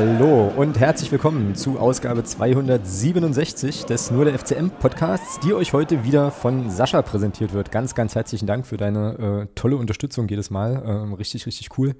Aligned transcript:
Hallo 0.00 0.50
und 0.56 0.80
herzlich 0.80 1.12
willkommen 1.12 1.54
zu 1.54 1.78
Ausgabe 1.78 2.24
267 2.24 3.84
des 3.84 4.10
Nur 4.10 4.24
der 4.24 4.38
FCM 4.38 4.70
Podcasts, 4.70 5.38
die 5.40 5.52
euch 5.52 5.74
heute 5.74 6.04
wieder 6.04 6.30
von 6.30 6.70
Sascha 6.70 7.02
präsentiert 7.02 7.52
wird. 7.52 7.70
Ganz, 7.70 7.94
ganz 7.94 8.14
herzlichen 8.14 8.46
Dank 8.46 8.66
für 8.66 8.78
deine 8.78 9.42
äh, 9.42 9.54
tolle 9.54 9.76
Unterstützung 9.76 10.26
jedes 10.26 10.48
Mal. 10.48 10.82
Ähm, 10.86 11.12
richtig, 11.12 11.44
richtig 11.44 11.76
cool. 11.76 11.96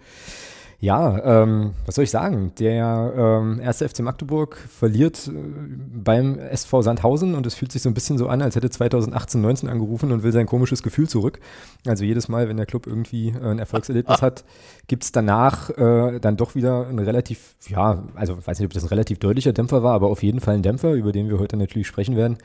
Ja, 0.82 1.42
ähm, 1.42 1.74
was 1.84 1.96
soll 1.96 2.04
ich 2.04 2.10
sagen? 2.10 2.52
Der 2.58 3.12
ähm, 3.14 3.60
erste 3.60 3.86
FC 3.86 4.00
Magdeburg 4.00 4.56
verliert 4.56 5.28
äh, 5.28 5.32
beim 5.32 6.38
SV 6.38 6.80
Sandhausen 6.80 7.34
und 7.34 7.46
es 7.46 7.54
fühlt 7.54 7.70
sich 7.70 7.82
so 7.82 7.90
ein 7.90 7.94
bisschen 7.94 8.16
so 8.16 8.28
an, 8.28 8.40
als 8.40 8.56
hätte 8.56 8.70
2018, 8.70 9.42
19 9.42 9.68
angerufen 9.68 10.10
und 10.10 10.22
will 10.22 10.32
sein 10.32 10.46
komisches 10.46 10.82
Gefühl 10.82 11.06
zurück. 11.06 11.38
Also 11.86 12.04
jedes 12.04 12.28
Mal, 12.28 12.48
wenn 12.48 12.56
der 12.56 12.64
Club 12.64 12.86
irgendwie 12.86 13.28
äh, 13.28 13.50
ein 13.50 13.58
Erfolgserlebnis 13.58 14.22
hat, 14.22 14.44
gibt 14.86 15.04
es 15.04 15.12
danach 15.12 15.68
äh, 15.68 16.18
dann 16.18 16.38
doch 16.38 16.54
wieder 16.54 16.86
ein 16.86 16.98
relativ, 16.98 17.56
ja, 17.68 18.02
also 18.14 18.38
weiß 18.38 18.58
nicht, 18.58 18.66
ob 18.66 18.72
das 18.72 18.82
ein 18.84 18.88
relativ 18.88 19.18
deutlicher 19.18 19.52
Dämpfer 19.52 19.82
war, 19.82 19.92
aber 19.92 20.08
auf 20.08 20.22
jeden 20.22 20.40
Fall 20.40 20.54
ein 20.54 20.62
Dämpfer, 20.62 20.94
über 20.94 21.12
den 21.12 21.28
wir 21.28 21.38
heute 21.38 21.58
natürlich 21.58 21.88
sprechen 21.88 22.16
werden. 22.16 22.38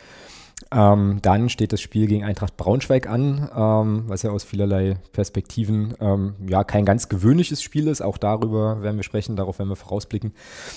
Ähm, 0.71 1.19
dann 1.21 1.49
steht 1.49 1.73
das 1.73 1.81
Spiel 1.81 2.07
gegen 2.07 2.23
Eintracht 2.23 2.57
Braunschweig 2.57 3.07
an, 3.07 3.49
ähm, 3.55 4.03
was 4.07 4.23
ja 4.23 4.31
aus 4.31 4.43
vielerlei 4.43 4.97
Perspektiven 5.11 5.93
ähm, 5.99 6.33
ja 6.47 6.63
kein 6.63 6.85
ganz 6.85 7.07
gewöhnliches 7.07 7.61
Spiel 7.61 7.87
ist. 7.87 8.01
Auch 8.01 8.17
darüber 8.17 8.81
werden 8.81 8.97
wir 8.97 9.03
sprechen, 9.03 9.35
darauf 9.35 9.59
werden 9.59 9.69
wir 9.69 9.75
vorausblicken. 9.75 10.33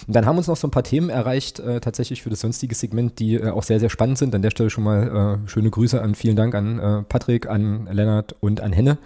Und 0.06 0.14
dann 0.14 0.26
haben 0.26 0.36
uns 0.36 0.46
noch 0.46 0.56
so 0.56 0.66
ein 0.68 0.72
paar 0.72 0.82
Themen 0.82 1.10
erreicht, 1.10 1.60
äh, 1.60 1.80
tatsächlich 1.80 2.22
für 2.22 2.30
das 2.30 2.40
sonstige 2.40 2.74
Segment, 2.74 3.18
die 3.18 3.36
äh, 3.36 3.50
auch 3.50 3.62
sehr, 3.62 3.80
sehr 3.80 3.90
spannend 3.90 4.18
sind. 4.18 4.34
An 4.34 4.42
der 4.42 4.50
Stelle 4.50 4.70
schon 4.70 4.84
mal 4.84 5.40
äh, 5.44 5.48
schöne 5.48 5.70
Grüße 5.70 6.00
an, 6.00 6.14
vielen 6.14 6.36
Dank 6.36 6.54
an 6.54 6.78
äh, 6.78 7.02
Patrick, 7.02 7.48
an 7.48 7.88
Lennart 7.90 8.36
und 8.40 8.60
an 8.60 8.72
Henne 8.72 8.98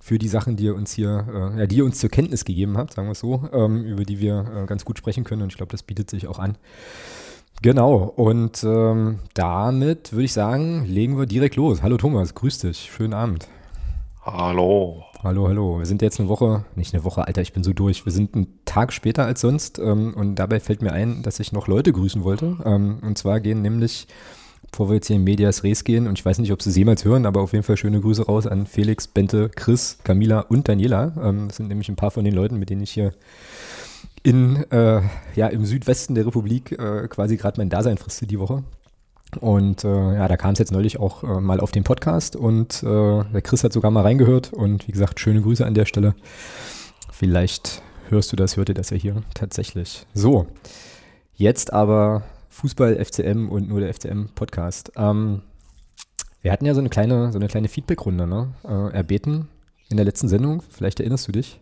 für 0.00 0.18
die 0.18 0.28
Sachen, 0.28 0.56
die 0.56 0.64
ihr 0.64 0.74
uns 0.74 0.92
hier, 0.92 1.52
äh, 1.56 1.60
ja, 1.60 1.66
die 1.66 1.76
ihr 1.76 1.84
uns 1.84 1.98
zur 1.98 2.10
Kenntnis 2.10 2.44
gegeben 2.44 2.76
habt, 2.78 2.94
sagen 2.94 3.08
wir 3.08 3.12
es 3.12 3.20
so, 3.20 3.48
ähm, 3.52 3.84
über 3.84 4.04
die 4.04 4.18
wir 4.18 4.62
äh, 4.62 4.66
ganz 4.66 4.84
gut 4.84 4.98
sprechen 4.98 5.24
können. 5.24 5.42
Und 5.42 5.52
ich 5.52 5.56
glaube, 5.56 5.72
das 5.72 5.82
bietet 5.82 6.10
sich 6.10 6.26
auch 6.26 6.38
an. 6.38 6.56
Genau, 7.62 8.14
und 8.16 8.64
ähm, 8.64 9.18
damit 9.34 10.12
würde 10.12 10.24
ich 10.24 10.32
sagen, 10.32 10.86
legen 10.86 11.18
wir 11.18 11.26
direkt 11.26 11.56
los. 11.56 11.82
Hallo 11.82 11.98
Thomas, 11.98 12.34
grüß 12.34 12.60
dich, 12.60 12.90
schönen 12.90 13.12
Abend. 13.12 13.48
Hallo. 14.22 15.04
Hallo, 15.22 15.46
hallo. 15.46 15.78
Wir 15.78 15.84
sind 15.84 16.00
jetzt 16.00 16.18
eine 16.18 16.30
Woche, 16.30 16.64
nicht 16.74 16.94
eine 16.94 17.04
Woche, 17.04 17.26
Alter, 17.26 17.42
ich 17.42 17.52
bin 17.52 17.62
so 17.62 17.74
durch. 17.74 18.06
Wir 18.06 18.12
sind 18.12 18.34
einen 18.34 18.46
Tag 18.64 18.94
später 18.94 19.26
als 19.26 19.42
sonst 19.42 19.78
ähm, 19.78 20.14
und 20.14 20.36
dabei 20.36 20.58
fällt 20.58 20.80
mir 20.80 20.94
ein, 20.94 21.22
dass 21.22 21.38
ich 21.38 21.52
noch 21.52 21.68
Leute 21.68 21.92
grüßen 21.92 22.24
wollte. 22.24 22.56
Ähm, 22.64 23.00
und 23.02 23.18
zwar 23.18 23.40
gehen 23.40 23.60
nämlich, 23.60 24.06
bevor 24.70 24.88
wir 24.88 24.94
jetzt 24.94 25.08
hier 25.08 25.16
in 25.16 25.24
Medias 25.24 25.62
Res 25.62 25.84
gehen, 25.84 26.06
und 26.06 26.18
ich 26.18 26.24
weiß 26.24 26.38
nicht, 26.38 26.52
ob 26.52 26.62
sie 26.62 26.70
es 26.70 26.76
jemals 26.76 27.04
hören, 27.04 27.26
aber 27.26 27.42
auf 27.42 27.52
jeden 27.52 27.64
Fall 27.64 27.76
schöne 27.76 28.00
Grüße 28.00 28.24
raus 28.24 28.46
an 28.46 28.66
Felix, 28.66 29.06
Bente, 29.06 29.50
Chris, 29.50 29.98
Camila 30.02 30.40
und 30.40 30.66
Daniela. 30.66 31.12
Ähm, 31.22 31.48
das 31.48 31.58
sind 31.58 31.68
nämlich 31.68 31.90
ein 31.90 31.96
paar 31.96 32.10
von 32.10 32.24
den 32.24 32.34
Leuten, 32.34 32.58
mit 32.58 32.70
denen 32.70 32.80
ich 32.80 32.92
hier 32.92 33.12
in, 34.22 34.56
äh, 34.70 35.02
ja, 35.34 35.48
im 35.48 35.64
Südwesten 35.64 36.14
der 36.14 36.26
Republik 36.26 36.72
äh, 36.72 37.08
quasi 37.08 37.36
gerade 37.36 37.60
mein 37.60 37.70
Dasein 37.70 37.98
frisste 37.98 38.26
die 38.26 38.38
Woche. 38.38 38.64
Und 39.40 39.84
äh, 39.84 40.14
ja, 40.14 40.28
da 40.28 40.36
kam 40.36 40.52
es 40.52 40.58
jetzt 40.58 40.72
neulich 40.72 40.98
auch 40.98 41.22
äh, 41.22 41.40
mal 41.40 41.60
auf 41.60 41.70
den 41.70 41.84
Podcast 41.84 42.34
und 42.34 42.82
äh, 42.82 43.24
der 43.24 43.42
Chris 43.42 43.62
hat 43.62 43.72
sogar 43.72 43.90
mal 43.92 44.02
reingehört 44.02 44.52
und 44.52 44.88
wie 44.88 44.92
gesagt, 44.92 45.20
schöne 45.20 45.40
Grüße 45.40 45.64
an 45.64 45.74
der 45.74 45.84
Stelle. 45.84 46.14
Vielleicht 47.12 47.82
hörst 48.08 48.32
du 48.32 48.36
das, 48.36 48.56
hört 48.56 48.70
ihr 48.70 48.74
das 48.74 48.90
ja 48.90 48.96
hier 48.96 49.22
tatsächlich. 49.34 50.04
So, 50.14 50.48
jetzt 51.34 51.72
aber 51.72 52.24
Fußball, 52.48 53.02
FCM 53.04 53.48
und 53.48 53.68
nur 53.68 53.78
der 53.78 53.94
FCM 53.94 54.30
Podcast. 54.34 54.92
Ähm, 54.96 55.42
wir 56.42 56.50
hatten 56.50 56.66
ja 56.66 56.74
so 56.74 56.80
eine 56.80 56.88
kleine, 56.88 57.30
so 57.30 57.38
eine 57.38 57.46
kleine 57.46 57.68
Feedback-Runde, 57.68 58.26
ne? 58.26 58.52
Äh, 58.64 58.96
erbeten 58.96 59.48
in 59.90 59.96
der 59.96 60.06
letzten 60.06 60.28
Sendung, 60.28 60.62
vielleicht 60.70 60.98
erinnerst 60.98 61.28
du 61.28 61.32
dich. 61.32 61.60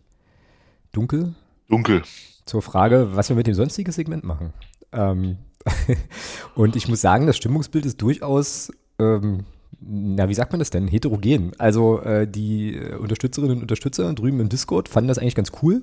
Dunkel? 0.92 1.34
Dunkel 1.68 2.02
zur 2.48 2.62
Frage, 2.62 3.10
was 3.12 3.28
wir 3.28 3.36
mit 3.36 3.46
dem 3.46 3.54
sonstigen 3.54 3.92
Segment 3.92 4.24
machen. 4.24 4.52
Ähm, 4.92 5.36
und 6.54 6.76
ich 6.76 6.88
muss 6.88 7.00
sagen, 7.00 7.26
das 7.26 7.36
Stimmungsbild 7.36 7.86
ist 7.86 8.00
durchaus, 8.00 8.72
ähm, 8.98 9.44
na, 9.80 10.28
wie 10.28 10.34
sagt 10.34 10.52
man 10.52 10.58
das 10.58 10.70
denn, 10.70 10.88
heterogen. 10.88 11.52
Also 11.58 12.00
äh, 12.00 12.26
die 12.26 12.74
äh, 12.74 12.96
Unterstützerinnen 12.96 13.56
und 13.56 13.62
Unterstützer 13.62 14.12
drüben 14.14 14.40
im 14.40 14.48
Discord 14.48 14.88
fanden 14.88 15.08
das 15.08 15.18
eigentlich 15.18 15.34
ganz 15.34 15.52
cool, 15.62 15.82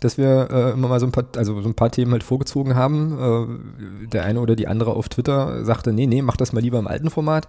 dass 0.00 0.18
wir 0.18 0.48
äh, 0.50 0.70
immer 0.72 0.88
mal 0.88 1.00
so 1.00 1.06
ein 1.06 1.12
paar, 1.12 1.26
also 1.36 1.60
so 1.60 1.68
ein 1.68 1.74
paar 1.74 1.90
Themen 1.90 2.12
halt 2.12 2.24
vorgezogen 2.24 2.74
haben. 2.74 3.58
Äh, 4.02 4.06
der 4.08 4.24
eine 4.24 4.40
oder 4.40 4.56
die 4.56 4.66
andere 4.66 4.94
auf 4.94 5.08
Twitter 5.08 5.64
sagte, 5.64 5.92
nee, 5.92 6.06
nee, 6.06 6.22
mach 6.22 6.36
das 6.36 6.52
mal 6.52 6.60
lieber 6.60 6.78
im 6.78 6.88
alten 6.88 7.10
Format. 7.10 7.48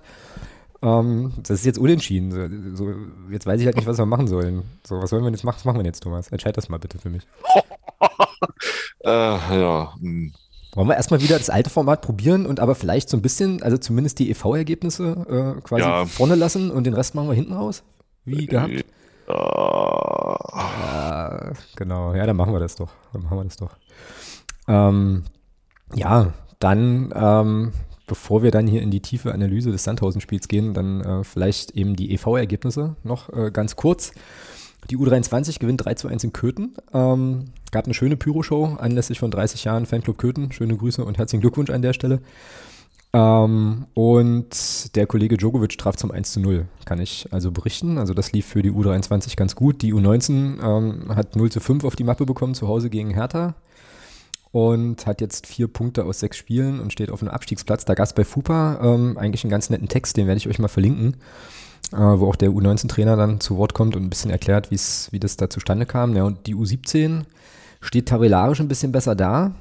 Ähm, 0.81 1.33
das 1.37 1.59
ist 1.59 1.65
jetzt 1.65 1.79
unentschieden. 1.79 2.75
So, 2.75 2.91
jetzt 3.31 3.45
weiß 3.45 3.59
ich 3.59 3.65
halt 3.65 3.77
nicht, 3.77 3.87
was 3.87 3.97
wir 3.97 4.05
machen 4.05 4.27
sollen. 4.27 4.63
So, 4.85 5.01
was 5.01 5.09
sollen 5.09 5.23
wir 5.23 5.31
jetzt 5.31 5.43
machen? 5.43 5.57
Was 5.57 5.65
machen 5.65 5.79
wir 5.79 5.85
jetzt, 5.85 6.03
Thomas? 6.03 6.27
Entscheid 6.27 6.55
das 6.55 6.69
mal 6.69 6.77
bitte 6.77 6.99
für 6.99 7.09
mich. 7.09 7.25
äh, 9.03 9.09
ja. 9.09 9.93
Hm. 9.99 10.33
Wollen 10.73 10.89
wir 10.89 10.95
erstmal 10.95 11.21
wieder 11.21 11.37
das 11.37 11.49
alte 11.49 11.69
Format 11.69 12.01
probieren 12.01 12.45
und 12.45 12.59
aber 12.59 12.75
vielleicht 12.75 13.09
so 13.09 13.15
ein 13.15 13.21
bisschen, 13.21 13.63
also 13.63 13.77
zumindest 13.77 14.19
die 14.19 14.29
EV-Ergebnisse 14.29 15.55
äh, 15.57 15.61
quasi 15.61 15.83
ja. 15.83 16.05
vorne 16.05 16.35
lassen 16.35 16.69
und 16.69 16.85
den 16.85 16.93
Rest 16.93 17.15
machen 17.15 17.29
wir 17.29 17.33
hinten 17.33 17.53
raus? 17.53 17.81
Wie 18.25 18.45
gehabt? 18.45 18.83
Ja. 19.27 19.27
ja. 19.27 21.53
Genau, 21.77 22.13
ja, 22.13 22.25
dann 22.25 22.35
machen 22.35 22.51
wir 22.51 22.59
das 22.59 22.75
doch. 22.75 22.91
Dann 23.13 23.23
machen 23.23 23.37
wir 23.37 23.43
das 23.45 23.55
doch. 23.55 23.77
Ähm, 24.67 25.23
ja, 25.93 26.33
dann, 26.59 27.13
ähm, 27.15 27.71
bevor 28.07 28.43
wir 28.43 28.51
dann 28.51 28.67
hier 28.67 28.81
in 28.81 28.91
die 28.91 29.01
tiefe 29.01 29.33
Analyse 29.33 29.71
des 29.71 29.85
Sandhausen-Spiels 29.85 30.49
gehen, 30.49 30.73
dann 30.73 31.01
äh, 31.01 31.23
vielleicht 31.23 31.71
eben 31.71 31.95
die 31.95 32.13
EV-Ergebnisse 32.13 32.95
noch 33.03 33.29
äh, 33.29 33.51
ganz 33.51 33.75
kurz. 33.75 34.11
Die 34.89 34.97
U23 34.97 35.59
gewinnt 35.59 35.83
3 35.83 35.95
zu 35.95 36.07
1 36.07 36.23
in 36.23 36.33
Köthen. 36.33 36.75
Ähm, 36.93 37.45
gab 37.71 37.85
eine 37.85 37.93
schöne 37.93 38.17
Pyro-Show 38.17 38.77
anlässlich 38.79 39.19
von 39.19 39.31
30 39.31 39.63
Jahren 39.63 39.85
Fanclub 39.85 40.17
Köthen. 40.17 40.51
Schöne 40.51 40.77
Grüße 40.77 41.03
und 41.03 41.17
herzlichen 41.17 41.41
Glückwunsch 41.41 41.71
an 41.71 41.81
der 41.81 41.93
Stelle. 41.93 42.19
Ähm, 43.13 43.85
und 43.95 44.95
der 44.95 45.07
Kollege 45.07 45.37
Djokovic 45.37 45.77
traf 45.77 45.95
zum 45.95 46.11
1 46.11 46.33
zu 46.33 46.39
0, 46.39 46.67
kann 46.85 46.99
ich 46.99 47.27
also 47.31 47.51
berichten. 47.51 47.97
Also 47.97 48.13
das 48.13 48.31
lief 48.31 48.45
für 48.45 48.61
die 48.61 48.71
U23 48.71 49.35
ganz 49.35 49.55
gut. 49.55 49.81
Die 49.81 49.93
U19 49.93 50.61
ähm, 50.61 51.15
hat 51.15 51.35
0 51.35 51.51
zu 51.51 51.59
5 51.59 51.83
auf 51.83 51.95
die 51.95 52.03
Mappe 52.03 52.25
bekommen, 52.25 52.53
zu 52.53 52.67
Hause 52.67 52.89
gegen 52.89 53.11
Hertha. 53.11 53.55
Und 54.51 55.05
hat 55.05 55.19
jetzt 55.19 55.47
vier 55.47 55.67
Punkte 55.67 56.05
aus 56.05 56.21
sechs 56.21 56.37
Spielen 56.37 56.79
und 56.79 56.93
steht 56.93 57.09
auf 57.09 57.21
einem 57.21 57.31
Abstiegsplatz. 57.31 57.83
Da 57.83 57.93
gab 57.93 58.05
es 58.05 58.13
bei 58.13 58.23
FUPA 58.23 58.79
ähm, 58.81 59.17
eigentlich 59.17 59.43
einen 59.43 59.51
ganz 59.51 59.69
netten 59.69 59.89
Text, 59.89 60.15
den 60.15 60.27
werde 60.27 60.37
ich 60.37 60.47
euch 60.47 60.59
mal 60.59 60.69
verlinken 60.69 61.17
wo 61.91 62.27
auch 62.27 62.35
der 62.35 62.49
U19-Trainer 62.49 63.15
dann 63.15 63.39
zu 63.39 63.57
Wort 63.57 63.73
kommt 63.73 63.95
und 63.95 64.03
ein 64.03 64.09
bisschen 64.09 64.31
erklärt, 64.31 64.71
wie 64.71 65.19
das 65.19 65.37
da 65.37 65.49
zustande 65.49 65.85
kam. 65.85 66.15
Ja, 66.15 66.23
und 66.23 66.47
die 66.47 66.55
U17 66.55 67.23
steht 67.81 68.07
tabellarisch 68.07 68.59
ein 68.59 68.67
bisschen 68.67 68.91
besser 68.91 69.15
da, 69.15 69.51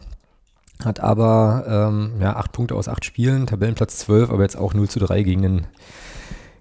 hat 0.83 1.01
aber 1.01 1.65
ähm, 1.69 2.13
ja, 2.21 2.37
acht 2.37 2.53
Punkte 2.53 2.75
aus 2.75 2.89
acht 2.89 3.05
Spielen, 3.05 3.47
Tabellenplatz 3.47 3.99
12, 3.99 4.31
aber 4.31 4.43
jetzt 4.43 4.57
auch 4.57 4.75
0 4.75 4.89
zu 4.89 4.99
3 4.99 5.23
gegen 5.23 5.43
den, 5.43 5.67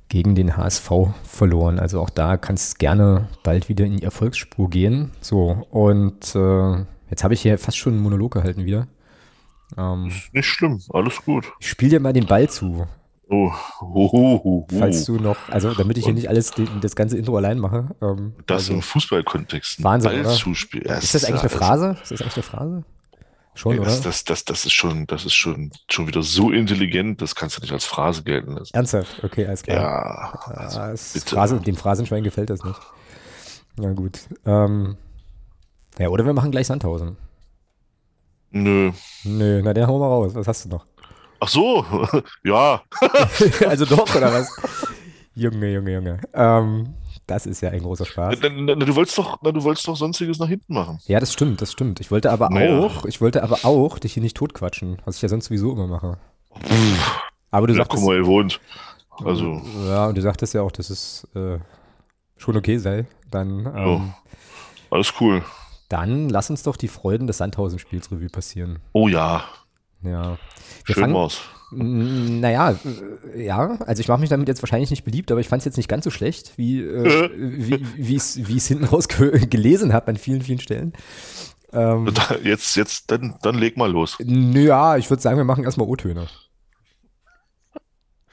gegen 0.09 0.35
den 0.35 0.56
HSV 0.57 0.91
verloren. 1.24 1.80
Also 1.80 2.00
auch 2.00 2.09
da 2.09 2.38
kann 2.38 2.56
es 2.56 2.78
gerne 2.78 3.28
bald 3.44 3.69
wieder 3.69 3.85
in 3.85 3.97
die 3.97 4.03
Erfolgsspur 4.03 4.69
gehen. 4.69 5.12
So, 5.22 5.66
und 5.72 6.35
äh, 6.35 6.85
jetzt 7.09 7.24
habe 7.24 7.34
ich 7.34 7.41
hier 7.41 7.57
fast 7.57 7.78
schon 7.78 7.94
einen 7.94 8.03
Monolog 8.03 8.34
gehalten 8.34 8.66
wieder. 8.66 8.88
Ähm, 9.78 10.07
ist 10.07 10.34
nicht 10.34 10.45
schlimm, 10.45 10.80
alles 10.89 11.24
gut. 11.24 11.51
Ich 11.59 11.69
spiele 11.69 11.92
dir 11.92 12.00
mal 12.00 12.13
den 12.13 12.27
Ball 12.27 12.50
zu. 12.50 12.86
Oh, 13.33 13.51
oh, 13.81 14.09
oh, 14.12 14.41
oh, 14.44 14.68
Falls 14.77 15.06
du 15.06 15.15
noch, 15.15 15.38
also 15.50 15.74
damit 15.74 15.97
ich 15.97 16.06
hier 16.06 16.13
nicht 16.13 16.30
alles, 16.30 16.51
das 16.81 16.95
ganze 16.95 17.18
Intro 17.18 17.35
allein 17.35 17.57
mache. 17.57 17.89
Ähm, 18.00 18.33
das 18.45 18.63
also, 18.63 18.74
im 18.74 18.81
Fußballkontext. 18.83 19.83
Wahnsinn, 19.83 20.21
Ballzuspiel. 20.21 20.85
Ja, 20.85 20.97
ist 20.97 21.15
das 21.15 21.25
eigentlich 21.25 21.41
eine 21.41 21.50
Phrase? 21.50 21.97
Ist 22.03 22.12
das 22.12 22.21
eigentlich 22.21 22.35
eine 22.35 22.44
Phrase? 22.44 22.83
Schon, 23.56 23.75
ja, 23.75 23.81
oder? 23.81 23.89
Das, 23.89 24.24
das, 24.24 24.45
das, 24.45 24.65
ist 24.65 24.74
schon, 24.74 25.07
das 25.07 25.25
ist 25.25 25.33
schon, 25.33 25.71
schon 25.89 26.06
wieder 26.06 26.21
so 26.21 26.51
intelligent, 26.51 27.24
das 27.24 27.33
kannst 27.33 27.57
du 27.57 27.62
nicht 27.62 27.74
als 27.74 27.85
Phrase 27.85 28.24
gelten 28.24 28.51
lassen. 28.51 28.75
Ernsthaft? 28.75 29.24
Okay, 29.24 29.47
alles 29.47 29.63
klar. 29.63 29.77
Ja, 29.77 30.53
also 30.56 30.80
ja 30.80 31.21
Phrase, 31.25 31.59
dem 31.59 31.75
Phrasenschwein 31.75 32.24
gefällt 32.24 32.51
das 32.51 32.63
nicht. 32.63 32.80
Na 33.77 33.94
gut. 33.94 34.19
Ähm, 34.45 34.95
ja, 35.97 36.09
oder 36.09 36.24
wir 36.24 36.33
machen 36.33 36.51
gleich 36.51 36.68
Sandhausen. 36.68 37.18
Nö. 38.51 38.91
Nö, 39.24 39.62
na 39.63 39.74
der 39.74 39.88
hauen 39.88 40.00
wir 40.00 40.07
raus. 40.07 40.35
Was 40.35 40.47
hast 40.47 40.65
du 40.65 40.69
noch? 40.69 40.85
Ach 41.44 41.50
so, 41.50 41.86
ja. 42.45 42.81
also 43.68 43.84
doch, 43.84 44.16
oder 44.16 44.31
was? 44.31 44.50
Junge, 45.36 45.74
Junge, 45.74 45.94
Junge. 45.94 46.22
Ähm, 46.34 46.94
das 47.28 47.45
ist 47.45 47.60
ja 47.60 47.69
ein 47.69 47.81
großer 47.81 48.06
Spaß. 48.06 48.40
Na, 48.42 48.50
na, 48.50 48.75
du 48.75 48.95
wolltest 48.95 49.18
doch, 49.18 49.40
na, 49.42 49.51
du 49.51 49.62
wolltest 49.62 49.86
doch 49.86 49.98
sonstiges 49.98 50.40
nach 50.40 50.48
hinten 50.48 50.74
machen. 50.74 51.00
Ja, 51.06 51.19
das 51.19 51.34
stimmt, 51.34 51.62
das 51.62 51.74
stimmt. 51.74 52.00
Ich 52.00 52.12
wollte 52.12 52.31
aber 52.31 52.50
naja. 52.50 52.80
auch, 52.80 53.04
ich 53.04 53.19
wollte 53.19 53.44
aber 53.44 53.66
auch 53.66 54.00
dich 54.00 54.13
hier 54.13 54.24
nicht 54.24 54.38
totquatschen, 54.38 55.01
was 55.04 55.18
ich 55.18 55.22
ja 55.22 55.28
sonst 55.28 55.48
sowieso 55.48 55.74
immer 55.74 55.88
mache. 55.88 56.18
Aber 57.51 57.68
du 57.68 57.74
ja, 57.74 57.80
sagtest. 57.80 58.01
Guck 58.01 58.10
mal, 58.10 58.16
ihr 58.16 58.25
wohnt. 58.25 58.62
Also. 59.25 59.62
Ja, 59.86 60.06
und 60.06 60.18
du 60.18 60.22
sagtest 60.22 60.54
ja 60.54 60.62
auch, 60.62 60.72
dass 60.72 60.90
es 60.90 61.28
äh, 61.36 61.57
schon 62.38 62.56
okay 62.56 62.78
sei. 62.78 63.06
Dann. 63.30 63.66
Ähm, 63.66 63.75
ja, 63.75 64.16
alles 64.92 65.13
cool. 65.19 65.44
Dann 65.90 66.30
lass 66.30 66.50
uns 66.50 66.63
doch 66.63 66.78
die 66.78 66.88
Freuden 66.88 67.28
des 67.28 67.40
Sandhausen-Spiels 67.40 68.13
Revue 68.13 68.30
passieren. 68.30 68.80
Oh 68.94 69.10
ja. 69.10 69.44
Ja. 70.03 70.38
Wir 70.85 70.95
Schön 70.95 71.13
war's. 71.13 71.41
Naja, 71.75 72.77
äh, 73.33 73.45
ja, 73.45 73.77
also 73.79 74.00
ich 74.00 74.07
mache 74.07 74.19
mich 74.19 74.29
damit 74.29 74.47
jetzt 74.47 74.61
wahrscheinlich 74.61 74.91
nicht 74.91 75.03
beliebt, 75.03 75.31
aber 75.31 75.41
ich 75.41 75.47
fand 75.47 75.61
es 75.61 75.65
jetzt 75.65 75.77
nicht 75.77 75.89
ganz 75.89 76.03
so 76.03 76.11
schlecht, 76.11 76.53
wie 76.57 76.81
äh, 76.81 77.29
wie 77.33 78.15
es 78.15 78.47
wie 78.47 78.57
es 78.57 78.67
hinten 78.67 78.85
raus 78.85 79.07
ge 79.07 79.45
gelesen 79.47 79.91
habe 79.94 80.09
an 80.09 80.17
vielen, 80.17 80.41
vielen 80.41 80.59
Stellen. 80.59 80.94
Ähm, 81.71 82.07
jetzt, 82.44 82.75
jetzt, 82.75 83.09
dann, 83.09 83.35
dann 83.41 83.55
leg 83.55 83.77
mal 83.77 83.91
los. 83.91 84.17
Naja, 84.23 84.97
ich 84.97 85.09
würde 85.09 85.23
sagen, 85.23 85.38
wir 85.38 85.44
machen 85.44 85.63
erstmal 85.63 85.88
O-Töne. 85.88 86.27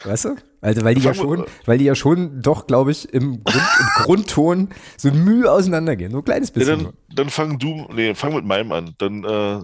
Weißt 0.04 0.26
du? 0.26 0.36
Also 0.60 0.82
weil 0.84 0.94
die 0.94 1.02
ja 1.02 1.14
schon, 1.14 1.44
weil 1.64 1.78
die 1.78 1.84
ja 1.84 1.94
schon 1.94 2.42
doch, 2.42 2.66
glaube 2.66 2.90
ich, 2.90 3.12
im, 3.12 3.42
Grund, 3.44 3.64
im 3.80 3.86
Grundton 4.04 4.68
so 4.96 5.10
Mühe 5.10 5.50
auseinandergehen. 5.50 6.12
So 6.12 6.18
ein 6.18 6.24
kleines 6.24 6.50
bisschen. 6.50 6.80
Ja, 6.80 6.84
dann, 6.84 6.92
dann 7.08 7.30
fang 7.30 7.58
du, 7.58 7.86
nee, 7.94 8.14
fang 8.14 8.34
mit 8.34 8.44
meinem 8.44 8.72
an. 8.72 8.94
Dann 8.98 9.24
äh, 9.24 9.60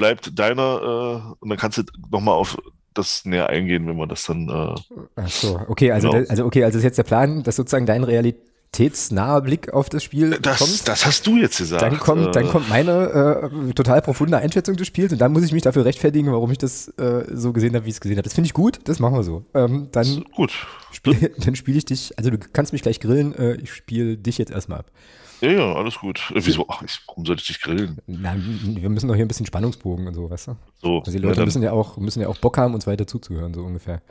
bleibt 0.00 0.38
deiner 0.38 0.80
äh, 0.82 1.34
und 1.38 1.48
dann 1.48 1.58
kannst 1.58 1.78
du 1.78 1.82
nochmal 2.10 2.34
auf 2.34 2.56
das 2.94 3.24
näher 3.24 3.48
eingehen, 3.48 3.86
wenn 3.86 3.96
man 3.96 4.08
das 4.08 4.24
dann. 4.24 4.48
Äh, 4.48 4.98
Ach 5.16 5.28
so, 5.28 5.60
okay, 5.68 5.92
also, 5.92 6.10
genau. 6.10 6.28
also 6.28 6.44
okay, 6.44 6.64
also 6.64 6.78
ist 6.78 6.84
jetzt 6.84 6.98
der 6.98 7.04
Plan, 7.04 7.42
dass 7.42 7.56
sozusagen 7.56 7.86
Realität 7.86 8.50
realitätsnaher 8.72 9.40
Blick 9.40 9.72
auf 9.72 9.88
das 9.88 10.04
Spiel 10.04 10.38
das, 10.40 10.58
kommt. 10.58 10.88
Das 10.88 11.06
hast 11.06 11.26
du 11.26 11.36
jetzt 11.36 11.58
gesagt. 11.58 11.82
Dann 11.82 11.98
kommt, 11.98 12.36
dann 12.36 12.46
äh. 12.46 12.48
kommt 12.48 12.68
meine 12.68 13.50
äh, 13.68 13.72
total 13.72 14.00
profunde 14.02 14.38
Einschätzung 14.38 14.76
des 14.76 14.86
Spiels 14.86 15.12
und 15.12 15.20
dann 15.20 15.32
muss 15.32 15.42
ich 15.44 15.52
mich 15.52 15.62
dafür 15.62 15.84
rechtfertigen, 15.84 16.30
warum 16.32 16.50
ich 16.50 16.58
das 16.58 16.88
äh, 16.98 17.24
so 17.32 17.52
gesehen 17.52 17.74
habe, 17.74 17.84
wie 17.84 17.90
ich 17.90 17.96
es 17.96 18.00
gesehen 18.00 18.16
habe. 18.16 18.24
Das 18.24 18.34
finde 18.34 18.46
ich 18.46 18.54
gut, 18.54 18.78
das 18.84 18.98
machen 18.98 19.14
wir 19.14 19.22
so. 19.22 19.44
Ähm, 19.54 19.88
dann 19.92 20.24
gut. 20.34 20.52
Spiel, 20.92 21.32
dann 21.38 21.56
spiele 21.56 21.78
ich 21.78 21.84
dich, 21.84 22.16
also 22.16 22.30
du 22.30 22.38
kannst 22.38 22.72
mich 22.72 22.82
gleich 22.82 23.00
grillen, 23.00 23.34
äh, 23.34 23.54
ich 23.54 23.72
spiele 23.72 24.16
dich 24.16 24.38
jetzt 24.38 24.52
erstmal 24.52 24.80
ab. 24.80 24.90
Ja, 25.40 25.50
ja, 25.50 25.74
alles 25.74 25.98
gut. 25.98 26.30
Äh, 26.34 26.40
wieso? 26.44 26.66
Ach, 26.68 26.82
ich, 26.82 27.00
warum 27.06 27.24
sollte 27.24 27.42
ich 27.42 27.48
dich 27.48 27.60
grillen? 27.60 27.98
Na, 28.06 28.34
wir 28.36 28.88
müssen 28.90 29.08
doch 29.08 29.14
hier 29.14 29.24
ein 29.24 29.28
bisschen 29.28 29.46
Spannungsbogen 29.46 30.06
und 30.06 30.14
so, 30.14 30.30
weißt 30.30 30.48
du? 30.48 30.56
So. 30.82 30.98
Also 30.98 31.12
die 31.12 31.18
Leute 31.18 31.40
ja, 31.40 31.44
müssen 31.44 31.62
ja 31.62 31.72
auch, 31.72 31.96
müssen 31.96 32.20
ja 32.20 32.28
auch 32.28 32.36
Bock 32.38 32.58
haben, 32.58 32.74
uns 32.74 32.86
weiter 32.86 33.06
zuzuhören, 33.06 33.54
so 33.54 33.62
ungefähr. 33.62 34.02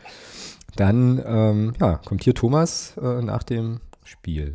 Dann, 0.76 1.22
ähm, 1.26 1.74
ja, 1.80 1.98
kommt 1.98 2.24
hier 2.24 2.34
Thomas 2.34 2.96
äh, 2.98 3.22
nach 3.22 3.44
dem 3.44 3.80
Spiel. 4.04 4.54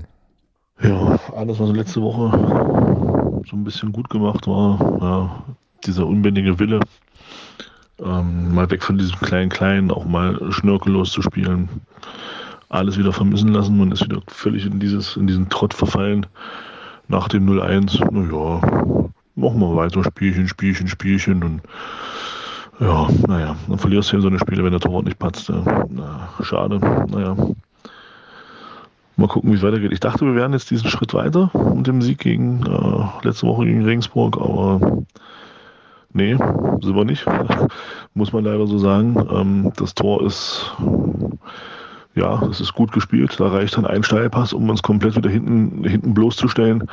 Ja, 0.83 1.19
alles, 1.35 1.61
was 1.61 1.71
letzte 1.71 2.03
Woche 2.03 2.31
so 3.49 3.57
ein 3.57 3.65
bisschen 3.65 3.93
gut 3.93 4.11
gemacht 4.11 4.47
war, 4.47 4.99
ja, 5.01 5.45
dieser 5.85 6.07
unbändige 6.07 6.59
Wille, 6.59 6.81
ähm, 8.01 8.55
mal 8.55 8.71
weg 8.71 8.83
von 8.83 8.99
diesem 8.99 9.19
kleinen 9.21 9.51
Kleinen, 9.51 9.91
auch 9.91 10.05
mal 10.05 10.41
schnörkellos 10.51 11.13
zu 11.13 11.23
spielen, 11.23 11.69
alles 12.69 12.99
wieder 12.99 13.13
vermissen 13.13 13.53
lassen. 13.53 13.79
Man 13.79 13.93
ist 13.93 14.05
wieder 14.05 14.21
völlig 14.29 14.67
in, 14.67 14.81
dieses, 14.81 15.17
in 15.17 15.27
diesen 15.27 15.49
Trott 15.49 15.75
verfallen. 15.75 16.27
Nach 17.09 17.29
dem 17.29 17.47
0-1, 17.49 18.01
naja, 18.11 19.11
machen 19.35 19.61
wir 19.61 19.77
weiter, 19.77 20.03
Spielchen, 20.05 20.49
Spielchen, 20.49 20.89
Spielchen 20.89 21.43
und 21.43 21.61
ja, 22.81 23.09
naja, 23.29 23.57
dann 23.69 23.79
verlierst 23.79 24.11
du 24.11 24.17
ja 24.17 24.23
so 24.23 24.29
eine 24.29 24.39
Spiele, 24.39 24.65
wenn 24.65 24.73
der 24.73 24.81
Torwart 24.81 25.05
nicht 25.05 25.19
patzt. 25.19 25.49
Na, 25.49 26.29
schade, 26.43 26.79
naja. 26.79 27.37
Mal 29.17 29.29
gucken, 29.29 29.53
wie 29.53 29.57
es 29.57 29.63
weitergeht. 29.63 29.93
Ich 29.93 30.01
dachte, 30.01 30.27
wir 30.27 30.35
wären 30.35 30.53
jetzt 30.53 30.71
diesen 30.71 30.91
Schritt 30.91 31.15
weiter 31.15 31.51
mit 31.75 31.87
dem 31.87 32.03
Sieg 32.03 32.19
gegen 32.19 32.67
äh, 32.67 33.27
letzte 33.27 33.47
Woche 33.47 33.65
gegen 33.65 33.85
Regensburg, 33.85 34.37
aber 34.37 35.05
nee, 36.13 36.35
sind 36.35 36.97
wir 36.97 37.05
nicht. 37.05 37.25
Muss 38.15 38.33
man 38.33 38.45
leider 38.45 38.67
so 38.67 38.79
sagen. 38.79 39.15
Ähm, 39.31 39.73
das 39.77 39.95
Tor 39.95 40.27
ist 40.27 40.75
ja, 42.15 42.43
es 42.47 42.61
ist 42.61 42.75
gut 42.75 42.93
gespielt. 42.93 43.39
Da 43.39 43.49
reicht 43.49 43.77
dann 43.77 43.87
ein 43.87 44.03
Steilpass, 44.03 44.53
um 44.53 44.71
uns 44.71 44.83
komplett 44.83 45.17
wieder 45.17 45.31
hinten, 45.31 45.85
hinten 45.85 46.15
bloßzustellen. 46.15 46.89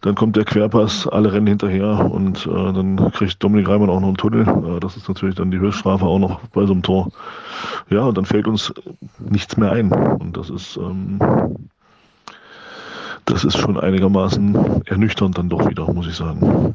Dann 0.00 0.14
kommt 0.14 0.36
der 0.36 0.44
Querpass, 0.44 1.08
alle 1.08 1.32
rennen 1.32 1.46
hinterher 1.46 2.10
und 2.10 2.46
äh, 2.46 2.50
dann 2.50 3.10
kriegt 3.12 3.42
Dominik 3.42 3.68
Reimann 3.68 3.88
auch 3.88 4.00
noch 4.00 4.08
einen 4.08 4.16
Tunnel. 4.16 4.46
Äh, 4.46 4.80
das 4.80 4.96
ist 4.96 5.08
natürlich 5.08 5.34
dann 5.34 5.50
die 5.50 5.58
Höchststrafe 5.58 6.04
auch 6.04 6.18
noch 6.18 6.40
bei 6.48 6.66
so 6.66 6.72
einem 6.72 6.82
Tor. 6.82 7.10
Ja, 7.88 8.02
und 8.02 8.18
dann 8.18 8.26
fällt 8.26 8.46
uns 8.46 8.72
nichts 9.18 9.56
mehr 9.56 9.72
ein. 9.72 9.90
Und 9.90 10.36
das 10.36 10.50
ist, 10.50 10.76
ähm, 10.76 11.18
das 13.24 13.44
ist 13.44 13.56
schon 13.56 13.80
einigermaßen 13.80 14.82
ernüchternd 14.84 15.38
dann 15.38 15.48
doch 15.48 15.68
wieder, 15.70 15.90
muss 15.90 16.06
ich 16.06 16.16
sagen. 16.16 16.74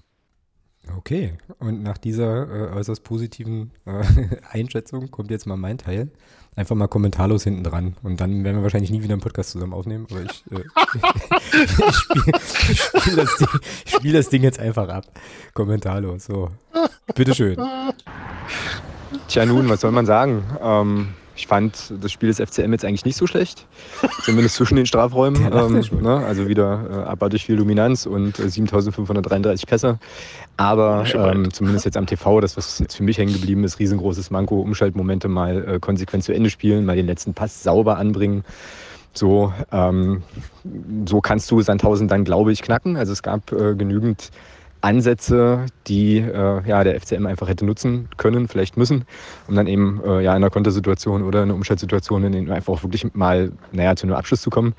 Okay, 0.98 1.38
und 1.60 1.84
nach 1.84 1.98
dieser 1.98 2.72
äh, 2.72 2.74
äußerst 2.74 3.04
positiven 3.04 3.72
äh, 3.86 4.04
Einschätzung 4.50 5.12
kommt 5.12 5.30
jetzt 5.30 5.46
mal 5.46 5.56
mein 5.56 5.78
Teil 5.78 6.10
einfach 6.56 6.76
mal 6.76 6.88
kommentarlos 6.88 7.44
hinten 7.44 7.64
dran. 7.64 7.96
Und 8.04 8.20
dann 8.20 8.44
werden 8.44 8.58
wir 8.58 8.64
wahrscheinlich 8.64 8.92
nie 8.92 9.02
wieder 9.02 9.14
einen 9.14 9.22
Podcast 9.22 9.52
zusammen 9.52 9.74
aufnehmen. 9.74 10.08
Aber 10.10 10.22
ich, 10.22 10.44
äh, 10.52 10.60
ich 12.72 12.82
spiele 12.82 13.02
spiel 13.02 13.16
das, 13.16 13.38
Ding, 13.38 13.48
spiel 13.86 14.14
das 14.14 14.30
Ding 14.30 14.44
jetzt 14.44 14.60
einfach 14.60 14.90
ab. 14.90 15.06
Kommentarlos. 15.54 16.26
So. 16.26 16.50
Bitteschön. 17.16 17.58
Tja, 19.28 19.46
nun, 19.46 19.70
was 19.70 19.82
soll 19.82 19.92
man 19.92 20.06
sagen? 20.06 20.44
Ähm, 20.62 21.10
ich 21.40 21.48
fand 21.48 21.94
das 22.02 22.12
Spiel 22.12 22.28
des 22.28 22.42
FCM 22.42 22.74
jetzt 22.74 22.84
eigentlich 22.84 23.06
nicht 23.06 23.16
so 23.16 23.26
schlecht. 23.26 23.66
Zumindest 24.26 24.56
zwischen 24.56 24.76
den 24.76 24.86
Strafräumen. 24.86 25.42
Ähm, 25.54 26.02
ne? 26.02 26.18
Also 26.18 26.50
wieder 26.50 26.86
äh, 26.92 27.10
abartig 27.10 27.46
viel 27.46 27.56
Dominanz 27.56 28.06
und 28.06 28.38
äh, 28.40 28.50
7533 28.50 29.66
Pässe. 29.66 30.00
Aber 30.58 31.06
ähm, 31.14 31.50
zumindest 31.54 31.86
jetzt 31.86 31.96
am 31.96 32.08
TV, 32.08 32.42
das, 32.42 32.58
was 32.58 32.80
jetzt 32.80 32.98
für 32.98 33.04
mich 33.04 33.18
hängen 33.18 33.32
geblieben 33.32 33.64
ist, 33.64 33.80
riesengroßes 33.80 34.32
Manko, 34.32 34.60
Umschaltmomente 34.60 35.30
mal 35.30 35.76
äh, 35.76 35.80
konsequent 35.80 36.26
zu 36.26 36.34
Ende 36.34 36.50
spielen, 36.50 36.84
mal 36.84 36.98
den 36.98 37.08
letzten 37.08 37.34
Pass 37.34 37.64
sauber 37.64 37.98
anbringen. 37.98 38.44
So, 39.14 39.54
ähm, 39.72 40.24
so 41.08 41.22
kannst 41.22 41.50
du 41.52 41.62
Sandhausen 41.62 42.10
dann, 42.10 42.26
glaube 42.26 42.52
ich, 42.52 42.62
knacken. 42.62 42.98
Also 42.98 43.14
es 43.14 43.24
gab 43.24 43.54
äh, 43.54 43.76
genügend 43.76 44.30
Ansätze, 44.82 45.66
die 45.88 46.18
äh, 46.18 46.68
ja, 46.68 46.84
der 46.84 47.00
FCM 47.00 47.26
einfach 47.26 47.48
hätte 47.48 47.66
nutzen 47.66 48.08
können, 48.18 48.48
vielleicht 48.48 48.78
müssen, 48.78 49.06
um 49.48 49.56
dann 49.56 49.68
eben 49.68 50.02
äh, 50.06 50.22
ja, 50.22 50.32
in 50.32 50.38
einer 50.38 50.50
Kontersituation 50.50 51.24
oder 51.24 51.40
in 51.44 51.50
einer 51.50 51.56
Umschaltsituation 51.56 52.24
in 52.24 52.32
denen 52.32 52.52
einfach 52.52 52.74
auch 52.74 52.84
wirklich 52.84 53.14
mal 53.14 53.52
naja, 53.72 53.96
zu 53.96 54.08
einem 54.08 54.16
Abschluss 54.16 54.42
zu 54.42 54.50
kommen 54.50 54.74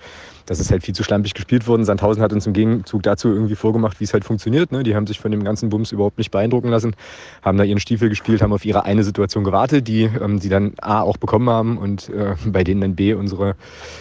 das 0.50 0.58
ist 0.58 0.72
halt 0.72 0.82
viel 0.82 0.96
zu 0.96 1.04
schlampig 1.04 1.34
gespielt 1.34 1.68
worden. 1.68 1.84
Sandhausen 1.84 2.20
hat 2.20 2.32
uns 2.32 2.44
im 2.44 2.52
Gegenzug 2.52 3.04
dazu 3.04 3.28
irgendwie 3.28 3.54
vorgemacht, 3.54 4.00
wie 4.00 4.04
es 4.04 4.12
halt 4.12 4.24
funktioniert. 4.24 4.72
Ne? 4.72 4.82
Die 4.82 4.96
haben 4.96 5.06
sich 5.06 5.20
von 5.20 5.30
dem 5.30 5.44
ganzen 5.44 5.68
Bums 5.68 5.92
überhaupt 5.92 6.18
nicht 6.18 6.32
beeindrucken 6.32 6.70
lassen, 6.70 6.96
haben 7.40 7.56
da 7.56 7.62
ihren 7.62 7.78
Stiefel 7.78 8.08
gespielt, 8.08 8.42
haben 8.42 8.52
auf 8.52 8.64
ihre 8.64 8.84
eine 8.84 9.04
Situation 9.04 9.44
gewartet, 9.44 9.86
die 9.86 10.10
ähm, 10.20 10.40
sie 10.40 10.48
dann 10.48 10.72
A 10.80 11.02
auch 11.02 11.18
bekommen 11.18 11.48
haben 11.48 11.78
und 11.78 12.08
äh, 12.08 12.34
bei 12.46 12.64
denen 12.64 12.80
dann 12.80 12.96
B 12.96 13.14
unsere 13.14 13.54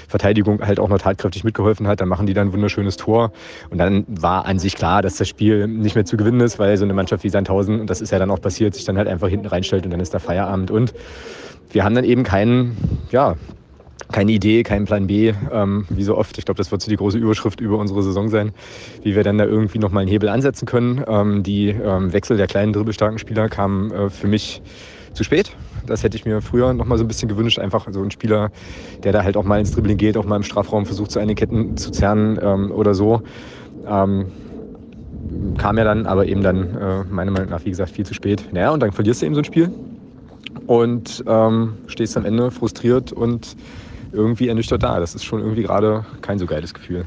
Verteidigung 0.07 0.59
halt 0.65 0.79
auch 0.79 0.89
noch 0.89 0.97
tatkräftig 0.97 1.43
mitgeholfen 1.43 1.87
hat. 1.87 2.01
Dann 2.01 2.09
machen 2.09 2.25
die 2.25 2.33
dann 2.33 2.47
ein 2.47 2.53
wunderschönes 2.53 2.97
Tor. 2.97 3.31
Und 3.69 3.77
dann 3.77 4.05
war 4.07 4.47
an 4.47 4.57
sich 4.57 4.73
klar, 4.73 5.03
dass 5.03 5.17
das 5.17 5.27
Spiel 5.27 5.67
nicht 5.67 5.93
mehr 5.93 6.05
zu 6.05 6.17
gewinnen 6.17 6.41
ist, 6.41 6.57
weil 6.57 6.75
so 6.77 6.83
eine 6.83 6.95
Mannschaft 6.95 7.23
wie 7.23 7.29
Sandhausen, 7.29 7.79
und 7.79 7.91
das 7.91 8.01
ist 8.01 8.11
ja 8.11 8.17
dann 8.17 8.31
auch 8.31 8.41
passiert, 8.41 8.73
sich 8.73 8.85
dann 8.85 8.97
halt 8.97 9.07
einfach 9.07 9.27
hinten 9.27 9.45
reinstellt 9.45 9.85
und 9.85 9.91
dann 9.91 9.99
ist 9.99 10.15
da 10.15 10.17
Feierabend. 10.17 10.71
Und 10.71 10.95
wir 11.69 11.83
haben 11.83 11.93
dann 11.93 12.05
eben 12.05 12.23
keinen, 12.23 12.75
ja, 13.11 13.35
keine 14.11 14.31
Idee, 14.31 14.63
keinen 14.63 14.85
Plan 14.85 15.07
B, 15.07 15.33
ähm, 15.51 15.85
wie 15.89 16.03
so 16.03 16.17
oft. 16.17 16.37
Ich 16.37 16.45
glaube, 16.45 16.57
das 16.57 16.71
wird 16.71 16.81
so 16.81 16.89
die 16.89 16.97
große 16.97 17.17
Überschrift 17.17 17.61
über 17.61 17.77
unsere 17.77 18.01
Saison 18.01 18.29
sein, 18.29 18.51
wie 19.03 19.15
wir 19.15 19.23
dann 19.23 19.37
da 19.37 19.45
irgendwie 19.45 19.79
nochmal 19.79 20.01
einen 20.01 20.11
Hebel 20.11 20.29
ansetzen 20.29 20.65
können. 20.65 21.03
Ähm, 21.07 21.43
die 21.43 21.69
ähm, 21.69 22.11
Wechsel 22.11 22.37
der 22.37 22.47
kleinen, 22.47 22.73
dribbelstarken 22.73 23.19
Spieler 23.19 23.49
kamen 23.49 23.91
äh, 23.91 24.09
für 24.09 24.27
mich 24.27 24.61
zu 25.13 25.23
spät. 25.23 25.55
Das 25.85 26.03
hätte 26.03 26.17
ich 26.17 26.25
mir 26.25 26.41
früher 26.41 26.73
noch 26.73 26.85
mal 26.85 26.97
so 26.97 27.03
ein 27.03 27.07
bisschen 27.07 27.29
gewünscht. 27.29 27.59
Einfach 27.59 27.87
so 27.91 28.01
ein 28.01 28.11
Spieler, 28.11 28.51
der 29.03 29.11
da 29.11 29.23
halt 29.23 29.37
auch 29.37 29.43
mal 29.43 29.59
ins 29.59 29.71
Dribbling 29.71 29.97
geht, 29.97 30.17
auch 30.17 30.25
mal 30.25 30.35
im 30.35 30.43
Strafraum 30.43 30.85
versucht, 30.85 31.11
so 31.11 31.19
eine 31.19 31.35
Ketten 31.35 31.77
zu 31.77 31.91
zerren 31.91 32.39
ähm, 32.41 32.71
oder 32.71 32.93
so. 32.95 33.21
Ähm, 33.87 34.25
kam 35.57 35.77
ja 35.77 35.83
dann, 35.83 36.05
aber 36.05 36.25
eben 36.25 36.41
dann 36.41 36.75
äh, 36.75 37.03
meiner 37.09 37.31
Meinung 37.31 37.49
nach, 37.49 37.63
wie 37.65 37.69
gesagt, 37.69 37.91
viel 37.91 38.05
zu 38.05 38.13
spät. 38.13 38.43
Naja, 38.51 38.71
und 38.71 38.81
dann 38.81 38.91
verlierst 38.91 39.21
du 39.21 39.25
eben 39.25 39.35
so 39.35 39.41
ein 39.41 39.45
Spiel 39.45 39.71
und 40.67 41.23
ähm, 41.27 41.73
stehst 41.87 42.17
am 42.17 42.25
Ende 42.25 42.51
frustriert 42.51 43.11
und 43.11 43.55
irgendwie 44.11 44.47
ernüchtert 44.47 44.83
da. 44.83 44.99
Das 44.99 45.15
ist 45.15 45.23
schon 45.23 45.41
irgendwie 45.41 45.63
gerade 45.63 46.05
kein 46.21 46.39
so 46.39 46.45
geiles 46.45 46.73
Gefühl. 46.73 47.05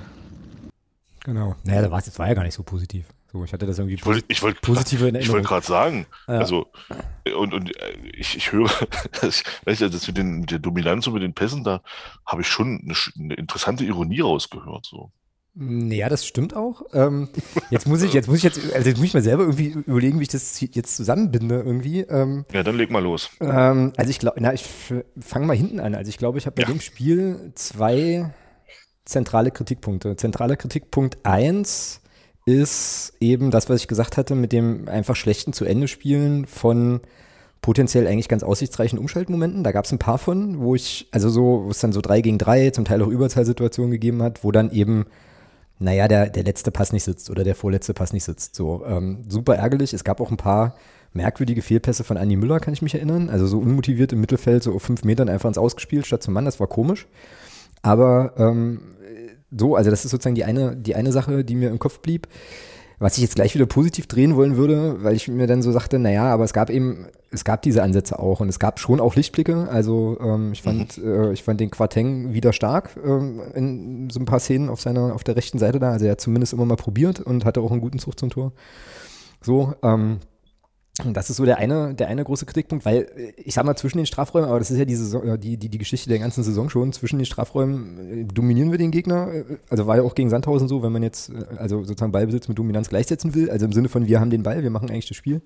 Genau. 1.24 1.54
Naja, 1.64 1.82
da 1.82 1.90
war 1.90 1.98
es 1.98 2.06
jetzt 2.06 2.18
war 2.18 2.28
ja 2.28 2.34
gar 2.34 2.42
nicht 2.42 2.54
so 2.54 2.62
positiv. 2.62 3.06
So, 3.32 3.44
ich 3.44 3.52
hatte 3.52 3.64
das 3.64 3.78
irgendwie 3.78 3.94
ich 3.94 4.04
wollte, 4.04 4.24
ich 4.28 4.42
wollte, 4.42 4.60
positive 4.60 5.08
Ich 5.18 5.30
wollte 5.30 5.48
gerade 5.48 5.64
sagen, 5.64 6.06
ja. 6.28 6.34
also 6.34 6.70
und, 7.34 7.54
und 7.54 7.74
äh, 7.76 7.94
ich, 8.12 8.36
ich 8.36 8.52
höre, 8.52 8.68
das, 9.20 9.42
weißt 9.64 9.80
du, 9.80 9.88
das 9.88 10.06
mit, 10.06 10.18
den, 10.18 10.40
mit 10.40 10.50
der 10.50 10.58
Dominanz 10.58 11.06
und 11.06 11.14
mit 11.14 11.22
den 11.22 11.32
Pässen, 11.32 11.64
da 11.64 11.80
habe 12.26 12.42
ich 12.42 12.48
schon 12.48 12.82
eine, 12.84 12.94
eine 13.18 13.34
interessante 13.34 13.84
Ironie 13.84 14.20
rausgehört. 14.20 14.84
So. 14.84 15.12
Ja, 15.54 16.08
das 16.08 16.26
stimmt 16.26 16.56
auch. 16.56 16.82
Ähm, 16.94 17.28
jetzt 17.70 17.86
muss 17.86 18.02
ich, 18.02 18.14
jetzt 18.14 18.26
muss 18.26 18.38
ich 18.38 18.44
jetzt, 18.44 18.58
also 18.74 18.88
jetzt 18.88 18.96
muss 18.96 19.06
ich 19.06 19.14
mal 19.14 19.22
selber 19.22 19.42
irgendwie 19.42 19.68
überlegen, 19.86 20.18
wie 20.18 20.22
ich 20.22 20.28
das 20.28 20.58
jetzt 20.60 20.96
zusammenbinde 20.96 21.56
irgendwie. 21.56 22.00
Ähm, 22.00 22.46
ja, 22.52 22.62
dann 22.62 22.76
leg 22.76 22.90
mal 22.90 23.02
los. 23.02 23.28
Ähm, 23.40 23.92
also 23.96 24.10
ich 24.10 24.18
glaube, 24.18 24.40
na, 24.40 24.54
ich 24.54 24.64
fange 25.20 25.46
mal 25.46 25.56
hinten 25.56 25.78
an. 25.78 25.94
Also 25.94 26.08
ich 26.08 26.16
glaube, 26.16 26.38
ich 26.38 26.46
habe 26.46 26.54
bei 26.54 26.62
ja. 26.62 26.68
dem 26.68 26.80
Spiel 26.80 27.52
zwei 27.54 28.32
zentrale 29.04 29.50
Kritikpunkte. 29.50 30.16
Zentraler 30.16 30.56
Kritikpunkt 30.56 31.18
eins 31.24 32.00
ist 32.46 33.12
eben 33.20 33.50
das, 33.50 33.68
was 33.68 33.82
ich 33.82 33.88
gesagt 33.88 34.16
hatte, 34.16 34.34
mit 34.34 34.52
dem 34.52 34.88
einfach 34.88 35.16
schlechten 35.16 35.52
zu 35.52 35.66
Ende 35.66 35.86
spielen 35.86 36.46
von 36.46 37.00
potenziell 37.60 38.06
eigentlich 38.06 38.28
ganz 38.28 38.42
aussichtsreichen 38.42 38.98
Umschaltmomenten. 38.98 39.62
Da 39.62 39.72
gab 39.72 39.84
es 39.84 39.92
ein 39.92 39.98
paar 39.98 40.18
von, 40.18 40.60
wo 40.60 40.74
ich, 40.74 41.08
also 41.12 41.28
so, 41.28 41.64
wo 41.66 41.70
es 41.70 41.78
dann 41.78 41.92
so 41.92 42.00
drei 42.00 42.22
gegen 42.22 42.38
drei, 42.38 42.70
zum 42.70 42.84
Teil 42.84 43.02
auch 43.02 43.08
Überzahlsituationen 43.08 43.92
gegeben 43.92 44.22
hat, 44.22 44.42
wo 44.42 44.50
dann 44.50 44.72
eben 44.72 45.06
naja, 45.82 46.08
der, 46.08 46.30
der 46.30 46.44
letzte 46.44 46.70
Pass 46.70 46.92
nicht 46.92 47.04
sitzt 47.04 47.30
oder 47.30 47.44
der 47.44 47.54
vorletzte 47.54 47.94
Pass 47.94 48.12
nicht 48.12 48.24
sitzt. 48.24 48.54
So, 48.54 48.84
ähm, 48.86 49.24
super 49.28 49.56
ärgerlich. 49.56 49.92
Es 49.92 50.04
gab 50.04 50.20
auch 50.20 50.30
ein 50.30 50.36
paar 50.36 50.76
merkwürdige 51.12 51.62
Fehlpässe 51.62 52.04
von 52.04 52.16
Andy 52.16 52.36
Müller, 52.36 52.60
kann 52.60 52.72
ich 52.72 52.82
mich 52.82 52.94
erinnern. 52.94 53.28
Also 53.28 53.46
so 53.46 53.58
unmotiviert 53.58 54.12
im 54.12 54.20
Mittelfeld, 54.20 54.62
so 54.62 54.74
auf 54.74 54.82
fünf 54.82 55.04
Metern 55.04 55.28
einfach 55.28 55.48
ins 55.48 55.58
Ausgespielt 55.58 56.06
statt 56.06 56.22
zum 56.22 56.34
Mann. 56.34 56.44
Das 56.44 56.60
war 56.60 56.66
komisch. 56.66 57.06
Aber 57.82 58.32
ähm, 58.38 58.80
so, 59.50 59.76
also 59.76 59.90
das 59.90 60.04
ist 60.04 60.10
sozusagen 60.12 60.34
die 60.34 60.44
eine, 60.44 60.76
die 60.76 60.94
eine 60.94 61.12
Sache, 61.12 61.44
die 61.44 61.54
mir 61.54 61.70
im 61.70 61.78
Kopf 61.78 62.00
blieb. 62.00 62.28
Was 63.02 63.16
ich 63.16 63.24
jetzt 63.24 63.34
gleich 63.34 63.52
wieder 63.56 63.66
positiv 63.66 64.06
drehen 64.06 64.36
wollen 64.36 64.56
würde, 64.56 65.02
weil 65.02 65.16
ich 65.16 65.26
mir 65.26 65.48
dann 65.48 65.60
so 65.60 65.72
sagte, 65.72 65.98
naja, 65.98 66.32
aber 66.32 66.44
es 66.44 66.52
gab 66.52 66.70
eben, 66.70 67.06
es 67.32 67.42
gab 67.42 67.60
diese 67.62 67.82
Ansätze 67.82 68.16
auch 68.16 68.38
und 68.38 68.48
es 68.48 68.60
gab 68.60 68.78
schon 68.78 69.00
auch 69.00 69.16
Lichtblicke. 69.16 69.68
Also 69.68 70.16
ähm, 70.20 70.52
ich 70.52 70.62
fand, 70.62 70.98
mhm. 70.98 71.04
äh, 71.04 71.32
ich 71.32 71.42
fand 71.42 71.58
den 71.58 71.72
Quarteng 71.72 72.32
wieder 72.32 72.52
stark 72.52 72.90
ähm, 73.04 73.40
in 73.54 74.08
so 74.08 74.20
ein 74.20 74.24
paar 74.24 74.38
Szenen 74.38 74.68
auf 74.68 74.80
seiner, 74.80 75.16
auf 75.16 75.24
der 75.24 75.34
rechten 75.34 75.58
Seite 75.58 75.80
da. 75.80 75.90
Also 75.90 76.04
er 76.04 76.12
hat 76.12 76.20
zumindest 76.20 76.52
immer 76.52 76.64
mal 76.64 76.76
probiert 76.76 77.18
und 77.18 77.44
hatte 77.44 77.60
auch 77.60 77.72
einen 77.72 77.80
guten 77.80 77.98
Zug 77.98 78.16
zum 78.16 78.30
Tor. 78.30 78.52
So, 79.40 79.74
ähm, 79.82 80.20
das 80.98 81.30
ist 81.30 81.38
so 81.38 81.46
der 81.46 81.56
eine, 81.56 81.94
der 81.94 82.08
eine 82.08 82.22
große 82.22 82.44
Kritikpunkt, 82.44 82.84
weil 82.84 83.08
äh, 83.16 83.32
ich 83.36 83.54
sag 83.54 83.64
mal 83.64 83.76
zwischen 83.76 83.96
den 83.96 84.06
Strafräumen, 84.06 84.48
aber 84.48 84.58
das 84.58 84.70
ist 84.70 84.78
ja 84.78 84.84
die, 84.84 84.94
Saison, 84.94 85.26
äh, 85.26 85.38
die, 85.38 85.56
die, 85.56 85.70
die 85.70 85.78
Geschichte 85.78 86.10
der 86.10 86.18
ganzen 86.18 86.42
Saison 86.42 86.68
schon, 86.68 86.92
zwischen 86.92 87.18
den 87.18 87.24
Strafräumen 87.24 88.20
äh, 88.20 88.24
dominieren 88.24 88.70
wir 88.70 88.78
den 88.78 88.90
Gegner. 88.90 89.44
Also 89.70 89.86
war 89.86 89.96
ja 89.96 90.02
auch 90.02 90.14
gegen 90.14 90.28
Sandhausen 90.28 90.68
so, 90.68 90.82
wenn 90.82 90.92
man 90.92 91.02
jetzt 91.02 91.32
also 91.56 91.82
sozusagen 91.82 92.12
Ballbesitz 92.12 92.48
mit 92.48 92.58
Dominanz 92.58 92.90
gleichsetzen 92.90 93.34
will. 93.34 93.48
Also 93.50 93.64
im 93.64 93.72
Sinne 93.72 93.88
von 93.88 94.06
wir 94.06 94.20
haben 94.20 94.30
den 94.30 94.42
Ball, 94.42 94.62
wir 94.62 94.70
machen 94.70 94.90
eigentlich 94.90 95.08
das 95.08 95.16
Spiel. 95.16 95.40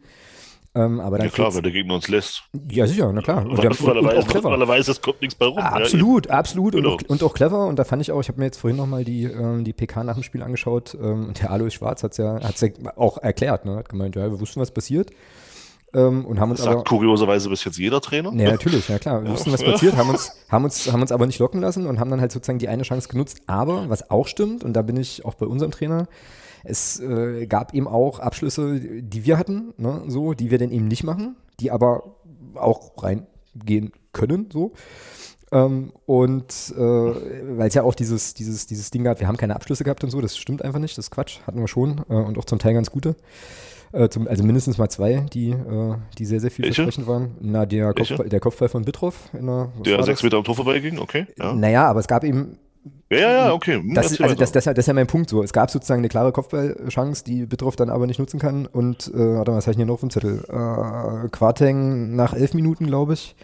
Ähm, 0.76 1.00
aber 1.00 1.16
dann 1.16 1.28
ja 1.28 1.32
klar, 1.32 1.54
wenn 1.54 1.62
der 1.62 1.72
Gegner 1.72 1.94
uns 1.94 2.08
lässt. 2.08 2.42
Ja, 2.70 2.86
sicher, 2.86 3.10
na 3.10 3.22
klar. 3.22 3.46
Und, 3.46 3.56
weil, 3.56 3.66
und, 3.68 3.86
weil, 3.86 3.96
und 3.96 4.08
auch 4.08 4.28
clever. 4.28 4.50
weil 4.50 4.60
er 4.60 4.68
weiß, 4.68 4.88
es 4.88 5.00
kommt 5.00 5.22
nichts 5.22 5.34
bei 5.34 5.46
rum. 5.46 5.56
Absolut, 5.56 6.26
ja, 6.26 6.32
absolut. 6.32 6.74
Genau. 6.74 6.92
Und, 6.92 7.04
auch, 7.04 7.08
und, 7.08 7.22
auch, 7.22 7.32
clever. 7.32 7.66
Und 7.66 7.78
da 7.78 7.84
fand 7.84 8.02
ich 8.02 8.12
auch, 8.12 8.20
ich 8.20 8.28
habe 8.28 8.38
mir 8.38 8.44
jetzt 8.44 8.58
vorhin 8.58 8.76
nochmal 8.76 9.02
die, 9.02 9.24
ähm, 9.24 9.64
die 9.64 9.72
PK 9.72 10.04
nach 10.04 10.14
dem 10.14 10.22
Spiel 10.22 10.42
angeschaut 10.42 10.94
ähm, 11.00 11.28
und 11.28 11.40
der 11.40 11.50
Alois 11.50 11.70
Schwarz 11.70 12.02
hat 12.02 12.10
es 12.12 12.18
ja, 12.18 12.40
hat's 12.42 12.60
ja 12.60 12.68
auch 12.96 13.16
erklärt, 13.16 13.64
ne? 13.64 13.76
hat 13.76 13.88
gemeint, 13.88 14.16
ja, 14.16 14.30
wir 14.30 14.38
wussten, 14.38 14.60
was 14.60 14.70
passiert. 14.70 15.12
Ähm, 15.94 16.26
und 16.26 16.38
haben 16.38 16.50
uns 16.50 16.58
das 16.58 16.66
sagt 16.66 16.76
aber, 16.76 16.84
kurioserweise 16.84 17.48
bis 17.48 17.64
jetzt 17.64 17.78
jeder 17.78 18.02
Trainer. 18.02 18.30
Ja, 18.34 18.50
natürlich, 18.50 18.86
ja 18.88 18.98
klar. 18.98 19.22
Wir 19.22 19.28
ja. 19.30 19.34
wussten, 19.34 19.52
was 19.52 19.64
passiert, 19.64 19.96
haben 19.96 20.10
uns, 20.10 20.32
haben, 20.50 20.64
uns, 20.64 20.92
haben 20.92 21.00
uns 21.00 21.10
aber 21.10 21.24
nicht 21.26 21.38
locken 21.38 21.62
lassen 21.62 21.86
und 21.86 21.98
haben 21.98 22.10
dann 22.10 22.20
halt 22.20 22.32
sozusagen 22.32 22.58
die 22.58 22.68
eine 22.68 22.82
Chance 22.82 23.08
genutzt. 23.08 23.40
Aber 23.46 23.88
was 23.88 24.10
auch 24.10 24.28
stimmt, 24.28 24.62
und 24.62 24.74
da 24.74 24.82
bin 24.82 24.98
ich 24.98 25.24
auch 25.24 25.34
bei 25.34 25.46
unserem 25.46 25.70
Trainer, 25.70 26.06
es 26.66 27.00
äh, 27.00 27.46
gab 27.46 27.74
eben 27.74 27.88
auch 27.88 28.18
Abschlüsse, 28.18 28.80
die 28.80 29.24
wir 29.24 29.38
hatten, 29.38 29.72
ne, 29.76 30.02
so, 30.08 30.34
die 30.34 30.50
wir 30.50 30.58
dann 30.58 30.70
eben 30.70 30.88
nicht 30.88 31.04
machen, 31.04 31.36
die 31.60 31.70
aber 31.70 32.16
auch 32.54 33.02
reingehen 33.02 33.92
können, 34.12 34.48
so. 34.52 34.72
Ähm, 35.52 35.92
und 36.06 36.74
äh, 36.76 36.80
weil 36.80 37.68
es 37.68 37.74
ja 37.74 37.84
auch 37.84 37.94
dieses, 37.94 38.34
dieses, 38.34 38.66
dieses 38.66 38.90
Ding 38.90 39.04
gab, 39.04 39.20
wir 39.20 39.28
haben 39.28 39.36
keine 39.36 39.54
Abschlüsse 39.54 39.84
gehabt 39.84 40.02
und 40.02 40.10
so, 40.10 40.20
das 40.20 40.36
stimmt 40.36 40.62
einfach 40.62 40.80
nicht, 40.80 40.98
das 40.98 41.06
ist 41.06 41.10
Quatsch, 41.10 41.38
hatten 41.46 41.60
wir 41.60 41.68
schon 41.68 42.02
äh, 42.08 42.14
und 42.14 42.36
auch 42.36 42.44
zum 42.44 42.58
Teil 42.58 42.74
ganz 42.74 42.90
gute. 42.90 43.14
Äh, 43.92 44.08
zum, 44.08 44.26
also 44.26 44.42
mindestens 44.42 44.78
mal 44.78 44.88
zwei, 44.88 45.26
die, 45.32 45.50
äh, 45.50 45.94
die 46.18 46.24
sehr, 46.24 46.40
sehr 46.40 46.50
vielversprechend 46.50 47.06
waren. 47.06 47.36
Na, 47.40 47.64
der, 47.64 47.94
Kopfball, 47.94 48.28
der 48.28 48.40
Kopfball 48.40 48.68
von 48.68 48.84
Bitroff. 48.84 49.30
In 49.32 49.46
der, 49.46 49.70
der 49.84 50.02
sechs 50.02 50.22
Meter 50.24 50.38
am 50.38 50.44
Tor 50.44 50.56
vorbeiging, 50.56 50.98
okay. 50.98 51.26
Ja. 51.38 51.54
Naja, 51.54 51.86
aber 51.86 52.00
es 52.00 52.08
gab 52.08 52.24
eben 52.24 52.58
ja, 53.10 53.18
ja, 53.18 53.32
ja, 53.32 53.52
okay. 53.52 53.74
Hm, 53.74 53.94
das, 53.94 54.20
also 54.20 54.34
das, 54.34 54.52
das, 54.52 54.64
das, 54.64 54.78
ist 54.78 54.86
ja 54.86 54.94
mein 54.94 55.06
Punkt 55.06 55.30
so. 55.30 55.42
Es 55.42 55.52
gab 55.52 55.70
sozusagen 55.70 56.00
eine 56.00 56.08
klare 56.08 56.32
Kopfballchance, 56.32 57.24
die 57.24 57.46
Bitroff 57.46 57.76
dann 57.76 57.90
aber 57.90 58.06
nicht 58.06 58.18
nutzen 58.18 58.40
kann. 58.40 58.66
Und, 58.66 59.08
äh, 59.14 59.36
warte 59.36 59.52
mal, 59.52 59.58
was 59.58 59.66
habe 59.66 59.72
ich 59.72 59.76
hier 59.76 59.86
noch 59.86 59.94
auf 59.94 60.00
dem 60.00 60.10
Zettel? 60.10 60.44
Äh, 60.48 61.28
Quarteng 61.28 62.16
nach 62.16 62.34
elf 62.34 62.54
Minuten, 62.54 62.86
glaube 62.86 63.14
ich, 63.14 63.36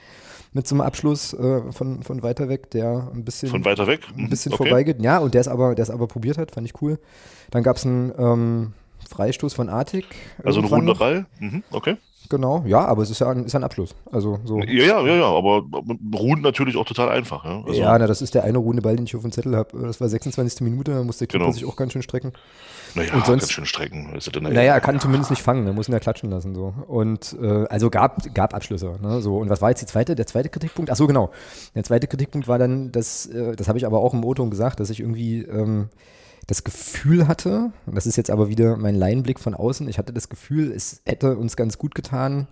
mit 0.53 0.67
so 0.67 0.75
einem 0.75 0.83
Abschluss 0.83 1.33
äh, 1.33 1.73
von, 1.73 2.03
von 2.03 2.23
weiter 2.23 2.49
weg, 2.49 2.71
der 2.71 3.11
ein 3.15 3.25
bisschen. 3.25 3.49
Von 3.49 3.65
weiter 3.65 3.87
weg? 3.87 4.01
Ein 4.17 4.29
bisschen 4.29 4.53
okay. 4.53 4.65
vorbeigeht. 4.65 5.01
Ja, 5.01 5.19
und 5.19 5.35
der 5.35 5.41
es 5.41 5.49
aber, 5.49 5.75
aber 5.79 6.07
probiert 6.07 6.39
hat, 6.39 6.51
fand 6.51 6.67
ich 6.67 6.81
cool. 6.83 6.99
Dann 7.51 7.63
gab 7.63 7.77
es 7.77 7.87
einen 7.87 8.13
ähm, 8.19 8.73
Freistoß 9.09 9.55
von 9.55 9.69
Artig. 9.69 10.07
Also 10.43 10.61
ein 10.61 10.67
runder 10.67 10.95
Ball? 10.95 11.27
Mhm, 11.39 11.63
okay. 11.71 11.97
Genau, 12.29 12.63
ja, 12.67 12.85
aber 12.85 13.03
es 13.03 13.11
ist 13.11 13.21
ja 13.21 13.31
ein, 13.31 13.45
ist 13.45 13.55
ein 13.55 13.65
Abschluss. 13.65 13.95
Also 14.11 14.39
so. 14.45 14.61
Ja, 14.61 14.85
ja, 14.85 15.07
ja, 15.07 15.17
ja, 15.17 15.27
aber 15.27 15.65
ruhen 16.15 16.41
natürlich 16.41 16.77
auch 16.77 16.85
total 16.85 17.09
einfach. 17.11 17.45
Ja, 17.45 17.63
also 17.67 17.81
ja 17.81 17.99
na, 17.99 18.07
das 18.07 18.23
ist 18.23 18.35
der 18.35 18.45
eine 18.45 18.59
runde 18.59 18.83
Ball, 18.83 18.97
den 18.97 19.07
ich 19.07 19.15
auf 19.15 19.23
dem 19.23 19.33
Zettel 19.33 19.57
habe. 19.57 19.79
Das 19.83 20.01
war 20.01 20.09
26. 20.09 20.63
Minute, 20.63 20.93
da 20.93 21.03
muss 21.03 21.19
der 21.19 21.27
Keeper 21.27 21.45
genau. 21.45 21.53
sich 21.53 21.65
auch 21.65 21.77
ganz 21.77 21.93
schön 21.93 22.03
strecken. 22.03 22.33
Naja, 22.95 23.15
und 23.15 23.27
sonst, 23.27 23.43
ganz 23.43 23.53
schön 23.53 23.67
strecken. 23.67 24.15
Ist 24.15 24.31
naja, 24.41 24.75
er 24.75 24.81
kann 24.81 25.01
zumindest 25.01 25.31
nicht 25.31 25.43
fangen, 25.43 25.67
er 25.67 25.73
muss 25.73 25.89
ihn 25.89 25.93
ja 25.93 26.01
klatschen 26.01 26.31
lassen. 26.31 26.55
So. 26.55 26.75
Und 26.87 27.37
äh, 27.41 27.65
also 27.69 27.91
gab, 27.91 28.35
gab 28.35 28.55
Abschlüsse. 28.55 28.99
Ne, 29.01 29.21
so. 29.21 29.39
Und 29.39 29.49
was 29.49 29.63
war 29.63 29.71
jetzt 29.71 29.83
die 29.83 29.87
zweite, 29.87 30.15
der 30.15 30.27
zweite 30.27 30.49
Kritikpunkt? 30.49 30.91
Ach 30.91 30.97
so, 30.97 31.07
genau. 31.07 31.31
Der 31.75 31.85
zweite 31.85 32.07
Kritikpunkt 32.07 32.49
war 32.49 32.59
dann, 32.59 32.93
dass, 32.93 33.27
äh, 33.27 33.57
das 33.57 33.69
habe 33.69 33.79
ich 33.79 33.87
aber 33.87 34.01
auch 34.01 34.15
im 34.15 34.25
o 34.25 34.33
gesagt, 34.33 34.81
dass 34.81 34.91
ich 34.91 35.01
irgendwie 35.01 35.43
ähm, 35.43 35.89
das 36.47 36.65
Gefühl 36.65 37.29
hatte, 37.29 37.73
und 37.87 37.95
das 37.95 38.07
ist 38.07 38.17
jetzt 38.17 38.31
aber 38.31 38.49
wieder 38.49 38.77
mein 38.77 38.95
Laienblick 38.95 39.39
von 39.39 39.55
außen, 39.55 39.89
ich 39.89 39.99
hatte 39.99 40.13
das 40.13 40.29
Gefühl, 40.29 40.73
es 40.73 41.03
hätte 41.05 41.37
uns 41.37 41.57
ganz 41.57 41.79
gut 41.79 41.95
getan, 41.95 42.49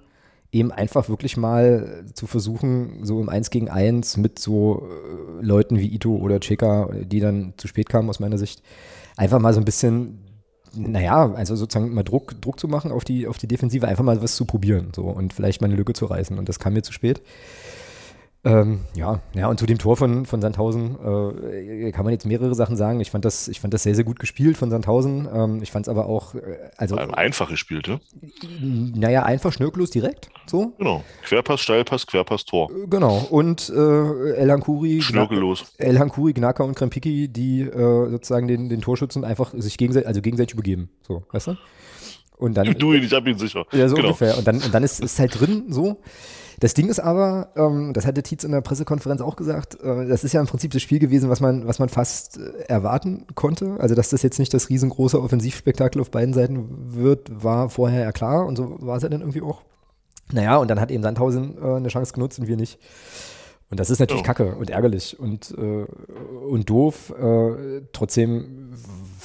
eben 0.53 0.73
einfach 0.73 1.09
wirklich 1.09 1.37
mal 1.37 2.05
zu 2.15 2.27
versuchen, 2.27 3.05
so 3.05 3.21
im 3.21 3.29
Eins 3.29 3.51
gegen 3.51 3.69
Eins 3.69 4.17
mit 4.17 4.39
so 4.39 4.89
äh, 4.89 5.45
Leuten 5.45 5.79
wie 5.79 5.93
Ito 5.95 6.17
oder 6.17 6.41
Cheka, 6.41 6.91
die 7.03 7.21
dann 7.21 7.55
zu 7.57 7.69
spät 7.69 7.89
kamen 7.89 8.09
aus 8.09 8.21
meiner 8.21 8.39
Sicht, 8.39 8.63
einfach 9.17 9.39
mal 9.39 9.55
so 9.55 9.61
ein 9.61 9.65
bisschen, 9.65 10.19
naja, 10.75 11.33
also 11.35 11.55
sozusagen 11.55 11.95
mal 11.95 12.03
Druck, 12.03 12.41
Druck 12.41 12.59
zu 12.59 12.69
machen 12.69 12.91
auf 12.91 13.05
die, 13.05 13.27
auf 13.27 13.39
die 13.39 13.47
Defensive, 13.47 13.87
einfach 13.87 14.05
mal 14.05 14.23
was 14.23 14.35
zu 14.37 14.45
probieren 14.45 14.89
so 14.95 15.05
und 15.05 15.33
vielleicht 15.33 15.61
mal 15.61 15.69
eine 15.69 15.77
Lücke 15.77 15.93
zu 15.93 16.07
reißen. 16.07 16.37
Und 16.39 16.49
das 16.49 16.59
kam 16.59 16.73
mir 16.73 16.83
zu 16.83 16.93
spät. 16.93 17.23
Ähm, 18.43 18.81
ja, 18.95 19.21
ja, 19.35 19.49
und 19.49 19.61
zu 19.61 19.67
dem 19.67 19.77
Tor 19.77 19.99
von, 19.99 20.25
von 20.25 20.41
Sandhausen 20.41 20.97
äh, 21.45 21.93
kann 21.93 22.05
man 22.05 22.13
jetzt 22.13 22.25
mehrere 22.25 22.55
Sachen 22.55 22.75
sagen. 22.75 22.99
Ich 23.01 23.11
fand 23.11 23.27
das, 23.27 23.49
ich 23.49 23.61
fand 23.61 23.75
das 23.75 23.83
sehr, 23.83 23.95
sehr 23.95 24.05
gut 24.05 24.19
gespielt 24.19 24.57
von 24.57 24.71
Sandhausen. 24.71 25.29
Ähm, 25.31 25.63
ich 25.63 25.71
fand 25.71 25.87
es 25.87 25.91
aber 25.91 26.07
auch, 26.07 26.35
äh, 26.35 26.71
also. 26.79 26.97
Einfach 26.97 27.51
gespielt, 27.51 27.89
ne? 27.89 28.01
Naja, 28.95 29.25
einfach 29.25 29.53
schnörkellos 29.53 29.91
direkt, 29.91 30.31
so. 30.47 30.73
Genau. 30.79 31.05
Querpass, 31.23 31.61
Steilpass, 31.61 32.07
Querpass, 32.07 32.47
Tor. 32.47 32.71
Äh, 32.71 32.87
genau. 32.89 33.19
Und 33.31 33.69
äh, 33.69 34.33
El 34.33 34.51
Hankuri. 34.51 35.03
Schnörkellos. 35.03 35.75
El 35.77 35.99
Hankuri, 35.99 36.33
Gnaka 36.33 36.65
und 36.65 36.75
Krempiki, 36.75 37.29
die 37.29 37.61
äh, 37.61 38.11
sozusagen 38.11 38.49
den, 38.49 38.71
den 38.71 38.81
Torschützen 38.81 39.23
einfach 39.23 39.53
sich 39.55 39.77
gegenseitig, 39.77 40.09
also 40.09 40.23
gegenseitig 40.23 40.55
übergeben. 40.55 40.89
So, 41.03 41.25
weißt 41.31 41.49
du? 41.49 41.57
Und 42.39 42.55
dann. 42.55 42.75
Du, 42.79 42.95
ich 42.95 43.13
hab 43.13 43.27
ihn 43.27 43.37
sicher. 43.37 43.67
Ja, 43.73 43.87
so 43.87 43.97
genau. 43.97 44.09
ungefähr. 44.09 44.39
Und 44.39 44.47
dann, 44.47 44.63
und 44.63 44.73
dann 44.73 44.83
ist 44.83 45.03
es 45.03 45.19
halt 45.19 45.39
drin, 45.39 45.65
so. 45.69 46.01
Das 46.61 46.75
Ding 46.75 46.89
ist 46.89 47.01
aber, 47.01 47.49
ähm, 47.57 47.93
das 47.95 48.07
hatte 48.07 48.23
Tietz 48.23 48.45
in 48.45 48.53
der 48.53 48.61
Pressekonferenz 48.61 49.23
auch 49.23 49.37
gesagt, 49.37 49.81
äh, 49.83 50.07
das 50.07 50.25
ist 50.25 50.33
ja 50.33 50.41
im 50.41 50.47
Prinzip 50.47 50.73
das 50.73 50.83
Spiel 50.83 50.99
gewesen, 50.99 51.31
was 51.31 51.41
man, 51.41 51.67
was 51.67 51.79
man 51.79 51.89
fast 51.89 52.39
äh, 52.39 52.65
erwarten 52.69 53.27
konnte. 53.35 53.77
Also, 53.79 53.95
dass 53.95 54.11
das 54.11 54.23
jetzt 54.23 54.39
nicht 54.39 54.53
das 54.53 54.69
riesengroße 54.69 55.21
Offensivspektakel 55.21 56.01
auf 56.01 56.11
beiden 56.11 56.35
Seiten 56.35 56.95
wird, 56.95 57.43
war 57.43 57.71
vorher 57.71 58.03
ja 58.03 58.13
klar 58.13 58.47
und 58.47 58.57
so 58.57 58.77
war 58.81 58.99
es 58.99 59.03
ja 59.03 59.09
dann 59.09 59.21
irgendwie 59.21 59.43
auch. 59.43 59.63
Naja, 60.33 60.59
und 60.59 60.69
dann 60.69 60.81
hat 60.81 60.91
eben 60.91 61.03
Sandhausen 61.03 61.57
äh, 61.61 61.77
eine 61.77 61.89
Chance 61.89 62.13
genutzt 62.13 62.39
und 62.39 62.47
wir 62.47 62.57
nicht. 62.57 62.79
Und 63.71 63.79
das 63.79 63.89
ist 63.89 64.01
natürlich 64.01 64.23
oh. 64.23 64.27
kacke 64.27 64.57
und 64.57 64.69
ärgerlich 64.69 65.19
und, 65.19 65.55
äh, 65.57 65.87
und 66.49 66.69
doof. 66.69 67.15
Äh, 67.19 67.83
trotzdem, 67.93 68.75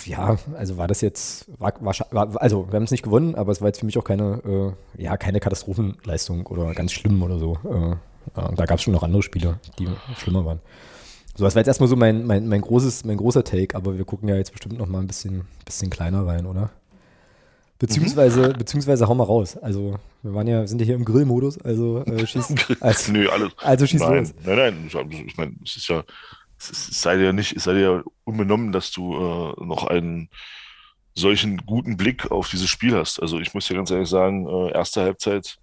ja, 0.05 0.37
also 0.57 0.77
war 0.77 0.87
das 0.87 1.01
jetzt, 1.01 1.45
war, 1.59 1.73
war, 1.79 2.41
also 2.41 2.67
wir 2.69 2.75
haben 2.75 2.83
es 2.83 2.91
nicht 2.91 3.03
gewonnen, 3.03 3.35
aber 3.35 3.51
es 3.51 3.61
war 3.61 3.67
jetzt 3.67 3.79
für 3.79 3.85
mich 3.85 3.97
auch 3.97 4.03
keine, 4.03 4.75
äh, 4.97 5.01
ja, 5.03 5.17
keine 5.17 5.39
Katastrophenleistung 5.39 6.45
oder 6.47 6.73
ganz 6.73 6.91
schlimm 6.91 7.21
oder 7.23 7.39
so. 7.39 7.57
Äh, 7.63 7.95
da 8.33 8.65
gab 8.65 8.77
es 8.77 8.83
schon 8.83 8.93
noch 8.93 9.03
andere 9.03 9.21
Spiele, 9.21 9.59
die 9.77 9.87
schlimmer 10.17 10.45
waren. 10.45 10.59
So, 11.35 11.43
das 11.43 11.55
war 11.55 11.59
jetzt 11.59 11.67
erstmal 11.67 11.89
so 11.89 11.95
mein, 11.95 12.25
mein, 12.25 12.47
mein, 12.47 12.61
großes, 12.61 13.03
mein 13.05 13.17
großer 13.17 13.43
Take, 13.43 13.75
aber 13.75 13.97
wir 13.97 14.05
gucken 14.05 14.29
ja 14.29 14.35
jetzt 14.35 14.51
bestimmt 14.51 14.77
noch 14.77 14.87
mal 14.87 14.99
ein 14.99 15.07
bisschen, 15.07 15.45
bisschen 15.65 15.89
kleiner 15.89 16.25
rein, 16.25 16.45
oder? 16.45 16.71
Beziehungsweise, 17.77 18.49
mhm. 18.49 18.57
beziehungsweise 18.57 19.07
hau 19.07 19.15
mal 19.15 19.25
raus. 19.25 19.57
Also, 19.57 19.95
wir 20.23 20.33
waren 20.33 20.47
ja, 20.47 20.65
sind 20.65 20.79
ja 20.79 20.85
hier 20.85 20.95
im 20.95 21.03
Grillmodus, 21.03 21.59
also 21.59 22.05
äh, 22.05 22.25
schießen. 22.27 22.57
Also, 22.79 23.11
Nö, 23.11 23.27
alles. 23.27 23.51
Also 23.57 23.85
schieß 23.85 23.99
nein, 23.99 24.19
los. 24.19 24.33
Nein, 24.45 24.55
nein, 24.55 25.25
ich 25.27 25.37
meine, 25.37 25.55
es 25.63 25.75
ist 25.75 25.89
ja, 25.89 26.03
es, 26.57 27.01
sei 27.01 27.17
dir 27.17 27.33
nicht, 27.33 27.55
es 27.55 27.63
sei 27.65 27.73
dir 27.73 28.03
unbenommen, 28.23 28.71
dass 28.71 28.91
du 28.91 29.15
äh, 29.15 29.65
noch 29.65 29.85
einen 29.85 30.29
solchen 31.13 31.57
guten 31.65 31.97
Blick 31.97 32.31
auf 32.31 32.49
dieses 32.49 32.69
Spiel 32.69 32.95
hast. 32.95 33.21
Also 33.21 33.39
ich 33.39 33.53
muss 33.53 33.67
dir 33.67 33.75
ganz 33.75 33.89
ehrlich 33.91 34.09
sagen, 34.09 34.47
äh, 34.47 34.71
erste 34.73 35.01
Halbzeit, 35.01 35.57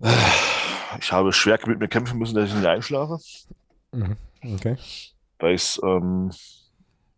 äh, 0.00 0.12
ich 1.00 1.12
habe 1.12 1.32
schwer 1.32 1.58
mit 1.66 1.78
mir 1.80 1.88
kämpfen 1.88 2.18
müssen, 2.18 2.34
dass 2.34 2.48
ich 2.48 2.54
nicht 2.54 2.66
einschlafe. 2.66 3.18
Mhm. 3.92 4.16
Okay. 4.42 4.76
Weil 5.38 5.54
ich 5.54 5.62
es 5.62 5.80
ähm, 5.82 6.30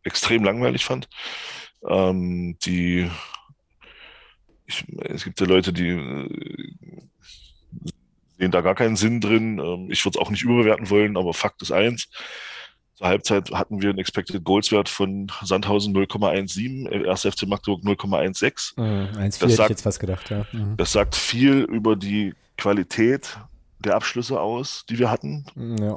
extrem 0.03 0.45
langweilig 0.45 0.85
fand. 0.85 1.09
Ähm, 1.89 2.57
die, 2.65 3.11
ich, 4.67 4.85
es 5.05 5.25
gibt 5.25 5.41
ja 5.41 5.47
Leute, 5.47 5.73
die 5.73 5.89
äh, 5.89 7.03
sehen 8.43 8.51
da 8.51 8.61
gar 8.61 8.75
keinen 8.75 8.97
Sinn 8.97 9.21
drin. 9.21 9.61
Ähm, 9.61 9.89
ich 9.91 10.05
würde 10.05 10.19
es 10.19 10.21
auch 10.21 10.31
nicht 10.31 10.43
überbewerten 10.43 10.91
wollen, 10.91 11.17
aber 11.17 11.33
Fakt 11.33 11.63
ist 11.63 11.71
eins. 11.71 12.09
Zur 12.97 13.07
Halbzeit 13.07 13.53
hatten 13.53 13.81
wir 13.81 13.91
einen 13.91 14.01
Expected 14.01 14.43
Goals 14.43 14.73
Wert 14.73 14.89
von 14.89 15.31
Sandhausen 15.43 15.95
0,17, 15.95 17.09
1. 17.09 17.21
FC 17.23 17.47
Magdeburg 17.47 17.85
0,16. 17.85 18.81
Mhm, 18.81 19.17
1, 19.17 19.39
das 19.39 19.55
sagt, 19.55 19.71
ich 19.71 19.75
jetzt 19.77 19.83
fast 19.83 20.01
gedacht, 20.01 20.29
ja. 20.31 20.45
Mhm. 20.51 20.77
Das 20.77 20.91
sagt 20.91 21.15
viel 21.15 21.61
über 21.61 21.95
die 21.95 22.35
Qualität 22.59 23.39
der 23.79 23.95
Abschlüsse 23.95 24.41
aus, 24.41 24.87
die 24.89 24.99
wir 24.99 25.09
hatten. 25.09 25.47
Ja. 25.81 25.97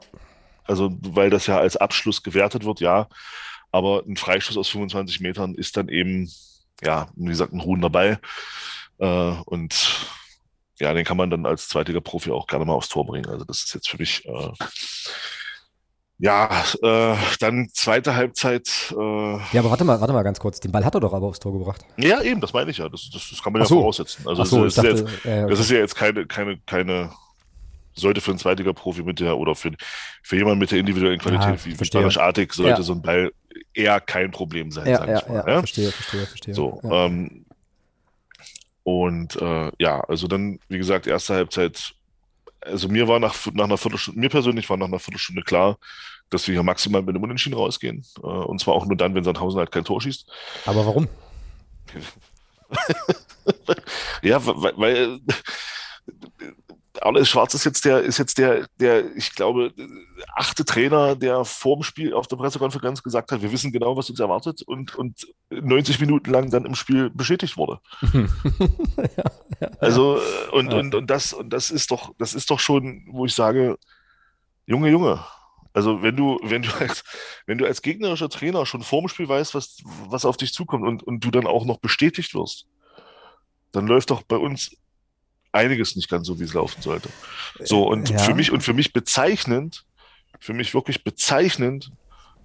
Also, 0.63 0.95
weil 1.01 1.31
das 1.31 1.47
ja 1.47 1.57
als 1.57 1.77
Abschluss 1.77 2.21
gewertet 2.21 2.63
wird, 2.63 2.79
ja. 2.79 3.07
Aber 3.71 4.03
ein 4.07 4.17
Freischuss 4.17 4.55
aus 4.55 4.69
25 4.69 5.19
Metern 5.19 5.55
ist 5.55 5.77
dann 5.77 5.89
eben, 5.89 6.31
ja, 6.83 7.07
wie 7.15 7.25
gesagt, 7.25 7.53
ein 7.53 7.59
ruhender 7.59 7.89
Ball. 7.89 8.19
Äh, 8.99 9.33
und 9.45 9.75
ja, 10.79 10.93
den 10.93 11.05
kann 11.05 11.17
man 11.17 11.29
dann 11.29 11.45
als 11.45 11.69
zweitiger 11.69 12.01
Profi 12.01 12.31
auch 12.31 12.47
gerne 12.47 12.65
mal 12.65 12.73
aufs 12.73 12.89
Tor 12.89 13.05
bringen. 13.05 13.27
Also 13.27 13.45
das 13.45 13.63
ist 13.63 13.73
jetzt 13.73 13.89
für 13.89 13.97
mich 13.97 14.25
äh, 14.25 14.49
Ja, 16.17 16.63
äh, 16.81 17.15
dann 17.39 17.69
zweite 17.73 18.15
Halbzeit. 18.15 18.69
Äh, 18.91 18.95
ja, 18.95 19.59
aber 19.59 19.69
warte 19.69 19.83
mal, 19.83 19.99
warte 19.99 20.13
mal 20.13 20.23
ganz 20.23 20.39
kurz. 20.39 20.59
Den 20.61 20.71
Ball 20.71 20.85
hat 20.85 20.95
er 20.95 21.01
doch 21.01 21.13
aber 21.13 21.27
aufs 21.27 21.39
Tor 21.39 21.51
gebracht. 21.51 21.85
Ja, 21.97 22.21
eben, 22.21 22.39
das 22.39 22.53
meine 22.53 22.71
ich 22.71 22.77
ja. 22.77 22.87
Das, 22.87 23.09
das, 23.11 23.29
das 23.29 23.43
kann 23.43 23.51
man 23.51 23.61
Ach 23.61 23.65
ja 23.65 23.69
so. 23.69 23.79
voraussetzen. 23.79 24.27
Also 24.27 24.43
so, 24.45 24.63
das, 24.63 24.67
ist 24.67 24.77
dachte, 24.77 24.89
jetzt, 24.89 25.25
äh, 25.25 25.43
okay. 25.43 25.49
das 25.49 25.59
ist 25.59 25.71
ja 25.71 25.77
jetzt 25.77 25.95
keine, 25.95 26.25
keine, 26.25 26.57
keine, 26.65 27.11
sollte 27.93 28.21
für 28.21 28.31
einen 28.31 28.39
Zweitliga-Profi 28.39 29.03
mit 29.03 29.19
der 29.19 29.37
oder 29.37 29.55
für, 29.55 29.71
für 30.21 30.35
jemanden 30.37 30.59
mit 30.59 30.71
der 30.71 30.79
individuellen 30.79 31.19
Qualität 31.19 31.65
ja, 31.65 31.79
wie 31.79 31.89
Barisch 31.89 32.17
Artig 32.17 32.53
sollte 32.53 32.71
ja. 32.71 32.81
so 32.81 32.93
ein 32.93 33.01
Ball 33.01 33.31
eher 33.73 33.99
kein 33.99 34.31
Problem 34.31 34.71
sein. 34.71 34.87
Ja, 34.87 35.05
ja, 35.05 35.21
mal, 35.27 35.35
ja, 35.35 35.59
verstehe, 35.59 35.91
verstehe, 35.91 36.25
verstehe. 36.25 36.53
So, 36.53 36.81
ähm, 36.83 37.44
und 38.85 39.35
äh, 39.41 39.71
ja, 39.79 39.99
also 40.01 40.27
dann, 40.27 40.59
wie 40.69 40.77
gesagt, 40.77 41.07
erste 41.07 41.33
Halbzeit 41.33 41.95
also 42.61 42.87
mir 42.87 43.07
war 43.07 43.19
nach, 43.19 43.35
nach 43.53 43.65
einer 43.65 43.77
Viertelstunde, 43.77 44.19
mir 44.19 44.29
persönlich 44.29 44.69
war 44.69 44.77
nach 44.77 44.87
einer 44.87 44.99
Viertelstunde 44.99 45.43
klar, 45.43 45.77
dass 46.29 46.47
wir 46.47 46.53
hier 46.53 46.63
maximal 46.63 47.01
mit 47.01 47.15
einem 47.15 47.23
Unentschieden 47.23 47.55
rausgehen. 47.55 48.05
Äh, 48.17 48.27
und 48.27 48.59
zwar 48.59 48.73
auch 48.73 48.85
nur 48.85 48.97
dann, 48.97 49.15
wenn 49.15 49.23
Sandhausen 49.23 49.59
halt 49.59 49.71
kein 49.71 49.85
Tor 49.85 50.01
schießt. 50.01 50.27
Aber 50.65 50.85
warum? 50.85 51.07
ja, 54.21 54.43
weil, 54.45 54.73
weil 54.77 55.19
Arne 57.01 57.25
Schwarz 57.25 57.53
ist 57.53 57.63
jetzt 57.63 57.85
der, 57.85 58.01
ist 58.01 58.17
jetzt 58.17 58.37
der, 58.37 58.67
der, 58.79 59.15
ich 59.15 59.33
glaube, 59.33 59.73
achte 60.35 60.65
Trainer, 60.65 61.15
der 61.15 61.45
vor 61.45 61.77
dem 61.77 61.83
Spiel 61.83 62.13
auf 62.13 62.27
der 62.27 62.35
Pressekonferenz 62.37 63.03
gesagt 63.03 63.31
hat, 63.31 63.41
wir 63.41 63.51
wissen 63.51 63.71
genau, 63.71 63.97
was 63.97 64.09
uns 64.09 64.19
erwartet 64.19 64.61
und, 64.61 64.95
und 64.95 65.27
90 65.49 65.99
Minuten 65.99 66.31
lang 66.31 66.49
dann 66.49 66.65
im 66.65 66.75
Spiel 66.75 67.09
bestätigt 67.09 67.57
wurde. 67.57 67.79
ja, 68.97 69.31
ja, 69.61 69.69
also, 69.79 70.19
und, 70.51 70.71
ja. 70.71 70.79
und, 70.79 70.95
und 70.95 71.09
das, 71.09 71.33
und 71.33 71.51
das 71.51 71.71
ist 71.71 71.91
doch, 71.91 72.13
das 72.17 72.33
ist 72.33 72.49
doch 72.49 72.59
schon, 72.59 73.05
wo 73.11 73.25
ich 73.25 73.33
sage, 73.33 73.77
Junge, 74.65 74.89
Junge. 74.89 75.23
Also 75.73 76.01
wenn 76.01 76.15
du, 76.15 76.39
wenn 76.41 76.61
du 76.61 76.69
als, 76.79 77.03
wenn 77.45 77.57
du 77.57 77.65
als 77.65 77.81
gegnerischer 77.81 78.29
Trainer 78.29 78.65
schon 78.65 78.81
vor 78.81 79.01
dem 79.01 79.09
Spiel 79.09 79.27
weißt, 79.27 79.53
was, 79.53 79.77
was 80.07 80.23
auf 80.23 80.37
dich 80.37 80.53
zukommt 80.53 80.85
und, 80.85 81.03
und 81.03 81.19
du 81.23 81.31
dann 81.31 81.45
auch 81.45 81.65
noch 81.65 81.79
bestätigt 81.79 82.33
wirst, 82.33 82.67
dann 83.73 83.87
läuft 83.87 84.09
doch 84.09 84.23
bei 84.23 84.37
uns 84.37 84.77
einiges 85.55 85.95
nicht 85.95 86.09
ganz 86.09 86.27
so, 86.27 86.39
wie 86.39 86.43
es 86.43 86.53
laufen 86.53 86.81
sollte. 86.81 87.09
So, 87.63 87.87
und 87.87 88.09
ja. 88.09 88.17
für 88.19 88.35
mich, 88.35 88.51
und 88.51 88.61
für 88.61 88.73
mich 88.73 88.93
bezeichnend, 88.93 89.85
für 90.39 90.53
mich 90.53 90.73
wirklich 90.73 91.03
bezeichnend, 91.03 91.91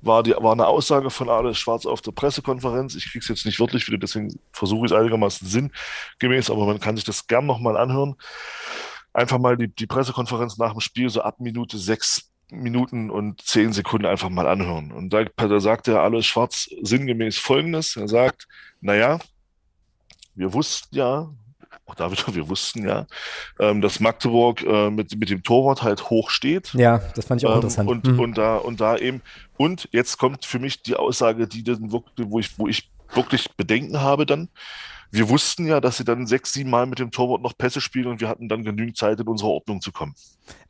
war, 0.02 0.22
die, 0.22 0.30
war 0.30 0.52
eine 0.52 0.66
Aussage 0.66 1.10
von 1.10 1.28
Alex 1.28 1.58
Schwarz 1.58 1.84
auf 1.84 2.00
der 2.00 2.12
Pressekonferenz. 2.12 2.94
Ich 2.94 3.10
kriege 3.10 3.22
es 3.22 3.28
jetzt 3.28 3.44
nicht 3.44 3.60
wörtlich 3.60 3.86
wieder, 3.86 3.98
deswegen 3.98 4.38
versuche 4.52 4.86
ich 4.86 4.92
es 4.92 4.98
einigermaßen 4.98 5.46
sinngemäß, 5.46 6.50
aber 6.50 6.64
man 6.66 6.80
kann 6.80 6.96
sich 6.96 7.04
das 7.04 7.26
gern 7.26 7.46
nochmal 7.46 7.76
anhören. 7.76 8.14
Einfach 9.12 9.38
mal 9.38 9.56
die, 9.56 9.68
die 9.68 9.86
Pressekonferenz 9.86 10.56
nach 10.56 10.72
dem 10.72 10.80
Spiel 10.80 11.10
so 11.10 11.20
ab 11.20 11.40
Minute 11.40 11.76
sechs 11.78 12.30
Minuten 12.50 13.10
und 13.10 13.42
zehn 13.42 13.72
Sekunden 13.72 14.06
einfach 14.06 14.28
mal 14.28 14.46
anhören. 14.46 14.92
Und 14.92 15.10
da, 15.10 15.24
da 15.24 15.60
sagt 15.60 15.86
der 15.86 16.00
Alois 16.00 16.22
Schwarz 16.22 16.68
sinngemäß 16.82 17.38
Folgendes. 17.38 17.96
Er 17.96 18.08
sagt, 18.08 18.48
naja, 18.80 19.18
wir 20.34 20.52
wussten 20.52 20.96
ja, 20.96 21.28
auch 21.90 21.94
da 21.94 22.10
wieder, 22.10 22.22
wir 22.34 22.48
wussten 22.48 22.86
ja, 22.86 23.06
ähm, 23.58 23.80
dass 23.80 24.00
Magdeburg 24.00 24.62
äh, 24.62 24.90
mit, 24.90 25.18
mit 25.18 25.30
dem 25.30 25.42
Torwart 25.42 25.82
halt 25.82 26.10
hoch 26.10 26.30
steht. 26.30 26.72
Ja, 26.74 26.98
das 27.14 27.26
fand 27.26 27.42
ich 27.42 27.46
auch 27.46 27.52
ähm, 27.52 27.56
interessant. 27.56 27.88
Und, 27.88 28.06
mhm. 28.06 28.20
und, 28.20 28.38
da, 28.38 28.56
und 28.56 28.80
da 28.80 28.96
eben, 28.96 29.22
und 29.56 29.88
jetzt 29.92 30.18
kommt 30.18 30.44
für 30.44 30.58
mich 30.58 30.82
die 30.82 30.96
Aussage, 30.96 31.46
die 31.46 31.62
dann 31.62 31.92
wirklich, 31.92 32.26
wo 32.30 32.38
ich, 32.38 32.58
wo 32.58 32.68
ich 32.68 32.90
wirklich 33.12 33.50
Bedenken 33.56 34.00
habe 34.00 34.26
dann, 34.26 34.48
wir 35.12 35.28
wussten 35.28 35.66
ja, 35.66 35.80
dass 35.80 35.96
sie 35.96 36.04
dann 36.04 36.26
sechs, 36.26 36.52
sieben 36.52 36.70
Mal 36.70 36.86
mit 36.86 36.98
dem 36.98 37.10
Torwart 37.10 37.42
noch 37.42 37.56
Pässe 37.56 37.80
spielen 37.80 38.06
und 38.06 38.20
wir 38.20 38.28
hatten 38.28 38.48
dann 38.48 38.62
genügend 38.62 38.96
Zeit, 38.96 39.18
in 39.18 39.26
unsere 39.26 39.50
Ordnung 39.50 39.80
zu 39.80 39.90
kommen. 39.90 40.14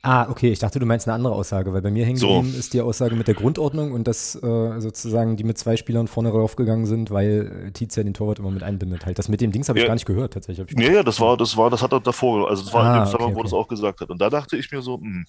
Ah, 0.03 0.29
okay. 0.31 0.51
Ich 0.51 0.59
dachte, 0.59 0.79
du 0.79 0.87
meinst 0.87 1.07
eine 1.07 1.15
andere 1.15 1.35
Aussage, 1.35 1.73
weil 1.73 1.83
bei 1.83 1.91
mir 1.91 2.07
hängen 2.07 2.17
so. 2.17 2.43
ist 2.43 2.73
die 2.73 2.81
Aussage 2.81 3.17
mit 3.17 3.29
der 3.29 3.35
Grundordnung 3.35 3.93
und 3.93 4.09
dass 4.09 4.35
äh, 4.35 4.81
sozusagen 4.81 5.37
die 5.37 5.45
mit 5.45 5.59
zwei 5.59 5.77
Spielern 5.77 6.07
vorne 6.07 6.31
raufgegangen 6.31 6.87
sind, 6.87 7.11
weil 7.11 7.67
äh, 7.69 7.71
Tietz 7.73 7.97
ja 7.97 8.03
den 8.03 8.15
Torwart 8.15 8.39
immer 8.39 8.51
mit 8.51 8.63
einbindet. 8.63 9.05
Halt, 9.05 9.19
das 9.19 9.29
mit 9.29 9.41
dem 9.41 9.53
Dings 9.53 9.69
habe 9.69 9.79
ich 9.79 9.83
ja. 9.83 9.89
gar 9.89 9.95
nicht 9.95 10.07
gehört, 10.07 10.33
tatsächlich. 10.33 10.71
Ja, 10.79 10.93
ja, 10.93 11.03
das 11.03 11.21
war, 11.21 11.37
das 11.37 11.57
war, 11.57 11.69
das 11.69 11.83
hat 11.83 11.93
er 11.93 12.01
davor, 12.01 12.49
also 12.49 12.65
das 12.65 12.73
war 12.73 12.85
ah, 12.85 12.93
in 12.93 13.01
dem 13.01 13.07
Zusammenhang, 13.07 13.33
okay, 13.33 13.37
wo 13.37 13.41
okay. 13.41 13.51
das 13.51 13.53
auch 13.53 13.69
gesagt 13.69 14.01
hat. 14.01 14.11
Und 14.11 14.21
da 14.21 14.31
dachte 14.31 14.57
ich 14.57 14.71
mir 14.73 14.81
so, 14.81 14.97
mh, 14.97 15.05
hm, 15.05 15.27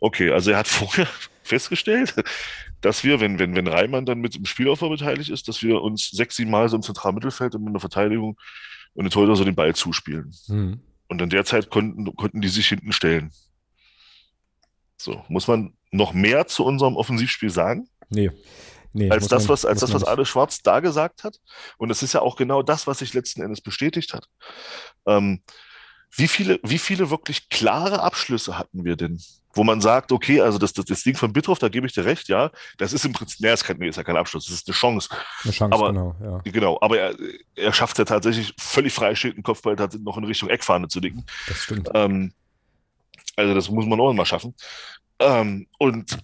okay, 0.00 0.30
also 0.30 0.50
er 0.50 0.58
hat 0.58 0.68
vorher 0.68 1.06
festgestellt, 1.42 2.14
dass 2.80 3.04
wir, 3.04 3.20
wenn, 3.20 3.38
wenn, 3.38 3.54
wenn 3.54 3.66
Reimann 3.66 4.06
dann 4.06 4.20
mit 4.20 4.36
im 4.36 4.44
Spielaufbau 4.44 4.90
beteiligt 4.90 5.30
ist, 5.30 5.48
dass 5.48 5.62
wir 5.62 5.82
uns 5.82 6.10
sechs, 6.10 6.36
sieben 6.36 6.50
Mal 6.50 6.68
so 6.68 6.76
im 6.76 6.82
Zentralmittelfeld 6.82 7.54
und 7.54 7.66
in 7.66 7.72
der 7.72 7.80
Verteidigung 7.80 8.38
und 8.94 9.04
den 9.04 9.10
Torhüter 9.10 9.36
so 9.36 9.44
den 9.44 9.54
Ball 9.54 9.74
zuspielen. 9.74 10.32
Mhm. 10.48 10.80
Und 11.08 11.22
in 11.22 11.30
der 11.30 11.44
Zeit 11.44 11.70
konnten, 11.70 12.14
konnten 12.16 12.40
die 12.40 12.48
sich 12.48 12.68
hinten 12.68 12.92
stellen. 12.92 13.30
So, 14.96 15.24
muss 15.28 15.46
man 15.46 15.74
noch 15.90 16.12
mehr 16.12 16.46
zu 16.46 16.64
unserem 16.64 16.96
Offensivspiel 16.96 17.50
sagen? 17.50 17.88
Nee. 18.08 18.30
Nee, 18.92 19.10
als 19.10 19.28
das, 19.28 19.46
was, 19.50 19.66
als 19.66 19.80
das, 19.80 19.92
was 19.92 20.04
Arne 20.04 20.24
Schwarz 20.24 20.62
da 20.62 20.80
gesagt 20.80 21.22
hat. 21.22 21.38
Und 21.76 21.90
es 21.90 22.02
ist 22.02 22.14
ja 22.14 22.22
auch 22.22 22.34
genau 22.34 22.62
das, 22.62 22.86
was 22.86 23.00
sich 23.00 23.12
letzten 23.12 23.42
Endes 23.42 23.60
bestätigt 23.60 24.14
hat. 24.14 24.26
Ähm, 25.04 25.42
wie 26.12 26.28
viele, 26.28 26.58
wie 26.62 26.78
viele 26.78 27.10
wirklich 27.10 27.48
klare 27.48 28.02
Abschlüsse 28.02 28.58
hatten 28.58 28.84
wir 28.84 28.96
denn? 28.96 29.20
Wo 29.52 29.64
man 29.64 29.80
sagt, 29.80 30.12
okay, 30.12 30.42
also 30.42 30.58
das, 30.58 30.74
das, 30.74 30.84
das 30.84 31.02
Ding 31.02 31.16
von 31.16 31.32
Bitroff, 31.32 31.58
da 31.58 31.68
gebe 31.68 31.86
ich 31.86 31.94
dir 31.94 32.04
recht, 32.04 32.28
ja, 32.28 32.50
das 32.76 32.92
ist 32.92 33.06
im 33.06 33.12
Prinzip, 33.14 33.40
nee, 33.40 33.50
ist, 33.52 33.64
kein, 33.64 33.78
nee, 33.78 33.88
ist 33.88 33.96
ja 33.96 34.04
kein 34.04 34.16
Abschluss, 34.16 34.44
das 34.44 34.54
ist 34.54 34.68
eine 34.68 34.74
Chance. 34.74 35.08
Eine 35.44 35.52
Chance, 35.52 35.74
aber, 35.74 35.92
genau, 35.92 36.16
ja. 36.22 36.50
Genau, 36.50 36.78
aber 36.82 36.98
er, 36.98 37.16
er 37.54 37.72
schafft 37.72 37.98
ja 37.98 38.04
tatsächlich 38.04 38.52
völlig 38.58 38.92
freistehenden 38.92 39.42
Kopfball 39.42 39.76
noch 40.00 40.18
in 40.18 40.24
Richtung 40.24 40.50
Eckfahne 40.50 40.88
zu 40.88 41.00
legen. 41.00 41.24
Das 41.48 41.58
stimmt. 41.62 41.88
Ähm, 41.94 42.34
also 43.34 43.54
das 43.54 43.70
muss 43.70 43.86
man 43.86 43.98
auch 44.00 44.10
immer 44.10 44.26
schaffen. 44.26 44.54
Ähm, 45.18 45.66
und 45.78 46.18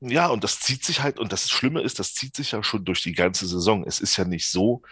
ja, 0.00 0.28
und 0.28 0.44
das 0.44 0.60
zieht 0.60 0.84
sich 0.84 1.02
halt, 1.02 1.18
und 1.18 1.32
das 1.32 1.50
Schlimme 1.50 1.82
ist, 1.82 1.98
das 1.98 2.14
zieht 2.14 2.34
sich 2.34 2.52
ja 2.52 2.62
schon 2.62 2.84
durch 2.84 3.02
die 3.02 3.12
ganze 3.12 3.46
Saison. 3.46 3.84
Es 3.86 4.00
ist 4.00 4.16
ja 4.16 4.24
nicht 4.24 4.50
so, 4.50 4.82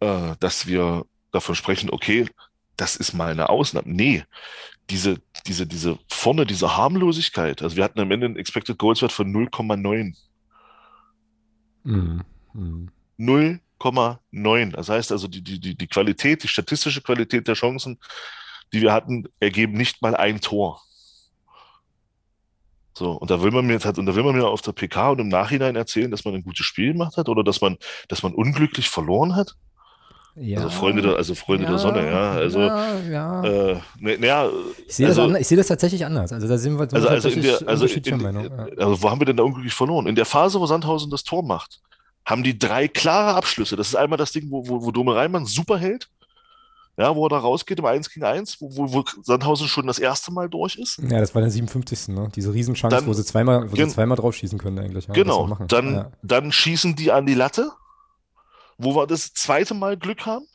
äh, 0.00 0.34
dass 0.38 0.66
wir 0.66 1.04
davon 1.32 1.54
sprechen, 1.56 1.90
okay, 1.90 2.28
das 2.76 2.96
ist 2.96 3.14
mal 3.14 3.30
eine 3.30 3.48
Ausnahme. 3.48 3.88
Nee, 3.88 4.24
diese, 4.90 5.20
diese, 5.46 5.66
diese 5.66 5.98
vorne, 6.10 6.46
diese 6.46 6.76
Harmlosigkeit. 6.76 7.62
Also 7.62 7.76
wir 7.76 7.84
hatten 7.84 8.00
am 8.00 8.10
Ende 8.10 8.26
einen 8.26 8.36
Expected 8.36 8.78
Goals 8.78 9.02
Wert 9.02 9.12
von 9.12 9.32
0,9. 9.32 10.16
Mhm. 11.84 12.22
Mhm. 12.52 12.90
0,9. 13.18 14.70
Das 14.72 14.88
heißt 14.88 15.12
also, 15.12 15.28
die, 15.28 15.42
die, 15.42 15.76
die 15.76 15.86
Qualität, 15.86 16.42
die 16.42 16.48
statistische 16.48 17.02
Qualität 17.02 17.48
der 17.48 17.54
Chancen, 17.54 17.98
die 18.72 18.80
wir 18.82 18.92
hatten, 18.92 19.24
ergeben 19.40 19.74
nicht 19.74 20.02
mal 20.02 20.16
ein 20.16 20.40
Tor. 20.40 20.82
So, 22.96 23.12
und 23.12 23.30
da 23.30 23.42
will 23.42 23.50
man 23.50 23.66
mir 23.66 23.72
jetzt 23.72 23.86
halt, 23.86 23.98
und 23.98 24.06
da 24.06 24.14
will 24.14 24.22
man 24.22 24.36
mir 24.36 24.46
auf 24.46 24.62
der 24.62 24.72
PK 24.72 25.10
und 25.10 25.18
im 25.18 25.28
Nachhinein 25.28 25.74
erzählen, 25.74 26.10
dass 26.10 26.24
man 26.24 26.34
ein 26.34 26.44
gutes 26.44 26.64
Spiel 26.64 26.92
gemacht 26.92 27.16
hat 27.16 27.28
oder 27.28 27.42
dass 27.42 27.60
man, 27.60 27.76
dass 28.08 28.22
man 28.22 28.34
unglücklich 28.34 28.88
verloren 28.88 29.34
hat. 29.34 29.56
Ja, 30.36 30.58
also 30.58 30.70
Freunde 30.70 31.02
der, 31.02 31.16
also 31.16 31.34
Freunde 31.34 31.64
ja, 31.64 31.70
der 31.70 31.78
Sonne, 31.78 32.10
ja. 32.10 32.32
Also, 32.32 32.60
ja, 32.60 32.98
ja. 33.08 33.44
Äh, 33.44 33.80
ne, 34.00 34.18
ne, 34.18 34.50
ich 34.86 34.94
sehe 34.94 35.06
also, 35.06 35.28
das, 35.28 35.48
seh 35.48 35.54
das 35.54 35.68
tatsächlich 35.68 36.04
anders. 36.04 36.32
Also 36.32 36.48
da 36.48 36.58
sind 36.58 36.76
wir, 36.76 36.88
also, 36.92 37.08
also, 37.08 37.28
in 37.28 37.42
der, 37.42 37.68
also, 37.68 37.86
in, 37.86 38.02
in, 38.02 38.20
ja. 38.20 38.66
also 38.78 39.00
wo 39.00 39.10
haben 39.10 39.20
wir 39.20 39.26
denn 39.26 39.36
da 39.36 39.44
unglücklich 39.44 39.74
verloren? 39.74 40.08
In 40.08 40.16
der 40.16 40.24
Phase, 40.24 40.58
wo 40.58 40.66
Sandhausen 40.66 41.08
das 41.10 41.22
Tor 41.22 41.44
macht, 41.44 41.80
haben 42.24 42.42
die 42.42 42.58
drei 42.58 42.88
klare 42.88 43.36
Abschlüsse. 43.36 43.76
Das 43.76 43.88
ist 43.88 43.94
einmal 43.94 44.16
das 44.16 44.32
Ding, 44.32 44.50
wo, 44.50 44.66
wo, 44.66 44.84
wo 44.84 44.90
Dome 44.90 45.14
Reimann 45.14 45.46
super 45.46 45.78
hält. 45.78 46.08
Ja, 46.96 47.16
wo 47.16 47.26
er 47.26 47.28
da 47.28 47.38
rausgeht 47.38 47.80
im 47.80 47.86
1 47.86 48.10
gegen 48.10 48.24
1, 48.24 48.60
wo, 48.60 48.76
wo, 48.76 48.92
wo 48.92 49.04
Sandhausen 49.22 49.66
schon 49.66 49.86
das 49.88 49.98
erste 49.98 50.32
Mal 50.32 50.48
durch 50.48 50.76
ist. 50.76 50.98
Ja, 50.98 51.18
das 51.18 51.34
war 51.34 51.42
der 51.42 51.50
57. 51.50 52.08
Ne? 52.08 52.28
Diese 52.34 52.54
Riesenchance, 52.54 52.96
dann, 52.96 53.06
wo 53.06 53.12
sie 53.12 53.24
zweimal, 53.24 53.70
wo 53.70 53.74
sie 53.74 53.88
zweimal 53.88 54.16
drauf 54.16 54.36
schießen 54.36 54.60
können 54.60 54.78
eigentlich. 54.78 55.08
Ja, 55.08 55.14
genau, 55.14 55.58
dann, 55.66 56.06
dann 56.22 56.52
schießen 56.52 56.94
die 56.94 57.10
an 57.10 57.26
die 57.26 57.34
Latte, 57.34 57.72
wo 58.78 58.94
wir 58.94 59.06
das 59.06 59.32
zweite 59.32 59.74
Mal 59.74 59.96
Glück 59.96 60.26
haben. 60.26 60.46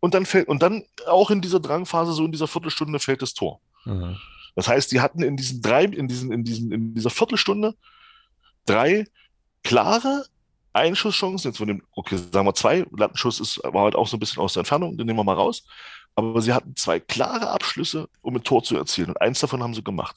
Und 0.00 0.14
dann 0.14 0.26
fällt, 0.26 0.48
und 0.48 0.62
dann 0.62 0.84
auch 1.06 1.30
in 1.30 1.40
dieser 1.40 1.60
Drangphase, 1.60 2.12
so 2.12 2.24
in 2.24 2.32
dieser 2.32 2.46
Viertelstunde, 2.46 2.98
fällt 2.98 3.22
das 3.22 3.32
Tor. 3.32 3.60
Mhm. 3.84 4.16
Das 4.54 4.68
heißt, 4.68 4.92
die 4.92 5.00
hatten 5.00 5.22
in 5.22 5.36
diesen 5.36 5.62
drei, 5.62 5.84
in 5.84 6.08
diesen, 6.08 6.30
in 6.30 6.44
diesen, 6.44 6.72
in 6.72 6.94
dieser 6.94 7.10
Viertelstunde 7.10 7.74
drei 8.66 9.06
klare 9.62 10.26
Einschusschancen. 10.72 11.50
Jetzt 11.50 11.58
von 11.58 11.68
dem, 11.68 11.82
okay, 11.92 12.16
sagen 12.16 12.46
wir 12.46 12.54
zwei, 12.54 12.86
Lattenschuss 12.96 13.40
ist, 13.40 13.60
war 13.64 13.84
halt 13.84 13.96
auch 13.96 14.06
so 14.06 14.16
ein 14.16 14.20
bisschen 14.20 14.42
aus 14.42 14.52
der 14.52 14.60
Entfernung, 14.60 14.96
den 14.96 15.06
nehmen 15.06 15.18
wir 15.18 15.24
mal 15.24 15.34
raus. 15.34 15.64
Aber 16.16 16.40
sie 16.40 16.52
hatten 16.52 16.76
zwei 16.76 17.00
klare 17.00 17.50
Abschlüsse, 17.50 18.08
um 18.22 18.36
ein 18.36 18.44
Tor 18.44 18.62
zu 18.62 18.76
erzielen. 18.76 19.08
Und 19.08 19.20
eins 19.20 19.40
davon 19.40 19.62
haben 19.62 19.74
sie 19.74 19.82
gemacht. 19.82 20.14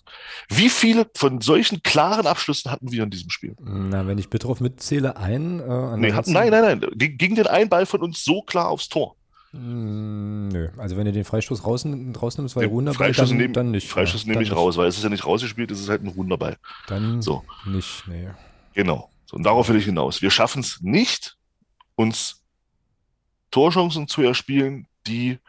Wie 0.47 0.69
viele 0.69 1.09
von 1.15 1.41
solchen 1.41 1.81
klaren 1.81 2.27
Abschlüssen 2.27 2.69
hatten 2.69 2.91
wir 2.91 3.03
in 3.03 3.09
diesem 3.09 3.31
Spiel? 3.31 3.55
Na, 3.59 4.05
wenn 4.05 4.19
ich 4.19 4.29
bitte 4.29 4.47
auf 4.47 4.59
mitzähle, 4.59 5.17
ein. 5.17 5.59
Äh, 5.59 5.97
nee, 5.97 6.13
hatten, 6.13 6.33
nein, 6.33 6.51
nein, 6.51 6.79
nein. 6.79 6.91
Ging 6.95 7.33
den 7.33 7.47
einen 7.47 7.69
Ball 7.69 7.87
von 7.87 8.01
uns 8.01 8.23
so 8.23 8.43
klar 8.43 8.69
aufs 8.69 8.89
Tor? 8.89 9.15
Hm, 9.51 10.49
nö, 10.49 10.69
also 10.77 10.97
wenn 10.97 11.05
du 11.05 11.11
den 11.13 11.23
Freistoß 11.23 11.65
raus, 11.65 11.85
rausnimmst, 11.85 12.55
weil 12.55 12.65
Runder 12.65 12.93
Freistoß 12.93 13.29
dann, 13.29 13.37
nehm, 13.37 13.53
dann 13.53 13.71
nicht. 13.71 13.87
Freistoß 13.87 14.23
ja, 14.23 14.29
nehme 14.29 14.43
ich 14.43 14.49
nicht. 14.49 14.57
raus, 14.57 14.77
weil 14.77 14.87
es 14.87 14.97
ist 14.97 15.03
ja 15.03 15.09
nicht 15.09 15.25
rausgespielt, 15.25 15.71
es 15.71 15.79
ist 15.79 15.89
halt 15.89 16.03
ein 16.03 16.09
Runderball. 16.09 16.57
Dann 16.87 17.21
so. 17.21 17.43
nicht, 17.65 18.03
nee. 18.07 18.29
Genau. 18.73 19.09
So, 19.25 19.37
und 19.37 19.43
darauf 19.43 19.69
will 19.69 19.77
ich 19.77 19.85
hinaus. 19.85 20.21
Wir 20.21 20.31
schaffen 20.31 20.59
es 20.59 20.81
nicht, 20.81 21.37
uns 21.95 22.43
Torchancen 23.51 24.07
zu 24.07 24.21
erspielen, 24.21 24.87
die 25.07 25.39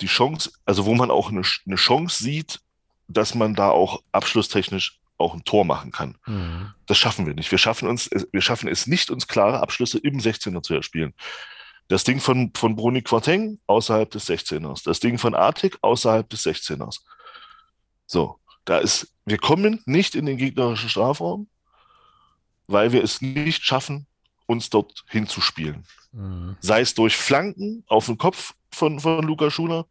die 0.00 0.06
Chance, 0.06 0.52
also 0.64 0.86
wo 0.86 0.94
man 0.94 1.10
auch 1.10 1.30
eine, 1.30 1.42
eine 1.66 1.76
Chance 1.76 2.22
sieht, 2.22 2.60
dass 3.08 3.34
man 3.34 3.54
da 3.54 3.70
auch 3.70 4.02
abschlusstechnisch 4.12 5.00
auch 5.18 5.34
ein 5.34 5.44
Tor 5.44 5.64
machen 5.64 5.92
kann. 5.92 6.18
Mhm. 6.26 6.74
Das 6.86 6.98
schaffen 6.98 7.26
wir 7.26 7.34
nicht. 7.34 7.50
Wir 7.50 7.58
schaffen, 7.58 7.88
uns, 7.88 8.10
wir 8.10 8.42
schaffen 8.42 8.68
es 8.68 8.86
nicht, 8.86 9.10
uns 9.10 9.26
klare 9.26 9.60
Abschlüsse 9.60 9.98
im 9.98 10.18
16er 10.18 10.62
zu 10.62 10.74
erspielen. 10.74 11.14
Das 11.88 12.04
Ding 12.04 12.20
von, 12.20 12.52
von 12.54 12.76
Bruni 12.76 13.02
Quarteng 13.02 13.58
außerhalb 13.66 14.10
des 14.10 14.28
16ers. 14.28 14.84
Das 14.84 15.00
Ding 15.00 15.18
von 15.18 15.34
Artik 15.34 15.78
außerhalb 15.80 16.28
des 16.28 16.44
16ers. 16.44 17.00
So, 18.06 18.38
da 18.64 18.78
ist, 18.78 19.14
wir 19.24 19.38
kommen 19.38 19.82
nicht 19.86 20.14
in 20.14 20.26
den 20.26 20.36
gegnerischen 20.36 20.88
Strafraum, 20.88 21.48
weil 22.66 22.92
wir 22.92 23.02
es 23.02 23.22
nicht 23.22 23.64
schaffen, 23.64 24.06
uns 24.46 24.70
dort 24.70 25.04
hinzuspielen. 25.08 25.84
Mhm. 26.12 26.56
Sei 26.60 26.80
es 26.80 26.94
durch 26.94 27.16
Flanken 27.16 27.84
auf 27.88 28.06
den 28.06 28.18
Kopf 28.18 28.54
von, 28.70 29.00
von 29.00 29.26
Luca 29.26 29.50
Schuler, 29.50 29.86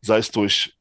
sei 0.00 0.18
es 0.18 0.30
durch 0.30 0.76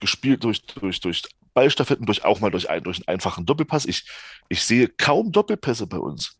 gespielt, 0.00 0.44
durch, 0.44 0.64
durch, 0.66 1.00
durch 1.00 1.22
Ballstaffetten, 1.54 2.06
durch 2.06 2.24
auch 2.24 2.40
mal 2.40 2.50
durch, 2.50 2.70
ein, 2.70 2.84
durch 2.84 2.98
einen 2.98 3.08
einfachen 3.08 3.46
Doppelpass. 3.46 3.86
Ich, 3.86 4.04
ich 4.48 4.62
sehe 4.62 4.88
kaum 4.88 5.32
Doppelpässe 5.32 5.86
bei 5.86 5.98
uns. 5.98 6.38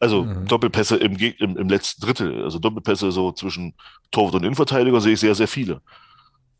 Also 0.00 0.24
mhm. 0.24 0.46
Doppelpässe 0.46 0.96
im, 0.96 1.16
im, 1.16 1.56
im 1.56 1.68
letzten 1.68 2.02
Drittel, 2.02 2.44
also 2.44 2.58
Doppelpässe 2.58 3.10
so 3.10 3.32
zwischen 3.32 3.74
Torwart 4.10 4.34
und 4.34 4.44
Innenverteidiger 4.44 5.00
sehe 5.00 5.14
ich 5.14 5.20
sehr, 5.20 5.34
sehr 5.34 5.48
viele. 5.48 5.80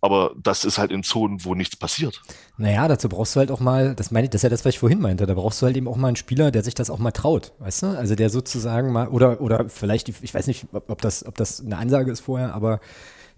Aber 0.01 0.33
das 0.41 0.65
ist 0.65 0.79
halt 0.79 0.93
in 0.93 1.03
Zonen, 1.03 1.45
wo 1.45 1.55
nichts 1.55 1.75
passiert. 1.75 2.23
Naja, 2.57 2.87
dazu 2.87 3.09
brauchst 3.09 3.35
du 3.35 3.41
halt 3.41 3.51
auch 3.51 3.59
mal, 3.59 3.95
das 3.97 4.13
meine 4.13 4.27
ich, 4.27 4.31
das 4.31 4.41
ist 4.41 4.43
ja 4.45 4.49
das, 4.49 4.65
was 4.65 4.75
ich 4.75 4.79
vorhin 4.79 5.01
meinte, 5.01 5.27
da 5.27 5.35
brauchst 5.35 5.61
du 5.61 5.67
halt 5.67 5.77
eben 5.77 5.89
auch 5.89 5.97
mal 5.97 6.09
einen 6.09 6.17
Spieler, 6.17 6.53
der 6.53 6.63
sich 6.63 6.75
das 6.75 6.89
auch 6.89 6.99
mal 6.99 7.11
traut, 7.11 7.53
weißt 7.59 7.83
du? 7.83 7.87
Also 7.99 8.15
der 8.15 8.31
sozusagen 8.31 8.93
mal, 8.93 9.09
oder, 9.09 9.41
oder 9.41 9.69
vielleicht, 9.69 10.09
ich 10.09 10.33
weiß 10.33 10.47
nicht, 10.47 10.67
ob 10.73 11.03
das, 11.03 11.27
ob 11.27 11.37
das 11.37 11.61
eine 11.61 11.79
Ansage 11.79 12.13
ist 12.13 12.21
vorher, 12.21 12.55
aber 12.55 12.81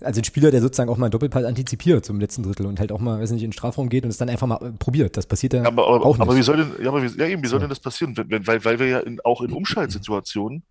also 0.02 0.20
ein 0.20 0.24
Spieler, 0.24 0.50
der 0.50 0.60
sozusagen 0.60 0.90
auch 0.90 0.96
mal 0.96 1.06
einen 1.06 1.12
Doppelpass 1.12 1.44
antizipiert 1.44 2.04
zum 2.04 2.20
letzten 2.20 2.42
Drittel 2.42 2.66
und 2.66 2.80
halt 2.80 2.92
auch 2.92 3.00
mal, 3.00 3.20
weiß 3.20 3.30
nicht, 3.32 3.42
in 3.42 3.48
den 3.48 3.52
Strafraum 3.52 3.88
geht 3.88 4.04
und 4.04 4.10
es 4.10 4.16
dann 4.16 4.28
einfach 4.28 4.46
mal 4.46 4.72
probiert. 4.78 5.16
Das 5.16 5.26
passiert 5.26 5.52
ja 5.52 5.64
aber, 5.64 5.86
aber, 5.86 6.04
auch 6.04 6.16
nicht. 6.16 6.22
Aber 6.22 6.36
wie 6.36 6.42
soll 6.42 6.56
denn, 6.58 6.72
ja, 6.82 6.88
aber 6.88 7.02
wie, 7.02 7.18
ja 7.18 7.26
eben, 7.26 7.42
wie 7.42 7.48
soll 7.48 7.60
denn 7.60 7.68
das 7.68 7.80
passieren? 7.80 8.16
Weil, 8.16 8.64
weil 8.64 8.78
wir 8.78 8.86
ja 8.86 9.00
in, 9.00 9.20
auch 9.20 9.40
in 9.42 9.52
Umschaltsituationen 9.52 10.62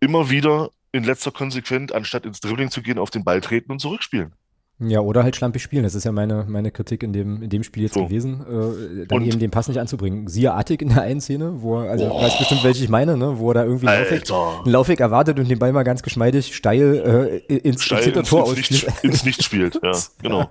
immer 0.00 0.30
wieder 0.30 0.70
in 0.92 1.04
letzter 1.04 1.30
Konsequenz, 1.30 1.92
anstatt 1.92 2.24
ins 2.24 2.40
Dribbling 2.40 2.70
zu 2.70 2.82
gehen, 2.82 2.98
auf 2.98 3.10
den 3.10 3.24
Ball 3.24 3.40
treten 3.40 3.72
und 3.72 3.80
zurückspielen. 3.80 4.32
Ja, 4.78 5.00
oder 5.00 5.22
halt 5.22 5.34
schlampig 5.34 5.62
spielen. 5.62 5.84
Das 5.84 5.94
ist 5.94 6.04
ja 6.04 6.12
meine, 6.12 6.44
meine 6.46 6.70
Kritik 6.70 7.02
in 7.02 7.14
dem, 7.14 7.42
in 7.42 7.48
dem 7.48 7.62
Spiel 7.62 7.84
jetzt 7.84 7.94
so. 7.94 8.04
gewesen. 8.04 8.42
Äh, 8.42 9.06
dann 9.06 9.20
und 9.20 9.26
eben 9.26 9.38
den 9.38 9.50
Pass 9.50 9.68
nicht 9.68 9.80
anzubringen. 9.80 10.28
Siehe 10.28 10.52
Attic 10.52 10.82
in 10.82 10.90
der 10.90 11.02
einen 11.02 11.22
Szene, 11.22 11.62
wo 11.62 11.80
er, 11.80 11.90
also 11.90 12.10
oh. 12.10 12.20
weiß 12.20 12.36
bestimmt, 12.36 12.62
welche 12.62 12.84
ich 12.84 12.90
meine, 12.90 13.16
ne? 13.16 13.38
wo 13.38 13.50
er 13.50 13.54
da 13.54 13.64
irgendwie 13.64 13.88
einen 13.88 14.04
Laufweg, 14.04 14.30
einen 14.30 14.72
Laufweg, 14.72 15.00
erwartet 15.00 15.38
und 15.38 15.48
den 15.48 15.58
Ball 15.58 15.72
mal 15.72 15.82
ganz 15.82 16.02
geschmeidig 16.02 16.54
steil 16.54 17.42
äh, 17.48 17.54
ins, 17.56 17.84
steil 17.84 18.06
ins 18.06 18.30
ins, 18.30 18.32
ins, 18.32 18.70
Nicht, 18.70 19.04
ins 19.04 19.24
Nicht 19.24 19.42
spielt. 19.42 19.80
Ja, 19.82 19.92
genau. 20.20 20.50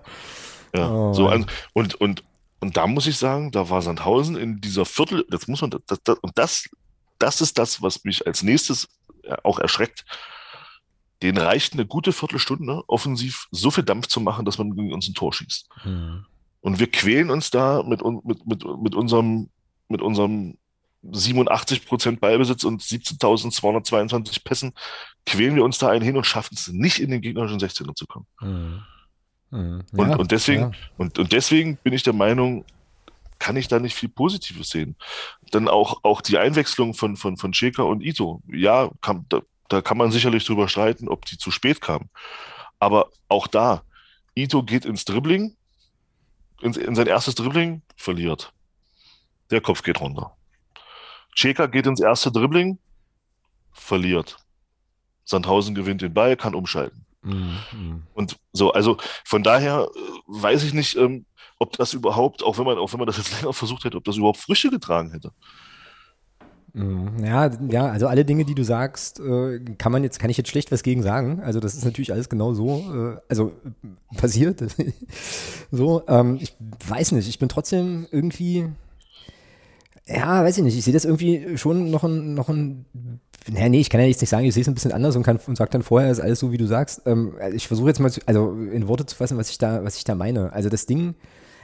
Ja. 0.76 0.92
Oh, 0.92 1.14
so 1.14 1.28
ein, 1.28 1.46
und, 1.74 1.94
und, 2.02 2.24
und 2.62 2.76
da 2.76 2.88
muss 2.88 3.06
ich 3.06 3.18
sagen, 3.18 3.52
da 3.52 3.70
war 3.70 3.84
Sandhausen 3.84 4.36
in 4.38 4.60
dieser 4.60 4.86
Viertel, 4.86 5.24
das 5.30 5.48
muss 5.48 5.62
man, 5.62 5.70
das, 5.86 6.00
das, 6.04 6.18
und 6.18 6.32
das, 6.36 6.68
das 7.20 7.42
ist 7.42 7.60
das, 7.60 7.84
was 7.84 8.04
mich 8.04 8.26
als 8.26 8.42
nächstes 8.42 8.88
auch 9.44 9.60
erschreckt 9.60 10.04
denen 11.22 11.38
reicht 11.38 11.74
eine 11.74 11.86
gute 11.86 12.12
Viertelstunde 12.12 12.84
offensiv 12.88 13.48
so 13.52 13.72
viel 13.72 13.84
Dampf 13.84 14.08
zu 14.08 14.20
machen, 14.20 14.46
dass 14.46 14.58
man 14.58 14.76
gegen 14.76 14.94
uns 14.94 15.08
ein 15.08 15.14
Tor 15.14 15.34
schießt. 15.34 15.70
Mhm. 15.84 16.26
Und 16.62 16.80
wir 16.80 16.90
quälen 16.90 17.30
uns 17.30 17.52
da 17.52 17.84
mit, 17.84 18.04
mit, 18.04 18.46
mit, 18.46 18.66
mit 18.82 18.96
unserem, 18.96 19.50
mit 19.88 20.02
unserem 20.02 20.58
87 21.12 21.86
Prozent 21.86 22.20
Ballbesitz 22.20 22.64
und 22.64 22.82
17.222 22.82 24.44
Pässen, 24.44 24.74
quälen 25.26 25.56
wir 25.56 25.64
uns 25.64 25.78
da 25.78 25.90
einen 25.90 26.04
hin 26.04 26.18
und 26.18 26.26
schaffen 26.26 26.56
es 26.58 26.68
nicht 26.70 27.00
in 27.00 27.12
den 27.12 27.22
gegnerischen 27.22 27.60
16er 27.60 27.96
zu 27.96 28.08
kommen. 28.08 28.26
Mhm. 28.42 28.82
Mhm. 29.52 29.84
Ja, 29.94 30.04
und, 30.04 30.16
und, 30.16 30.32
deswegen, 30.32 30.62
ja. 30.62 30.72
und, 30.98 31.20
und 31.20 31.32
deswegen 31.32 31.78
bin 31.78 31.94
ich 31.94 32.04
der 32.04 32.14
Meinung, 32.14 32.66
kann 33.40 33.58
ich 33.58 33.68
da 33.68 33.80
nicht 33.80 33.96
viel 33.96 34.10
Positives 34.10 34.70
sehen. 34.70 34.96
Dann 35.52 35.68
auch, 35.68 36.04
auch 36.04 36.22
die 36.22 36.38
Einwechslung 36.38 36.94
von, 36.94 37.16
von, 37.16 37.38
von 37.38 37.52
Cheka 37.52 37.84
und 37.84 38.02
Ito. 38.02 38.42
Ja, 38.48 38.90
kam, 39.02 39.26
da, 39.30 39.42
da 39.70 39.82
kann 39.82 39.98
man 39.98 40.12
sicherlich 40.12 40.46
drüber 40.46 40.68
streiten, 40.68 41.08
ob 41.08 41.26
die 41.26 41.38
zu 41.38 41.52
spät 41.52 41.82
kamen. 41.82 42.10
Aber 42.80 43.10
auch 43.30 43.48
da, 43.48 43.84
Ito 44.36 44.64
geht 44.64 44.86
ins 44.86 45.06
Dribbling, 45.06 45.56
in, 46.62 46.74
in 46.74 46.96
sein 46.96 47.08
erstes 47.08 47.36
Dribbling, 47.36 47.82
verliert. 47.96 48.54
Der 49.52 49.62
Kopf 49.62 49.84
geht 49.84 50.00
runter. 50.02 50.36
Cheka 51.36 51.68
geht 51.68 51.86
ins 51.86 52.00
erste 52.02 52.32
Dribbling, 52.32 52.80
verliert. 53.72 54.38
Sandhausen 55.24 55.76
gewinnt 55.76 56.02
den 56.02 56.14
Ball, 56.14 56.38
kann 56.38 56.56
umschalten. 56.56 57.06
Mhm. 57.26 58.04
Und 58.14 58.38
so, 58.54 58.72
also 58.72 58.98
von 59.24 59.44
daher 59.44 59.90
äh, 59.94 60.00
weiß 60.28 60.64
ich 60.64 60.74
nicht, 60.74 60.96
ähm, 60.96 61.26
ob 61.58 61.74
das 61.78 61.94
überhaupt, 61.94 62.44
auch 62.44 62.58
wenn 62.58 62.66
man, 62.66 62.78
auch 62.78 62.94
wenn 62.94 63.00
man 63.00 63.08
das 63.08 63.18
jetzt 63.18 63.32
länger 63.42 63.54
versucht 63.54 63.84
hätte, 63.84 63.98
ob 63.98 64.04
das 64.04 64.18
überhaupt 64.18 64.38
Früchte 64.38 64.70
getragen 64.70 65.12
hätte. 65.12 65.32
Mhm. 66.76 67.24
Ja, 67.24 67.50
ja, 67.70 67.88
also 67.88 68.08
alle 68.08 68.26
Dinge, 68.26 68.44
die 68.44 68.54
du 68.54 68.64
sagst, 68.64 69.22
äh, 69.22 69.60
kann 69.78 69.94
man 69.94 70.04
jetzt, 70.04 70.20
kann 70.20 70.30
ich 70.30 70.36
jetzt 70.36 70.50
schlecht 70.50 70.74
was 70.74 70.84
gegen 70.84 71.04
sagen. 71.04 71.40
Also 71.42 71.62
das 71.62 71.74
ist 71.74 71.86
natürlich 71.86 72.12
alles 72.12 72.28
genau 72.28 72.54
so, 72.54 72.84
äh, 72.94 73.18
also 73.30 73.54
passiert. 74.18 74.62
so, 75.72 76.04
ähm, 76.10 76.38
ich 76.42 76.54
weiß 76.86 77.14
nicht, 77.14 77.30
ich 77.30 77.40
bin 77.40 77.48
trotzdem 77.48 78.08
irgendwie, 78.12 78.66
ja, 80.06 80.44
weiß 80.44 80.58
ich 80.58 80.64
nicht, 80.66 80.78
ich 80.78 80.84
sehe 80.84 80.94
das 80.94 81.06
irgendwie 81.06 81.58
schon 81.58 81.90
noch 81.90 82.04
ein, 82.04 82.34
noch 82.34 82.50
ein, 82.50 82.86
naja, 83.50 83.70
nee, 83.70 83.80
ich 83.80 83.90
kann 83.90 84.02
ja 84.02 84.08
jetzt 84.08 84.20
nicht 84.20 84.30
sagen, 84.30 84.46
ich 84.46 84.54
sehe 84.54 84.62
es 84.62 84.68
ein 84.68 84.74
bisschen 84.74 84.92
anders 84.92 85.16
und 85.16 85.24
kann 85.24 85.40
und 85.48 85.56
sag 85.56 85.72
dann 85.72 85.82
vorher, 85.82 86.12
ist 86.12 86.20
alles 86.20 86.40
so, 86.40 86.52
wie 86.52 86.58
du 86.58 86.68
sagst. 86.68 87.04
Ähm, 87.06 87.36
ich 87.54 87.70
versuche 87.70 87.88
jetzt 87.88 88.02
mal, 88.02 88.12
zu, 88.12 88.20
also 88.26 88.52
in 88.52 88.90
Worte 88.90 89.06
zu 89.06 89.16
fassen, 89.16 89.38
was 89.38 89.50
ich 89.50 89.60
da, 89.60 89.86
was 89.86 89.96
ich 89.96 90.04
da 90.04 90.14
meine. 90.14 90.52
Also 90.52 90.68
das 90.68 90.88
Ding, 90.88 91.16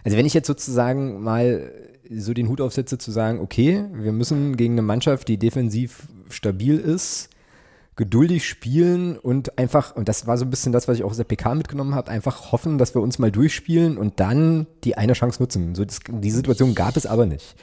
also 0.05 0.17
wenn 0.17 0.25
ich 0.25 0.33
jetzt 0.33 0.47
sozusagen 0.47 1.21
mal 1.21 1.69
so 2.15 2.33
den 2.33 2.49
Hut 2.49 2.61
aufsetze, 2.61 2.97
zu 2.97 3.11
sagen, 3.11 3.39
okay, 3.39 3.85
wir 3.93 4.11
müssen 4.11 4.57
gegen 4.57 4.73
eine 4.73 4.81
Mannschaft, 4.81 5.27
die 5.27 5.37
defensiv 5.37 6.07
stabil 6.29 6.77
ist, 6.77 7.29
geduldig 7.95 8.47
spielen 8.47 9.17
und 9.17 9.57
einfach, 9.57 9.95
und 9.95 10.09
das 10.09 10.25
war 10.27 10.37
so 10.37 10.45
ein 10.45 10.49
bisschen 10.49 10.71
das, 10.71 10.87
was 10.87 10.97
ich 10.97 11.03
auch 11.03 11.11
aus 11.11 11.17
der 11.17 11.23
PK 11.23 11.55
mitgenommen 11.55 11.93
habe, 11.93 12.09
einfach 12.09 12.51
hoffen, 12.51 12.77
dass 12.77 12.95
wir 12.95 13.01
uns 13.01 13.19
mal 13.19 13.31
durchspielen 13.31 13.97
und 13.97 14.19
dann 14.19 14.67
die 14.83 14.97
eine 14.97 15.13
Chance 15.13 15.41
nutzen. 15.41 15.75
So, 15.75 15.85
das, 15.85 15.99
die 16.07 16.31
Situation 16.31 16.73
gab 16.73 16.97
es 16.97 17.05
aber 17.05 17.25
nicht. 17.25 17.55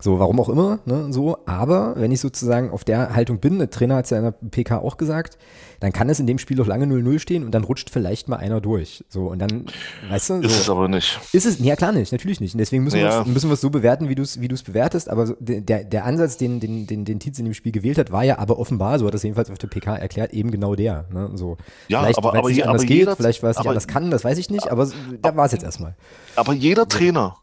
So, 0.00 0.18
warum 0.18 0.40
auch 0.40 0.48
immer, 0.48 0.80
ne, 0.86 1.12
so. 1.12 1.38
Aber 1.46 1.94
wenn 1.96 2.10
ich 2.10 2.20
sozusagen 2.20 2.70
auf 2.70 2.84
der 2.84 3.14
Haltung 3.14 3.38
bin, 3.38 3.58
der 3.58 3.70
Trainer 3.70 3.96
hat 3.96 4.06
es 4.06 4.10
ja 4.10 4.18
in 4.18 4.24
der 4.24 4.32
PK 4.32 4.78
auch 4.78 4.96
gesagt, 4.96 5.36
dann 5.80 5.92
kann 5.92 6.10
es 6.10 6.20
in 6.20 6.26
dem 6.26 6.38
Spiel 6.38 6.56
doch 6.58 6.66
lange 6.66 6.84
0-0 6.84 7.18
stehen 7.18 7.44
und 7.44 7.52
dann 7.52 7.64
rutscht 7.64 7.90
vielleicht 7.90 8.28
mal 8.28 8.36
einer 8.36 8.60
durch. 8.60 9.02
So, 9.08 9.28
und 9.30 9.38
dann, 9.38 9.64
weißt 10.08 10.30
du. 10.30 10.34
So, 10.36 10.40
ist 10.42 10.60
es 10.60 10.70
aber 10.70 10.88
nicht. 10.88 11.18
Ist 11.32 11.46
es, 11.46 11.58
ja 11.58 11.74
klar 11.74 11.92
nicht, 11.92 12.12
natürlich 12.12 12.40
nicht. 12.40 12.54
Und 12.54 12.58
deswegen 12.58 12.84
müssen 12.84 13.00
ja. 13.00 13.24
wir 13.26 13.52
es 13.52 13.60
so 13.60 13.70
bewerten, 13.70 14.08
wie 14.08 14.14
du 14.14 14.22
es 14.22 14.40
wie 14.40 14.48
bewertest. 14.48 15.08
Aber 15.08 15.26
so, 15.26 15.34
der, 15.38 15.84
der 15.84 16.04
Ansatz, 16.04 16.36
den, 16.36 16.60
den, 16.60 16.86
den, 16.86 17.06
den 17.06 17.18
Tietz 17.18 17.38
in 17.38 17.46
dem 17.46 17.54
Spiel 17.54 17.72
gewählt 17.72 17.96
hat, 17.96 18.12
war 18.12 18.24
ja 18.24 18.38
aber 18.38 18.58
offenbar, 18.58 18.98
so 18.98 19.06
hat 19.06 19.14
das 19.14 19.22
jedenfalls 19.22 19.50
auf 19.50 19.58
der 19.58 19.68
PK 19.68 19.96
erklärt, 19.96 20.32
eben 20.34 20.50
genau 20.50 20.74
der. 20.74 21.06
Ne, 21.12 21.30
so. 21.34 21.56
Ja, 21.88 22.00
vielleicht, 22.00 22.18
aber, 22.18 22.34
aber, 22.36 22.48
nicht 22.48 22.62
aber 22.62 22.72
anders 22.72 22.88
jeder, 22.88 23.12
geht, 23.12 23.16
vielleicht 23.16 23.42
weil 23.42 23.50
es 23.50 23.58
nicht 23.58 23.68
anders 23.68 23.88
kann, 23.88 24.10
das 24.10 24.22
weiß 24.22 24.36
ich 24.36 24.50
nicht, 24.50 24.70
aber 24.70 24.90
da 25.22 25.36
war 25.36 25.46
es 25.46 25.52
jetzt 25.52 25.64
erstmal. 25.64 25.96
Aber 26.36 26.52
jeder 26.52 26.88
Trainer, 26.88 27.36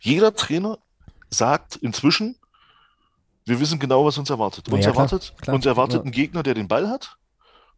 jeder 0.00 0.34
Trainer 0.34 0.78
sagt 1.32 1.76
inzwischen, 1.76 2.36
wir 3.44 3.58
wissen 3.58 3.78
genau, 3.78 4.04
was 4.04 4.18
uns 4.18 4.30
erwartet. 4.30 4.68
Uns 4.68 4.84
ja, 4.84 4.92
erwartet, 4.92 5.34
klar, 5.40 5.56
uns 5.56 5.66
erwartet 5.66 6.04
ein 6.04 6.12
Gegner, 6.12 6.42
der 6.42 6.54
den 6.54 6.68
Ball 6.68 6.88
hat, 6.88 7.16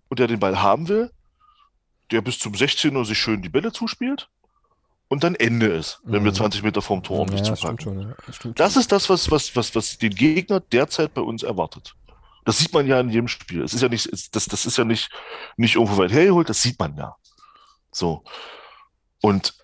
und 0.08 0.18
der 0.18 0.26
den 0.26 0.40
Ball 0.40 0.60
haben 0.60 0.88
will, 0.88 1.10
der 2.10 2.20
bis 2.20 2.38
zum 2.38 2.52
16er 2.52 3.04
sich 3.04 3.18
schön 3.18 3.42
die 3.42 3.48
Bälle 3.48 3.72
zuspielt 3.72 4.28
und 5.08 5.24
dann 5.24 5.34
Ende 5.34 5.66
ist, 5.66 6.00
wenn 6.04 6.22
mhm. 6.22 6.26
wir 6.26 6.34
20 6.34 6.62
Meter 6.62 6.82
vorm 6.82 7.02
Tor 7.02 7.20
um 7.20 7.28
ja, 7.28 7.36
dich 7.36 7.42
zu 7.42 7.54
packen. 7.54 7.80
Schon, 7.80 8.00
ja. 8.00 8.14
das, 8.26 8.40
das 8.54 8.76
ist 8.76 8.92
das, 8.92 9.08
was, 9.08 9.30
was, 9.30 9.56
was, 9.56 9.74
was 9.74 9.98
den 9.98 10.14
Gegner 10.14 10.60
derzeit 10.60 11.14
bei 11.14 11.22
uns 11.22 11.42
erwartet. 11.42 11.94
Das 12.44 12.58
sieht 12.58 12.74
man 12.74 12.86
ja 12.86 13.00
in 13.00 13.08
jedem 13.08 13.28
Spiel. 13.28 13.62
Es 13.62 13.72
ist 13.72 13.80
ja 13.80 13.88
nicht, 13.88 14.08
das, 14.34 14.46
das 14.46 14.66
ist 14.66 14.76
ja 14.76 14.84
nicht, 14.84 15.10
nicht 15.56 15.76
irgendwo 15.76 15.96
weit 15.96 16.12
hergeholt, 16.12 16.48
das 16.48 16.60
sieht 16.60 16.78
man 16.78 16.96
ja. 16.96 17.16
So. 17.90 18.22
Und 19.22 19.54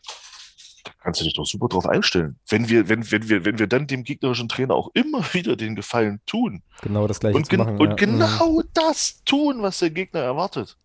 kannst 1.01 1.21
du 1.21 1.25
dich 1.25 1.35
doch 1.35 1.47
super 1.47 1.69
drauf 1.69 1.87
einstellen. 1.87 2.39
Wenn 2.49 2.69
wir, 2.69 2.89
wenn, 2.89 3.11
wenn 3.11 3.29
wir, 3.29 3.45
wenn 3.45 3.59
wir 3.59 3.67
dann 3.67 3.87
dem 3.87 4.05
gegnerischen 4.05 4.49
Trainer 4.49 4.75
auch 4.75 4.91
immer 4.95 5.23
wieder 5.35 5.57
den 5.57 5.75
Gefallen 5.75 6.21
tun. 6.27 6.63
Genau 6.83 7.07
das 7.07 7.21
gleiche 7.21 7.37
und, 7.37 7.49
gen 7.49 7.59
machen, 7.59 7.79
und 7.79 7.91
ja. 7.91 7.97
genau 7.97 8.61
mhm. 8.61 8.69
das 8.75 9.23
tun, 9.25 9.63
was 9.63 9.79
der 9.79 9.91
Gegner 9.91 10.21
erwartet. 10.21 10.77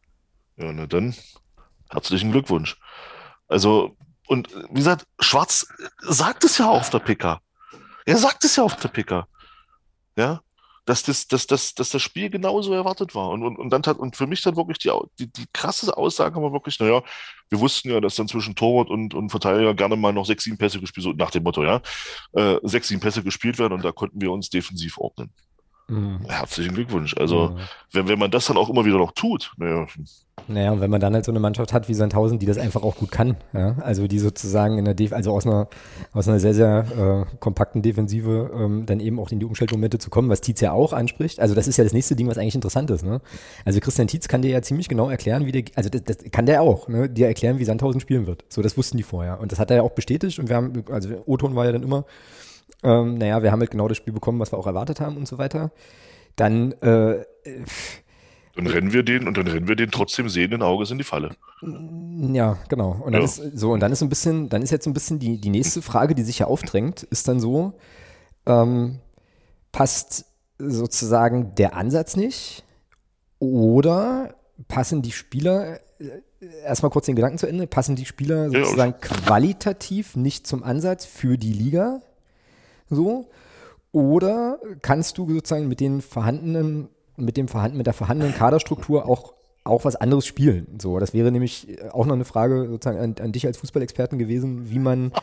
Ja, 0.58 0.72
na 0.72 0.88
dann 0.88 1.16
herzlichen 1.90 2.32
Glückwunsch. 2.32 2.78
Also, 3.48 3.96
und 4.28 4.50
wie 4.70 4.76
gesagt, 4.76 5.06
Schwarz 5.20 5.68
sagt 6.02 6.44
es 6.44 6.58
ja 6.58 6.70
auf 6.70 6.90
der 6.90 7.00
PK. 7.00 7.42
Er 8.06 8.18
sagt 8.18 8.44
es 8.44 8.56
ja 8.56 8.64
auf 8.64 8.76
der 8.78 8.90
PK. 8.90 9.28
Ja, 10.18 10.42
dass 10.86 11.04
das, 11.04 11.28
dass, 11.28 11.48
dass, 11.48 11.74
dass 11.74 11.90
das 11.90 12.02
Spiel 12.02 12.30
genauso 12.30 12.74
erwartet 12.74 13.16
war. 13.16 13.30
Und, 13.30 13.44
und, 13.44 13.58
und 13.58 13.70
dann 13.72 13.82
hat, 13.84 13.98
und 13.98 14.16
für 14.16 14.28
mich 14.28 14.42
dann 14.42 14.56
wirklich 14.56 14.78
die, 14.78 14.92
die, 15.20 15.32
die 15.32 15.46
krasse 15.52 15.96
Aussage 15.98 16.42
war 16.42 16.54
wirklich, 16.54 16.80
naja, 16.80 17.02
wir 17.50 17.60
wussten 17.60 17.90
ja, 17.90 18.00
dass 18.00 18.16
dann 18.16 18.28
zwischen 18.28 18.56
Torwart 18.56 18.90
und, 18.90 19.14
und 19.14 19.30
Verteidiger 19.30 19.74
gerne 19.74 19.96
mal 19.96 20.14
noch 20.14 20.26
sechs, 20.26 20.44
sieben 20.44 20.58
Pässe 20.58 20.80
gespielt, 20.80 21.04
so 21.04 21.12
nach 21.12 21.32
dem 21.32 21.44
Motto, 21.44 21.64
ja, 21.64 21.82
äh, 22.34 22.60
sechs, 22.64 22.88
sieben 22.88 23.02
Pässe 23.02 23.24
gespielt 23.24 23.58
werden 23.58 23.74
und 23.74 23.84
da 23.84 23.92
konnten 23.92 24.22
wir 24.22 24.32
uns 24.32 24.50
defensiv 24.50 24.98
ordnen. 24.98 25.32
Mhm. 25.88 26.22
Herzlichen 26.28 26.74
Glückwunsch. 26.74 27.16
Also, 27.18 27.50
mhm. 27.50 27.58
wenn, 27.92 28.08
wenn 28.08 28.20
man 28.20 28.32
das 28.32 28.48
dann 28.48 28.58
auch 28.58 28.70
immer 28.70 28.86
wieder 28.86 28.98
noch 28.98 29.12
tut, 29.12 29.52
naja. 29.58 29.86
Naja, 30.48 30.72
und 30.72 30.82
wenn 30.82 30.92
man 30.92 31.00
dann 31.00 31.14
halt 31.14 31.26
so 31.26 31.32
eine 31.32 31.40
Mannschaft 31.40 31.74
hat 31.74 31.88
wie 31.90 31.94
Sandhausen, 31.94 32.40
die 32.40 32.46
das 32.46 32.58
einfach 32.58 32.84
auch 32.84 32.96
gut 32.98 33.12
kann, 33.12 33.38
ja, 33.54 33.78
also 33.80 34.08
die 34.08 34.20
sozusagen 34.20 34.78
in 34.78 34.86
der 34.86 34.94
Def 34.94 35.14
also 35.14 35.32
aus 35.32 35.46
einer, 35.46 35.68
aus 36.12 36.28
einer 36.28 36.40
sehr, 36.40 36.54
sehr 36.54 37.26
äh, 37.32 37.36
kompakten 37.40 37.82
Defensive 37.82 38.52
ähm, 38.54 38.86
dann 38.86 39.00
eben 39.00 39.20
auch 39.20 39.32
in 39.32 39.40
die 39.40 39.46
Umschaltmomente 39.46 39.98
zu 39.98 40.10
kommen, 40.10 40.30
was 40.30 40.42
Tietz 40.42 40.62
ja 40.62 40.72
auch 40.72 40.94
anspricht. 40.94 41.40
Also 41.40 41.56
das 41.56 41.68
ist 41.68 41.78
ja 41.78 41.84
das 41.84 41.94
nächste 41.94 42.16
Ding, 42.16 42.28
was 42.28 42.38
eigentlich 42.38 42.56
interessant 42.56 42.92
ist, 42.92 43.04
ne? 43.04 43.22
Also 43.64 43.80
Christian 43.80 44.08
Tietz 44.08 44.28
kann 44.28 44.42
dir 44.42 44.52
ja 44.52 44.62
ziemlich 44.62 44.90
genau 44.90 45.10
erklären, 45.10 45.46
wie 45.46 45.52
der, 45.52 45.64
also 45.76 45.90
das, 45.90 46.04
das 46.04 46.18
kann 46.32 46.46
der 46.46 46.62
auch, 46.62 46.88
ne? 46.88 47.10
Dir 47.10 47.28
erklären, 47.28 47.58
wie 47.58 47.66
Sandhausen 47.66 48.02
spielen 48.02 48.28
wird. 48.28 48.44
So, 48.50 48.62
das 48.62 48.78
wussten 48.78 48.98
die 48.98 49.04
vorher. 49.04 49.40
Und 49.40 49.52
das 49.52 49.60
hat 49.60 49.72
er 49.72 49.78
ja 49.78 49.84
auch 49.84 49.92
bestätigt 49.92 50.38
und 50.40 50.50
wir 50.50 50.56
haben, 50.56 50.84
also 50.92 51.10
O-Ton 51.26 51.56
war 51.56 51.66
ja 51.66 51.72
dann 51.72 51.84
immer, 51.84 52.06
ähm, 52.86 53.16
naja, 53.16 53.44
wir 53.44 53.52
haben 53.52 53.60
halt 53.60 53.72
genau 53.72 53.88
das 53.88 53.98
Spiel 53.98 54.14
bekommen, 54.14 54.40
was 54.40 54.54
wir 54.54 54.58
auch 54.58 54.68
erwartet 54.68 55.02
haben 55.02 55.18
und 55.18 55.28
so 55.28 55.38
weiter. 55.38 55.72
Dann 56.36 56.74
äh, 56.82 57.26
dann 58.56 58.68
rennen 58.68 58.94
wir 58.94 59.04
den 59.04 59.28
und 59.28 59.38
dann 59.38 59.48
rennen 59.48 59.68
wir 59.68 59.76
den 59.76 59.92
trotzdem 59.92 60.30
sehenden 60.30 60.62
Auges 60.62 60.90
in 60.90 60.98
die 60.98 61.04
Falle. 61.04 61.32
Ja, 61.62 62.58
genau. 62.70 63.02
Und 63.04 63.12
dann 63.12 63.22
ja. 63.22 63.26
ist 63.26 63.42
so, 63.54 63.74
und 63.74 63.82
dann 63.82 63.92
ist 63.92 64.02
ein 64.02 64.08
bisschen, 64.08 64.48
dann 64.48 64.62
ist 64.62 64.72
jetzt 64.72 64.86
so 64.86 64.90
ein 64.90 64.94
bisschen 64.94 65.20
die, 65.20 65.40
die 65.42 65.50
nächste 65.50 65.82
Frage, 65.82 66.16
die 66.16 66.24
sich 66.24 66.40
ja 66.40 66.48
aufdrängt, 66.48 67.04
ist 67.04 67.28
dann 67.28 67.42
so, 67.42 67.74
ähm, 68.46 69.00
passt 69.74 70.26
sozusagen 70.58 71.54
der 71.56 71.76
Ansatz 71.76 72.16
nicht 72.16 72.64
oder 73.40 74.36
passen 74.70 75.02
die 75.02 75.12
Spieler, 75.12 75.80
äh, 76.00 76.22
erstmal 76.64 76.92
kurz 76.92 77.08
den 77.08 77.16
Gedanken 77.18 77.38
zu 77.38 77.48
Ende, 77.48 77.68
passen 77.68 77.98
die 77.98 78.06
Spieler 78.06 78.50
sozusagen 78.50 78.94
ja, 78.94 78.98
qualitativ 79.00 80.16
nicht 80.16 80.48
zum 80.48 80.64
Ansatz 80.64 81.06
für 81.06 81.38
die 81.38 81.52
Liga? 81.52 82.02
So? 82.90 83.30
Oder 83.92 84.60
kannst 84.82 85.18
du 85.18 85.30
sozusagen 85.30 85.68
mit 85.68 85.80
den 85.80 86.02
vorhandenen, 86.02 86.90
mit 87.16 87.38
dem 87.38 87.48
vorhanden, 87.48 87.78
mit 87.78 87.88
der 87.88 87.94
vorhandenen 87.94 88.34
Kaderstruktur 88.34 89.08
auch 89.08 89.36
auch 89.66 89.84
was 89.84 89.96
anderes 89.96 90.26
spielen. 90.26 90.78
So, 90.80 91.00
das 91.00 91.14
wäre 91.14 91.32
nämlich 91.32 91.78
auch 91.92 92.06
noch 92.06 92.14
eine 92.14 92.24
Frage 92.24 92.68
sozusagen 92.70 93.00
an, 93.00 93.16
an 93.20 93.32
dich 93.32 93.46
als 93.48 93.58
Fußballexperten 93.58 94.18
gewesen, 94.18 94.70
wie 94.70 94.80
man. 94.80 95.12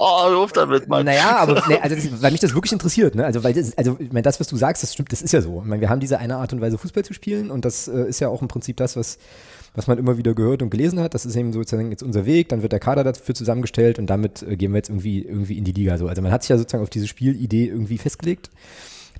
Oh, 0.00 0.28
ruf 0.32 0.52
damit 0.52 0.86
mal. 0.86 1.02
Naja, 1.02 1.38
aber 1.38 1.54
ne, 1.66 1.82
also 1.82 1.96
das, 1.96 2.22
weil 2.22 2.30
mich 2.30 2.40
das 2.40 2.54
wirklich 2.54 2.70
interessiert, 2.70 3.16
ne? 3.16 3.24
Also, 3.24 3.42
weil 3.42 3.52
das, 3.52 3.76
also, 3.76 3.96
ich 3.98 4.12
meine, 4.12 4.22
das, 4.22 4.38
was 4.38 4.46
du 4.46 4.54
sagst, 4.54 4.84
das 4.84 4.92
stimmt, 4.92 5.10
das 5.10 5.22
ist 5.22 5.32
ja 5.32 5.40
so. 5.40 5.60
Ich 5.60 5.66
meine, 5.66 5.80
wir 5.80 5.88
haben 5.88 5.98
diese 5.98 6.18
eine 6.18 6.36
Art 6.36 6.52
und 6.52 6.60
Weise, 6.60 6.78
Fußball 6.78 7.04
zu 7.04 7.14
spielen, 7.14 7.50
und 7.50 7.64
das 7.64 7.88
äh, 7.88 8.04
ist 8.04 8.20
ja 8.20 8.28
auch 8.28 8.40
im 8.40 8.46
Prinzip 8.46 8.76
das, 8.76 8.94
was, 8.94 9.18
was 9.74 9.86
man 9.86 9.98
immer 9.98 10.18
wieder 10.18 10.34
gehört 10.34 10.62
und 10.62 10.70
gelesen 10.70 11.00
hat. 11.00 11.14
Das 11.14 11.26
ist 11.26 11.36
eben 11.36 11.52
sozusagen 11.52 11.90
jetzt 11.90 12.02
unser 12.02 12.26
Weg, 12.26 12.48
dann 12.48 12.62
wird 12.62 12.72
der 12.72 12.80
Kader 12.80 13.04
dafür 13.04 13.34
zusammengestellt 13.34 13.98
und 13.98 14.06
damit 14.06 14.42
äh, 14.42 14.56
gehen 14.56 14.72
wir 14.72 14.78
jetzt 14.78 14.88
irgendwie, 14.88 15.22
irgendwie 15.22 15.58
in 15.58 15.64
die 15.64 15.72
Liga. 15.72 15.98
So. 15.98 16.08
Also 16.08 16.22
man 16.22 16.32
hat 16.32 16.42
sich 16.42 16.50
ja 16.50 16.58
sozusagen 16.58 16.82
auf 16.82 16.90
diese 16.90 17.06
Spielidee 17.06 17.66
irgendwie 17.66 17.98
festgelegt, 17.98 18.50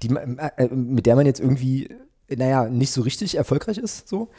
die, 0.02 0.08
äh, 0.08 0.68
mit 0.74 1.06
der 1.06 1.16
man 1.16 1.26
jetzt 1.26 1.40
irgendwie, 1.40 1.88
naja, 2.28 2.68
nicht 2.68 2.92
so 2.92 3.02
richtig 3.02 3.36
erfolgreich 3.36 3.78
ist. 3.78 4.08
So. 4.08 4.30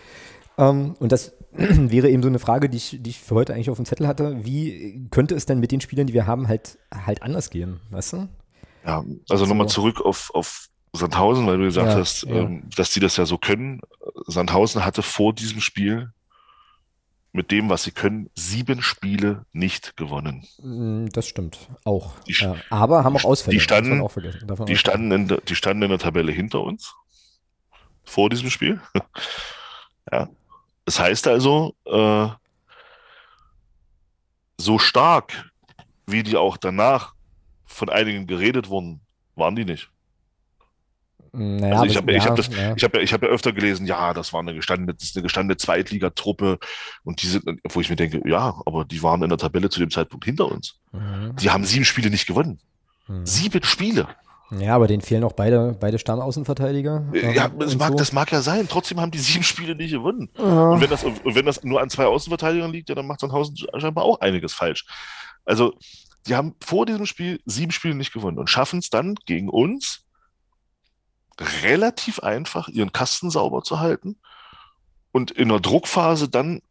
Ähm, 0.58 0.96
und 1.00 1.12
das 1.12 1.34
wäre 1.54 2.10
eben 2.10 2.22
so 2.22 2.30
eine 2.30 2.40
Frage, 2.40 2.70
die 2.70 2.78
ich, 2.78 2.98
die 3.02 3.10
ich 3.10 3.20
für 3.20 3.36
heute 3.36 3.54
eigentlich 3.54 3.70
auf 3.70 3.78
dem 3.78 3.86
Zettel 3.86 4.08
hatte. 4.08 4.44
Wie 4.44 5.08
könnte 5.10 5.36
es 5.36 5.46
denn 5.46 5.60
mit 5.60 5.72
den 5.72 5.82
Spielern, 5.82 6.08
die 6.08 6.14
wir 6.14 6.28
haben, 6.28 6.48
halt, 6.48 6.78
halt 6.94 7.24
anders 7.24 7.50
gehen? 7.50 7.80
Weißt 7.90 8.14
du? 8.14 8.28
Ja, 8.86 9.04
also 9.30 9.46
so. 9.46 9.50
nochmal 9.50 9.68
zurück 9.68 10.02
auf, 10.02 10.32
auf 10.34 10.69
Sandhausen, 10.94 11.46
weil 11.46 11.58
du 11.58 11.66
gesagt 11.66 11.90
ja, 11.90 11.96
hast, 11.98 12.24
ja. 12.24 12.36
Ähm, 12.36 12.64
dass 12.76 12.92
die 12.92 13.00
das 13.00 13.18
ja 13.18 13.26
so 13.26 13.38
können. 13.38 13.82
Sandhausen 14.28 14.84
hatte 14.86 15.04
vor 15.04 15.34
diesem 15.34 15.62
Spiel 15.62 16.12
mit 17.32 17.52
dem, 17.52 17.70
was 17.70 17.84
sie 17.84 17.92
können, 17.92 18.30
sieben 18.36 18.82
Spiele 18.82 19.46
nicht 19.52 19.96
gewonnen. 19.98 20.48
Mm, 20.62 21.08
das 21.14 21.28
stimmt 21.28 21.60
auch. 21.86 22.20
Die, 22.22 22.34
ja. 22.34 22.56
Aber 22.70 23.04
haben 23.04 23.16
auch 23.18 23.24
Ausfälle. 23.24 23.56
Die 23.56 23.62
standen, 23.62 24.04
die, 24.66 24.76
standen 24.76 25.12
in 25.12 25.28
der, 25.28 25.42
die 25.42 25.56
standen 25.56 25.84
in 25.84 25.90
der 25.90 26.00
Tabelle 26.00 26.32
hinter 26.32 26.62
uns 26.62 26.96
vor 28.04 28.30
diesem 28.30 28.50
Spiel. 28.50 28.82
ja. 30.12 30.28
Das 30.86 31.00
heißt 31.00 31.28
also, 31.28 31.76
äh, 31.86 32.30
so 34.58 34.80
stark, 34.80 35.52
wie 36.08 36.24
die 36.24 36.36
auch 36.36 36.58
danach 36.58 37.14
von 37.66 37.90
einigen 37.90 38.26
geredet 38.26 38.70
wurden, 38.70 39.02
waren 39.36 39.56
die 39.56 39.66
nicht. 39.66 39.92
Naja, 41.32 41.82
also 41.82 41.86
ich 41.86 41.98
habe 41.98 42.12
ja, 42.12 42.18
ich 42.18 42.26
hab 42.26 42.36
das, 42.36 42.48
ja. 42.48 42.76
ich 42.76 42.82
ja, 42.82 42.90
ich 43.00 43.12
ja 43.12 43.18
öfter 43.20 43.52
gelesen, 43.52 43.86
ja, 43.86 44.14
das 44.14 44.34
war 44.34 44.40
eine 44.40 44.54
gestandene, 44.54 44.96
eine 45.16 45.24
gestandene 45.24 45.58
Zweitligatruppe 45.58 46.60
und 47.04 47.22
die 47.22 47.28
sind, 47.28 47.46
wo 47.70 47.82
ich 47.82 47.90
mir 47.90 47.96
denke, 47.96 48.22
ja, 48.28 48.62
aber 48.66 48.86
die 48.86 49.04
waren 49.04 49.22
in 49.24 49.30
der 49.30 49.38
Tabelle 49.38 49.70
zu 49.70 49.80
dem 49.80 49.90
Zeitpunkt 49.92 50.26
hinter 50.26 50.52
uns. 50.52 50.76
Mhm. 50.92 51.36
Die 51.38 51.50
haben 51.50 51.66
sieben 51.66 51.86
Spiele 51.86 52.10
nicht 52.10 52.28
gewonnen. 52.28 52.60
Mhm. 53.08 53.26
Sieben 53.26 53.64
Spiele. 53.64 54.08
Ja, 54.52 54.76
aber 54.76 54.88
denen 54.88 55.02
fehlen 55.02 55.24
auch 55.24 55.34
beide, 55.34 55.78
beide 55.80 56.00
Stammaußenverteidiger. 56.00 57.06
Ja, 57.14 57.50
das 57.50 57.78
mag, 57.78 57.92
so. 57.92 57.98
das 57.98 58.14
mag 58.14 58.32
ja 58.32 58.42
sein. 58.42 58.68
Trotzdem 58.68 59.00
haben 59.00 59.12
die 59.12 59.20
sieben 59.20 59.44
Spiele 59.44 59.76
nicht 59.76 59.92
gewonnen. 59.92 60.30
Ja. 60.38 60.70
Und, 60.70 60.82
wenn 60.82 60.90
das, 60.90 61.04
und 61.04 61.36
wenn 61.36 61.46
das 61.46 61.64
nur 61.64 61.82
an 61.82 61.90
zwei 61.90 62.06
Außenverteidigern 62.06 62.72
liegt, 62.72 62.90
ja, 62.90 62.96
dann 62.96 63.06
macht 63.06 63.20
Sandhausen 63.20 63.56
scheinbar 63.78 64.06
auch 64.06 64.22
einiges 64.22 64.54
falsch. 64.54 64.86
Also, 65.46 65.74
die 66.28 66.36
haben 66.36 66.56
vor 66.64 66.86
diesem 66.86 67.06
Spiel 67.06 67.40
sieben 67.46 67.72
Spiele 67.72 67.96
nicht 67.96 68.12
gewonnen 68.12 68.40
und 68.40 68.50
schaffen 68.50 68.80
es 68.80 68.90
dann 68.90 69.16
gegen 69.26 69.50
uns 69.50 70.06
relativ 71.40 72.20
einfach, 72.20 72.68
ihren 72.68 72.92
Kasten 72.92 73.30
sauber 73.30 73.64
zu 73.64 73.80
halten 73.80 74.18
und 75.12 75.32
in 75.32 75.50
der 75.50 75.60
Druckphase 75.60 76.30
dann 76.30 76.62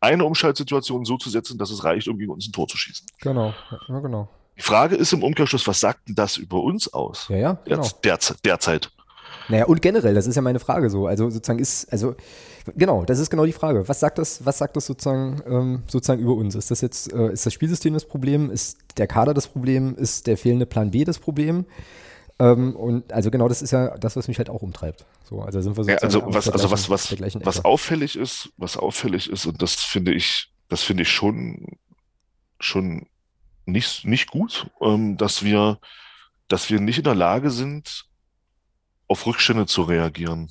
eine 0.00 0.24
Umschaltsituation 0.24 1.04
so 1.04 1.16
zu 1.16 1.30
setzen, 1.30 1.58
dass 1.58 1.70
es 1.70 1.84
reicht, 1.84 2.08
um 2.08 2.18
gegen 2.18 2.30
uns 2.30 2.46
ein 2.46 2.52
Tor 2.52 2.68
zu 2.68 2.76
schießen. 2.76 3.06
Genau, 3.20 3.54
ja, 3.88 4.00
genau. 4.00 4.28
Die 4.56 4.62
Frage 4.62 4.94
ist 4.94 5.12
im 5.12 5.22
Umkehrschluss, 5.22 5.66
was 5.66 5.80
sagt 5.80 6.08
denn 6.08 6.14
das 6.14 6.36
über 6.36 6.62
uns 6.62 6.92
aus? 6.92 7.26
Ja, 7.28 7.36
ja, 7.36 7.58
genau. 7.64 7.88
Derzeit. 8.04 8.44
derzeit. 8.44 8.90
Naja, 9.48 9.66
und 9.66 9.82
generell, 9.82 10.14
das 10.14 10.26
ist 10.26 10.36
ja 10.36 10.42
meine 10.42 10.60
Frage 10.60 10.90
so. 10.90 11.06
Also 11.06 11.28
sozusagen 11.28 11.58
ist, 11.58 11.90
also 11.92 12.14
genau, 12.76 13.04
das 13.04 13.18
ist 13.18 13.30
genau 13.30 13.44
die 13.44 13.52
Frage. 13.52 13.86
Was 13.88 14.00
sagt 14.00 14.18
das, 14.18 14.44
was 14.46 14.58
sagt 14.58 14.76
das 14.76 14.86
sozusagen, 14.86 15.42
ähm, 15.46 15.82
sozusagen 15.86 16.22
über 16.22 16.34
uns? 16.34 16.54
Ist 16.54 16.70
das 16.70 16.80
jetzt, 16.80 17.12
äh, 17.12 17.32
ist 17.32 17.44
das 17.44 17.52
Spielsystem 17.52 17.92
das 17.94 18.04
Problem? 18.04 18.50
Ist 18.50 18.78
der 18.96 19.06
Kader 19.06 19.34
das 19.34 19.48
Problem? 19.48 19.96
Ist 19.96 20.26
der 20.26 20.38
fehlende 20.38 20.66
Plan 20.66 20.90
B 20.90 21.04
das 21.04 21.18
Problem? 21.18 21.66
Ähm, 22.38 22.74
und 22.74 23.12
also 23.12 23.30
genau 23.30 23.48
das 23.48 23.62
ist 23.62 23.70
ja 23.70 23.96
das, 23.96 24.16
was 24.16 24.28
mich 24.28 24.38
halt 24.38 24.50
auch 24.50 24.62
umtreibt. 24.62 25.04
So, 25.24 25.40
also 25.42 25.60
sind 25.60 25.76
wir 25.76 25.84
ja, 25.84 25.96
also 25.98 26.22
was, 26.26 26.48
also 26.48 26.70
was, 26.70 26.90
was, 26.90 27.20
was 27.20 27.64
auffällig 27.64 28.16
ist, 28.16 28.50
was 28.56 28.76
auffällig 28.76 29.30
ist, 29.30 29.46
und 29.46 29.62
das 29.62 29.74
finde 29.76 30.12
ich, 30.12 30.50
das 30.68 30.82
finde 30.82 31.04
ich 31.04 31.10
schon, 31.10 31.78
schon 32.58 33.06
nicht, 33.66 34.04
nicht 34.04 34.30
gut, 34.30 34.70
ähm, 34.80 35.16
dass 35.16 35.44
wir, 35.44 35.78
dass 36.48 36.70
wir 36.70 36.80
nicht 36.80 36.98
in 36.98 37.04
der 37.04 37.14
Lage 37.14 37.50
sind, 37.50 38.06
auf 39.06 39.26
Rückstände 39.26 39.66
zu 39.66 39.82
reagieren. 39.82 40.50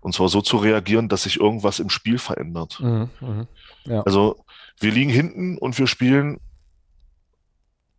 Und 0.00 0.14
zwar 0.14 0.28
so 0.28 0.40
zu 0.40 0.58
reagieren, 0.58 1.08
dass 1.08 1.24
sich 1.24 1.40
irgendwas 1.40 1.80
im 1.80 1.90
Spiel 1.90 2.18
verändert. 2.18 2.78
Mhm, 2.78 3.10
mh, 3.20 3.46
ja. 3.86 4.02
Also 4.02 4.44
wir 4.78 4.92
liegen 4.92 5.10
hinten 5.10 5.58
und 5.58 5.76
wir 5.78 5.88
spielen, 5.88 6.38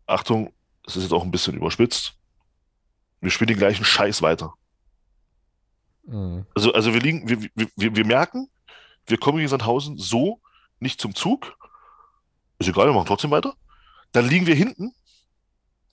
Achtung, 0.06 0.54
es 0.86 0.96
ist 0.96 1.04
jetzt 1.04 1.12
auch 1.12 1.24
ein 1.24 1.32
bisschen 1.32 1.56
überspitzt, 1.56 2.14
wir 3.22 3.32
spielen 3.32 3.48
den 3.48 3.58
gleichen 3.58 3.86
Scheiß 3.86 4.22
weiter. 4.22 4.54
Mhm. 6.04 6.46
Also, 6.56 6.74
also 6.74 6.94
wir 6.94 7.02
liegen, 7.02 7.28
wir, 7.28 7.50
wir, 7.76 7.96
wir 7.96 8.06
merken, 8.06 8.50
wir 9.06 9.18
kommen 9.18 9.38
gegen 9.38 9.50
Sandhausen 9.50 9.98
so 9.98 10.42
nicht 10.80 11.02
zum 11.02 11.16
Zug. 11.16 11.58
Ist 12.60 12.70
egal, 12.70 12.88
wir 12.88 12.94
machen 12.94 13.08
trotzdem 13.08 13.32
weiter. 13.32 13.56
Dann 14.12 14.28
liegen 14.28 14.48
wir 14.48 14.56
hinten 14.56 14.94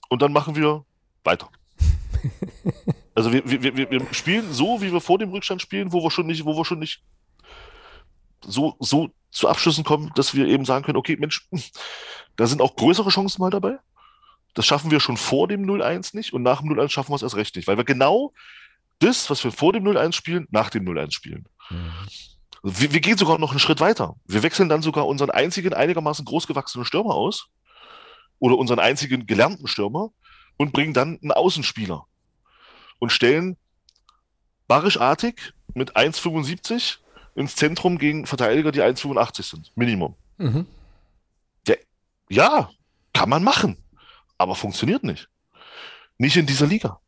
und 0.09 0.21
dann 0.21 0.33
machen 0.33 0.55
wir 0.55 0.85
weiter. 1.23 1.49
also 3.15 3.31
wir, 3.31 3.49
wir, 3.49 3.75
wir, 3.75 3.91
wir 3.91 4.13
spielen 4.13 4.53
so, 4.53 4.81
wie 4.81 4.91
wir 4.91 5.01
vor 5.01 5.19
dem 5.19 5.29
Rückstand 5.29 5.61
spielen, 5.61 5.91
wo 5.91 6.03
wir 6.03 6.11
schon 6.11 6.27
nicht, 6.27 6.45
wo 6.45 6.55
wir 6.55 6.65
schon 6.65 6.79
nicht 6.79 7.03
so, 8.41 8.75
so 8.79 9.09
zu 9.31 9.47
Abschlüssen 9.47 9.83
kommen, 9.83 10.11
dass 10.15 10.33
wir 10.33 10.47
eben 10.47 10.65
sagen 10.65 10.85
können, 10.85 10.97
okay, 10.97 11.17
Mensch, 11.17 11.47
da 12.35 12.47
sind 12.47 12.61
auch 12.61 12.75
größere 12.75 13.09
Chancen 13.09 13.41
mal 13.41 13.49
dabei. 13.49 13.77
Das 14.55 14.65
schaffen 14.65 14.89
wir 14.89 14.99
schon 14.99 15.17
vor 15.17 15.47
dem 15.47 15.65
0-1 15.65 16.15
nicht 16.15 16.33
und 16.33 16.41
nach 16.41 16.61
dem 16.61 16.71
0-1 16.71 16.89
schaffen 16.89 17.11
wir 17.11 17.17
es 17.17 17.23
erst 17.23 17.35
recht 17.35 17.55
nicht, 17.55 17.67
weil 17.67 17.77
wir 17.77 17.83
genau 17.83 18.33
das, 18.99 19.29
was 19.29 19.43
wir 19.43 19.51
vor 19.51 19.73
dem 19.73 19.83
0-1 19.83 20.13
spielen, 20.13 20.47
nach 20.49 20.69
dem 20.69 20.85
0-1 20.85 21.11
spielen. 21.11 21.45
Mhm. 21.69 21.91
Wir, 22.63 22.93
wir, 22.93 23.01
gehen 23.01 23.17
sogar 23.17 23.37
noch 23.37 23.51
einen 23.51 23.59
Schritt 23.59 23.79
weiter. 23.79 24.15
Wir 24.25 24.41
wechseln 24.41 24.69
dann 24.69 24.81
sogar 24.81 25.05
unseren 25.05 25.29
einzigen 25.29 25.73
einigermaßen 25.73 26.25
großgewachsenen 26.25 26.85
Stürmer 26.85 27.13
aus 27.13 27.47
oder 28.39 28.57
unseren 28.57 28.79
einzigen 28.79 29.27
gelernten 29.27 29.67
Stürmer 29.67 30.09
und 30.57 30.71
bringen 30.71 30.93
dann 30.93 31.19
einen 31.21 31.31
Außenspieler 31.31 32.05
und 32.99 33.11
stellen 33.11 33.57
barischartig 34.67 35.53
mit 35.73 35.95
1,75 35.95 36.97
ins 37.35 37.55
Zentrum 37.55 37.97
gegen 37.97 38.25
Verteidiger, 38.25 38.71
die 38.71 38.81
1,85 38.81 39.43
sind. 39.43 39.71
Minimum. 39.75 40.15
Mhm. 40.37 40.65
Ja, 41.67 41.75
ja, 42.29 42.69
kann 43.13 43.29
man 43.29 43.43
machen 43.43 43.77
aber 44.37 44.55
funktioniert 44.55 45.03
nicht. 45.03 45.29
Nicht 46.17 46.37
in 46.37 46.45
dieser 46.45 46.67
Liga. 46.67 46.99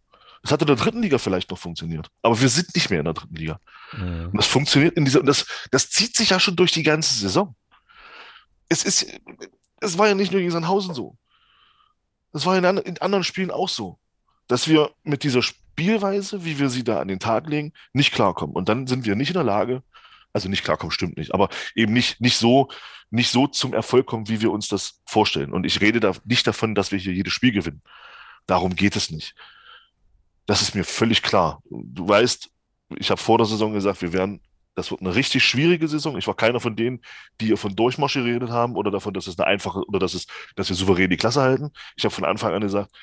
Es 0.44 0.52
hat 0.52 0.62
in 0.62 0.68
der 0.68 0.76
dritten 0.76 1.02
Liga 1.02 1.18
vielleicht 1.18 1.50
noch 1.50 1.58
funktioniert, 1.58 2.10
aber 2.22 2.40
wir 2.40 2.50
sind 2.50 2.74
nicht 2.76 2.90
mehr 2.90 3.00
in 3.00 3.06
der 3.06 3.14
dritten 3.14 3.36
Liga. 3.36 3.60
Mhm. 3.94 4.28
Und 4.28 4.38
das 4.38 4.48
funktioniert 4.48 4.96
in 4.96 5.06
dieser, 5.06 5.20
und 5.20 5.26
das, 5.26 5.46
das 5.72 5.90
zieht 5.90 6.16
sich 6.16 6.30
ja 6.30 6.40
schon 6.40 6.56
durch 6.56 6.72
die 6.72 6.84
ganze 6.84 7.14
Saison. 7.14 7.56
Es 8.70 8.84
ist, 8.84 9.08
es 9.80 9.98
war 9.98 10.08
ja 10.08 10.14
nicht 10.14 10.32
nur 10.32 10.42
gegen 10.42 10.52
Sandhausen 10.52 10.94
so. 10.94 11.18
Das 12.34 12.46
war 12.46 12.58
in, 12.58 12.64
in 12.64 12.98
anderen 13.00 13.24
Spielen 13.24 13.52
auch 13.52 13.70
so. 13.70 14.00
dass 14.48 14.68
wir 14.68 14.92
mit 15.04 15.24
dieser 15.24 15.42
Spielweise, 15.44 16.46
wie 16.46 16.60
wir 16.60 16.70
sie 16.70 16.84
da 16.84 17.00
an 17.00 17.08
den 17.08 17.20
Tag 17.20 17.48
legen, 17.48 17.74
nicht 17.94 18.14
klarkommen. 18.14 18.56
Und 18.56 18.70
dann 18.70 18.88
sind 18.88 19.06
wir 19.06 19.16
nicht 19.16 19.30
in 19.30 19.36
der 19.36 19.44
Lage, 19.44 19.84
also 20.38 20.50
nicht 20.50 20.64
klarkommen 20.64 20.92
stimmt 20.92 21.18
nicht, 21.18 21.34
aber 21.34 21.50
eben 21.76 21.94
nicht, 21.94 22.22
nicht 22.22 22.38
so, 22.38 22.70
nicht 23.10 23.32
so 23.32 23.48
zum 23.48 23.74
Erfolg 23.74 24.06
kommen, 24.06 24.30
wie 24.30 24.42
wir 24.42 24.52
uns 24.52 24.68
das 24.68 25.02
vorstellen. 25.06 25.54
Und 25.54 25.66
ich 25.66 25.82
rede 25.82 26.00
da 26.00 26.14
nicht 26.26 26.46
davon, 26.46 26.76
dass 26.76 26.92
wir 26.92 27.00
hier 27.00 27.14
jedes 27.14 27.34
Spiel 27.34 27.52
gewinnen. 27.52 27.82
Darum 28.46 28.76
geht 28.76 28.96
es 28.96 29.12
nicht. 29.12 29.36
Das 30.46 30.62
ist 30.62 30.76
mir 30.76 30.84
völlig 30.84 31.22
klar. 31.22 31.62
Du 31.70 32.08
weißt, 32.08 32.50
ich 32.98 33.10
habe 33.10 33.22
vor 33.22 33.38
der 33.38 33.48
Saison 33.48 33.74
gesagt, 33.74 34.02
wir 34.02 34.14
werden, 34.14 34.42
das 34.76 34.92
wird 34.92 35.02
eine 35.02 35.16
richtig 35.16 35.44
schwierige 35.44 35.88
Saison. 35.88 36.18
Ich 36.18 36.28
war 36.28 36.36
keiner 36.36 36.60
von 36.60 36.76
denen, 36.76 37.02
die 37.42 37.56
von 37.58 37.76
Durchmarsch 37.76 38.14
geredet 38.14 38.50
haben 38.50 38.76
oder 38.76 38.92
davon, 38.92 39.14
dass 39.14 39.28
es 39.28 39.38
eine 39.38 39.48
einfache 39.48 39.86
oder 39.88 40.00
dass 40.00 40.14
es, 40.14 40.28
dass 40.56 40.70
wir 40.70 40.76
souverän 40.76 41.10
die 41.10 41.18
Klasse 41.18 41.42
halten. 41.42 41.72
Ich 41.96 42.06
habe 42.06 42.14
von 42.14 42.26
Anfang 42.26 42.54
an 42.54 42.62
gesagt, 42.62 42.96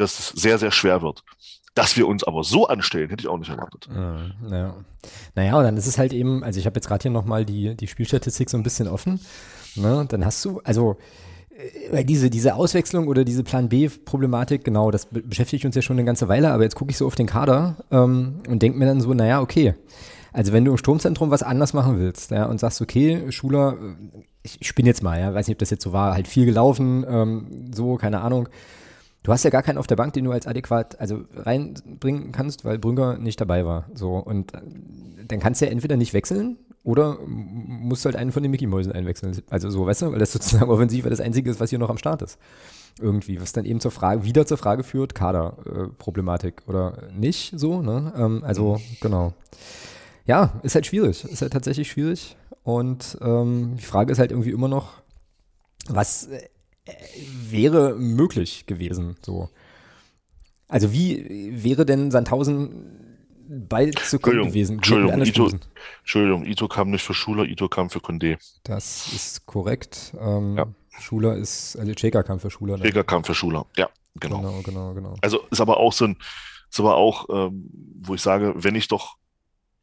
dass 0.00 0.18
es 0.18 0.28
sehr, 0.28 0.58
sehr 0.58 0.70
schwer 0.70 1.02
wird. 1.02 1.22
Dass 1.74 1.96
wir 1.96 2.08
uns 2.08 2.24
aber 2.24 2.42
so 2.42 2.66
anstellen, 2.66 3.10
hätte 3.10 3.22
ich 3.22 3.28
auch 3.28 3.38
nicht 3.38 3.50
erwartet. 3.50 3.88
Ja. 4.50 4.74
Naja, 5.34 5.56
und 5.56 5.64
dann 5.64 5.76
ist 5.76 5.86
es 5.86 5.98
halt 5.98 6.12
eben, 6.12 6.42
also 6.42 6.58
ich 6.58 6.66
habe 6.66 6.76
jetzt 6.76 6.88
gerade 6.88 7.02
hier 7.02 7.10
nochmal 7.12 7.44
die, 7.44 7.76
die 7.76 7.86
Spielstatistik 7.86 8.50
so 8.50 8.56
ein 8.56 8.64
bisschen 8.64 8.88
offen. 8.88 9.20
Ne? 9.76 10.04
Dann 10.08 10.24
hast 10.24 10.44
du, 10.44 10.60
also 10.64 10.96
weil 11.90 12.04
diese, 12.04 12.30
diese 12.30 12.54
Auswechslung 12.54 13.08
oder 13.08 13.24
diese 13.24 13.42
Plan 13.42 13.68
B-Problematik, 13.68 14.64
genau, 14.64 14.90
das 14.90 15.06
beschäftigt 15.06 15.64
uns 15.64 15.74
ja 15.74 15.82
schon 15.82 15.96
eine 15.96 16.04
ganze 16.04 16.28
Weile, 16.28 16.50
aber 16.50 16.62
jetzt 16.62 16.74
gucke 16.76 16.90
ich 16.90 16.96
so 16.96 17.06
auf 17.06 17.14
den 17.14 17.26
Kader 17.26 17.76
ähm, 17.90 18.40
und 18.48 18.62
denke 18.62 18.78
mir 18.78 18.86
dann 18.86 19.00
so, 19.00 19.12
naja, 19.14 19.40
okay. 19.40 19.74
Also 20.32 20.52
wenn 20.52 20.64
du 20.64 20.70
im 20.70 20.78
Sturmzentrum 20.78 21.30
was 21.30 21.42
anders 21.42 21.72
machen 21.72 21.98
willst, 21.98 22.30
ja, 22.30 22.46
und 22.46 22.60
sagst, 22.60 22.80
okay, 22.80 23.30
Schuler, 23.30 23.76
ich, 24.42 24.60
ich 24.60 24.68
spinne 24.68 24.88
jetzt 24.88 25.02
mal, 25.02 25.18
ja, 25.18 25.34
weiß 25.34 25.48
nicht, 25.48 25.56
ob 25.56 25.58
das 25.58 25.70
jetzt 25.70 25.82
so 25.82 25.92
war, 25.92 26.14
halt 26.14 26.28
viel 26.28 26.46
gelaufen, 26.46 27.04
ähm, 27.08 27.70
so, 27.74 27.96
keine 27.96 28.20
Ahnung. 28.20 28.48
Du 29.22 29.32
hast 29.32 29.44
ja 29.44 29.50
gar 29.50 29.62
keinen 29.62 29.78
auf 29.78 29.86
der 29.86 29.96
Bank, 29.96 30.14
den 30.14 30.24
du 30.24 30.32
als 30.32 30.46
adäquat, 30.46 30.98
also 30.98 31.24
reinbringen 31.34 32.32
kannst, 32.32 32.64
weil 32.64 32.78
Brünger 32.78 33.18
nicht 33.18 33.40
dabei 33.40 33.66
war. 33.66 33.86
So, 33.94 34.16
und 34.16 34.52
dann 34.52 35.40
kannst 35.40 35.60
du 35.60 35.66
ja 35.66 35.70
entweder 35.70 35.96
nicht 35.96 36.14
wechseln 36.14 36.56
oder 36.82 37.18
musst 37.26 38.06
halt 38.06 38.16
einen 38.16 38.32
von 38.32 38.42
den 38.42 38.50
Mickey-Mäusen 38.50 38.92
einwechseln. 38.92 39.36
Also 39.50 39.68
so, 39.68 39.86
weißt 39.86 40.02
du, 40.02 40.12
weil 40.12 40.18
das 40.18 40.32
sozusagen 40.32 40.70
offensiv 40.70 41.06
das 41.06 41.20
Einzige 41.20 41.50
ist, 41.50 41.60
was 41.60 41.70
hier 41.70 41.78
noch 41.78 41.90
am 41.90 41.98
Start 41.98 42.22
ist. 42.22 42.38
Irgendwie, 42.98 43.40
was 43.40 43.52
dann 43.52 43.66
eben 43.66 43.80
zur 43.80 43.90
Frage, 43.90 44.24
wieder 44.24 44.46
zur 44.46 44.56
Frage 44.56 44.82
führt, 44.82 45.14
Kaderproblematik 45.14 46.62
äh, 46.66 46.70
oder 46.70 46.98
nicht 47.14 47.52
so, 47.56 47.82
ne? 47.82 48.12
Ähm, 48.16 48.42
also, 48.44 48.80
genau. 49.00 49.34
Ja, 50.26 50.60
ist 50.62 50.74
halt 50.74 50.86
schwierig. 50.86 51.24
Ist 51.24 51.42
halt 51.42 51.52
tatsächlich 51.52 51.90
schwierig. 51.90 52.36
Und 52.62 53.18
ähm, 53.20 53.76
die 53.76 53.84
Frage 53.84 54.12
ist 54.12 54.18
halt 54.18 54.32
irgendwie 54.32 54.50
immer 54.50 54.68
noch, 54.68 54.92
was 55.88 56.28
äh, 56.28 56.48
wäre 57.50 57.94
möglich 57.96 58.66
gewesen, 58.66 59.16
so. 59.22 59.48
Also 60.68 60.92
wie 60.92 61.50
wäre 61.52 61.84
denn 61.84 62.10
Sandhausen 62.10 63.08
bald 63.50 63.98
zu 63.98 64.18
kommen 64.18 64.46
gewesen. 64.46 64.76
Entschuldigung, 64.76 65.22
Ito, 65.22 65.50
Entschuldigung, 66.00 66.46
Ito 66.46 66.68
kam 66.68 66.90
nicht 66.90 67.02
für 67.02 67.14
Schuler, 67.14 67.44
Ito 67.44 67.68
kam 67.68 67.90
für 67.90 67.98
Condé. 67.98 68.38
Das 68.62 69.12
ist 69.12 69.46
korrekt. 69.46 70.14
Ähm, 70.20 70.56
ja. 70.56 70.66
Schuler 71.00 71.34
ist, 71.36 71.76
also 71.76 71.92
Cheka 71.94 72.22
kam 72.22 72.38
für 72.38 72.50
Schuler. 72.50 72.78
Cheka 72.78 73.02
kam 73.02 73.24
für 73.24 73.34
Schuler, 73.34 73.66
ja, 73.76 73.88
genau. 74.14 74.38
Genau, 74.38 74.62
genau, 74.62 74.94
genau. 74.94 75.14
Also 75.20 75.40
ist 75.50 75.60
aber 75.60 75.78
auch 75.78 75.92
so 75.92 76.06
ein, 76.06 76.16
ist 76.70 76.78
aber 76.78 76.96
auch, 76.96 77.26
ähm, 77.30 77.68
wo 78.00 78.14
ich 78.14 78.22
sage, 78.22 78.54
wenn 78.56 78.74
ich 78.76 78.86
doch, 78.86 79.16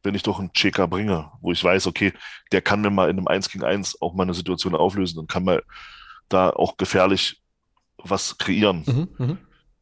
wenn 0.02 0.14
ich 0.14 0.22
doch 0.22 0.38
einen 0.38 0.52
Cheka 0.52 0.86
bringe, 0.86 1.30
wo 1.40 1.52
ich 1.52 1.62
weiß, 1.62 1.86
okay, 1.88 2.12
der 2.52 2.62
kann 2.62 2.80
mir 2.80 2.90
mal 2.90 3.10
in 3.10 3.18
einem 3.18 3.26
1 3.26 3.50
gegen 3.50 3.64
1 3.64 4.00
auch 4.00 4.14
mal 4.14 4.22
eine 4.22 4.34
Situation 4.34 4.74
auflösen 4.74 5.18
und 5.18 5.28
kann 5.28 5.44
mal 5.44 5.62
da 6.28 6.50
auch 6.50 6.76
gefährlich 6.76 7.42
was 7.98 8.38
kreieren. 8.38 8.84
Mhm, 8.86 9.26
mh 9.26 9.38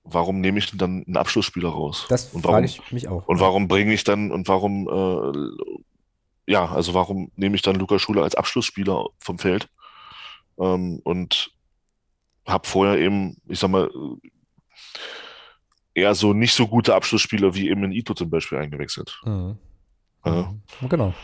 warum 0.08 0.40
nehme 0.40 0.58
ich 0.58 0.70
denn 0.70 0.78
dann 0.78 1.04
einen 1.06 1.16
Abschlussspieler 1.16 1.68
raus? 1.68 2.06
Das 2.08 2.32
und 2.32 2.42
frage 2.42 2.66
ich 2.66 2.92
mich 2.92 3.08
auch. 3.08 3.26
Und 3.26 3.40
warum 3.40 3.68
bringe 3.68 3.92
ich 3.92 4.04
dann 4.04 4.30
und 4.30 4.48
warum, 4.48 4.88
äh, 4.88 6.52
ja, 6.52 6.66
also 6.66 6.94
warum 6.94 7.30
nehme 7.36 7.56
ich 7.56 7.62
dann 7.62 7.76
Luca 7.76 7.98
Schuler 7.98 8.22
als 8.22 8.34
Abschlussspieler 8.34 9.06
vom 9.18 9.38
Feld? 9.38 9.68
Ähm, 10.58 11.00
und 11.04 11.52
habe 12.46 12.66
vorher 12.66 12.98
eben, 12.98 13.36
ich 13.48 13.58
sag 13.58 13.70
mal, 13.70 13.90
eher 15.94 16.14
so 16.14 16.32
nicht 16.32 16.54
so 16.54 16.68
gute 16.68 16.94
Abschlussspieler 16.94 17.54
wie 17.54 17.68
eben 17.68 17.82
in 17.84 17.92
Ito 17.92 18.14
zum 18.14 18.30
Beispiel 18.30 18.58
eingewechselt. 18.58 19.20
Mhm. 19.24 19.58
Ja. 20.24 20.54
Genau. 20.88 21.14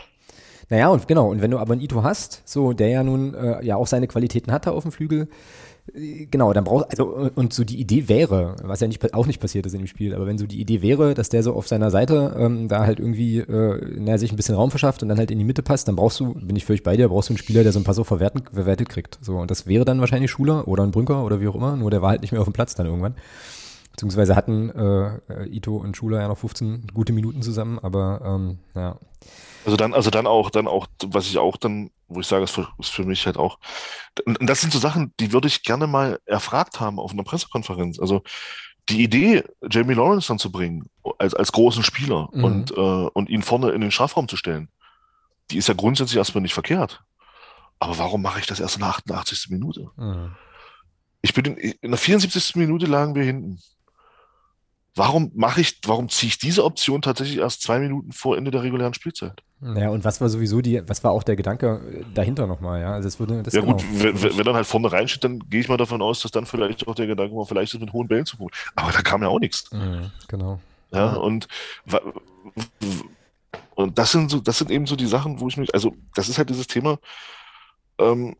Naja, 0.69 0.89
und 0.89 1.07
genau, 1.07 1.29
und 1.29 1.41
wenn 1.41 1.51
du 1.51 1.59
aber 1.59 1.73
einen 1.73 1.81
Ito 1.81 2.03
hast, 2.03 2.41
so 2.45 2.73
der 2.73 2.89
ja 2.89 3.03
nun 3.03 3.33
äh, 3.33 3.63
ja 3.65 3.75
auch 3.75 3.87
seine 3.87 4.07
Qualitäten 4.07 4.51
hatte 4.51 4.71
auf 4.71 4.83
dem 4.83 4.91
Flügel, 4.91 5.27
Genau, 6.31 6.53
dann 6.53 6.63
braucht 6.63 6.91
also 6.91 7.29
und 7.35 7.51
so 7.51 7.65
die 7.65 7.77
Idee 7.77 8.07
wäre, 8.07 8.55
was 8.63 8.79
ja 8.79 8.87
nicht, 8.87 9.13
auch 9.13 9.27
nicht 9.27 9.41
passiert 9.41 9.65
ist 9.65 9.73
in 9.73 9.79
dem 9.79 9.87
Spiel, 9.87 10.15
aber 10.15 10.25
wenn 10.25 10.37
so 10.37 10.47
die 10.47 10.61
Idee 10.61 10.81
wäre, 10.81 11.13
dass 11.13 11.27
der 11.27 11.43
so 11.43 11.53
auf 11.53 11.67
seiner 11.67 11.91
Seite 11.91 12.35
ähm, 12.39 12.69
da 12.69 12.85
halt 12.85 12.99
irgendwie 12.99 13.39
äh, 13.39 13.95
na, 13.99 14.17
sich 14.17 14.31
ein 14.31 14.37
bisschen 14.37 14.55
Raum 14.55 14.69
verschafft 14.71 15.03
und 15.03 15.09
dann 15.09 15.17
halt 15.17 15.29
in 15.29 15.39
die 15.39 15.43
Mitte 15.43 15.61
passt, 15.61 15.89
dann 15.89 15.97
brauchst 15.97 16.21
du, 16.21 16.35
bin 16.35 16.55
ich 16.55 16.63
völlig 16.63 16.83
bei 16.83 16.95
dir, 16.95 17.09
brauchst 17.09 17.27
du 17.29 17.33
einen 17.33 17.37
Spieler, 17.37 17.63
der 17.63 17.73
so 17.73 17.79
ein 17.79 17.83
paar 17.83 17.93
so 17.93 18.05
verwerten, 18.05 18.43
verwertet 18.53 18.87
kriegt. 18.87 19.19
So 19.21 19.35
und 19.37 19.51
das 19.51 19.67
wäre 19.67 19.83
dann 19.83 19.99
wahrscheinlich 19.99 20.31
Schuler 20.31 20.69
oder 20.69 20.83
ein 20.83 20.91
Brünker 20.91 21.25
oder 21.25 21.41
wie 21.41 21.49
auch 21.49 21.55
immer, 21.55 21.75
nur 21.75 21.91
der 21.91 22.01
war 22.01 22.11
halt 22.11 22.21
nicht 22.21 22.31
mehr 22.31 22.39
auf 22.39 22.47
dem 22.47 22.53
Platz 22.53 22.75
dann 22.75 22.85
irgendwann. 22.85 23.15
Beziehungsweise 23.91 24.37
hatten 24.37 24.69
äh, 24.69 25.45
Ito 25.51 25.75
und 25.75 25.97
Schuler 25.97 26.21
ja 26.21 26.29
noch 26.29 26.37
15 26.37 26.87
gute 26.93 27.11
Minuten 27.11 27.41
zusammen, 27.41 27.77
aber 27.77 28.21
ähm, 28.23 28.57
ja. 28.73 28.97
Also 29.65 29.77
dann, 29.77 29.93
also 29.93 30.09
dann 30.09 30.27
auch, 30.27 30.49
dann 30.49 30.67
auch, 30.67 30.87
was 31.05 31.27
ich 31.27 31.37
auch 31.37 31.57
dann, 31.57 31.89
wo 32.07 32.19
ich 32.19 32.27
sage, 32.27 32.43
ist 32.43 32.51
für, 32.51 32.67
ist 32.79 32.89
für 32.89 33.05
mich 33.05 33.25
halt 33.25 33.37
auch, 33.37 33.59
und 34.25 34.49
das 34.49 34.61
sind 34.61 34.73
so 34.73 34.79
Sachen, 34.79 35.13
die 35.19 35.31
würde 35.31 35.47
ich 35.47 35.63
gerne 35.63 35.87
mal 35.87 36.19
erfragt 36.25 36.79
haben 36.79 36.99
auf 36.99 37.11
einer 37.11 37.23
Pressekonferenz. 37.23 37.99
Also 37.99 38.23
die 38.89 39.03
Idee, 39.03 39.43
Jamie 39.69 39.93
Lawrence 39.93 40.27
dann 40.27 40.39
zu 40.39 40.51
bringen, 40.51 40.89
als, 41.17 41.33
als 41.33 41.51
großen 41.51 41.83
Spieler 41.83 42.29
mhm. 42.33 42.43
und, 42.43 42.71
äh, 42.71 42.75
und 42.75 43.29
ihn 43.29 43.43
vorne 43.43 43.71
in 43.71 43.81
den 43.81 43.91
Strafraum 43.91 44.27
zu 44.27 44.35
stellen, 44.35 44.69
die 45.51 45.57
ist 45.57 45.67
ja 45.67 45.73
grundsätzlich 45.73 46.17
erstmal 46.17 46.41
nicht 46.41 46.53
verkehrt. 46.53 47.03
Aber 47.79 47.97
warum 47.97 48.21
mache 48.21 48.39
ich 48.39 48.45
das 48.45 48.59
erst 48.59 48.75
in 48.75 48.81
der 48.81 48.89
88. 48.89 49.49
Minute? 49.49 49.89
Mhm. 49.95 50.35
Ich 51.21 51.33
bin 51.33 51.45
in, 51.45 51.73
in 51.81 51.91
der 51.91 51.97
74. 51.97 52.55
Minute 52.55 52.85
lagen 52.85 53.15
wir 53.15 53.23
hinten. 53.23 53.59
Warum 54.95 55.31
mache 55.33 55.61
ich, 55.61 55.79
warum 55.85 56.09
ziehe 56.09 56.29
ich 56.29 56.37
diese 56.37 56.63
Option 56.63 57.01
tatsächlich 57.01 57.39
erst 57.39 57.63
zwei 57.63 57.79
Minuten 57.79 58.11
vor 58.11 58.37
Ende 58.37 58.51
der 58.51 58.63
regulären 58.63 58.93
Spielzeit? 58.93 59.41
Ja, 59.63 59.89
und 59.89 60.03
was 60.03 60.19
war 60.19 60.29
sowieso 60.29 60.61
die, 60.61 60.81
was 60.87 61.03
war 61.03 61.11
auch 61.11 61.23
der 61.23 61.35
Gedanke 61.35 62.05
dahinter 62.13 62.47
nochmal, 62.47 62.81
ja? 62.81 62.93
Also 62.93 63.07
es 63.07 63.19
würde, 63.19 63.43
das 63.43 63.53
ja 63.53 63.61
genau. 63.61 63.73
gut, 63.73 63.85
wenn, 63.93 64.37
wenn, 64.37 64.45
dann 64.45 64.55
halt 64.55 64.67
vorne 64.67 64.91
reinsteht, 64.91 65.23
dann 65.23 65.39
gehe 65.49 65.61
ich 65.61 65.69
mal 65.69 65.77
davon 65.77 66.01
aus, 66.01 66.21
dass 66.21 66.31
dann 66.31 66.45
vielleicht 66.45 66.87
auch 66.87 66.95
der 66.95 67.07
Gedanke 67.07 67.35
war, 67.35 67.45
vielleicht 67.45 67.73
ist 67.73 67.79
mit 67.79 67.93
hohen 67.93 68.07
Bällen 68.07 68.25
zu 68.25 68.37
holen. 68.39 68.51
Aber 68.75 68.91
da 68.91 69.01
kam 69.01 69.21
ja 69.21 69.29
auch 69.29 69.39
nichts. 69.39 69.71
Mhm, 69.71 70.11
genau. 70.27 70.59
Ja, 70.91 71.13
und, 71.13 71.47
und 73.75 73.97
das 73.97 74.11
sind 74.11 74.29
so, 74.29 74.39
das 74.39 74.57
sind 74.57 74.69
eben 74.69 74.85
so 74.85 74.95
die 74.95 75.07
Sachen, 75.07 75.39
wo 75.39 75.47
ich 75.47 75.57
mich, 75.57 75.73
also 75.73 75.95
das 76.13 76.29
ist 76.29 76.37
halt 76.37 76.49
dieses 76.49 76.67
Thema, 76.67 76.99
ähm, 77.97 78.35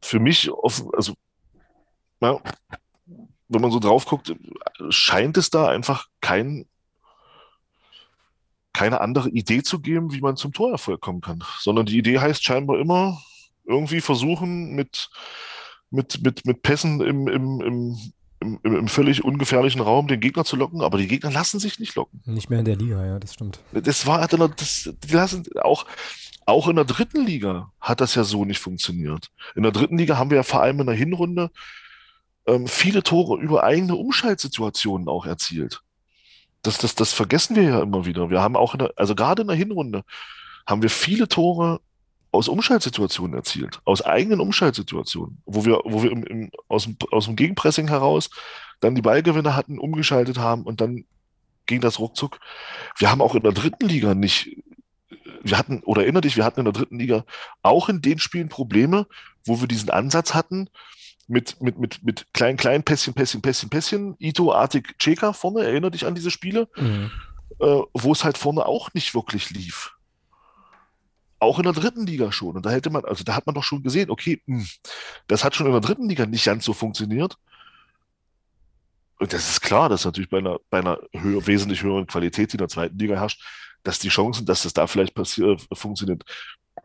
für 0.00 0.18
mich, 0.18 0.50
offen, 0.50 0.88
also, 0.96 1.14
ja, 2.20 2.40
wenn 3.48 3.60
man 3.60 3.70
so 3.70 3.80
drauf 3.80 4.06
guckt, 4.06 4.34
scheint 4.88 5.36
es 5.36 5.50
da 5.50 5.68
einfach 5.68 6.08
kein, 6.20 6.66
keine 8.72 9.00
andere 9.00 9.28
Idee 9.30 9.62
zu 9.62 9.80
geben, 9.80 10.12
wie 10.12 10.20
man 10.20 10.36
zum 10.36 10.52
Torerfolg 10.52 11.00
kommen 11.00 11.20
kann. 11.20 11.42
Sondern 11.58 11.86
die 11.86 11.98
Idee 11.98 12.18
heißt 12.18 12.44
scheinbar 12.44 12.78
immer 12.78 13.20
irgendwie 13.66 14.00
versuchen, 14.00 14.74
mit, 14.74 15.10
mit, 15.90 16.22
mit, 16.22 16.46
mit 16.46 16.62
Pässen 16.62 17.00
im, 17.00 17.28
im, 17.28 17.60
im, 17.60 17.98
im, 18.40 18.58
im 18.62 18.88
völlig 18.88 19.24
ungefährlichen 19.24 19.80
Raum 19.80 20.08
den 20.08 20.20
Gegner 20.20 20.44
zu 20.44 20.56
locken, 20.56 20.82
aber 20.82 20.98
die 20.98 21.06
Gegner 21.06 21.30
lassen 21.30 21.60
sich 21.60 21.78
nicht 21.78 21.94
locken. 21.94 22.22
Nicht 22.26 22.50
mehr 22.50 22.60
in 22.60 22.64
der 22.64 22.76
Liga, 22.76 23.04
ja, 23.04 23.18
das 23.18 23.34
stimmt. 23.34 23.60
Das 23.72 24.06
war, 24.06 24.26
das, 24.26 24.90
die 25.04 25.14
lassen 25.14 25.44
auch, 25.62 25.86
auch 26.46 26.68
in 26.68 26.76
der 26.76 26.84
dritten 26.84 27.24
Liga 27.24 27.72
hat 27.80 28.00
das 28.00 28.14
ja 28.14 28.24
so 28.24 28.44
nicht 28.44 28.60
funktioniert. 28.60 29.30
In 29.54 29.62
der 29.62 29.72
dritten 29.72 29.98
Liga 29.98 30.16
haben 30.16 30.30
wir 30.30 30.36
ja 30.36 30.42
vor 30.42 30.62
allem 30.62 30.80
in 30.80 30.86
der 30.86 30.96
Hinrunde 30.96 31.50
ähm, 32.46 32.66
viele 32.66 33.02
Tore 33.02 33.40
über 33.40 33.62
eigene 33.62 33.94
Umschaltsituationen 33.94 35.08
auch 35.08 35.26
erzielt. 35.26 35.82
Das, 36.62 36.78
das, 36.78 36.94
das 36.94 37.12
vergessen 37.12 37.56
wir 37.56 37.62
ja 37.62 37.82
immer 37.82 38.04
wieder. 38.04 38.30
Wir 38.30 38.42
haben 38.42 38.56
auch, 38.56 38.76
der, 38.76 38.92
also 38.96 39.14
gerade 39.14 39.42
in 39.42 39.48
der 39.48 39.56
Hinrunde, 39.56 40.04
haben 40.66 40.82
wir 40.82 40.90
viele 40.90 41.26
Tore 41.28 41.80
aus 42.32 42.48
Umschaltsituationen 42.48 43.34
erzielt, 43.34 43.80
aus 43.84 44.02
eigenen 44.02 44.40
Umschaltsituationen, 44.40 45.42
wo 45.46 45.64
wir, 45.64 45.80
wo 45.84 46.02
wir 46.02 46.12
im, 46.12 46.24
im, 46.24 46.50
aus, 46.68 46.84
dem, 46.84 46.96
aus 47.10 47.24
dem 47.24 47.36
Gegenpressing 47.36 47.88
heraus 47.88 48.30
dann 48.80 48.94
die 48.94 49.02
Ballgewinne 49.02 49.56
hatten, 49.56 49.78
umgeschaltet 49.78 50.38
haben 50.38 50.62
und 50.62 50.80
dann 50.80 51.04
ging 51.66 51.80
das 51.80 51.98
ruckzuck. 51.98 52.38
Wir 52.98 53.10
haben 53.10 53.20
auch 53.20 53.34
in 53.34 53.42
der 53.42 53.52
dritten 53.52 53.86
Liga 53.86 54.14
nicht, 54.14 54.56
wir 55.42 55.58
hatten, 55.58 55.82
oder 55.84 56.02
erinnere 56.02 56.22
dich, 56.22 56.36
wir 56.36 56.44
hatten 56.44 56.60
in 56.60 56.64
der 56.64 56.72
dritten 56.72 56.98
Liga 56.98 57.24
auch 57.62 57.88
in 57.88 58.00
den 58.00 58.18
Spielen 58.18 58.48
Probleme, 58.48 59.06
wo 59.44 59.60
wir 59.60 59.68
diesen 59.68 59.90
Ansatz 59.90 60.34
hatten, 60.34 60.68
mit, 61.30 61.60
mit, 61.60 61.78
mit, 61.78 62.02
mit 62.02 62.26
kleinen, 62.34 62.56
kleinen 62.56 62.82
Pässchen, 62.82 63.14
Pässchen, 63.14 63.40
Pässchen, 63.40 63.70
Pässchen, 63.70 64.16
Ito-artig 64.18 64.98
Cheka 64.98 65.32
vorne, 65.32 65.62
erinnere 65.62 65.92
dich 65.92 66.04
an 66.04 66.14
diese 66.14 66.30
Spiele, 66.30 66.68
mhm. 66.76 67.10
äh, 67.60 67.80
wo 67.94 68.12
es 68.12 68.24
halt 68.24 68.36
vorne 68.36 68.66
auch 68.66 68.92
nicht 68.94 69.14
wirklich 69.14 69.50
lief. 69.50 69.92
Auch 71.38 71.58
in 71.58 71.64
der 71.64 71.72
dritten 71.72 72.04
Liga 72.04 72.32
schon. 72.32 72.56
Und 72.56 72.66
da 72.66 72.70
hätte 72.70 72.90
man, 72.90 73.04
also 73.04 73.22
da 73.24 73.34
hat 73.34 73.46
man 73.46 73.54
doch 73.54 73.62
schon 73.62 73.82
gesehen, 73.82 74.10
okay, 74.10 74.42
mh, 74.46 74.58
hm, 74.58 74.68
das 75.28 75.44
hat 75.44 75.54
schon 75.54 75.66
in 75.66 75.72
der 75.72 75.80
dritten 75.80 76.08
Liga 76.08 76.26
nicht 76.26 76.44
ganz 76.44 76.64
so 76.64 76.72
funktioniert. 76.72 77.38
und 79.20 79.32
das 79.32 79.48
ist 79.48 79.60
klar, 79.60 79.88
dass 79.88 80.04
natürlich 80.04 80.30
bei 80.30 80.38
einer, 80.38 80.58
bei 80.68 80.80
einer 80.80 80.98
höher, 81.12 81.46
wesentlich 81.46 81.82
höheren 81.82 82.08
Qualität, 82.08 82.52
die 82.52 82.56
in 82.56 82.58
der 82.58 82.68
zweiten 82.68 82.98
Liga 82.98 83.14
herrscht, 83.14 83.42
dass 83.84 84.00
die 84.00 84.08
Chancen, 84.08 84.46
dass 84.46 84.64
das 84.64 84.74
da 84.74 84.88
vielleicht 84.88 85.14
passiert, 85.14 85.66
funktioniert, 85.72 86.24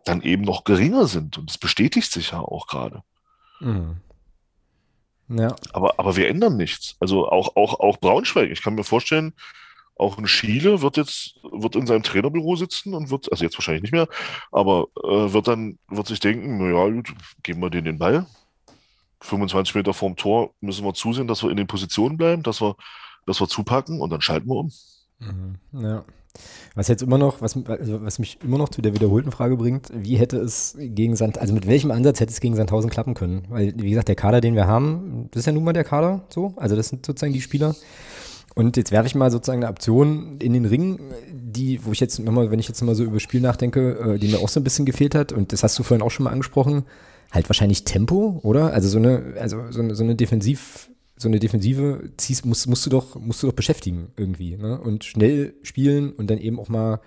dann 0.06 0.22
eben 0.22 0.44
noch 0.44 0.66
geringer 0.66 1.08
sind. 1.08 1.38
Und 1.40 1.50
das 1.50 1.58
bestätigt 1.58 2.12
sich 2.12 2.32
ja 2.32 2.40
auch 2.40 2.68
gerade. 2.68 3.04
Mhm. 3.60 4.02
Ja. 5.28 5.56
Aber, 5.74 6.00
aber 6.00 6.16
wir 6.16 6.28
ändern 6.28 6.58
nichts. 6.58 6.96
Also 7.00 7.28
auch, 7.30 7.56
auch, 7.56 7.80
auch 7.80 7.98
Braunschweig. 7.98 8.52
Ich 8.52 8.62
kann 8.62 8.76
mir 8.76 8.84
vorstellen, 8.84 9.34
auch 9.98 10.18
ein 10.18 10.28
Schiele 10.28 10.82
wird 10.82 10.98
jetzt, 10.98 11.36
wird 11.52 11.76
in 11.76 11.88
seinem 11.88 12.04
Trainerbüro 12.04 12.56
sitzen 12.56 12.94
und 12.94 13.10
wird, 13.10 13.32
also 13.32 13.44
jetzt 13.44 13.58
wahrscheinlich 13.58 13.84
nicht 13.84 13.94
mehr, 13.94 14.08
aber 14.52 14.88
äh, 15.04 15.34
wird 15.34 15.48
dann, 15.48 15.80
wird 15.88 16.08
sich 16.08 16.20
denken, 16.20 16.58
naja, 16.58 16.90
gut, 16.90 17.14
geben 17.44 17.62
wir 17.62 17.70
denen 17.70 17.86
den 17.86 18.00
Ball. 18.00 18.26
25 19.22 19.74
Meter 19.76 19.94
vorm 19.94 20.18
Tor 20.18 20.54
müssen 20.60 20.86
wir 20.86 20.94
zusehen, 20.94 21.28
dass 21.28 21.44
wir 21.44 21.50
in 21.50 21.58
den 21.58 21.68
Positionen 21.68 22.18
bleiben, 22.18 22.44
dass 22.44 22.62
wir, 22.62 22.76
dass 23.26 23.40
wir 23.40 23.48
zupacken 23.48 24.02
und 24.02 24.10
dann 24.10 24.22
schalten 24.22 24.48
wir 24.48 24.56
um. 24.56 24.72
Mhm. 25.20 25.58
Ja. 25.72 26.06
Was 26.76 26.88
jetzt 26.88 27.04
immer 27.04 27.18
noch, 27.18 27.42
was, 27.42 27.58
also 27.68 28.04
was 28.04 28.20
mich 28.20 28.40
immer 28.44 28.58
noch 28.58 28.70
zu 28.70 28.82
der 28.82 28.94
wiederholten 28.94 29.32
Frage 29.32 29.58
bringt, 29.58 29.90
wie 29.94 30.18
hätte 30.18 30.38
es 30.38 30.76
gegen 30.78 31.16
Sand, 31.16 31.38
also 31.38 31.54
mit 31.54 31.68
welchem 31.68 31.92
Ansatz 31.92 32.20
hätte 32.20 32.32
es 32.32 32.40
gegen 32.40 32.56
Sandhausen 32.56 32.90
klappen 32.90 33.14
können? 33.14 33.44
Weil, 33.50 33.74
wie 33.78 33.90
gesagt, 33.90 34.08
der 34.08 34.16
Kader, 34.16 34.42
den 34.42 34.56
wir 34.56 34.68
haben, 34.68 35.28
das 35.32 35.42
ist 35.42 35.46
ja 35.46 35.52
nun 35.52 35.64
mal 35.64 35.74
der 35.74 35.84
Kader 35.84 36.26
so. 36.30 36.54
Also 36.58 36.76
das 36.76 36.90
sind 36.90 37.06
sozusagen 37.06 37.34
die 37.34 37.42
Spieler. 37.42 37.76
Und 38.56 38.78
jetzt 38.78 38.92
werfe 38.92 39.08
ich 39.08 39.16
mal 39.16 39.30
sozusagen 39.32 39.64
eine 39.64 39.72
Option 39.72 40.38
in 40.40 40.54
den 40.54 40.66
Ring, 40.66 41.00
die, 41.32 41.86
wo 41.86 41.92
ich 41.92 42.00
jetzt 42.00 42.20
nochmal, 42.20 42.52
wenn 42.52 42.60
ich 42.60 42.70
jetzt 42.70 42.82
mal 42.82 42.96
so 42.96 43.04
über 43.04 43.20
Spiel 43.20 43.42
nachdenke, 43.42 44.16
äh, 44.16 44.18
die 44.18 44.30
mir 44.30 44.40
auch 44.40 44.48
so 44.48 44.62
ein 44.62 44.64
bisschen 44.64 44.86
gefehlt 44.86 45.14
hat, 45.14 45.34
und 45.34 45.52
das 45.52 45.62
hast 45.62 45.78
du 45.78 45.84
vorhin 45.84 46.02
auch 46.02 46.12
schon 46.12 46.24
mal 46.24 46.32
angesprochen, 46.32 46.86
halt 47.32 47.50
wahrscheinlich 47.50 47.84
Tempo, 47.84 48.40
oder? 48.44 48.72
Also 48.72 48.88
so 48.88 48.98
eine, 48.98 49.34
also 49.40 49.58
so 49.72 49.82
eine, 49.82 49.94
so 49.94 50.04
eine 50.04 50.16
Defensiv, 50.16 50.90
so 51.18 51.30
eine 51.30 51.40
Defensive 51.40 52.10
ziehst, 52.18 52.46
musst, 52.46 52.68
musst 52.68 52.86
du 52.86 52.90
doch, 52.90 53.16
musst 53.16 53.42
du 53.42 53.48
doch 53.48 53.54
beschäftigen 53.54 54.10
irgendwie, 54.18 54.58
ne? 54.58 54.80
Und 54.80 55.06
schnell 55.06 55.54
spielen 55.64 56.12
und 56.12 56.30
dann 56.30 56.40
eben 56.40 56.60
auch 56.60 56.68
mal, 56.68 57.00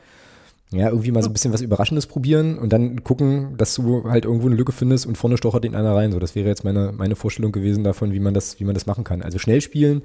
ja, 0.71 0.89
irgendwie 0.89 1.11
mal 1.11 1.23
so 1.23 1.29
ein 1.29 1.33
bisschen 1.33 1.53
was 1.53 1.61
Überraschendes 1.61 2.07
probieren 2.07 2.59
und 2.59 2.73
dann 2.73 3.05
gucken, 3.05 3.57
dass 3.59 3.75
du 3.75 4.05
halt 4.05 4.25
irgendwo 4.25 4.47
eine 4.47 4.57
Lücke 4.57 4.73
findest 4.73 5.07
und 5.07 5.17
vorne 5.17 5.37
stochert 5.37 5.65
den 5.65 5.75
einer 5.75 5.95
rein. 5.95 6.13
So, 6.13 6.19
das 6.19 6.35
wäre 6.35 6.49
jetzt 6.49 6.65
meine, 6.65 6.93
meine 6.93 7.17
Vorstellung 7.17 7.53
gewesen 7.53 7.85
davon, 7.85 8.13
wie 8.13 8.21
man 8.21 8.35
das, 8.35 8.61
wie 8.61 8.65
man 8.65 8.75
das 8.75 8.87
machen 8.87 9.05
kann. 9.05 9.23
Also 9.23 9.39
schnell 9.39 9.61
spielen, 9.61 10.03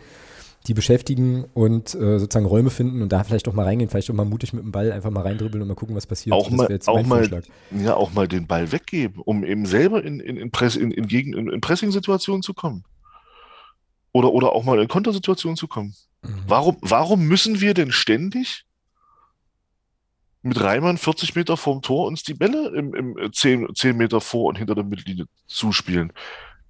die 0.68 0.74
beschäftigen 0.74 1.45
und 1.54 1.95
äh, 1.95 2.20
sozusagen 2.20 2.45
Räume 2.45 2.70
finden 2.70 3.01
und 3.01 3.12
da 3.12 3.24
vielleicht 3.24 3.47
auch 3.47 3.54
mal 3.54 3.64
reingehen, 3.64 3.89
vielleicht 3.89 4.10
auch 4.10 4.16
mal 4.16 4.26
mutig 4.26 4.54
mit 4.54 4.64
dem 4.64 4.72
Ball 4.72 4.91
einfach 4.91 5.12
mal 5.12 5.22
reindribbeln 5.22 5.62
und 5.62 5.68
mal 5.68 5.76
gucken, 5.76 5.95
was 5.95 6.08
passiert. 6.08 6.34
Auch 6.34 6.49
mal, 6.49 6.80
auch 6.86 7.06
mal, 7.06 7.41
ja, 7.72 7.95
auch 7.95 8.14
mal 8.14 8.28
den 8.28 8.47
Ball 8.47 8.72
weggeben, 8.72 9.22
um 9.24 9.43
eben 9.43 9.66
selber 9.66 10.04
in, 10.04 10.20
in, 10.20 10.38
in, 10.38 10.51
Press, 10.51 10.76
in, 10.76 10.91
in, 10.91 11.10
in, 11.10 11.49
in 11.49 11.62
Pressing-Situationen 11.62 12.43
zu 12.43 12.54
kommen. 12.54 12.84
Oder, 14.14 14.32
oder 14.32 14.53
auch 14.53 14.64
mal 14.64 14.80
in 14.80 14.88
Kontersituationen 14.88 15.57
zu 15.57 15.68
kommen. 15.68 15.95
Mhm. 16.22 16.43
Warum, 16.47 16.78
warum 16.82 17.28
müssen 17.28 17.59
wir 17.59 17.74
denn 17.74 17.91
ständig 17.91 18.66
mit 20.43 20.61
Reimann 20.61 20.97
40 20.97 21.36
Meter 21.36 21.57
vorm 21.57 21.82
Tor 21.82 22.07
uns 22.07 22.24
die 22.24 22.36
Bälle 22.36 22.70
im, 22.76 22.93
im 22.93 23.34
10, 23.34 23.74
10 23.76 23.97
Meter 23.97 24.22
vor 24.22 24.49
und 24.49 24.57
hinter 24.57 24.76
der 24.76 24.84
Mittellinie 24.84 25.26
zuspielen? 25.47 26.14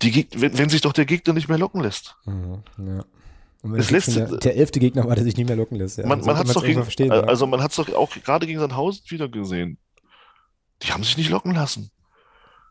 Die, 0.02 0.28
wenn, 0.34 0.58
wenn 0.58 0.70
sich 0.70 0.82
doch 0.82 0.94
der 0.94 1.06
Gegner 1.06 1.34
nicht 1.34 1.50
mehr 1.50 1.58
locken 1.58 1.82
lässt. 1.82 2.16
Mhm, 2.26 2.64
ja. 2.78 3.06
Es 3.78 3.92
lässt, 3.92 4.16
der, 4.16 4.28
der, 4.38 4.58
elfte 4.58 4.82
Gegner 4.82 5.08
war, 5.08 5.16
der 5.16 5.24
sich 5.24 5.38
nicht 5.38 5.48
mehr 5.48 5.56
locken 5.56 5.78
lässt. 5.78 5.98
Ja. 5.98 6.06
Man, 6.06 6.20
man 6.22 6.38
hat 6.38 6.48
es 6.48 6.54
doch, 6.54 6.66
gegen, 6.66 6.82
also 7.12 7.48
man 7.48 7.62
hat's 7.62 7.78
doch 7.78 7.94
auch 7.94 8.10
gerade 8.10 8.46
gegen 8.46 8.60
Sandhausen 8.60 9.04
wieder 9.08 9.30
gesehen. 9.30 9.78
Die 10.82 10.92
haben 10.92 11.04
sich 11.04 11.16
nicht 11.16 11.30
locken 11.30 11.54
lassen. 11.54 11.90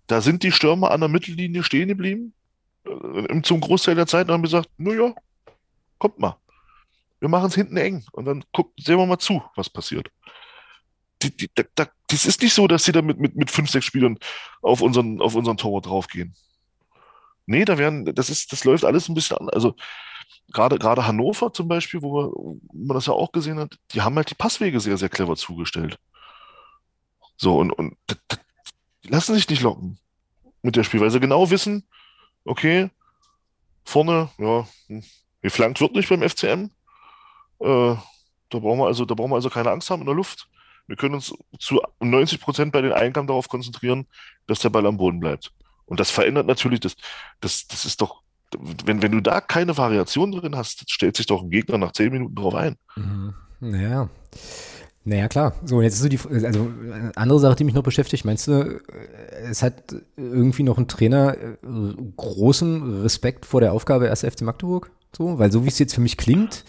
Da 0.06 0.20
sind 0.20 0.42
die 0.42 0.52
Stürmer 0.52 0.90
an 0.90 1.00
der 1.00 1.08
Mittellinie 1.08 1.62
stehen 1.62 1.88
geblieben 1.88 2.34
äh, 2.34 2.41
zum 3.43 3.61
Großteil 3.61 3.95
der 3.95 4.07
Zeit 4.07 4.28
haben 4.28 4.43
gesagt, 4.43 4.68
naja, 4.76 5.14
kommt 5.99 6.18
mal. 6.18 6.37
Wir 7.20 7.28
machen 7.28 7.47
es 7.47 7.55
hinten 7.55 7.76
eng 7.76 8.05
und 8.12 8.24
dann 8.24 8.45
guck, 8.53 8.72
sehen 8.78 8.99
wir 8.99 9.07
mal 9.07 9.18
zu, 9.18 9.43
was 9.55 9.70
passiert. 9.70 10.09
Die, 11.22 11.37
die, 11.37 11.49
da, 11.55 11.62
da, 11.76 11.87
das 12.09 12.26
ist 12.26 12.43
nicht 12.43 12.53
so, 12.53 12.66
dass 12.66 12.85
sie 12.85 12.93
da 12.93 13.01
mit, 13.01 13.20
mit, 13.20 13.37
mit 13.37 13.51
fünf, 13.51 13.70
sechs 13.70 13.87
Spielern 13.87 14.18
auf 14.61 14.80
unseren, 14.80 15.20
auf 15.20 15.37
unseren 15.37 15.57
Torwart 15.57 15.87
draufgehen. 15.87 16.35
Nee, 17.47 17.64
da 17.64 17.78
werden, 17.78 18.12
das 18.14 18.30
ist, 18.30 18.53
das 18.53 18.64
läuft 18.64 18.85
alles 18.85 19.09
ein 19.09 19.14
bisschen 19.14 19.37
an. 19.39 19.49
Also 19.51 19.76
gerade, 20.53 21.07
Hannover 21.07 21.53
zum 21.53 21.68
Beispiel, 21.68 22.03
wo, 22.03 22.14
wir, 22.14 22.33
wo 22.33 22.61
man 22.72 22.97
das 22.97 23.07
ja 23.07 23.12
auch 23.12 23.33
gesehen 23.33 23.59
hat, 23.59 23.78
die 23.93 24.03
haben 24.03 24.16
halt 24.16 24.30
die 24.30 24.35
Passwege 24.35 24.80
sehr, 24.80 24.97
sehr 24.97 25.09
clever 25.09 25.37
zugestellt. 25.37 25.99
So, 27.37 27.57
und, 27.59 27.72
und 27.72 27.97
die 29.05 29.09
lassen 29.09 29.35
sich 29.35 29.49
nicht 29.49 29.62
locken 29.62 29.99
mit 30.62 30.76
der 30.76 30.85
Spiel, 30.85 31.01
weil 31.01 31.11
sie 31.11 31.20
genau 31.20 31.51
wissen, 31.51 31.87
okay, 32.45 32.90
vorne, 33.84 34.28
ja, 34.38 34.66
geflankt 35.43 35.80
wird 35.80 35.95
nicht 35.95 36.09
beim 36.09 36.22
FCM. 36.22 36.70
Äh, 37.61 37.97
da 38.51 38.59
brauchen 38.59 38.78
wir 38.78 38.86
also, 38.86 39.05
da 39.05 39.14
brauchen 39.14 39.30
wir 39.30 39.36
also 39.36 39.51
keine 39.51 39.70
Angst 39.70 39.90
haben 39.90 40.01
in 40.01 40.07
der 40.07 40.14
Luft. 40.14 40.49
Wir 40.86 40.97
können 40.97 41.14
uns 41.14 41.32
zu 41.59 41.80
90 42.01 42.40
Prozent 42.40 42.72
bei 42.72 42.80
den 42.80 42.93
Eingaben 42.93 43.26
darauf 43.26 43.49
konzentrieren, 43.49 44.07
dass 44.47 44.61
der 44.61 44.70
Ball 44.70 44.86
am 44.86 44.97
Boden 44.97 45.20
bleibt. 45.20 45.53
Und 45.86 46.01
das 46.01 46.11
verändert 46.11 46.47
natürlich, 46.47 46.80
das, 46.80 46.97
das, 47.40 47.66
das 47.66 47.84
ist 47.84 48.01
doch, 48.01 48.22
wenn, 48.84 49.03
wenn 49.03 49.12
du 49.12 49.20
da 49.20 49.40
keine 49.40 49.76
Variation 49.76 50.32
drin 50.32 50.57
hast, 50.57 50.90
stellt 50.90 51.16
sich 51.16 51.26
doch 51.26 51.43
ein 51.43 51.51
Gegner 51.51 51.78
nach 51.78 51.93
10 51.93 52.12
Minuten 52.12 52.34
drauf 52.34 52.55
ein. 52.55 52.76
Mhm. 52.97 53.34
Naja. 53.61 54.09
Naja, 55.05 55.26
klar. 55.28 55.55
So, 55.64 55.82
jetzt 55.82 55.94
ist 55.94 56.03
so 56.03 56.09
die, 56.09 56.18
also 56.44 56.70
eine 56.92 57.12
andere 57.16 57.40
Sache, 57.40 57.57
die 57.57 57.64
mich 57.64 57.74
noch 57.74 57.82
beschäftigt. 57.82 58.24
Meinst 58.24 58.46
du, 58.46 58.80
es 59.50 59.62
hat 59.62 59.96
irgendwie 60.16 60.62
noch 60.62 60.78
ein 60.78 60.86
Trainer 60.86 61.34
äh, 61.34 61.57
großen 62.16 63.03
Respekt 63.03 63.44
vor 63.44 63.61
der 63.61 63.72
Aufgabe 63.72 64.11
1. 64.11 64.20
FC 64.20 64.42
Magdeburg? 64.42 64.90
So, 65.16 65.38
weil 65.38 65.50
so 65.50 65.64
wie 65.64 65.68
es 65.68 65.78
jetzt 65.78 65.94
für 65.94 66.00
mich 66.00 66.16
klingt, 66.16 66.64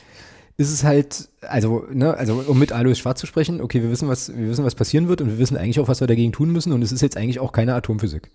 ist 0.58 0.72
es 0.72 0.84
halt, 0.84 1.30
also, 1.42 1.86
ne, 1.92 2.16
also 2.16 2.44
um 2.48 2.60
mit 2.60 2.72
Alois 2.72 2.96
Schwarz 2.96 3.20
zu 3.20 3.28
sprechen, 3.28 3.62
okay, 3.62 3.82
wir 3.82 3.90
wissen, 3.90 4.08
was, 4.08 4.36
wir 4.36 4.50
wissen, 4.50 4.66
was 4.66 4.76
passieren 4.76 5.08
wird 5.08 5.22
und 5.22 5.30
wir 5.30 5.38
wissen 5.38 5.58
eigentlich 5.58 5.80
auch, 5.80 5.88
was 5.88 6.00
wir 6.00 6.08
dagegen 6.08 6.32
tun 6.32 6.52
müssen 6.52 6.74
und 6.74 6.82
es 6.82 6.92
ist 6.92 7.02
jetzt 7.02 7.18
eigentlich 7.18 7.40
auch 7.40 7.52
keine 7.52 7.74
Atomphysik. 7.76 8.30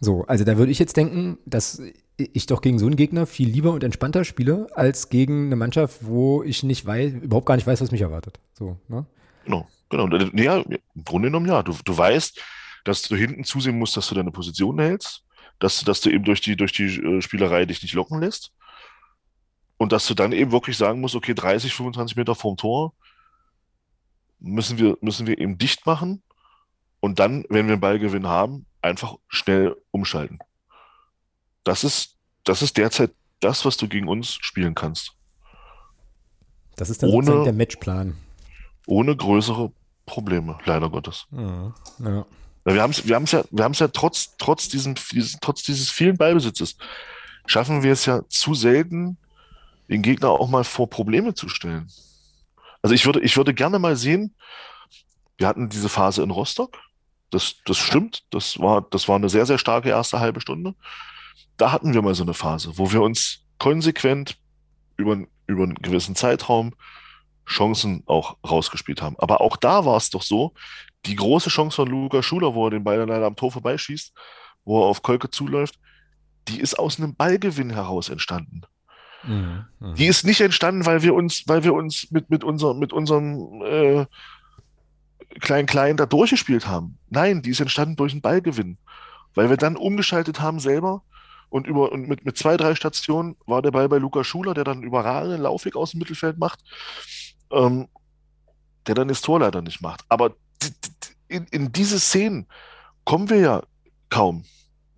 So, 0.00 0.24
also 0.24 0.44
da 0.44 0.56
würde 0.56 0.72
ich 0.72 0.78
jetzt 0.78 0.96
denken, 0.96 1.38
dass 1.44 1.80
ich 2.16 2.46
doch 2.46 2.62
gegen 2.62 2.78
so 2.78 2.86
einen 2.86 2.96
Gegner 2.96 3.26
viel 3.26 3.48
lieber 3.48 3.72
und 3.72 3.84
entspannter 3.84 4.24
spiele, 4.24 4.66
als 4.74 5.10
gegen 5.10 5.46
eine 5.46 5.56
Mannschaft, 5.56 6.04
wo 6.04 6.42
ich 6.42 6.62
nicht 6.62 6.86
weiß, 6.86 7.12
überhaupt 7.12 7.46
gar 7.46 7.56
nicht 7.56 7.66
weiß, 7.66 7.80
was 7.80 7.90
mich 7.90 8.00
erwartet. 8.00 8.40
So, 8.54 8.78
ne? 8.88 9.06
Genau, 9.44 9.68
genau. 9.90 10.08
Ja, 10.34 10.58
im 10.58 11.04
Grunde 11.04 11.28
genommen 11.28 11.46
ja. 11.46 11.62
Du, 11.62 11.74
du 11.84 11.96
weißt, 11.96 12.40
dass 12.84 13.02
du 13.02 13.16
hinten 13.16 13.44
zusehen 13.44 13.78
musst, 13.78 13.96
dass 13.96 14.08
du 14.08 14.14
deine 14.14 14.30
Position 14.30 14.78
hältst, 14.78 15.24
dass, 15.58 15.84
dass 15.84 16.00
du 16.00 16.10
eben 16.10 16.24
durch 16.24 16.40
die, 16.40 16.56
durch 16.56 16.72
die 16.72 16.86
äh, 16.86 17.20
Spielerei 17.20 17.66
dich 17.66 17.82
nicht 17.82 17.94
locken 17.94 18.20
lässt. 18.20 18.52
Und 19.76 19.92
dass 19.92 20.06
du 20.06 20.14
dann 20.14 20.32
eben 20.32 20.52
wirklich 20.52 20.76
sagen 20.76 21.00
musst, 21.00 21.14
okay, 21.14 21.34
30, 21.34 21.74
25 21.74 22.16
Meter 22.16 22.34
vorm 22.34 22.56
Tor 22.56 22.94
müssen 24.38 24.78
wir, 24.78 24.96
müssen 25.00 25.26
wir 25.26 25.38
eben 25.38 25.58
dicht 25.58 25.86
machen. 25.86 26.22
Und 27.00 27.18
dann, 27.18 27.44
wenn 27.48 27.66
wir 27.66 27.72
einen 27.72 27.80
Ballgewinn 27.80 28.26
haben, 28.26 28.66
einfach 28.82 29.16
schnell 29.28 29.76
umschalten. 29.90 30.38
Das 31.64 31.84
ist, 31.84 32.16
das 32.44 32.62
ist 32.62 32.76
derzeit 32.76 33.12
das, 33.40 33.64
was 33.64 33.76
du 33.76 33.88
gegen 33.88 34.08
uns 34.08 34.34
spielen 34.40 34.74
kannst. 34.74 35.12
Das 36.76 36.90
ist 36.90 37.02
dann 37.02 37.10
ohne, 37.10 37.44
der 37.44 37.52
Matchplan. 37.52 38.16
Ohne 38.86 39.16
größere 39.16 39.72
Probleme, 40.06 40.58
leider 40.64 40.88
Gottes. 40.90 41.26
Ja, 41.30 41.74
ja. 41.98 42.26
Wir 42.64 42.82
haben 42.82 42.90
es 42.90 43.06
wir 43.06 43.14
haben's 43.14 43.32
ja, 43.32 43.42
wir 43.50 43.64
haben's 43.64 43.78
ja 43.78 43.88
trotz, 43.88 44.36
trotz, 44.36 44.68
diesem, 44.68 44.94
trotz 45.40 45.62
dieses 45.62 45.90
vielen 45.90 46.16
Ballbesitzes, 46.16 46.76
schaffen 47.46 47.82
wir 47.82 47.92
es 47.92 48.06
ja 48.06 48.22
zu 48.28 48.54
selten, 48.54 49.16
den 49.88 50.02
Gegner 50.02 50.30
auch 50.30 50.48
mal 50.48 50.64
vor 50.64 50.88
Probleme 50.88 51.34
zu 51.34 51.48
stellen. 51.48 51.88
Also 52.82 52.94
ich 52.94 53.04
würde, 53.06 53.20
ich 53.20 53.36
würde 53.36 53.54
gerne 53.54 53.78
mal 53.78 53.96
sehen, 53.96 54.34
wir 55.38 55.48
hatten 55.48 55.68
diese 55.68 55.88
Phase 55.88 56.22
in 56.22 56.30
Rostock, 56.30 56.78
das, 57.30 57.56
das 57.64 57.78
stimmt. 57.78 58.24
Das 58.30 58.58
war, 58.58 58.82
das 58.90 59.08
war 59.08 59.16
eine 59.16 59.28
sehr, 59.28 59.46
sehr 59.46 59.58
starke 59.58 59.88
erste 59.88 60.20
halbe 60.20 60.40
Stunde. 60.40 60.74
Da 61.56 61.72
hatten 61.72 61.94
wir 61.94 62.02
mal 62.02 62.14
so 62.14 62.22
eine 62.22 62.34
Phase, 62.34 62.72
wo 62.76 62.92
wir 62.92 63.02
uns 63.02 63.44
konsequent 63.58 64.36
über, 64.96 65.18
über 65.46 65.62
einen 65.64 65.74
gewissen 65.74 66.16
Zeitraum 66.16 66.74
Chancen 67.46 68.02
auch 68.06 68.36
rausgespielt 68.48 69.02
haben. 69.02 69.16
Aber 69.18 69.40
auch 69.40 69.56
da 69.56 69.84
war 69.84 69.96
es 69.96 70.10
doch 70.10 70.22
so, 70.22 70.54
die 71.06 71.16
große 71.16 71.50
Chance 71.50 71.76
von 71.76 71.88
Luca 71.88 72.22
Schuler, 72.22 72.54
wo 72.54 72.66
er 72.66 72.70
den 72.70 72.84
Ball 72.84 72.98
dann 72.98 73.08
leider 73.08 73.26
am 73.26 73.36
Tor 73.36 73.50
vorbeischießt, 73.52 74.12
wo 74.64 74.82
er 74.82 74.86
auf 74.86 75.02
Kolke 75.02 75.30
zuläuft, 75.30 75.78
die 76.48 76.60
ist 76.60 76.78
aus 76.78 76.98
einem 76.98 77.14
Ballgewinn 77.14 77.70
heraus 77.70 78.08
entstanden. 78.08 78.62
Mhm, 79.24 79.64
mh. 79.80 79.94
Die 79.94 80.06
ist 80.06 80.24
nicht 80.24 80.40
entstanden, 80.40 80.86
weil 80.86 81.02
wir 81.02 81.14
uns, 81.14 81.44
weil 81.46 81.64
wir 81.64 81.74
uns 81.74 82.10
mit, 82.10 82.30
mit, 82.30 82.44
unser, 82.44 82.74
mit 82.74 82.92
unserem 82.92 83.62
äh, 83.62 84.06
Klein-Klein 85.38 85.96
da 85.96 86.06
durchgespielt 86.06 86.66
haben. 86.66 86.98
Nein, 87.08 87.42
die 87.42 87.50
ist 87.50 87.60
entstanden 87.60 87.96
durch 87.96 88.12
einen 88.12 88.22
Ballgewinn. 88.22 88.78
Weil 89.34 89.48
wir 89.48 89.56
dann 89.56 89.76
umgeschaltet 89.76 90.40
haben 90.40 90.58
selber 90.58 91.02
und, 91.50 91.66
über, 91.66 91.92
und 91.92 92.08
mit, 92.08 92.24
mit 92.24 92.36
zwei, 92.36 92.56
drei 92.56 92.74
Stationen 92.74 93.36
war 93.46 93.62
der 93.62 93.70
Ball 93.70 93.88
bei 93.88 93.98
Luca 93.98 94.24
Schuler, 94.24 94.54
der 94.54 94.64
dann 94.64 94.78
einen 94.78 94.82
überragenden 94.82 95.42
Laufweg 95.42 95.76
aus 95.76 95.92
dem 95.92 95.98
Mittelfeld 95.98 96.38
macht, 96.38 96.60
ähm, 97.52 97.88
der 98.86 98.94
dann 98.94 99.08
das 99.08 99.20
Tor 99.20 99.40
leider 99.40 99.62
nicht 99.62 99.80
macht. 99.80 100.04
Aber 100.08 100.34
in, 101.28 101.46
in 101.50 101.72
diese 101.72 102.00
Szenen 102.00 102.46
kommen 103.04 103.30
wir 103.30 103.38
ja 103.38 103.62
kaum. 104.08 104.44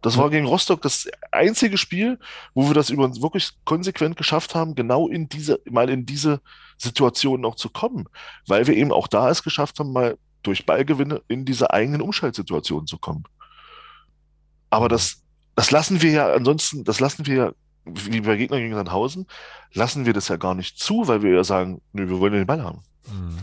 Das 0.03 0.19
war 0.19 0.31
gegen 0.31 0.47
Rostock 0.47 0.83
das 0.83 1.09
einzige 1.31 1.79
Spiel, 1.79 2.19
wo 2.55 2.69
wir 2.69 2.75
das 2.75 2.91
über 2.91 3.15
wirklich 3.23 3.53
konsequent 3.65 4.17
geschafft 4.17 4.55
haben, 4.55 4.75
genau 4.75 5.09
in 5.09 5.29
diese, 5.29 5.61
mal 5.71 5.89
in 5.89 6.05
diese 6.05 6.41
Situation 6.77 7.41
noch 7.41 7.55
zu 7.55 7.71
kommen. 7.71 8.09
Weil 8.47 8.67
wir 8.67 8.77
eben 8.77 8.93
auch 8.93 9.07
da 9.07 9.31
es 9.31 9.45
geschafft 9.45 9.79
haben, 9.79 9.93
mal 9.93 10.19
durch 10.43 10.67
Ballgewinne 10.67 11.23
in 11.29 11.45
diese 11.45 11.73
eigenen 11.73 12.03
Umschaltsituationen 12.03 12.89
zu 12.89 12.99
kommen. 12.99 13.25
Aber 14.71 14.89
das, 14.89 15.23
das 15.55 15.71
lassen 15.71 16.03
wir 16.03 16.11
ja 16.11 16.33
ansonsten, 16.33 16.83
das 16.83 16.99
lassen 16.99 17.27
wir 17.27 17.35
ja, 17.35 17.53
wie 17.85 18.21
bei 18.23 18.37
Gegner 18.37 18.59
gegen 18.59 18.75
Sandhausen, 18.75 19.27
lassen 19.73 20.05
wir 20.05 20.13
das 20.13 20.29
ja 20.29 20.37
gar 20.37 20.55
nicht 20.55 20.79
zu, 20.79 21.07
weil 21.07 21.23
wir 21.23 21.33
ja 21.33 21.45
sagen, 21.45 21.81
nö, 21.93 22.09
wir 22.09 22.19
wollen 22.19 22.33
den 22.33 22.47
Ball 22.47 22.65
haben. 22.65 22.83
Mhm. 23.07 23.39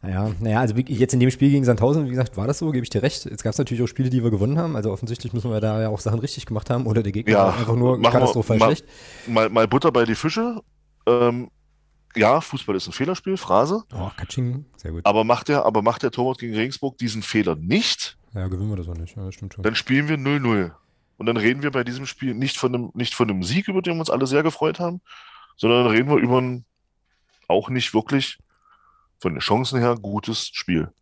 Naja, 0.00 0.30
naja, 0.38 0.60
also 0.60 0.74
jetzt 0.76 1.12
in 1.12 1.20
dem 1.20 1.30
Spiel 1.30 1.50
gegen 1.50 1.64
Sandhausen, 1.64 2.06
wie 2.06 2.10
gesagt, 2.10 2.36
war 2.36 2.46
das 2.46 2.58
so, 2.58 2.70
gebe 2.70 2.84
ich 2.84 2.90
dir 2.90 3.02
recht. 3.02 3.24
Jetzt 3.24 3.42
gab 3.42 3.52
es 3.52 3.58
natürlich 3.58 3.82
auch 3.82 3.88
Spiele, 3.88 4.10
die 4.10 4.22
wir 4.22 4.30
gewonnen 4.30 4.58
haben. 4.58 4.76
Also 4.76 4.92
offensichtlich 4.92 5.32
müssen 5.32 5.50
wir 5.50 5.60
da 5.60 5.80
ja 5.82 5.88
auch 5.88 5.98
Sachen 5.98 6.20
richtig 6.20 6.46
gemacht 6.46 6.70
haben 6.70 6.86
oder 6.86 7.02
der 7.02 7.10
Gegner 7.10 7.32
ja, 7.32 7.48
einfach 7.48 7.74
nur 7.74 8.00
katastrophal 8.00 8.58
mal, 8.58 8.66
schlecht. 8.66 8.84
Mal, 9.26 9.48
mal 9.48 9.66
Butter 9.66 9.90
bei 9.90 10.04
die 10.04 10.14
Fische. 10.14 10.60
Ähm, 11.06 11.50
ja, 12.14 12.40
Fußball 12.40 12.76
ist 12.76 12.86
ein 12.86 12.92
Fehlerspiel, 12.92 13.36
Phrase. 13.36 13.82
Oh, 13.92 14.10
Katsching, 14.16 14.66
sehr 14.76 14.92
gut. 14.92 15.04
Aber 15.04 15.24
macht 15.24 15.48
der, 15.48 15.64
aber 15.64 15.82
macht 15.82 16.02
der 16.02 16.10
Torwart 16.12 16.38
gegen 16.38 16.54
Regensburg 16.54 16.96
diesen 16.98 17.22
Fehler 17.22 17.56
nicht? 17.56 18.16
Ja, 18.34 18.46
gewinnen 18.46 18.70
wir 18.70 18.76
das 18.76 18.88
auch 18.88 18.96
nicht. 18.96 19.16
Ja, 19.16 19.24
das 19.24 19.34
stimmt 19.34 19.54
schon. 19.54 19.64
Dann 19.64 19.74
spielen 19.74 20.08
wir 20.08 20.16
0-0. 20.16 20.72
Und 21.16 21.26
dann 21.26 21.36
reden 21.36 21.62
wir 21.62 21.72
bei 21.72 21.82
diesem 21.82 22.06
Spiel 22.06 22.34
nicht 22.34 22.56
von 22.56 22.74
einem, 22.74 22.90
nicht 22.94 23.14
von 23.14 23.28
einem 23.28 23.42
Sieg, 23.42 23.66
über 23.66 23.82
den 23.82 23.94
wir 23.94 24.00
uns 24.00 24.10
alle 24.10 24.26
sehr 24.26 24.44
gefreut 24.44 24.78
haben, 24.78 25.00
sondern 25.56 25.84
dann 25.84 25.92
reden 25.92 26.08
wir 26.08 26.16
über 26.16 26.40
ein 26.40 26.64
auch 27.48 27.70
nicht 27.70 27.94
wirklich 27.94 28.38
von 29.18 29.34
den 29.34 29.40
Chancen 29.40 29.78
her 29.78 29.96
gutes 30.00 30.48
Spiel. 30.52 30.92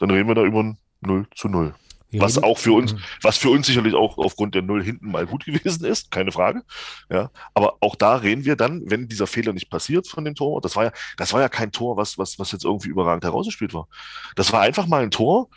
Dann 0.00 0.10
reden 0.10 0.28
wir 0.28 0.34
da 0.34 0.42
über 0.42 0.60
ein 0.62 0.78
0 1.00 1.26
zu 1.34 1.48
0. 1.48 1.74
Wir 2.10 2.20
was 2.20 2.36
auch 2.36 2.58
für 2.58 2.72
uns, 2.72 2.92
mhm. 2.92 2.98
was 3.22 3.38
für 3.38 3.48
uns 3.48 3.66
sicherlich 3.66 3.94
auch 3.94 4.18
aufgrund 4.18 4.54
der 4.54 4.60
Null 4.60 4.84
hinten 4.84 5.10
mal 5.10 5.26
gut 5.26 5.44
gewesen 5.46 5.84
ist, 5.84 6.10
keine 6.10 6.30
Frage. 6.30 6.62
Ja, 7.10 7.30
aber 7.54 7.78
auch 7.80 7.96
da 7.96 8.16
reden 8.16 8.44
wir 8.44 8.54
dann, 8.54 8.82
wenn 8.86 9.08
dieser 9.08 9.26
Fehler 9.26 9.52
nicht 9.54 9.70
passiert 9.70 10.06
von 10.06 10.24
dem 10.24 10.34
Tor, 10.34 10.60
das 10.60 10.76
war 10.76 10.84
ja, 10.84 10.92
das 11.16 11.32
war 11.32 11.40
ja 11.40 11.48
kein 11.48 11.72
Tor, 11.72 11.96
was, 11.96 12.18
was, 12.18 12.38
was 12.38 12.52
jetzt 12.52 12.64
irgendwie 12.64 12.90
überragend 12.90 13.24
herausgespielt 13.24 13.72
war. 13.72 13.88
Das 14.36 14.52
war 14.52 14.60
einfach 14.60 14.86
mal 14.86 15.02
ein 15.02 15.10
Tor, 15.10 15.48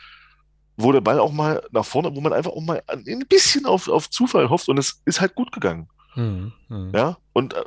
wo 0.77 0.91
der 0.91 1.01
Ball 1.01 1.19
auch 1.19 1.33
mal 1.33 1.61
nach 1.71 1.85
vorne, 1.85 2.15
wo 2.15 2.21
man 2.21 2.33
einfach 2.33 2.51
auch 2.51 2.61
mal 2.61 2.81
ein 2.87 3.25
bisschen 3.27 3.65
auf, 3.65 3.89
auf 3.89 4.09
Zufall 4.09 4.49
hofft 4.49 4.69
und 4.69 4.77
es 4.77 5.01
ist 5.05 5.19
halt 5.19 5.35
gut 5.35 5.51
gegangen. 5.51 5.89
Mhm. 6.15 6.53
Mhm. 6.69 6.91
Ja, 6.95 7.17
und 7.33 7.53
äh, 7.53 7.63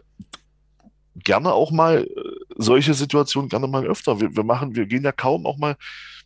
gerne 1.14 1.52
auch 1.52 1.70
mal 1.70 2.04
äh, 2.04 2.08
solche 2.58 2.92
Situationen 2.92 3.48
gerne 3.48 3.68
mal 3.68 3.86
öfter. 3.86 4.20
Wir, 4.20 4.36
wir 4.36 4.44
machen, 4.44 4.74
wir 4.74 4.86
gehen 4.86 5.04
ja 5.04 5.12
kaum 5.12 5.46
auch 5.46 5.56
mal 5.56 5.76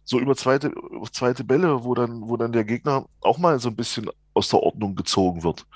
so 0.05 0.19
über 0.19 0.35
zweite, 0.35 0.73
zweite 1.13 1.45
Bälle, 1.45 1.85
wo 1.85 1.95
dann, 1.95 2.29
wo 2.29 2.37
dann 2.37 2.53
der 2.53 2.65
Gegner 2.65 3.07
auch 3.21 3.39
mal 3.39 3.61
so 3.61 3.69
ein 3.69 3.77
bisschen 3.77 4.11
aus 4.35 4.49
der 4.49 4.61
Ordnung 4.61 4.97
gezogen 4.97 5.45
wird. 5.45 5.67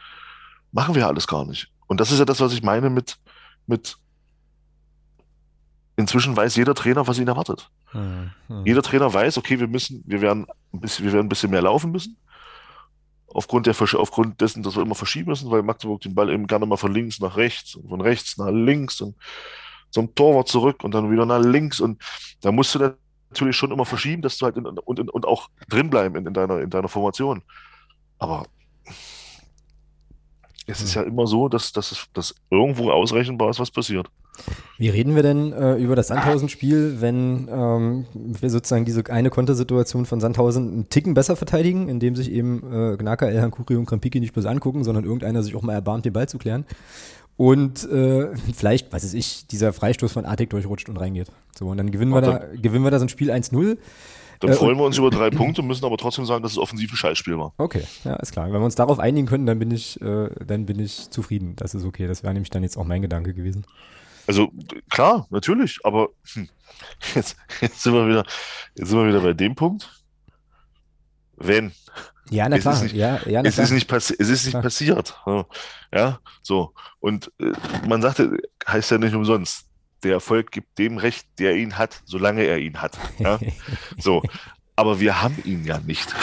Machen 0.72 0.94
wir 0.94 1.06
alles 1.06 1.28
gar 1.28 1.44
nicht. 1.44 1.68
Und 1.86 2.00
das 2.00 2.10
ist 2.10 2.18
ja 2.18 2.24
das, 2.24 2.40
was 2.40 2.52
ich 2.52 2.62
meine 2.62 2.90
mit, 2.90 3.18
mit 3.66 3.98
inzwischen 5.96 6.36
weiß 6.36 6.56
jeder 6.56 6.74
Trainer, 6.74 7.06
was 7.06 7.18
ihn 7.18 7.28
erwartet. 7.28 7.70
Hm, 7.90 8.30
hm. 8.48 8.66
Jeder 8.66 8.82
Trainer 8.82 9.12
weiß, 9.12 9.38
okay, 9.38 9.60
wir 9.60 9.68
müssen, 9.68 10.02
wir 10.06 10.20
werden 10.20 10.46
ein 10.72 10.80
bisschen, 10.80 11.04
wir 11.04 11.12
werden 11.12 11.26
ein 11.26 11.30
bisschen 11.30 11.50
mehr 11.50 11.62
laufen 11.62 11.92
müssen. 11.92 12.16
Aufgrund, 13.28 13.66
der, 13.66 13.74
aufgrund 13.78 14.40
dessen, 14.40 14.62
dass 14.62 14.76
wir 14.76 14.82
immer 14.82 14.94
verschieben 14.94 15.30
müssen, 15.30 15.50
weil 15.50 15.62
Magdeburg 15.62 16.00
den 16.00 16.14
Ball 16.14 16.30
eben 16.30 16.46
gerne 16.46 16.64
mal 16.64 16.76
von 16.76 16.92
links 16.92 17.20
nach 17.20 17.36
rechts 17.36 17.74
und 17.74 17.88
von 17.88 18.00
rechts 18.00 18.38
nach 18.38 18.50
links 18.50 19.00
und 19.02 19.14
zum 19.90 20.14
Torwart 20.14 20.48
zurück 20.48 20.84
und 20.84 20.94
dann 20.94 21.10
wieder 21.10 21.26
nach 21.26 21.42
links. 21.42 21.80
Und 21.80 22.02
da 22.40 22.52
musst 22.52 22.74
du 22.74 22.94
natürlich 23.30 23.56
schon 23.56 23.72
immer 23.72 23.84
verschieben, 23.84 24.22
dass 24.22 24.38
du 24.38 24.46
halt 24.46 24.56
in, 24.56 24.66
und, 24.66 24.98
in, 24.98 25.08
und 25.08 25.26
auch 25.26 25.48
drinbleiben 25.68 26.18
in, 26.18 26.26
in, 26.26 26.34
deiner, 26.34 26.60
in 26.60 26.70
deiner 26.70 26.88
Formation. 26.88 27.42
Aber 28.18 28.44
es 30.66 30.82
ist 30.82 30.94
ja 30.94 31.02
immer 31.02 31.26
so, 31.26 31.48
dass, 31.48 31.72
dass, 31.72 32.34
irgendwo 32.50 32.90
ausrechenbar 32.90 33.50
ist, 33.50 33.60
was 33.60 33.70
passiert. 33.70 34.08
Wie 34.78 34.88
reden 34.88 35.14
wir 35.14 35.22
denn 35.22 35.52
äh, 35.52 35.76
über 35.76 35.96
das 35.96 36.08
Sandhausen-Spiel, 36.08 37.00
wenn 37.00 37.48
ähm, 37.50 38.06
wir 38.12 38.50
sozusagen 38.50 38.84
diese 38.84 39.06
eine 39.06 39.30
Kontersituation 39.30 40.04
von 40.04 40.20
Sandhausen 40.20 40.72
einen 40.72 40.88
Ticken 40.90 41.14
besser 41.14 41.36
verteidigen, 41.36 41.88
indem 41.88 42.16
sich 42.16 42.30
eben 42.30 42.58
äh, 42.70 42.96
Gnaka, 42.96 43.26
Elhan 43.26 43.50
Kuri 43.50 43.76
und 43.76 43.86
Krampiki 43.86 44.20
nicht 44.20 44.34
bloß 44.34 44.44
angucken, 44.44 44.84
sondern 44.84 45.04
irgendeiner 45.04 45.42
sich 45.42 45.54
auch 45.54 45.62
mal 45.62 45.72
erbarmt, 45.72 46.04
den 46.04 46.12
Ball 46.12 46.28
zu 46.28 46.36
klären? 46.36 46.66
Und 47.36 47.84
äh, 47.90 48.34
vielleicht, 48.54 48.92
was 48.92 49.04
weiß 49.04 49.14
ich, 49.14 49.46
dieser 49.46 49.72
Freistoß 49.72 50.12
von 50.12 50.24
Artig 50.24 50.50
durchrutscht 50.50 50.88
und 50.88 50.96
reingeht. 50.96 51.30
So, 51.56 51.68
und 51.68 51.76
dann 51.76 51.90
gewinnen, 51.90 52.12
wir, 52.12 52.20
da, 52.20 52.38
gewinnen 52.54 52.84
wir 52.84 52.90
da 52.90 52.98
so 52.98 53.04
ein 53.04 53.08
Spiel 53.08 53.30
1-0. 53.30 53.78
Dann 54.40 54.50
äh, 54.50 54.54
freuen 54.54 54.76
wir 54.76 54.84
uns 54.84 54.98
über 54.98 55.10
drei 55.10 55.30
Punkte, 55.30 55.62
müssen 55.62 55.84
aber 55.84 55.96
trotzdem 55.96 56.26
sagen, 56.26 56.42
dass 56.42 56.52
es 56.52 56.58
offensiv 56.58 56.92
ein 56.92 56.96
Scheißspiel 56.96 57.38
war. 57.38 57.54
Okay, 57.56 57.82
ja, 58.04 58.16
ist 58.16 58.32
klar. 58.32 58.46
Wenn 58.46 58.60
wir 58.60 58.64
uns 58.64 58.74
darauf 58.74 58.98
einigen 58.98 59.26
können, 59.26 59.46
dann 59.46 59.58
bin 59.58 59.70
ich, 59.70 60.00
äh, 60.00 60.28
dann 60.46 60.66
bin 60.66 60.78
ich 60.78 61.10
zufrieden. 61.10 61.54
Das 61.56 61.74
ist 61.74 61.84
okay. 61.84 62.06
Das 62.06 62.22
wäre 62.22 62.34
nämlich 62.34 62.50
dann 62.50 62.62
jetzt 62.62 62.76
auch 62.76 62.84
mein 62.84 63.02
Gedanke 63.02 63.32
gewesen. 63.32 63.66
Also 64.26 64.50
klar, 64.90 65.26
natürlich, 65.30 65.78
aber 65.84 66.08
hm, 66.32 66.48
jetzt, 67.14 67.36
jetzt, 67.60 67.82
sind 67.82 67.94
wir 67.94 68.08
wieder, 68.08 68.24
jetzt 68.74 68.88
sind 68.88 68.98
wir 68.98 69.08
wieder 69.08 69.20
bei 69.20 69.32
dem 69.32 69.54
Punkt. 69.54 70.02
Wenn. 71.36 71.72
Ja, 72.30 72.48
na 72.48 72.58
klar. 72.58 72.74
Es 72.74 72.80
ist 72.80 72.84
nicht, 72.84 72.96
ja, 72.96 73.20
ja, 73.26 73.42
es 73.42 73.58
ist 73.58 73.70
nicht, 73.70 73.88
passi 73.88 74.14
es 74.18 74.28
ist 74.28 74.46
nicht 74.46 74.60
passiert. 74.60 75.16
Ja, 75.92 76.18
so. 76.42 76.72
Und 77.00 77.30
äh, 77.38 77.52
man 77.86 78.02
sagte, 78.02 78.38
heißt 78.66 78.90
ja 78.90 78.98
nicht 78.98 79.14
umsonst, 79.14 79.66
der 80.02 80.12
Erfolg 80.12 80.50
gibt 80.50 80.78
dem 80.78 80.98
Recht, 80.98 81.26
der 81.38 81.56
ihn 81.56 81.78
hat, 81.78 82.02
solange 82.04 82.42
er 82.42 82.58
ihn 82.58 82.80
hat. 82.80 82.98
Ja? 83.18 83.38
so. 83.98 84.22
Aber 84.78 85.00
wir 85.00 85.22
haben 85.22 85.38
ihn 85.44 85.64
ja 85.64 85.78
nicht. 85.78 86.14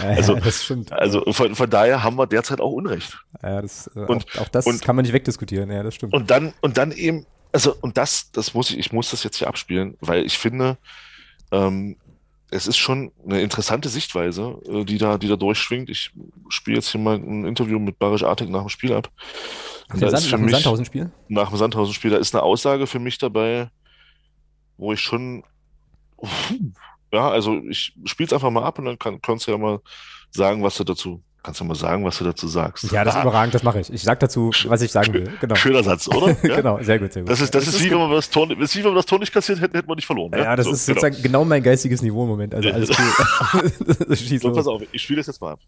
Ja, 0.00 0.10
also, 0.10 0.36
das 0.36 0.64
stimmt. 0.64 0.92
also 0.92 1.24
von, 1.32 1.56
von, 1.56 1.68
daher 1.68 2.04
haben 2.04 2.16
wir 2.16 2.28
derzeit 2.28 2.60
auch 2.60 2.70
Unrecht. 2.70 3.18
Ja, 3.42 3.60
das, 3.60 3.90
äh, 3.96 4.00
und, 4.00 4.24
auch, 4.36 4.42
auch 4.42 4.48
das 4.48 4.64
und, 4.64 4.80
kann 4.82 4.94
man 4.94 5.02
nicht 5.02 5.12
wegdiskutieren, 5.12 5.70
ja, 5.72 5.82
das 5.82 5.96
stimmt. 5.96 6.12
Und 6.12 6.30
dann, 6.30 6.52
und 6.60 6.78
dann 6.78 6.92
eben, 6.92 7.26
also, 7.50 7.74
und 7.80 7.96
das, 7.96 8.30
das 8.30 8.54
muss 8.54 8.70
ich, 8.70 8.78
ich 8.78 8.92
muss 8.92 9.10
das 9.10 9.24
jetzt 9.24 9.38
hier 9.38 9.48
abspielen, 9.48 9.96
weil 10.00 10.24
ich 10.24 10.38
finde, 10.38 10.78
ähm, 11.50 11.96
es 12.50 12.66
ist 12.66 12.76
schon 12.76 13.12
eine 13.24 13.40
interessante 13.40 13.88
Sichtweise, 13.88 14.60
äh, 14.68 14.84
die 14.84 14.98
da, 14.98 15.18
die 15.18 15.28
da 15.28 15.36
durchschwingt. 15.36 15.90
Ich 15.90 16.12
spiele 16.48 16.76
jetzt 16.76 16.90
hier 16.90 17.00
mal 17.00 17.16
ein 17.16 17.44
Interview 17.44 17.78
mit 17.78 17.98
Barisch 17.98 18.22
Artig 18.22 18.48
nach 18.48 18.60
dem 18.60 18.68
Spiel 18.68 18.92
ab. 18.92 19.10
Nach 19.88 19.98
dem, 19.98 20.10
Sand, 20.10 20.30
nach 20.30 20.38
dem 20.38 20.48
Sandhausen-Spiel? 20.48 21.10
Nach 21.28 21.48
dem 21.48 21.58
Sandhausen-Spiel. 21.58 22.10
Da 22.10 22.16
ist 22.18 22.34
eine 22.34 22.42
Aussage 22.42 22.86
für 22.86 22.98
mich 22.98 23.18
dabei, 23.18 23.70
wo 24.76 24.92
ich 24.92 25.00
schon, 25.00 25.42
ja, 27.12 27.30
also 27.30 27.60
ich 27.68 27.94
spiele 28.04 28.26
es 28.26 28.32
einfach 28.32 28.50
mal 28.50 28.64
ab 28.64 28.78
und 28.78 28.84
dann 28.84 28.98
kann, 28.98 29.20
kannst 29.20 29.46
du 29.46 29.52
ja 29.52 29.58
mal 29.58 29.80
sagen, 30.30 30.62
was 30.62 30.76
du 30.76 30.84
dazu 30.84 31.22
Kannst 31.46 31.60
du 31.60 31.64
mal 31.64 31.76
sagen, 31.76 32.04
was 32.04 32.18
du 32.18 32.24
dazu 32.24 32.48
sagst? 32.48 32.90
Ja, 32.90 33.04
das 33.04 33.14
ist 33.14 33.20
ah. 33.20 33.22
überragend, 33.22 33.54
das 33.54 33.62
mache 33.62 33.78
ich. 33.78 33.92
Ich 33.92 34.02
sage 34.02 34.18
dazu, 34.18 34.50
was 34.64 34.82
ich 34.82 34.90
sagen 34.90 35.14
will. 35.14 35.32
Genau. 35.40 35.54
Schöner 35.54 35.84
Satz, 35.84 36.08
oder? 36.08 36.36
Ja? 36.42 36.56
genau, 36.56 36.82
sehr 36.82 36.98
gut, 36.98 37.12
sehr 37.12 37.22
gut. 37.22 37.30
Das 37.30 37.40
ist, 37.40 37.54
das, 37.54 37.66
das 37.66 37.74
ist, 37.74 37.84
wie, 37.84 37.90
wenn 37.92 37.98
man 37.98 38.10
das 38.10 38.28
Tor, 38.28 38.50
ist 38.50 38.74
wie 38.74 38.80
wenn 38.80 38.90
man 38.90 38.96
das 38.96 39.06
Tor 39.06 39.20
nicht 39.20 39.32
kassiert 39.32 39.60
hätte, 39.60 39.78
hätte 39.78 39.86
man 39.86 39.94
nicht 39.94 40.06
verloren. 40.06 40.32
Ja, 40.32 40.42
ja 40.42 40.56
das 40.56 40.66
so, 40.66 40.72
ist 40.72 40.86
genau. 40.86 41.00
sozusagen 41.00 41.22
genau 41.22 41.44
mein 41.44 41.62
geistiges 41.62 42.02
Niveau 42.02 42.24
im 42.24 42.30
Moment. 42.30 42.52
Also 42.52 42.68
alles 42.68 42.90
cool. 42.90 44.16
so, 44.40 44.52
pass 44.52 44.66
auf, 44.66 44.82
ich 44.90 45.00
spiele 45.00 45.18
das 45.18 45.28
jetzt 45.28 45.40
mal 45.40 45.52
ab. 45.52 45.60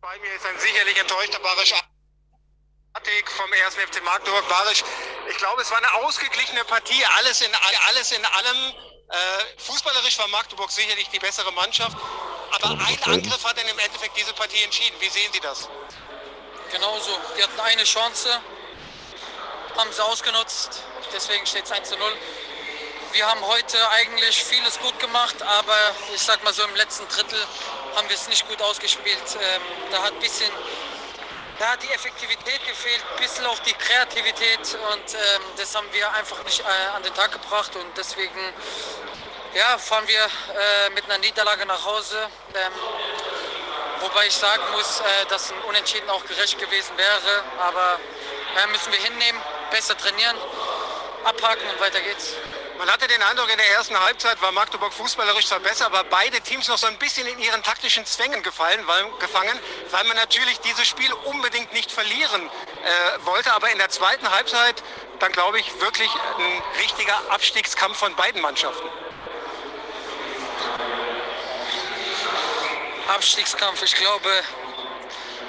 Bei 0.00 0.18
mir 0.18 0.34
ist 0.34 0.44
ein 0.44 0.58
sicherlich 0.58 1.00
enttäuschter 1.00 1.38
Barisch 1.38 1.72
vom 3.36 3.52
1. 3.52 3.74
FC 3.76 4.04
Magdeburg. 4.04 4.48
Barisch, 4.48 4.82
ich 5.30 5.36
glaube, 5.38 5.62
es 5.62 5.70
war 5.70 5.78
eine 5.78 5.92
ausgeglichene 6.04 6.64
Partie, 6.64 7.04
alles 7.18 7.40
in, 7.40 7.50
alles 7.86 8.10
in 8.10 8.24
allem. 8.24 8.74
Äh, 9.10 9.60
fußballerisch 9.62 10.18
war 10.18 10.28
Magdeburg 10.28 10.70
sicherlich 10.70 11.08
die 11.08 11.18
bessere 11.18 11.50
Mannschaft, 11.52 11.96
aber 12.50 12.70
ein 12.70 13.02
Angriff 13.04 13.44
hat 13.44 13.58
dann 13.58 13.66
im 13.66 13.78
Endeffekt 13.78 14.16
diese 14.16 14.32
Partie 14.34 14.62
entschieden. 14.62 14.96
Wie 15.00 15.08
sehen 15.08 15.32
Sie 15.32 15.40
das? 15.40 15.68
Genauso. 16.72 17.10
Wir 17.34 17.44
hatten 17.44 17.60
eine 17.60 17.84
Chance, 17.84 18.28
haben 19.76 19.92
sie 19.92 20.04
ausgenutzt, 20.04 20.82
deswegen 21.12 21.44
steht 21.46 21.64
es 21.64 21.72
1 21.72 21.88
zu 21.88 21.96
0. 21.96 22.12
Wir 23.12 23.26
haben 23.26 23.40
heute 23.44 23.76
eigentlich 23.90 24.44
vieles 24.44 24.78
gut 24.78 24.96
gemacht, 25.00 25.42
aber 25.42 25.76
ich 26.14 26.20
sag 26.20 26.44
mal 26.44 26.54
so 26.54 26.62
im 26.62 26.74
letzten 26.76 27.08
Drittel 27.08 27.44
haben 27.96 28.08
wir 28.08 28.14
es 28.14 28.28
nicht 28.28 28.48
gut 28.48 28.62
ausgespielt. 28.62 29.18
Ähm, 29.34 29.62
da 29.90 30.02
hat 30.02 30.12
ein 30.12 30.20
bisschen 30.20 30.52
da 31.60 31.72
hat 31.72 31.82
die 31.82 31.90
Effektivität 31.90 32.64
gefehlt, 32.66 33.04
ein 33.12 33.22
bisschen 33.22 33.44
auch 33.44 33.58
die 33.58 33.74
Kreativität 33.74 34.78
und 34.92 35.14
ähm, 35.14 35.42
das 35.58 35.74
haben 35.74 35.86
wir 35.92 36.10
einfach 36.14 36.42
nicht 36.44 36.60
äh, 36.60 36.96
an 36.96 37.02
den 37.02 37.12
Tag 37.12 37.32
gebracht 37.32 37.76
und 37.76 37.84
deswegen 37.98 38.54
ja, 39.54 39.78
fahren 39.78 40.06
wir 40.06 40.24
äh, 40.24 40.90
mit 40.90 41.04
einer 41.04 41.18
Niederlage 41.18 41.66
nach 41.66 41.84
Hause. 41.84 42.28
Ähm, 42.54 42.72
wobei 44.00 44.26
ich 44.26 44.34
sagen 44.34 44.62
muss, 44.72 45.00
äh, 45.00 45.26
dass 45.28 45.50
ein 45.50 45.60
Unentschieden 45.62 46.08
auch 46.10 46.24
gerecht 46.24 46.58
gewesen 46.58 46.96
wäre, 46.96 47.44
aber 47.60 47.98
äh, 48.62 48.66
müssen 48.68 48.92
wir 48.92 49.00
hinnehmen, 49.00 49.40
besser 49.70 49.96
trainieren, 49.96 50.36
abhaken 51.24 51.68
und 51.70 51.80
weiter 51.80 52.00
geht's. 52.00 52.34
Man 52.78 52.90
hatte 52.90 53.06
den 53.08 53.22
Eindruck, 53.22 53.50
in 53.50 53.58
der 53.58 53.70
ersten 53.72 53.98
Halbzeit 54.00 54.40
war 54.40 54.52
Magdeburg 54.52 54.94
fußballerisch 54.94 55.48
zwar 55.48 55.60
besser, 55.60 55.84
aber 55.84 56.02
beide 56.04 56.40
Teams 56.40 56.66
noch 56.66 56.78
so 56.78 56.86
ein 56.86 56.98
bisschen 56.98 57.26
in 57.26 57.38
ihren 57.38 57.62
taktischen 57.62 58.06
Zwängen 58.06 58.42
gefallen, 58.42 58.86
weil, 58.86 59.04
gefangen, 59.18 59.58
weil 59.90 60.04
man 60.04 60.16
natürlich 60.16 60.58
dieses 60.60 60.86
Spiel 60.86 61.12
unbedingt 61.12 61.74
nicht 61.74 61.92
verlieren 61.92 62.48
äh, 62.48 63.26
wollte. 63.26 63.52
Aber 63.52 63.70
in 63.70 63.76
der 63.76 63.90
zweiten 63.90 64.30
Halbzeit 64.30 64.82
dann, 65.18 65.30
glaube 65.32 65.60
ich, 65.60 65.80
wirklich 65.80 66.10
ein 66.38 66.62
richtiger 66.80 67.20
Abstiegskampf 67.28 67.98
von 67.98 68.16
beiden 68.16 68.40
Mannschaften. 68.40 68.88
Abstiegskampf. 73.10 73.82
Ich 73.82 73.94
glaube, 73.94 74.28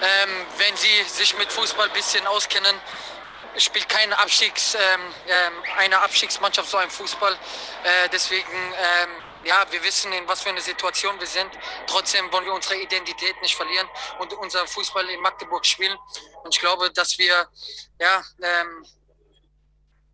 ähm, 0.01 0.45
wenn 0.57 0.75
Sie 0.75 1.03
sich 1.03 1.37
mit 1.37 1.51
Fußball 1.51 1.87
ein 1.87 1.93
bisschen 1.93 2.25
auskennen, 2.27 2.75
spielt 3.57 3.87
keine 3.87 4.17
Abstiegs, 4.17 4.75
ähm, 4.75 5.01
ähm, 5.27 5.53
eine 5.77 5.99
Abstiegsmannschaft 5.99 6.69
so 6.69 6.77
ein 6.77 6.89
Fußball. 6.89 7.33
Äh, 7.33 8.09
deswegen, 8.11 8.51
ähm, 8.51 9.09
ja, 9.43 9.65
wir 9.69 9.83
wissen, 9.83 10.11
in 10.13 10.27
was 10.27 10.41
für 10.41 10.49
eine 10.49 10.61
Situation 10.61 11.19
wir 11.19 11.27
sind. 11.27 11.51
Trotzdem 11.87 12.31
wollen 12.31 12.45
wir 12.45 12.53
unsere 12.53 12.77
Identität 12.77 13.39
nicht 13.41 13.55
verlieren 13.55 13.87
und 14.19 14.33
unser 14.33 14.65
Fußball 14.65 15.07
in 15.09 15.19
Magdeburg 15.19 15.65
spielen. 15.65 15.97
Und 16.43 16.55
ich 16.55 16.59
glaube, 16.59 16.91
dass 16.91 17.17
wir 17.17 17.47
ja, 17.99 18.23
ähm, 18.41 18.85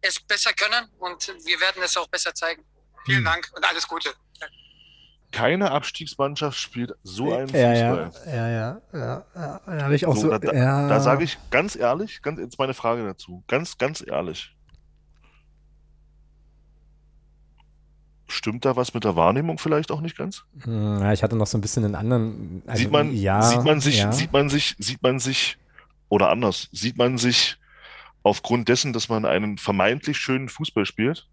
es 0.02 0.20
besser 0.20 0.54
können 0.54 0.92
und 1.00 1.28
wir 1.46 1.60
werden 1.60 1.82
es 1.84 1.96
auch 1.98 2.08
besser 2.08 2.34
zeigen. 2.34 2.66
Vielen. 3.06 3.24
Dank 3.24 3.50
und 3.56 3.64
alles 3.64 3.88
Gute 3.88 4.14
keine 5.32 5.72
Abstiegsmannschaft 5.72 6.58
spielt 6.58 6.94
so 7.04 7.34
einen 7.34 7.48
Fußball. 7.48 7.62
Ja, 7.62 7.74
ja, 7.74 8.12
ja, 8.26 8.82
ja, 8.94 9.26
ja. 9.34 9.62
Da 9.66 9.84
habe 9.84 9.96
ich 9.96 10.06
auch 10.06 10.16
so. 10.16 10.32
so 10.32 10.38
da, 10.38 10.54
ja. 10.54 10.88
da 10.88 11.00
sage 11.00 11.24
ich 11.24 11.38
ganz 11.52 11.76
ehrlich, 11.76 12.22
ganz, 12.22 12.40
jetzt 12.40 12.58
meine 12.58 12.74
Frage 12.74 13.04
dazu. 13.06 13.44
Ganz, 13.48 13.78
ganz 13.78 14.04
ehrlich. 14.06 14.56
Stimmt 18.30 18.66
da 18.66 18.76
was 18.76 18.94
mit 18.94 19.06
der 19.06 19.16
Wahrnehmung 19.16 19.58
vielleicht 19.58 19.92
auch 19.92 20.02
nicht 20.02 20.18
ganz? 20.18 20.44
Hm, 20.64 21.00
ja, 21.00 21.14
ich 21.14 21.24
hatte 21.24 21.36
noch 21.36 21.48
so 21.48 21.58
ein 21.58 21.62
bisschen 21.62 21.86
einen 21.86 21.96
anderen. 21.96 22.62
Also, 22.66 22.84
sieht 22.84 22.92
man, 22.92 23.14
ja, 23.14 23.42
sieht 23.42 23.64
man 23.64 23.80
sich, 23.80 24.00
ja. 24.00 24.12
sieht 24.12 24.34
man 24.34 24.50
sich, 24.50 24.76
sieht 24.80 25.02
man 25.02 25.20
sich, 25.20 25.58
oder 26.10 26.30
anders, 26.30 26.68
sieht 26.72 26.98
man 26.98 27.18
sich 27.18 27.58
aufgrund 28.24 28.68
dessen, 28.68 28.92
dass 28.92 29.08
man 29.08 29.26
einen 29.26 29.58
vermeintlich 29.58 30.18
schönen 30.18 30.50
Fußball 30.50 30.86
spielt, 30.86 31.28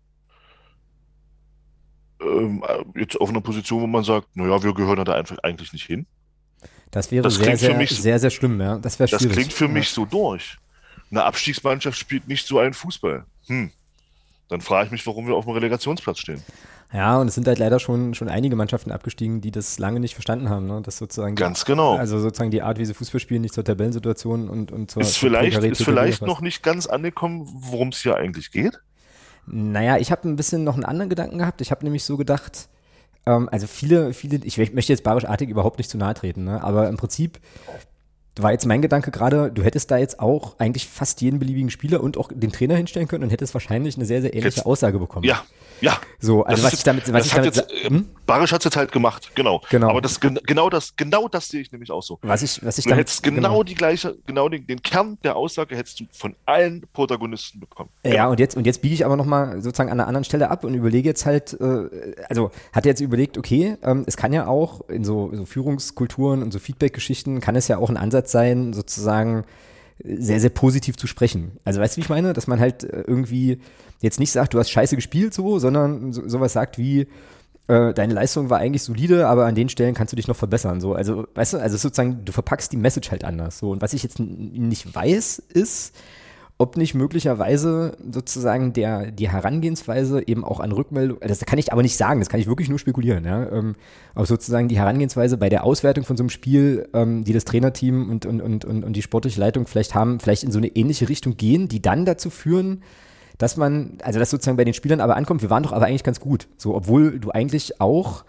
ähm, 2.24 2.64
jetzt 2.94 3.20
auf 3.20 3.28
einer 3.28 3.40
Position, 3.40 3.82
wo 3.82 3.86
man 3.86 4.04
sagt, 4.04 4.36
naja, 4.36 4.62
wir 4.62 4.74
gehören 4.74 5.04
da 5.04 5.14
einfach 5.14 5.38
eigentlich 5.42 5.72
nicht 5.72 5.86
hin. 5.86 6.06
Das 6.90 7.10
wäre 7.10 7.22
das 7.22 7.34
sehr, 7.34 7.56
sehr, 7.56 7.76
mich, 7.76 7.90
sehr, 7.90 8.18
sehr 8.18 8.30
schlimm, 8.30 8.60
ja. 8.60 8.78
Das, 8.78 8.96
das 8.96 9.10
klingt 9.10 9.52
für 9.52 9.66
ja. 9.66 9.70
mich 9.70 9.90
so 9.90 10.04
durch. 10.04 10.58
Eine 11.10 11.24
Abstiegsmannschaft 11.24 11.98
spielt 11.98 12.28
nicht 12.28 12.46
so 12.46 12.58
einen 12.58 12.74
Fußball. 12.74 13.24
Hm. 13.46 13.70
Dann 14.48 14.60
frage 14.60 14.86
ich 14.86 14.92
mich, 14.92 15.06
warum 15.06 15.26
wir 15.26 15.34
auf 15.34 15.44
dem 15.44 15.54
Relegationsplatz 15.54 16.18
stehen. 16.18 16.42
Ja, 16.92 17.18
und 17.18 17.26
es 17.26 17.34
sind 17.34 17.48
halt 17.48 17.58
leider 17.58 17.80
schon, 17.80 18.14
schon 18.14 18.28
einige 18.28 18.54
Mannschaften 18.54 18.92
abgestiegen, 18.92 19.40
die 19.40 19.50
das 19.50 19.80
lange 19.80 19.98
nicht 19.98 20.14
verstanden 20.14 20.48
haben. 20.48 20.66
Ne? 20.66 20.80
Das 20.84 20.98
sozusagen 20.98 21.34
Ganz 21.34 21.64
genau. 21.64 21.96
Also 21.96 22.20
sozusagen 22.20 22.52
die 22.52 22.62
Art, 22.62 22.78
wie 22.78 22.84
sie 22.84 22.94
Fußball 22.94 23.20
spielen, 23.20 23.42
nicht 23.42 23.54
zur 23.54 23.64
Tabellensituation 23.64 24.48
und, 24.48 24.70
und 24.70 24.92
zur. 24.92 25.02
Ist 25.02 25.16
vielleicht, 25.16 25.58
ist 25.58 25.82
vielleicht 25.82 26.22
noch 26.22 26.40
nicht 26.40 26.62
ganz 26.62 26.86
angekommen, 26.86 27.48
worum 27.52 27.88
es 27.88 28.00
hier 28.00 28.16
eigentlich 28.16 28.52
geht? 28.52 28.78
Naja, 29.46 29.98
ich 29.98 30.10
habe 30.10 30.28
ein 30.28 30.36
bisschen 30.36 30.64
noch 30.64 30.74
einen 30.74 30.84
anderen 30.84 31.10
Gedanken 31.10 31.38
gehabt. 31.38 31.60
Ich 31.60 31.70
habe 31.70 31.84
nämlich 31.84 32.04
so 32.04 32.16
gedacht, 32.16 32.68
ähm, 33.26 33.48
also 33.50 33.66
viele, 33.66 34.12
viele, 34.12 34.40
ich 34.44 34.58
möchte 34.58 34.92
jetzt 34.92 35.02
Barisch-Artig 35.02 35.48
überhaupt 35.48 35.78
nicht 35.78 35.90
zu 35.90 35.98
nahe 35.98 36.14
treten, 36.14 36.44
ne? 36.44 36.62
aber 36.62 36.88
im 36.88 36.96
Prinzip 36.96 37.38
war 38.36 38.52
jetzt 38.52 38.66
mein 38.66 38.82
Gedanke 38.82 39.10
gerade, 39.10 39.52
du 39.52 39.62
hättest 39.62 39.90
da 39.90 39.98
jetzt 39.98 40.18
auch 40.18 40.58
eigentlich 40.58 40.88
fast 40.88 41.20
jeden 41.20 41.38
beliebigen 41.38 41.70
Spieler 41.70 42.02
und 42.02 42.18
auch 42.18 42.30
den 42.34 42.50
Trainer 42.50 42.74
hinstellen 42.74 43.06
können 43.06 43.24
und 43.24 43.30
hättest 43.30 43.54
wahrscheinlich 43.54 43.96
eine 43.96 44.06
sehr, 44.06 44.22
sehr 44.22 44.34
ähnliche 44.34 44.56
jetzt, 44.56 44.66
Aussage 44.66 44.98
bekommen. 44.98 45.24
Ja, 45.24 45.44
ja. 45.80 45.98
So, 46.18 46.42
also 46.44 46.62
was 46.62 46.72
ist, 46.72 46.78
ich 46.80 46.84
damit, 46.84 47.12
was 47.12 47.26
ich 47.26 47.32
damit, 47.32 47.56
jetzt, 47.56 47.70
äh, 47.70 47.88
hm? 47.88 48.08
Barisch 48.26 48.52
hat 48.52 48.60
es 48.60 48.64
jetzt 48.64 48.76
halt 48.76 48.92
gemacht, 48.92 49.32
genau. 49.34 49.60
Genau. 49.70 49.90
Aber 49.90 50.00
das, 50.00 50.18
genau 50.20 50.70
das, 50.70 50.96
genau 50.96 51.28
das 51.28 51.48
sehe 51.48 51.60
ich 51.60 51.72
nämlich 51.72 51.90
auch 51.90 52.02
so. 52.02 52.18
Was 52.22 52.42
ich, 52.42 52.64
was 52.64 52.78
ich 52.78 52.84
damit, 52.84 53.00
hättest 53.00 53.22
genau, 53.22 53.36
genau, 53.36 53.62
die 53.62 53.74
gleiche, 53.74 54.16
genau 54.26 54.48
den, 54.48 54.66
den, 54.66 54.80
Kern 54.82 55.18
der 55.22 55.36
Aussage 55.36 55.76
hättest 55.76 56.00
du 56.00 56.04
von 56.12 56.34
allen 56.46 56.86
Protagonisten 56.92 57.60
bekommen. 57.60 57.90
Genau. 58.02 58.16
Ja, 58.16 58.26
und 58.28 58.40
jetzt, 58.40 58.56
und 58.56 58.66
jetzt 58.66 58.80
biege 58.80 58.94
ich 58.94 59.04
aber 59.04 59.16
nochmal 59.16 59.60
sozusagen 59.60 59.90
an 59.90 60.00
einer 60.00 60.08
anderen 60.08 60.24
Stelle 60.24 60.50
ab 60.50 60.64
und 60.64 60.74
überlege 60.74 61.08
jetzt 61.08 61.26
halt, 61.26 61.58
äh, 61.60 62.14
also 62.28 62.50
hat 62.72 62.86
er 62.86 62.90
jetzt 62.90 63.00
überlegt, 63.00 63.36
okay, 63.36 63.76
ähm, 63.82 64.04
es 64.06 64.16
kann 64.16 64.32
ja 64.32 64.46
auch 64.46 64.88
in 64.88 65.04
so, 65.04 65.30
so 65.34 65.44
Führungskulturen 65.44 66.42
und 66.42 66.52
so 66.52 66.58
Feedback-Geschichten 66.58 67.40
kann 67.40 67.56
es 67.56 67.68
ja 67.68 67.76
auch 67.76 67.90
ein 67.90 67.96
Ansatz 67.98 68.32
sein, 68.32 68.72
sozusagen 68.72 69.44
sehr, 70.02 70.40
sehr 70.40 70.50
positiv 70.50 70.96
zu 70.96 71.06
sprechen. 71.06 71.52
Also 71.64 71.80
weißt 71.80 71.96
du, 71.96 71.98
wie 71.98 72.02
ich 72.02 72.08
meine? 72.08 72.32
Dass 72.32 72.46
man 72.46 72.60
halt 72.60 72.84
äh, 72.84 73.04
irgendwie 73.06 73.60
jetzt 74.00 74.18
nicht 74.18 74.32
sagt, 74.32 74.54
du 74.54 74.58
hast 74.58 74.70
scheiße 74.70 74.96
gespielt 74.96 75.34
so, 75.34 75.58
sondern 75.58 76.12
so, 76.12 76.28
sowas 76.28 76.52
sagt 76.52 76.78
wie, 76.78 77.06
äh, 77.66 77.94
deine 77.94 78.12
Leistung 78.12 78.50
war 78.50 78.58
eigentlich 78.58 78.82
solide, 78.82 79.26
aber 79.26 79.46
an 79.46 79.54
den 79.54 79.68
Stellen 79.68 79.94
kannst 79.94 80.12
du 80.12 80.16
dich 80.16 80.28
noch 80.28 80.36
verbessern. 80.36 80.80
So. 80.80 80.94
Also, 80.94 81.26
weißt 81.34 81.54
du, 81.54 81.58
also 81.58 81.76
sozusagen, 81.76 82.24
du 82.24 82.32
verpackst 82.32 82.72
die 82.72 82.76
Message 82.76 83.10
halt 83.10 83.24
anders. 83.24 83.58
So. 83.58 83.70
Und 83.70 83.80
was 83.80 83.92
ich 83.94 84.02
jetzt 84.02 84.18
nicht 84.18 84.94
weiß, 84.94 85.38
ist, 85.38 85.94
ob 86.56 86.76
nicht 86.76 86.94
möglicherweise 86.94 87.96
sozusagen 88.12 88.72
der, 88.72 89.10
die 89.10 89.28
Herangehensweise 89.28 90.26
eben 90.26 90.44
auch 90.44 90.60
an 90.60 90.70
Rückmeldung, 90.70 91.18
das 91.20 91.40
kann 91.40 91.58
ich 91.58 91.72
aber 91.72 91.82
nicht 91.82 91.96
sagen, 91.96 92.20
das 92.20 92.28
kann 92.28 92.38
ich 92.38 92.46
wirklich 92.46 92.68
nur 92.68 92.78
spekulieren, 92.78 93.24
ja, 93.24 93.50
ähm, 93.50 93.74
aber 94.14 94.26
sozusagen 94.26 94.68
die 94.68 94.78
Herangehensweise 94.78 95.36
bei 95.36 95.48
der 95.48 95.64
Auswertung 95.64 96.04
von 96.04 96.16
so 96.16 96.22
einem 96.22 96.30
Spiel, 96.30 96.88
ähm, 96.94 97.24
die 97.24 97.32
das 97.32 97.44
Trainerteam 97.44 98.08
und, 98.08 98.24
und, 98.24 98.40
und, 98.40 98.64
und, 98.64 98.84
und 98.84 98.92
die 98.94 99.02
sportliche 99.02 99.40
Leitung 99.40 99.66
vielleicht 99.66 99.96
haben, 99.96 100.20
vielleicht 100.20 100.44
in 100.44 100.52
so 100.52 100.58
eine 100.58 100.68
ähnliche 100.68 101.08
Richtung 101.08 101.36
gehen, 101.36 101.66
die 101.66 101.82
dann 101.82 102.04
dazu 102.04 102.30
führen, 102.30 102.82
dass 103.38 103.56
man, 103.56 103.98
also 104.02 104.20
dass 104.20 104.30
sozusagen 104.30 104.56
bei 104.56 104.64
den 104.64 104.74
Spielern 104.74 105.00
aber 105.00 105.16
ankommt, 105.16 105.42
wir 105.42 105.50
waren 105.50 105.64
doch 105.64 105.72
aber 105.72 105.86
eigentlich 105.86 106.04
ganz 106.04 106.20
gut. 106.20 106.46
So, 106.56 106.74
obwohl 106.76 107.18
du 107.18 107.30
eigentlich 107.30 107.80
auch 107.80 108.24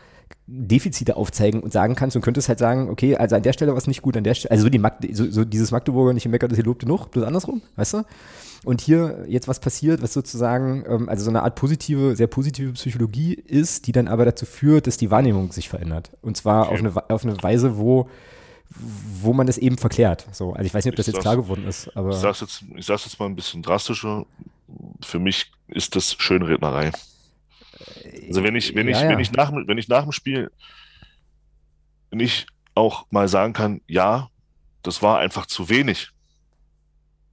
Defizite 0.47 1.15
aufzeigen 1.15 1.61
und 1.61 1.73
sagen 1.73 1.95
kannst 1.95 2.15
und 2.15 2.21
könntest 2.21 2.49
halt 2.49 2.59
sagen, 2.59 2.89
okay, 2.89 3.15
also 3.15 3.35
an 3.35 3.43
der 3.43 3.53
Stelle 3.53 3.75
was 3.75 3.87
nicht 3.87 4.01
gut, 4.01 4.15
an 4.15 4.23
der 4.23 4.35
Stelle, 4.35 4.51
also 4.51 4.63
so, 4.63 4.69
die 4.69 4.79
Magde, 4.79 5.13
so, 5.15 5.29
so 5.29 5.43
dieses 5.43 5.71
Magdeburger 5.71 6.13
nicht 6.13 6.27
meckert, 6.27 6.51
das 6.51 6.57
hier 6.57 6.65
lobt 6.65 6.81
genug, 6.81 7.11
bloß 7.11 7.25
andersrum, 7.25 7.61
weißt 7.75 7.93
du? 7.93 8.03
Und 8.63 8.81
hier 8.81 9.25
jetzt 9.27 9.47
was 9.47 9.59
passiert, 9.59 10.01
was 10.01 10.13
sozusagen, 10.13 10.83
ähm, 10.87 11.09
also 11.09 11.23
so 11.23 11.29
eine 11.29 11.43
Art 11.43 11.55
positive, 11.55 12.15
sehr 12.15 12.27
positive 12.27 12.73
Psychologie 12.73 13.33
ist, 13.33 13.87
die 13.87 13.91
dann 13.91 14.07
aber 14.07 14.25
dazu 14.25 14.45
führt, 14.45 14.87
dass 14.87 14.97
die 14.97 15.11
Wahrnehmung 15.11 15.51
sich 15.51 15.69
verändert. 15.69 16.11
Und 16.21 16.37
zwar 16.37 16.67
okay. 16.67 16.73
auf, 16.73 16.79
eine, 16.79 17.09
auf 17.09 17.23
eine 17.23 17.43
Weise, 17.43 17.77
wo 17.77 18.09
wo 19.21 19.31
man 19.31 19.47
das 19.47 19.57
eben 19.57 19.77
verklärt. 19.77 20.25
So, 20.33 20.51
also 20.51 20.65
ich 20.65 20.73
weiß 20.73 20.83
nicht, 20.83 20.91
ob 20.91 20.97
das 20.97 21.07
ich 21.07 21.13
jetzt 21.13 21.21
klar 21.21 21.37
geworden 21.37 21.65
ist, 21.65 21.95
aber. 21.95 22.09
Ich 22.09 22.17
sag's 22.17 22.41
jetzt, 22.41 22.63
ich 22.75 22.85
sag's 22.85 23.05
jetzt 23.05 23.19
mal 23.19 23.27
ein 23.27 23.35
bisschen 23.35 23.61
drastischer 23.61 24.25
für 25.01 25.19
mich 25.19 25.51
ist 25.67 25.95
das 25.95 26.15
Schönrednerei. 26.17 26.91
Also 28.27 28.43
wenn 28.43 28.55
ich, 28.55 28.75
wenn 28.75 28.87
ich, 28.87 28.99
ja. 28.99 29.09
wenn 29.09 29.19
ich 29.19 29.31
nach, 29.31 29.51
wenn 29.51 29.77
ich 29.77 29.87
nach 29.87 30.03
dem 30.03 30.11
Spiel 30.11 30.51
nicht 32.11 32.47
auch 32.73 33.05
mal 33.09 33.27
sagen 33.27 33.53
kann, 33.53 33.81
ja, 33.87 34.29
das 34.83 35.01
war 35.01 35.19
einfach 35.19 35.45
zu 35.45 35.69
wenig. 35.69 36.11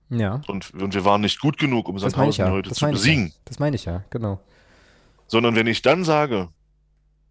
Ja. 0.09 0.41
Und, 0.47 0.75
und 0.75 0.95
wir 0.95 1.05
waren 1.05 1.21
nicht 1.21 1.41
gut 1.41 1.59
genug, 1.59 1.89
um 1.89 1.99
Sandhausen 1.99 2.45
ja. 2.45 2.51
heute 2.51 2.69
das 2.69 2.79
zu 2.79 2.87
besiegen. 2.87 3.29
Ja. 3.29 3.35
Das 3.47 3.59
meine 3.59 3.77
ich 3.77 3.85
ja, 3.85 4.05
genau. 4.11 4.41
Sondern 5.27 5.55
wenn 5.55 5.67
ich 5.67 5.81
dann 5.83 6.05
sage, 6.05 6.49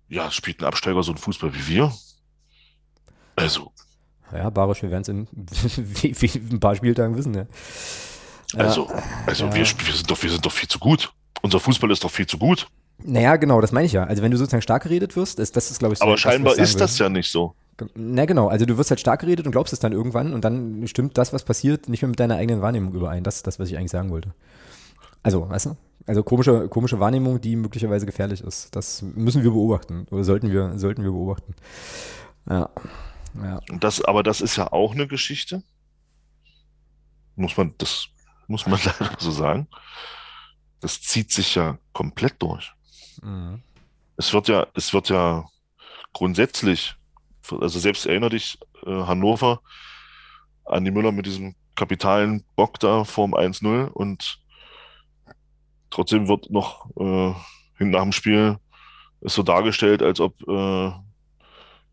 ja, 0.09 0.31
spielt 0.31 0.61
ein 0.61 0.65
Absteiger 0.65 1.03
so 1.03 1.11
einen 1.11 1.19
Fußball 1.19 1.53
wie 1.53 1.67
wir? 1.67 1.93
Also. 3.35 3.71
Ja, 4.33 4.49
Barisch, 4.49 4.81
wir 4.81 4.91
werden 4.91 5.01
es 5.01 5.09
in, 5.09 5.27
ein 6.51 6.59
paar 6.59 6.75
Spieltagen 6.75 7.15
wissen, 7.15 7.33
ja. 7.33 7.45
Also, 8.55 8.89
also 9.25 9.45
ja. 9.45 9.53
wir, 9.53 9.65
wir, 9.65 9.93
sind 9.93 10.09
doch, 10.09 10.21
wir 10.21 10.29
sind 10.29 10.45
doch 10.45 10.51
viel 10.51 10.67
zu 10.67 10.79
gut. 10.79 11.13
Unser 11.41 11.59
Fußball 11.59 11.91
ist 11.91 12.03
doch 12.03 12.11
viel 12.11 12.27
zu 12.27 12.37
gut. 12.37 12.67
Naja, 13.03 13.35
genau, 13.37 13.61
das 13.61 13.71
meine 13.71 13.85
ich 13.85 13.93
ja. 13.93 14.03
Also 14.03 14.21
wenn 14.21 14.31
du 14.31 14.37
sozusagen 14.37 14.61
stark 14.61 14.83
geredet 14.83 15.15
wirst, 15.15 15.39
ist 15.39 15.55
das 15.55 15.71
ist, 15.71 15.79
glaube 15.79 15.93
ich, 15.93 15.99
so, 15.99 16.05
Aber 16.05 16.17
scheinbar 16.17 16.57
ist 16.57 16.79
das 16.79 16.97
ja 16.99 17.09
nicht 17.09 17.31
so. 17.31 17.55
Na 17.95 18.25
genau, 18.25 18.47
also 18.47 18.65
du 18.65 18.77
wirst 18.77 18.91
halt 18.91 18.99
stark 18.99 19.21
geredet 19.21 19.45
und 19.45 19.51
glaubst 19.51 19.73
es 19.73 19.79
dann 19.79 19.91
irgendwann 19.91 20.33
und 20.33 20.45
dann 20.45 20.87
stimmt 20.87 21.17
das, 21.17 21.33
was 21.33 21.43
passiert, 21.43 21.89
nicht 21.89 22.01
mehr 22.01 22.09
mit 22.09 22.19
deiner 22.19 22.35
eigenen 22.35 22.61
Wahrnehmung 22.61 22.93
überein. 22.93 23.23
Das 23.23 23.37
ist 23.37 23.47
das, 23.47 23.59
was 23.59 23.69
ich 23.69 23.77
eigentlich 23.77 23.91
sagen 23.91 24.11
wollte. 24.11 24.33
Also, 25.23 25.49
weißt 25.49 25.67
du? 25.67 25.77
Also 26.07 26.23
komische, 26.23 26.67
komische 26.67 26.99
Wahrnehmung, 26.99 27.41
die 27.41 27.55
möglicherweise 27.55 28.05
gefährlich 28.05 28.41
ist. 28.41 28.75
Das 28.75 29.01
müssen 29.01 29.43
wir 29.43 29.51
beobachten 29.51 30.07
oder 30.09 30.23
sollten 30.23 30.51
wir, 30.51 30.77
sollten 30.77 31.03
wir 31.03 31.11
beobachten. 31.11 31.55
Ja. 32.49 32.69
ja. 33.35 33.59
Das, 33.79 34.03
aber 34.03 34.23
das 34.23 34.41
ist 34.41 34.55
ja 34.55 34.71
auch 34.71 34.93
eine 34.93 35.07
Geschichte. 35.07 35.63
Muss 37.35 37.55
man, 37.55 37.73
das 37.77 38.07
muss 38.47 38.65
man 38.65 38.79
leider 38.85 39.15
so 39.19 39.31
sagen. 39.31 39.67
Das 40.79 41.01
zieht 41.01 41.31
sich 41.31 41.55
ja 41.55 41.77
komplett 41.93 42.41
durch. 42.41 42.73
Mhm. 43.21 43.61
Es 44.17 44.33
wird 44.33 44.47
ja, 44.47 44.67
es 44.73 44.93
wird 44.93 45.09
ja 45.09 45.45
grundsätzlich, 46.13 46.95
also 47.49 47.79
selbst 47.79 48.05
erinnere 48.05 48.31
dich, 48.31 48.59
äh, 48.85 48.89
Hannover, 48.89 49.61
an 50.65 50.85
die 50.85 50.91
Müller 50.91 51.11
mit 51.11 51.25
diesem 51.25 51.55
kapitalen 51.75 52.43
Bock 52.55 52.79
da 52.79 53.03
vorm 53.03 53.33
1-0 53.33 53.87
und 53.87 54.39
trotzdem 55.89 56.27
wird 56.27 56.49
noch 56.51 56.89
äh, 56.97 57.33
nach 57.83 58.03
dem 58.03 58.11
Spiel 58.11 58.57
ist 59.21 59.35
so 59.35 59.43
dargestellt, 59.43 60.01
als 60.01 60.19
ob 60.19 60.41
äh, 60.47 60.91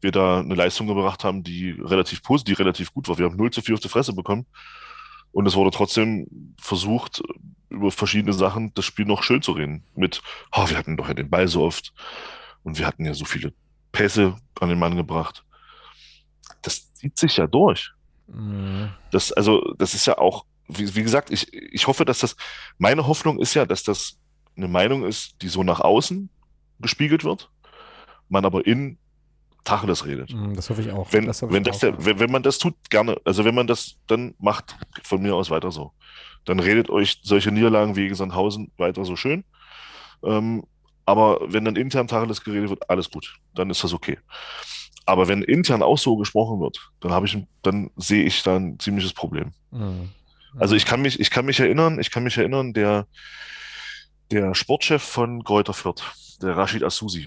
wir 0.00 0.12
da 0.12 0.40
eine 0.40 0.54
Leistung 0.54 0.86
gebracht 0.86 1.24
haben, 1.24 1.42
die 1.42 1.72
relativ 1.72 2.22
positiv, 2.22 2.58
relativ 2.58 2.92
gut 2.92 3.08
war. 3.08 3.18
Wir 3.18 3.26
haben 3.26 3.36
0 3.36 3.50
zu 3.50 3.60
4 3.60 3.74
auf 3.74 3.80
die 3.80 3.88
Fresse 3.88 4.14
bekommen. 4.14 4.46
Und 5.32 5.46
es 5.46 5.54
wurde 5.54 5.70
trotzdem 5.70 6.54
versucht, 6.60 7.22
über 7.68 7.90
verschiedene 7.90 8.32
Sachen 8.32 8.72
das 8.74 8.84
Spiel 8.84 9.04
noch 9.04 9.22
schön 9.22 9.42
zu 9.42 9.52
reden. 9.52 9.84
Mit, 9.94 10.22
oh, 10.52 10.68
wir 10.68 10.76
hatten 10.76 10.96
doch 10.96 11.08
ja 11.08 11.14
den 11.14 11.30
Ball 11.30 11.48
so 11.48 11.62
oft 11.62 11.92
und 12.62 12.78
wir 12.78 12.86
hatten 12.86 13.04
ja 13.04 13.14
so 13.14 13.24
viele 13.24 13.52
Pässe 13.92 14.36
an 14.60 14.68
den 14.68 14.78
Mann 14.78 14.96
gebracht. 14.96 15.44
Das 16.62 16.92
zieht 16.94 17.18
sich 17.18 17.36
ja 17.36 17.46
durch. 17.46 17.92
Mhm. 18.26 18.90
Das, 19.10 19.32
also, 19.32 19.74
das 19.78 19.94
ist 19.94 20.06
ja 20.06 20.18
auch, 20.18 20.44
wie, 20.68 20.94
wie 20.94 21.02
gesagt, 21.02 21.30
ich, 21.30 21.52
ich 21.52 21.86
hoffe, 21.86 22.04
dass 22.04 22.18
das, 22.20 22.36
meine 22.78 23.06
Hoffnung 23.06 23.40
ist 23.40 23.54
ja, 23.54 23.66
dass 23.66 23.82
das 23.82 24.18
eine 24.56 24.68
Meinung 24.68 25.04
ist, 25.04 25.40
die 25.42 25.48
so 25.48 25.62
nach 25.62 25.80
außen 25.80 26.28
gespiegelt 26.80 27.24
wird, 27.24 27.50
man 28.28 28.44
aber 28.44 28.66
in 28.66 28.98
Tacheles 29.68 30.06
redet. 30.06 30.32
Mm, 30.32 30.54
das 30.54 30.70
hoffe 30.70 30.80
ich 30.80 30.90
auch. 30.90 31.12
Wenn, 31.12 31.26
das 31.26 31.42
wenn, 31.42 31.62
das 31.62 31.80
der, 31.80 32.04
wenn, 32.04 32.18
wenn 32.18 32.30
man 32.30 32.42
das 32.42 32.58
tut, 32.58 32.74
gerne. 32.88 33.16
Also 33.24 33.44
wenn 33.44 33.54
man 33.54 33.66
das 33.66 33.96
dann 34.06 34.34
macht, 34.38 34.76
von 35.02 35.20
mir 35.20 35.34
aus 35.34 35.50
weiter 35.50 35.70
so. 35.70 35.92
Dann 36.44 36.58
redet 36.58 36.88
euch 36.88 37.20
solche 37.22 37.52
Niederlagen 37.52 37.94
wie 37.94 38.12
Sandhausen 38.14 38.72
weiter 38.78 39.04
so 39.04 39.14
schön. 39.14 39.44
Ähm, 40.24 40.64
aber 41.04 41.40
wenn 41.46 41.64
dann 41.64 41.76
intern 41.76 42.08
Tacheles 42.08 42.42
geredet 42.42 42.70
wird, 42.70 42.88
alles 42.88 43.10
gut. 43.10 43.36
Dann 43.54 43.68
ist 43.68 43.84
das 43.84 43.92
okay. 43.92 44.18
Aber 45.04 45.28
wenn 45.28 45.42
intern 45.42 45.82
auch 45.82 45.98
so 45.98 46.16
gesprochen 46.16 46.60
wird, 46.60 46.90
dann 47.00 47.12
habe 47.12 47.26
ich, 47.26 47.36
dann 47.62 47.90
sehe 47.96 48.24
ich 48.24 48.42
da 48.42 48.56
ein 48.56 48.78
ziemliches 48.78 49.12
Problem. 49.12 49.52
Mhm. 49.70 50.10
Also 50.58 50.74
ich 50.74 50.86
kann 50.86 51.02
mich, 51.02 51.20
ich 51.20 51.30
kann 51.30 51.44
mich 51.44 51.60
erinnern, 51.60 52.00
ich 52.00 52.10
kann 52.10 52.24
mich 52.24 52.38
erinnern, 52.38 52.72
der, 52.72 53.06
der 54.30 54.54
Sportchef 54.54 55.02
von 55.02 55.44
Kräuter 55.44 55.74
Fürth, 55.74 56.02
der 56.40 56.56
Rashid 56.56 56.82
Asusi, 56.82 57.26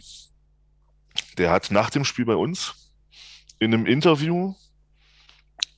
der 1.41 1.49
hat 1.49 1.71
nach 1.71 1.89
dem 1.89 2.05
Spiel 2.05 2.25
bei 2.25 2.35
uns 2.35 2.91
in 3.57 3.73
einem 3.73 3.87
Interview 3.87 4.53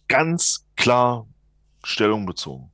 ganz 0.10 0.66
klar 0.76 1.26
Stellung 1.86 2.26
bezogen. 2.26 2.70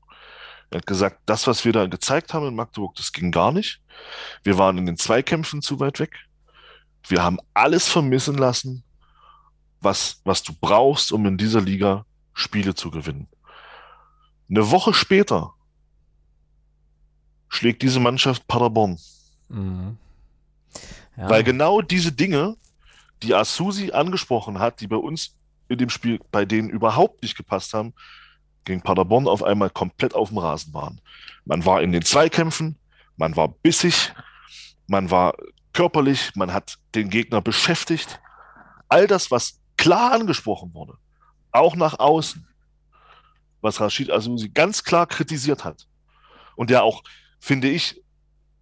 Er 0.71 0.79
hat 0.79 0.87
gesagt, 0.87 1.21
das, 1.27 1.45
was 1.45 1.65
wir 1.65 1.71
da 1.71 1.85
gezeigt 1.85 2.33
haben 2.33 2.47
in 2.47 2.55
Magdeburg, 2.55 2.95
das 2.95 3.11
ging 3.11 3.31
gar 3.31 3.51
nicht. 3.51 3.79
Wir 4.43 4.57
waren 4.57 4.79
in 4.79 4.87
den 4.87 4.97
Zweikämpfen 4.97 5.61
zu 5.61 5.79
weit 5.79 5.99
weg. 5.99 6.15
Wir 7.07 7.21
haben 7.21 7.37
alles 7.53 7.87
vermissen 7.87 8.39
lassen, 8.39 8.83
was, 9.81 10.21
was 10.23 10.41
du 10.41 10.53
brauchst, 10.59 11.11
um 11.11 11.27
in 11.27 11.37
dieser 11.37 11.61
Liga 11.61 12.07
Spiele 12.33 12.73
zu 12.73 12.89
gewinnen. 12.89 13.27
Eine 14.49 14.71
Woche 14.71 14.95
später 14.95 15.53
schlägt 17.49 17.83
diese 17.83 17.99
Mannschaft 17.99 18.47
Paderborn. 18.47 18.97
Mhm. 19.47 19.97
Ja. 21.17 21.29
Weil 21.29 21.43
genau 21.43 21.81
diese 21.81 22.11
Dinge, 22.11 22.57
die 23.23 23.35
Asusi 23.35 23.91
angesprochen 23.91 24.59
hat, 24.59 24.81
die 24.81 24.87
bei 24.87 24.95
uns 24.95 25.35
in 25.67 25.77
dem 25.77 25.89
Spiel 25.89 26.19
bei 26.31 26.45
denen 26.45 26.69
überhaupt 26.69 27.21
nicht 27.21 27.37
gepasst 27.37 27.73
haben, 27.73 27.93
gegen 28.65 28.81
Paderborn 28.81 29.27
auf 29.27 29.43
einmal 29.43 29.69
komplett 29.69 30.13
auf 30.13 30.29
dem 30.29 30.37
Rasen 30.37 30.73
waren. 30.73 31.01
Man 31.45 31.65
war 31.65 31.81
in 31.81 31.91
den 31.91 32.03
Zweikämpfen, 32.03 32.77
man 33.17 33.35
war 33.35 33.49
bissig, 33.49 34.13
man 34.87 35.11
war 35.11 35.35
körperlich, 35.73 36.31
man 36.35 36.53
hat 36.53 36.77
den 36.95 37.09
Gegner 37.09 37.41
beschäftigt. 37.41 38.19
All 38.87 39.07
das, 39.07 39.31
was 39.31 39.59
klar 39.77 40.11
angesprochen 40.13 40.73
wurde, 40.73 40.95
auch 41.51 41.75
nach 41.75 41.99
außen, 41.99 42.47
was 43.61 43.79
Rashid 43.79 44.11
Asusi 44.11 44.49
ganz 44.49 44.83
klar 44.83 45.05
kritisiert 45.05 45.63
hat 45.63 45.87
und 46.55 46.69
der 46.69 46.83
auch, 46.83 47.03
finde 47.39 47.69
ich, 47.69 47.98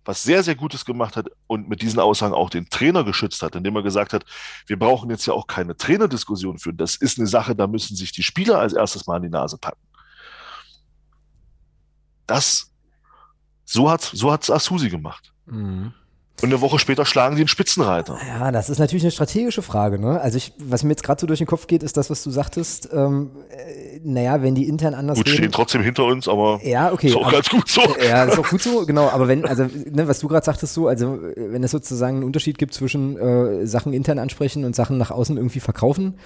was 0.07 0.23
sehr, 0.23 0.41
sehr 0.41 0.55
Gutes 0.55 0.85
gemacht 0.85 1.17
hat 1.17 1.27
und 1.47 1.67
mit 1.67 1.81
diesen 1.81 1.99
Aussagen 1.99 2.33
auch 2.33 2.49
den 2.49 2.69
Trainer 2.69 3.03
geschützt 3.03 3.43
hat, 3.43 3.55
indem 3.55 3.75
er 3.75 3.83
gesagt 3.83 4.13
hat, 4.13 4.25
wir 4.65 4.79
brauchen 4.79 5.09
jetzt 5.09 5.25
ja 5.25 5.33
auch 5.33 5.47
keine 5.47 5.75
Trainerdiskussion 5.75 6.59
führen. 6.59 6.77
Das 6.77 6.95
ist 6.95 7.19
eine 7.19 7.27
Sache, 7.27 7.55
da 7.55 7.67
müssen 7.67 7.95
sich 7.95 8.13
die 8.13 8.23
Spieler 8.23 8.59
als 8.59 8.73
erstes 8.73 9.05
mal 9.05 9.17
an 9.17 9.23
die 9.23 9.29
Nase 9.29 9.57
packen. 9.57 9.81
Das, 12.25 12.71
so 13.65 13.89
hat 13.91 14.01
so 14.01 14.31
Asusi 14.31 14.89
gemacht. 14.89 15.33
Mhm. 15.45 15.93
Und 16.39 16.49
eine 16.49 16.61
Woche 16.61 16.77
später 16.77 17.03
schlagen 17.03 17.35
die 17.35 17.41
den 17.41 17.47
Spitzenreiter. 17.47 18.19
Ja, 18.27 18.51
das 18.51 18.69
ist 18.69 18.77
natürlich 18.77 19.03
eine 19.03 19.11
strategische 19.11 19.63
Frage. 19.63 19.97
Ne? 19.97 20.21
Also 20.21 20.37
ich, 20.37 20.53
was 20.59 20.83
mir 20.83 20.91
jetzt 20.91 21.01
gerade 21.01 21.19
so 21.19 21.25
durch 21.25 21.39
den 21.39 21.47
Kopf 21.47 21.65
geht, 21.65 21.81
ist 21.81 21.97
das, 21.97 22.11
was 22.11 22.23
du 22.23 22.29
sagtest. 22.29 22.89
Ähm, 22.93 23.31
äh, 23.49 23.99
naja, 24.03 24.43
wenn 24.43 24.53
die 24.53 24.67
intern 24.67 24.93
anders 24.93 25.17
gut, 25.17 25.25
reden. 25.25 25.37
stehen 25.37 25.51
trotzdem 25.51 25.81
hinter 25.81 26.05
uns, 26.05 26.27
aber 26.27 26.59
ja, 26.63 26.91
okay, 26.91 27.07
ist 27.07 27.15
auch 27.15 27.23
aber, 27.23 27.31
ganz 27.31 27.49
gut 27.49 27.67
so. 27.67 27.81
Ja, 28.07 28.25
ist 28.25 28.37
auch 28.37 28.47
gut 28.47 28.61
so, 28.61 28.85
genau. 28.85 29.09
Aber 29.09 29.27
wenn, 29.27 29.45
also 29.45 29.63
ne, 29.63 30.07
was 30.07 30.19
du 30.19 30.27
gerade 30.27 30.45
sagtest 30.45 30.75
so, 30.75 30.87
also 30.87 31.17
wenn 31.35 31.63
es 31.63 31.71
sozusagen 31.71 32.17
einen 32.17 32.25
Unterschied 32.25 32.59
gibt 32.59 32.75
zwischen 32.75 33.17
äh, 33.17 33.65
Sachen 33.65 33.91
intern 33.93 34.19
ansprechen 34.19 34.63
und 34.63 34.75
Sachen 34.75 34.99
nach 34.99 35.09
außen 35.09 35.37
irgendwie 35.37 35.59
verkaufen, 35.59 36.19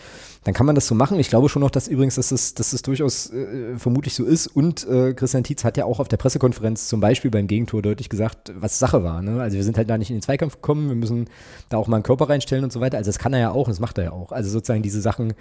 dann 0.43 0.55
kann 0.55 0.65
man 0.65 0.73
das 0.73 0.87
so 0.87 0.95
machen. 0.95 1.19
Ich 1.19 1.29
glaube 1.29 1.49
schon 1.49 1.61
noch, 1.61 1.69
dass 1.69 1.87
übrigens, 1.87 2.15
dass 2.15 2.31
es, 2.31 2.55
dass 2.55 2.73
es 2.73 2.81
durchaus 2.81 3.31
äh, 3.31 3.77
vermutlich 3.77 4.15
so 4.15 4.25
ist. 4.25 4.47
Und 4.47 4.87
äh, 4.87 5.13
Christian 5.13 5.43
Tietz 5.43 5.63
hat 5.63 5.77
ja 5.77 5.85
auch 5.85 5.99
auf 5.99 6.07
der 6.07 6.17
Pressekonferenz 6.17 6.87
zum 6.87 6.99
Beispiel 6.99 7.29
beim 7.29 7.45
Gegentor 7.45 7.83
deutlich 7.83 8.09
gesagt, 8.09 8.51
was 8.55 8.79
Sache 8.79 9.03
war. 9.03 9.21
Ne? 9.21 9.39
Also 9.39 9.57
wir 9.57 9.63
sind 9.63 9.77
halt 9.77 9.87
da 9.89 9.99
nicht 9.99 10.09
in 10.09 10.15
den 10.15 10.23
Zweikampf 10.23 10.55
gekommen, 10.55 10.87
wir 10.87 10.95
müssen 10.95 11.29
da 11.69 11.77
auch 11.77 11.87
mal 11.87 11.97
einen 11.97 12.03
Körper 12.03 12.27
reinstellen 12.27 12.63
und 12.63 12.73
so 12.73 12.81
weiter. 12.81 12.97
Also 12.97 13.09
das 13.09 13.19
kann 13.19 13.33
er 13.33 13.39
ja 13.39 13.51
auch 13.51 13.67
und 13.67 13.69
das 13.69 13.79
macht 13.79 13.99
er 13.99 14.05
ja 14.05 14.11
auch. 14.13 14.31
Also 14.31 14.49
sozusagen 14.49 14.81
diese 14.81 14.99
Sachen, 14.99 15.33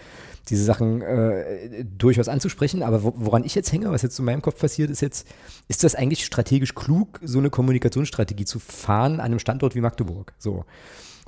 diese 0.51 0.64
Sachen 0.64 1.01
äh, 1.01 1.84
durchaus 1.84 2.28
anzusprechen. 2.28 2.82
Aber 2.82 3.03
woran 3.03 3.44
ich 3.44 3.55
jetzt 3.55 3.72
hänge, 3.72 3.90
was 3.90 4.03
jetzt 4.03 4.18
in 4.18 4.26
meinem 4.26 4.42
Kopf 4.42 4.61
passiert, 4.61 4.90
ist 4.90 5.01
jetzt, 5.01 5.26
ist 5.68 5.82
das 5.82 5.94
eigentlich 5.94 6.26
strategisch 6.26 6.74
klug, 6.74 7.20
so 7.22 7.38
eine 7.38 7.48
Kommunikationsstrategie 7.48 8.44
zu 8.44 8.59
fahren 8.59 9.14
an 9.14 9.20
einem 9.20 9.38
Standort 9.38 9.74
wie 9.74 9.80
Magdeburg? 9.80 10.34
So. 10.36 10.66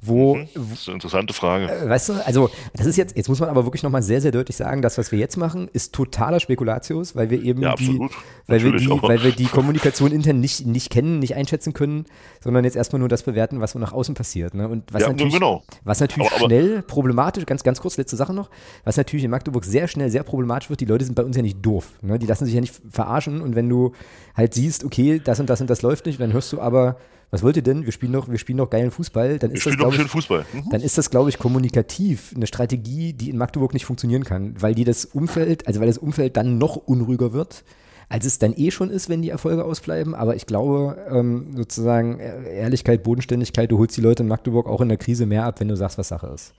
Wo, 0.04 0.34
mhm, 0.34 0.48
das 0.52 0.80
ist 0.80 0.88
eine 0.88 0.94
interessante 0.94 1.32
Frage. 1.32 1.70
Äh, 1.70 1.88
weißt 1.88 2.08
du, 2.08 2.26
also 2.26 2.50
das 2.74 2.86
ist 2.86 2.96
jetzt, 2.96 3.16
jetzt 3.16 3.28
muss 3.28 3.38
man 3.38 3.48
aber 3.48 3.64
wirklich 3.64 3.84
nochmal 3.84 4.02
sehr, 4.02 4.20
sehr 4.20 4.32
deutlich 4.32 4.56
sagen, 4.56 4.82
das, 4.82 4.98
was 4.98 5.12
wir 5.12 5.18
jetzt 5.20 5.36
machen, 5.36 5.70
ist 5.72 5.94
totaler 5.94 6.40
Spekulatius, 6.40 7.14
weil 7.14 7.30
wir 7.30 7.40
eben 7.40 7.62
ja, 7.62 7.76
die, 7.76 8.00
weil 8.48 8.64
wir 8.64 8.72
die, 8.72 8.88
weil 8.88 9.22
wir 9.22 9.30
die 9.30 9.44
Kommunikation 9.44 10.10
intern 10.10 10.40
nicht, 10.40 10.66
nicht 10.66 10.90
kennen, 10.90 11.20
nicht 11.20 11.36
einschätzen 11.36 11.72
können, 11.72 12.06
sondern 12.40 12.64
jetzt 12.64 12.74
erstmal 12.74 12.98
nur 12.98 13.08
das 13.08 13.22
bewerten, 13.22 13.60
was 13.60 13.70
so 13.70 13.78
nach 13.78 13.92
außen 13.92 14.16
passiert. 14.16 14.54
Ne? 14.54 14.66
Und 14.66 14.92
was 14.92 15.02
ja, 15.02 15.08
natürlich, 15.08 15.34
genau. 15.34 15.62
was 15.84 16.00
natürlich 16.00 16.32
aber, 16.32 16.46
schnell 16.46 16.82
problematisch, 16.82 17.46
ganz, 17.46 17.62
ganz 17.62 17.80
kurz, 17.80 17.96
letzte 17.96 18.16
Sache 18.16 18.34
noch, 18.34 18.50
was 18.82 18.96
natürlich 18.96 19.24
in 19.24 19.30
Magdeburg 19.30 19.64
sehr 19.64 19.86
schnell 19.86 20.10
sehr 20.10 20.24
problematisch 20.24 20.68
wird, 20.68 20.80
die 20.80 20.84
Leute 20.84 21.04
sind 21.04 21.14
bei 21.14 21.22
uns 21.22 21.36
ja 21.36 21.42
nicht 21.42 21.64
doof. 21.64 21.92
Ne? 22.02 22.18
Die 22.18 22.26
lassen 22.26 22.44
sich 22.44 22.54
ja 22.54 22.60
nicht 22.60 22.74
verarschen 22.90 23.40
und 23.40 23.54
wenn 23.54 23.68
du 23.68 23.92
halt 24.34 24.52
siehst, 24.52 24.82
okay, 24.82 25.20
das 25.22 25.38
und 25.38 25.48
das 25.48 25.60
und 25.60 25.70
das 25.70 25.82
läuft 25.82 26.06
nicht, 26.06 26.20
dann 26.20 26.32
hörst 26.32 26.52
du 26.52 26.60
aber 26.60 26.96
was 27.32 27.42
wollt 27.42 27.56
ihr 27.56 27.62
denn? 27.62 27.86
Wir 27.86 27.92
spielen 27.92 28.12
noch, 28.12 28.28
wir 28.28 28.36
spielen 28.36 28.58
noch 28.58 28.68
geilen 28.68 28.90
Fußball. 28.90 29.38
Dann 29.38 29.52
ist 29.52 29.64
wir 29.64 29.74
das, 29.74 29.94
ich, 29.94 30.02
Fußball. 30.02 30.44
Mhm. 30.52 30.68
Dann 30.70 30.82
ist 30.82 30.98
das, 30.98 31.08
glaube 31.08 31.30
ich, 31.30 31.38
kommunikativ 31.38 32.34
eine 32.36 32.46
Strategie, 32.46 33.14
die 33.14 33.30
in 33.30 33.38
Magdeburg 33.38 33.72
nicht 33.72 33.86
funktionieren 33.86 34.22
kann, 34.22 34.54
weil 34.60 34.74
die 34.74 34.84
das 34.84 35.06
Umfeld, 35.06 35.66
also 35.66 35.80
weil 35.80 35.86
das 35.86 35.96
Umfeld 35.96 36.36
dann 36.36 36.58
noch 36.58 36.76
unruhiger 36.76 37.32
wird, 37.32 37.64
als 38.10 38.26
es 38.26 38.38
dann 38.38 38.52
eh 38.54 38.70
schon 38.70 38.90
ist, 38.90 39.08
wenn 39.08 39.22
die 39.22 39.30
Erfolge 39.30 39.64
ausbleiben. 39.64 40.14
Aber 40.14 40.36
ich 40.36 40.44
glaube, 40.44 40.98
ähm, 41.10 41.56
sozusagen 41.56 42.18
Ehrlichkeit, 42.18 43.02
Bodenständigkeit, 43.02 43.72
du 43.72 43.78
holst 43.78 43.96
die 43.96 44.02
Leute 44.02 44.24
in 44.24 44.28
Magdeburg 44.28 44.68
auch 44.68 44.82
in 44.82 44.90
der 44.90 44.98
Krise 44.98 45.24
mehr 45.24 45.46
ab, 45.46 45.58
wenn 45.58 45.68
du 45.68 45.76
sagst, 45.76 45.96
was 45.96 46.08
Sache 46.08 46.26
ist. 46.26 46.52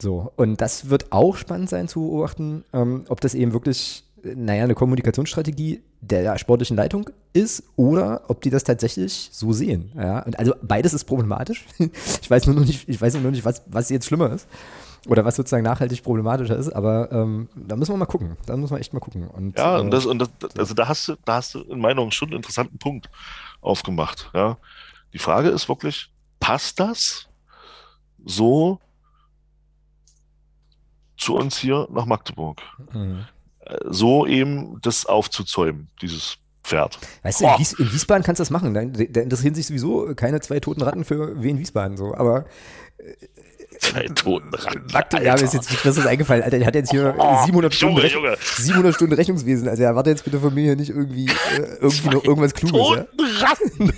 So, 0.00 0.32
und 0.34 0.60
das 0.60 0.90
wird 0.90 1.12
auch 1.12 1.36
spannend 1.36 1.70
sein 1.70 1.86
zu 1.86 2.00
beobachten, 2.00 2.64
ähm, 2.72 3.04
ob 3.08 3.20
das 3.20 3.36
eben 3.36 3.52
wirklich 3.52 4.02
naja, 4.24 4.64
eine 4.64 4.74
Kommunikationsstrategie 4.74 5.82
der 6.00 6.38
sportlichen 6.38 6.76
Leitung 6.76 7.10
ist 7.32 7.64
oder 7.76 8.22
ob 8.28 8.40
die 8.42 8.50
das 8.50 8.64
tatsächlich 8.64 9.30
so 9.32 9.52
sehen. 9.52 9.92
Ja, 9.96 10.20
und 10.20 10.38
also 10.38 10.54
beides 10.62 10.94
ist 10.94 11.04
problematisch. 11.04 11.64
Ich 12.22 12.30
weiß 12.30 12.46
nur 12.46 12.56
noch 12.56 12.64
nicht, 12.64 12.88
ich 12.88 13.00
weiß 13.00 13.14
nur 13.14 13.22
noch 13.22 13.30
nicht, 13.30 13.44
was, 13.44 13.62
was 13.66 13.90
jetzt 13.90 14.06
schlimmer 14.06 14.32
ist. 14.32 14.48
Oder 15.08 15.24
was 15.24 15.34
sozusagen 15.34 15.64
nachhaltig 15.64 16.04
problematischer 16.04 16.56
ist, 16.56 16.70
aber 16.70 17.10
ähm, 17.10 17.48
da 17.56 17.74
müssen 17.74 17.92
wir 17.92 17.96
mal 17.96 18.06
gucken. 18.06 18.36
Da 18.46 18.56
müssen 18.56 18.72
wir 18.72 18.78
echt 18.78 18.94
mal 18.94 19.00
gucken. 19.00 19.26
Und, 19.26 19.58
ja, 19.58 19.78
und, 19.78 19.88
äh, 19.88 19.90
das, 19.90 20.06
und 20.06 20.20
das, 20.20 20.30
also 20.56 20.74
da 20.74 20.86
hast 20.86 21.08
du, 21.08 21.16
da 21.24 21.34
hast 21.34 21.54
du 21.54 21.60
in 21.60 21.80
meiner 21.80 21.96
Meinung 21.96 22.12
schon 22.12 22.28
einen 22.28 22.36
interessanten 22.36 22.78
Punkt 22.78 23.10
aufgemacht. 23.60 24.30
Ja. 24.32 24.58
Die 25.12 25.18
Frage 25.18 25.48
ist 25.48 25.68
wirklich, 25.68 26.12
passt 26.38 26.78
das 26.78 27.28
so 28.24 28.78
zu 31.16 31.34
uns 31.34 31.58
hier 31.58 31.88
nach 31.90 32.06
Magdeburg? 32.06 32.62
Mhm 32.92 33.26
so 33.84 34.26
eben 34.26 34.78
das 34.82 35.06
aufzuzäumen, 35.06 35.88
dieses 36.00 36.38
Pferd. 36.64 36.98
Weißt 37.22 37.40
du, 37.40 37.46
in, 37.46 37.58
Wies 37.58 37.72
in, 37.72 37.92
Wiesbaden 37.92 38.22
kannst 38.22 38.38
du 38.38 38.42
das 38.42 38.50
machen. 38.50 38.72
Da, 38.74 38.84
da, 38.84 39.20
interessieren 39.20 39.54
sich 39.54 39.66
sowieso 39.66 40.14
keine 40.14 40.40
zwei 40.40 40.60
toten 40.60 40.82
Ratten 40.82 41.04
für 41.04 41.42
Wien 41.42 41.58
Wiesbaden 41.58 41.96
so. 41.96 42.14
Aber 42.14 42.46
äh, 42.98 43.14
Zwei 43.82 44.06
toten 44.14 44.54
Ratten. 44.54 45.24
Ja, 45.24 45.34
mir 45.34 45.42
ist 45.42 45.54
jetzt 45.54 45.84
das 45.84 45.96
ist 45.96 46.06
eingefallen, 46.06 46.44
Alter. 46.44 46.58
Der 46.58 46.66
hat 46.68 46.74
jetzt 46.76 46.92
hier 46.92 47.16
oh, 47.18 47.44
700, 47.44 47.74
Stunden 47.74 47.96
Junge, 47.96 48.08
Junge. 48.08 48.36
700 48.40 48.94
Stunden 48.94 49.14
Rechnungswesen. 49.14 49.66
Also 49.68 49.82
erwarte 49.82 50.10
jetzt 50.10 50.24
bitte 50.24 50.38
von 50.38 50.54
mir 50.54 50.62
hier 50.62 50.76
nicht 50.76 50.90
irgendwie, 50.90 51.26
äh, 51.26 51.78
irgendwie 51.80 52.08
noch 52.10 52.22
irgendwas 52.22 52.54
Kluges. 52.54 52.78
Toten 52.78 53.08
ja? 53.18 53.48
Ratten. 53.48 53.92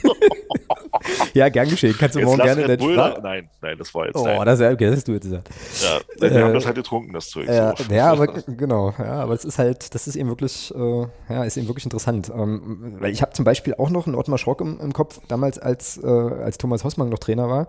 ja, 1.34 1.48
gern 1.48 1.68
geschehen. 1.68 1.94
Kannst 1.98 2.14
du 2.14 2.20
jetzt 2.20 2.28
morgen 2.28 2.42
gerne 2.42 2.68
Red 2.68 2.80
Bull 2.80 2.96
da, 2.96 3.18
Nein, 3.22 3.48
nein, 3.60 3.78
das 3.78 3.94
war 3.94 4.06
jetzt. 4.06 4.16
Oh, 4.16 4.24
nein. 4.24 4.44
das, 4.44 4.60
okay, 4.60 4.86
das 4.86 4.96
hast 4.96 5.08
du 5.08 5.12
jetzt 5.12 5.24
gesagt. 5.24 5.50
Ja, 5.82 6.00
wir 6.20 6.32
äh, 6.32 6.42
haben 6.42 6.54
das 6.54 6.66
halt 6.66 6.76
getrunken, 6.76 7.12
das 7.12 7.28
Zeug. 7.28 7.46
Ja, 7.46 7.74
so. 7.76 7.92
ja 7.92 8.12
aber 8.12 8.26
genau. 8.46 8.94
Ja, 8.98 9.22
aber 9.22 9.34
es 9.34 9.44
ist 9.44 9.58
halt, 9.58 9.94
das 9.94 10.06
ist 10.06 10.16
eben 10.16 10.28
wirklich, 10.28 10.72
äh, 10.74 11.06
ja, 11.28 11.44
ist 11.44 11.56
eben 11.56 11.68
wirklich 11.68 11.84
interessant. 11.84 12.30
Ähm, 12.34 12.96
weil 12.98 13.12
ich 13.12 13.22
habe 13.22 13.32
zum 13.32 13.44
Beispiel 13.44 13.74
auch 13.74 13.90
noch 13.90 14.06
einen 14.06 14.16
Ottmar 14.16 14.38
Schrock 14.38 14.60
im, 14.60 14.80
im 14.80 14.92
Kopf, 14.92 15.20
damals 15.28 15.58
als, 15.58 15.98
äh, 16.02 16.06
als 16.06 16.58
Thomas 16.58 16.84
Hossmann 16.84 17.08
noch 17.08 17.18
Trainer 17.18 17.48
war 17.48 17.68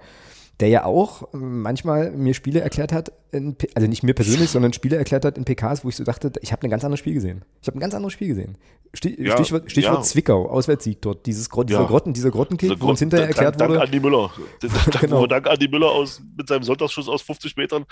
der 0.59 0.69
ja 0.69 0.85
auch 0.85 1.27
manchmal 1.33 2.11
mir 2.11 2.33
Spiele 2.33 2.61
erklärt 2.61 2.93
hat, 2.93 3.11
in, 3.31 3.55
also 3.73 3.87
nicht 3.87 4.03
mir 4.03 4.13
persönlich, 4.13 4.49
sondern 4.49 4.71
Spiele 4.71 4.95
erklärt 4.95 5.25
hat 5.25 5.37
in 5.37 5.43
PKs, 5.43 5.83
wo 5.83 5.89
ich 5.89 5.97
so 5.97 6.03
dachte, 6.03 6.31
ich 6.41 6.51
habe 6.51 6.65
ein 6.65 6.69
ganz 6.69 6.83
anderes 6.85 6.99
Spiel 6.99 7.13
gesehen. 7.13 7.43
Ich 7.61 7.67
habe 7.67 7.77
ein 7.77 7.81
ganz 7.81 7.93
anderes 7.93 8.13
Spiel 8.13 8.29
gesehen. 8.29 8.57
Stich, 8.93 9.17
ja, 9.19 9.33
Stichwort, 9.33 9.69
Stichwort 9.69 9.97
ja. 9.97 10.01
Zwickau, 10.03 10.49
Auswärtssieg 10.49 11.01
dort, 11.01 11.25
dieses, 11.25 11.49
dieser, 11.49 11.81
ja. 11.81 11.85
Grotten, 11.85 12.13
dieser 12.13 12.31
Grottenkick, 12.31 12.79
wo 12.79 12.87
uns 12.87 12.99
hinterher 12.99 13.27
erklärt 13.27 13.59
Dank, 13.59 13.71
wurde. 13.71 13.79
Dank 13.79 13.89
Andi 13.89 13.99
Müller. 13.99 14.31
Dank, 14.61 14.99
genau. 15.01 15.27
Dank 15.27 15.47
Andi 15.47 15.67
Müller 15.67 15.91
aus, 15.91 16.21
mit 16.37 16.47
seinem 16.47 16.63
Sonntagsschuss 16.63 17.09
aus 17.09 17.21
50 17.21 17.57
Metern, 17.57 17.85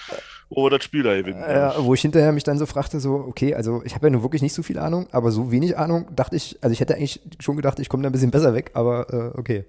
wo 0.49 0.63
wir 0.63 0.69
das 0.69 0.85
Spiel 0.85 1.03
da 1.03 1.13
gewinnen. 1.13 1.41
Ja, 1.41 1.75
wo 1.79 1.93
ich 1.93 2.01
hinterher 2.01 2.31
mich 2.31 2.45
dann 2.45 2.57
so 2.57 2.65
fragte, 2.65 3.01
so, 3.01 3.15
okay, 3.15 3.53
also 3.53 3.81
ich 3.83 3.95
habe 3.95 4.07
ja 4.07 4.11
nun 4.11 4.23
wirklich 4.23 4.41
nicht 4.41 4.53
so 4.53 4.63
viel 4.63 4.79
Ahnung, 4.79 5.07
aber 5.11 5.31
so 5.31 5.51
wenig 5.51 5.77
Ahnung 5.77 6.07
dachte 6.15 6.37
ich, 6.37 6.57
also 6.61 6.71
ich 6.71 6.79
hätte 6.79 6.95
eigentlich 6.95 7.19
schon 7.41 7.57
gedacht, 7.57 7.79
ich 7.79 7.89
komme 7.89 8.03
da 8.03 8.09
ein 8.09 8.13
bisschen 8.13 8.31
besser 8.31 8.53
weg, 8.53 8.71
aber 8.73 9.13
äh, 9.13 9.37
okay. 9.37 9.65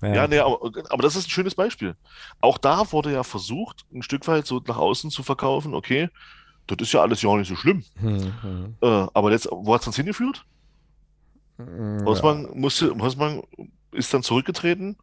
Ja, 0.00 0.14
ja 0.14 0.28
nee, 0.28 0.38
aber, 0.38 0.60
aber 0.90 1.02
das 1.02 1.16
ist 1.16 1.26
ein 1.26 1.30
schönes 1.30 1.54
Beispiel. 1.54 1.96
Auch 2.40 2.58
da 2.58 2.92
wurde 2.92 3.12
ja 3.12 3.22
versucht, 3.22 3.84
ein 3.92 4.02
Stück 4.02 4.26
weit 4.28 4.46
so 4.46 4.62
nach 4.66 4.76
außen 4.76 5.10
zu 5.10 5.22
verkaufen, 5.22 5.74
okay, 5.74 6.08
das 6.66 6.78
ist 6.80 6.92
ja 6.92 7.00
alles 7.00 7.22
ja 7.22 7.30
auch 7.30 7.36
nicht 7.36 7.48
so 7.48 7.56
schlimm. 7.56 7.84
Hm, 8.00 8.42
hm. 8.42 8.76
Äh, 8.80 9.06
aber 9.14 9.32
jetzt, 9.32 9.48
wo 9.50 9.74
hat 9.74 9.80
es 9.80 9.86
uns 9.86 9.96
hingeführt? 9.96 10.44
Hm, 11.56 12.04
Hausmann, 12.04 12.44
ja. 12.44 12.50
musste, 12.54 12.96
Hausmann 12.98 13.42
ist 13.90 14.12
dann 14.12 14.22
zurückgetreten, 14.22 14.96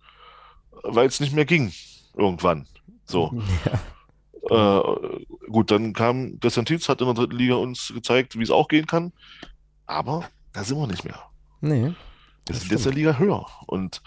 weil 0.83 1.07
es 1.07 1.19
nicht 1.19 1.33
mehr 1.33 1.45
ging. 1.45 1.73
Irgendwann. 2.15 2.67
So. 3.05 3.33
Ja. 3.65 3.79
Äh, 4.47 5.25
gut, 5.49 5.71
dann 5.71 5.93
kam 5.93 6.39
Christian 6.39 6.67
Tietz, 6.67 6.87
hat 6.87 7.01
in 7.01 7.07
der 7.07 7.15
dritten 7.15 7.35
Liga 7.35 7.55
uns 7.55 7.91
gezeigt, 7.95 8.37
wie 8.37 8.43
es 8.43 8.51
auch 8.51 8.67
gehen 8.67 8.85
kann. 8.85 9.11
Aber 9.87 10.29
da 10.53 10.63
sind 10.63 10.77
wir 10.77 10.85
nicht 10.85 11.03
mehr. 11.03 11.19
Nee. 11.61 11.93
Sind 12.49 12.71
jetzt 12.71 12.85
in 12.85 12.91
der 12.91 12.93
Liga 12.93 13.17
höher. 13.17 13.47
Und 13.65 14.01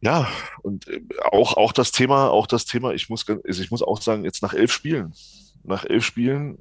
ja, 0.00 0.28
und 0.62 0.86
äh, 0.88 1.00
auch, 1.32 1.56
auch 1.56 1.72
das 1.72 1.90
Thema, 1.90 2.30
auch 2.30 2.46
das 2.46 2.64
Thema, 2.64 2.92
ich 2.92 3.08
muss, 3.08 3.28
also 3.28 3.62
ich 3.62 3.70
muss 3.70 3.82
auch 3.82 4.00
sagen, 4.00 4.24
jetzt 4.24 4.42
nach 4.42 4.54
elf 4.54 4.72
Spielen, 4.72 5.12
nach 5.64 5.84
elf 5.84 6.04
Spielen 6.04 6.58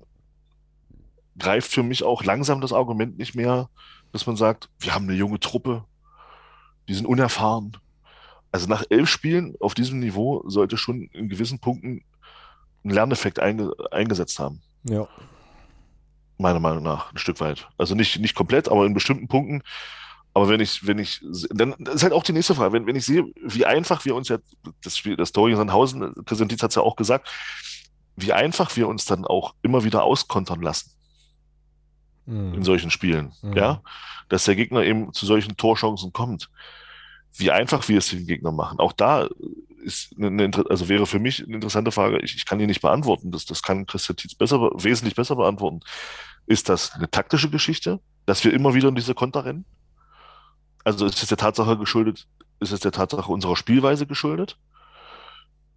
greift 1.37 1.71
für 1.71 1.83
mich 1.83 2.03
auch 2.03 2.23
langsam 2.23 2.61
das 2.61 2.73
Argument 2.73 3.17
nicht 3.17 3.35
mehr, 3.35 3.69
dass 4.11 4.25
man 4.25 4.35
sagt, 4.35 4.69
wir 4.79 4.95
haben 4.95 5.07
eine 5.07 5.17
junge 5.17 5.39
Truppe, 5.39 5.85
die 6.87 6.93
sind 6.93 7.05
unerfahren. 7.05 7.77
Also 8.51 8.67
nach 8.67 8.83
elf 8.89 9.09
Spielen 9.09 9.55
auf 9.59 9.75
diesem 9.75 9.99
Niveau 9.99 10.43
sollte 10.47 10.77
schon 10.77 11.09
in 11.13 11.29
gewissen 11.29 11.59
Punkten 11.59 12.03
ein 12.83 12.89
Lerneffekt 12.89 13.39
einge 13.39 13.71
eingesetzt 13.91 14.39
haben. 14.39 14.61
Ja. 14.83 15.07
Meiner 16.37 16.59
Meinung 16.59 16.83
nach, 16.83 17.11
ein 17.11 17.17
Stück 17.17 17.39
weit. 17.39 17.67
Also 17.77 17.93
nicht, 17.93 18.19
nicht 18.19 18.35
komplett, 18.35 18.69
aber 18.69 18.85
in 18.85 18.93
bestimmten 18.93 19.27
Punkten 19.27 19.61
aber 20.37 20.49
wenn 20.49 20.59
ich, 20.59 20.85
wenn 20.85 20.99
ich, 20.99 21.19
dann 21.49 21.73
ist 21.73 22.03
halt 22.03 22.13
auch 22.13 22.21
die 22.21 22.31
nächste 22.31 22.53
Frage. 22.53 22.71
Wenn, 22.71 22.85
wenn 22.85 22.95
ich 22.95 23.07
sehe, 23.07 23.25
wie 23.41 23.65
einfach 23.65 24.05
wir 24.05 24.13
uns 24.13 24.29
ja, 24.29 24.37
das 24.83 24.95
Spiel, 24.95 25.15
das 25.15 25.31
Tor 25.31 25.47
gegen 25.47 25.57
Sandhausen, 25.57 26.13
Christian 26.25 26.47
Dietz 26.47 26.61
hat 26.61 26.69
es 26.69 26.75
ja 26.75 26.83
auch 26.83 26.95
gesagt, 26.95 27.27
wie 28.15 28.33
einfach 28.33 28.75
wir 28.77 28.87
uns 28.87 29.05
dann 29.05 29.25
auch 29.25 29.55
immer 29.63 29.83
wieder 29.83 30.03
auskontern 30.03 30.61
lassen. 30.61 30.91
Mhm. 32.27 32.53
In 32.53 32.63
solchen 32.63 32.91
Spielen. 32.91 33.33
Mhm. 33.41 33.53
Ja. 33.57 33.81
Dass 34.29 34.45
der 34.45 34.55
Gegner 34.55 34.83
eben 34.83 35.11
zu 35.11 35.25
solchen 35.25 35.57
Torchancen 35.57 36.13
kommt. 36.13 36.51
Wie 37.33 37.49
einfach 37.49 37.87
wir 37.87 37.97
es 37.97 38.11
den 38.11 38.27
Gegner 38.27 38.51
machen. 38.51 38.77
Auch 38.77 38.93
da 38.93 39.27
ist 39.81 40.13
eine, 40.19 40.51
also 40.69 40.87
wäre 40.87 41.07
für 41.07 41.17
mich 41.17 41.43
eine 41.43 41.55
interessante 41.55 41.91
Frage. 41.91 42.19
Ich, 42.19 42.35
ich 42.35 42.45
kann 42.45 42.59
die 42.59 42.67
nicht 42.67 42.81
beantworten. 42.81 43.31
Das, 43.31 43.45
das 43.45 43.63
kann 43.63 43.87
Christian 43.87 44.17
Dietz 44.17 44.35
besser, 44.35 44.59
wesentlich 44.75 45.15
besser 45.15 45.35
beantworten. 45.35 45.79
Ist 46.45 46.69
das 46.69 46.91
eine 46.91 47.09
taktische 47.09 47.49
Geschichte, 47.49 47.99
dass 48.27 48.43
wir 48.43 48.53
immer 48.53 48.75
wieder 48.75 48.89
in 48.89 48.95
diese 48.95 49.15
Konter 49.15 49.43
rennen? 49.43 49.65
Also 50.87 51.05
ist 51.05 51.21
es 51.21 51.27
der 51.27 51.37
Tatsache 51.37 51.77
geschuldet, 51.77 52.29
ist 52.61 52.71
es 52.71 52.79
der 52.79 52.93
Tatsache 52.93 53.29
unserer 53.29 53.57
Spielweise 53.57 54.07
geschuldet? 54.07 54.57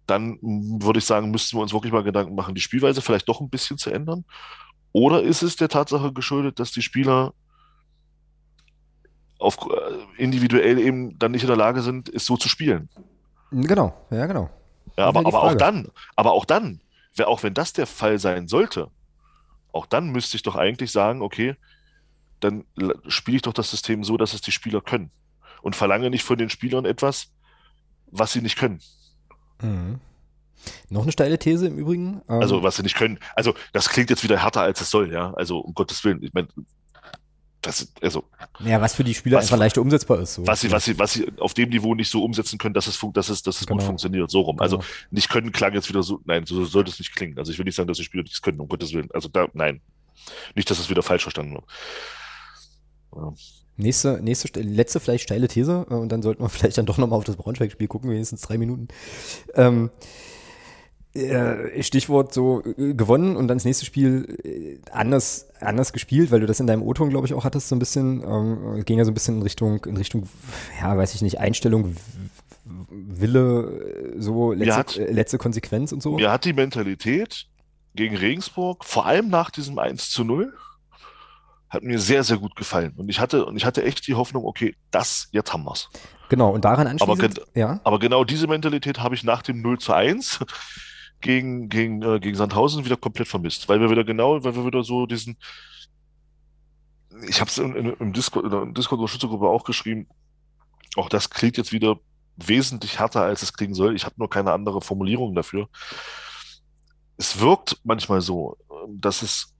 Dann 0.07 0.39
würde 0.41 0.99
ich 0.99 1.05
sagen, 1.05 1.31
müssten 1.31 1.57
wir 1.57 1.61
uns 1.61 1.73
wirklich 1.73 1.91
mal 1.91 2.03
Gedanken 2.03 2.33
machen, 2.33 2.55
die 2.55 2.61
Spielweise 2.61 3.01
vielleicht 3.01 3.27
doch 3.27 3.41
ein 3.41 3.49
bisschen 3.49 3.77
zu 3.77 3.89
ändern. 3.89 4.23
Oder 4.93 5.21
ist 5.21 5.41
es 5.41 5.57
der 5.57 5.67
Tatsache 5.67 6.13
geschuldet, 6.13 6.61
dass 6.61 6.71
die 6.71 6.81
Spieler 6.81 7.33
auf, 9.37 9.57
äh, 9.57 10.21
individuell 10.23 10.79
eben 10.79 11.19
dann 11.19 11.31
nicht 11.31 11.41
in 11.41 11.49
der 11.49 11.57
Lage 11.57 11.81
sind, 11.81 12.07
es 12.07 12.25
so 12.25 12.37
zu 12.37 12.47
spielen? 12.47 12.87
Genau, 13.51 13.93
ja, 14.11 14.27
genau. 14.27 14.49
Ja, 14.97 15.07
aber, 15.07 15.25
aber 15.25 15.43
auch 15.43 15.55
dann, 15.55 15.89
aber 16.15 16.31
auch 16.31 16.45
dann, 16.45 16.79
auch 17.25 17.43
wenn 17.43 17.53
das 17.53 17.73
der 17.73 17.85
Fall 17.85 18.17
sein 18.17 18.47
sollte, 18.47 18.87
auch 19.73 19.87
dann 19.87 20.09
müsste 20.13 20.37
ich 20.37 20.43
doch 20.43 20.55
eigentlich 20.55 20.93
sagen, 20.93 21.21
okay, 21.21 21.57
dann 22.41 22.65
spiele 23.07 23.37
ich 23.37 23.41
doch 23.43 23.53
das 23.53 23.71
System 23.71 24.03
so, 24.03 24.17
dass 24.17 24.33
es 24.33 24.41
die 24.41 24.51
Spieler 24.51 24.81
können. 24.81 25.11
Und 25.61 25.75
verlange 25.75 26.09
nicht 26.09 26.23
von 26.23 26.37
den 26.37 26.49
Spielern 26.49 26.85
etwas, 26.85 27.31
was 28.07 28.33
sie 28.33 28.41
nicht 28.41 28.57
können. 28.57 28.79
Mhm. 29.61 29.99
Noch 30.89 31.03
eine 31.03 31.11
steile 31.11 31.39
These 31.39 31.67
im 31.67 31.77
Übrigen. 31.77 32.21
Ähm 32.27 32.41
also, 32.41 32.63
was 32.63 32.75
sie 32.75 32.83
nicht 32.83 32.95
können. 32.95 33.19
Also, 33.35 33.55
das 33.73 33.89
klingt 33.89 34.09
jetzt 34.09 34.23
wieder 34.23 34.41
härter, 34.41 34.61
als 34.61 34.81
es 34.81 34.89
soll, 34.89 35.11
ja. 35.11 35.33
Also, 35.33 35.59
um 35.59 35.73
Gottes 35.73 36.03
Willen. 36.03 36.21
Ich 36.21 36.33
meine, 36.33 36.47
das, 37.61 37.91
also. 38.01 38.25
Ja, 38.59 38.81
was 38.81 38.95
für 38.95 39.03
die 39.03 39.13
Spieler 39.13 39.37
was, 39.37 39.45
einfach 39.45 39.57
leichter 39.57 39.81
umsetzbar 39.81 40.19
ist. 40.19 40.35
So. 40.35 40.47
Was 40.47 40.61
sie, 40.61 40.71
was 40.71 40.85
sie, 40.85 40.97
was 40.99 41.13
sie 41.13 41.31
auf 41.39 41.53
dem 41.53 41.69
Niveau 41.69 41.95
nicht 41.95 42.09
so 42.09 42.23
umsetzen 42.23 42.57
können, 42.57 42.73
dass 42.73 42.87
es, 42.87 42.99
dass 43.13 43.29
es, 43.29 43.43
dass 43.43 43.61
es 43.61 43.67
genau. 43.67 43.77
gut 43.77 43.85
funktioniert, 43.85 44.29
so 44.29 44.41
rum. 44.41 44.59
Also, 44.59 44.77
genau. 44.77 44.87
Also, 44.87 45.05
nicht 45.11 45.29
können 45.29 45.51
klang 45.51 45.73
jetzt 45.73 45.89
wieder 45.89 46.03
so, 46.03 46.21
nein, 46.25 46.45
so 46.45 46.65
sollte 46.65 46.91
es 46.91 46.99
nicht 46.99 47.15
klingen. 47.15 47.37
Also, 47.37 47.51
ich 47.51 47.57
will 47.57 47.65
nicht 47.65 47.75
sagen, 47.75 47.87
dass 47.87 47.97
die 47.97 48.03
Spieler 48.03 48.23
nichts 48.23 48.41
können, 48.41 48.59
um 48.59 48.67
Gottes 48.67 48.93
Willen. 48.93 49.09
Also, 49.13 49.29
da, 49.29 49.47
nein. 49.53 49.81
Nicht, 50.55 50.69
dass 50.69 50.79
es 50.79 50.89
wieder 50.89 51.01
falsch 51.01 51.23
verstanden 51.23 51.53
wird. 51.53 51.65
Ja. 53.15 53.33
Nächste, 53.77 54.19
nächste, 54.21 54.59
letzte 54.59 54.99
vielleicht 54.99 55.23
steile 55.23 55.47
These 55.47 55.87
äh, 55.89 55.93
und 55.93 56.11
dann 56.11 56.21
sollten 56.21 56.43
wir 56.43 56.49
vielleicht 56.49 56.77
dann 56.77 56.85
doch 56.85 56.97
nochmal 56.97 57.17
auf 57.17 57.25
das 57.25 57.35
Braunschweig-Spiel 57.35 57.87
gucken, 57.87 58.09
wenigstens 58.09 58.41
drei 58.41 58.57
Minuten. 58.57 58.87
Ähm, 59.55 59.89
äh, 61.13 61.83
Stichwort 61.83 62.33
so 62.33 62.63
äh, 62.63 62.93
gewonnen 62.93 63.35
und 63.35 63.49
dann 63.49 63.57
das 63.57 63.65
nächste 63.65 63.85
Spiel 63.85 64.37
äh, 64.45 64.79
anders, 64.91 65.49
anders 65.59 65.91
gespielt, 65.91 66.31
weil 66.31 66.39
du 66.39 66.45
das 66.45 66.61
in 66.61 66.67
deinem 66.67 66.83
O-Ton, 66.83 67.09
glaube 67.09 67.27
ich, 67.27 67.33
auch 67.33 67.43
hattest, 67.43 67.67
so 67.67 67.75
ein 67.75 67.79
bisschen, 67.79 68.23
ähm, 68.23 68.85
ging 68.85 68.97
ja 68.97 69.03
so 69.03 69.11
ein 69.11 69.13
bisschen 69.13 69.37
in 69.37 69.41
Richtung, 69.41 69.83
in 69.85 69.97
Richtung, 69.97 70.29
ja, 70.79 70.95
weiß 70.97 71.13
ich 71.15 71.21
nicht, 71.21 71.39
Einstellung, 71.39 71.97
Wille, 72.89 74.13
so 74.19 74.53
letzte, 74.53 74.75
hat, 74.75 74.95
letzte 74.95 75.37
Konsequenz 75.37 75.91
und 75.91 76.01
so. 76.01 76.15
Mir 76.15 76.31
hat 76.31 76.45
die 76.45 76.53
Mentalität 76.53 77.47
gegen 77.93 78.15
Regensburg, 78.15 78.85
vor 78.85 79.05
allem 79.05 79.27
nach 79.29 79.51
diesem 79.51 79.79
1 79.79 80.11
zu 80.11 80.23
0, 80.23 80.53
hat 81.71 81.83
mir 81.83 81.99
sehr, 81.99 82.23
sehr 82.25 82.37
gut 82.37 82.55
gefallen. 82.57 82.93
Und 82.97 83.07
ich 83.07 83.19
hatte, 83.21 83.45
und 83.45 83.55
ich 83.55 83.65
hatte 83.65 83.83
echt 83.83 84.05
die 84.05 84.13
Hoffnung, 84.13 84.43
okay, 84.45 84.75
das, 84.91 85.29
jetzt 85.31 85.53
haben 85.53 85.63
wir's. 85.63 85.89
Genau, 86.27 86.51
und 86.51 86.65
daran 86.65 86.85
anschließend, 86.85 87.39
aber, 87.39 87.57
ja. 87.57 87.79
aber 87.85 87.97
genau 87.97 88.25
diese 88.25 88.45
Mentalität 88.47 88.99
habe 88.99 89.15
ich 89.15 89.23
nach 89.23 89.41
dem 89.41 89.61
0 89.61 89.79
zu 89.79 89.93
1 89.93 90.39
gegen, 91.21 91.69
gegen, 91.69 92.01
äh, 92.01 92.19
gegen 92.19 92.35
Sandhausen 92.35 92.83
wieder 92.83 92.97
komplett 92.97 93.29
vermisst, 93.29 93.69
weil 93.69 93.79
wir 93.79 93.89
wieder 93.89 94.03
genau, 94.03 94.43
weil 94.43 94.53
wir 94.53 94.65
wieder 94.65 94.83
so 94.83 95.05
diesen, 95.05 95.37
ich 97.27 97.39
habe 97.39 97.49
es 97.49 97.57
im 97.57 98.11
Discord, 98.11 98.45
in 98.45 98.51
der 98.51 98.65
Discord-Unterstützergruppe 98.65 99.47
auch 99.47 99.63
geschrieben, 99.63 100.07
auch 100.97 101.07
das 101.07 101.29
klingt 101.29 101.55
jetzt 101.55 101.71
wieder 101.71 101.95
wesentlich 102.35 102.99
härter, 102.99 103.21
als 103.21 103.43
es 103.43 103.53
klingen 103.53 103.75
soll. 103.75 103.95
Ich 103.95 104.03
habe 104.03 104.15
nur 104.17 104.29
keine 104.29 104.51
andere 104.51 104.81
Formulierung 104.81 105.35
dafür. 105.35 105.69
Es 107.15 107.39
wirkt 107.39 107.79
manchmal 107.83 108.19
so, 108.19 108.57
dass 108.89 109.21
es 109.21 109.53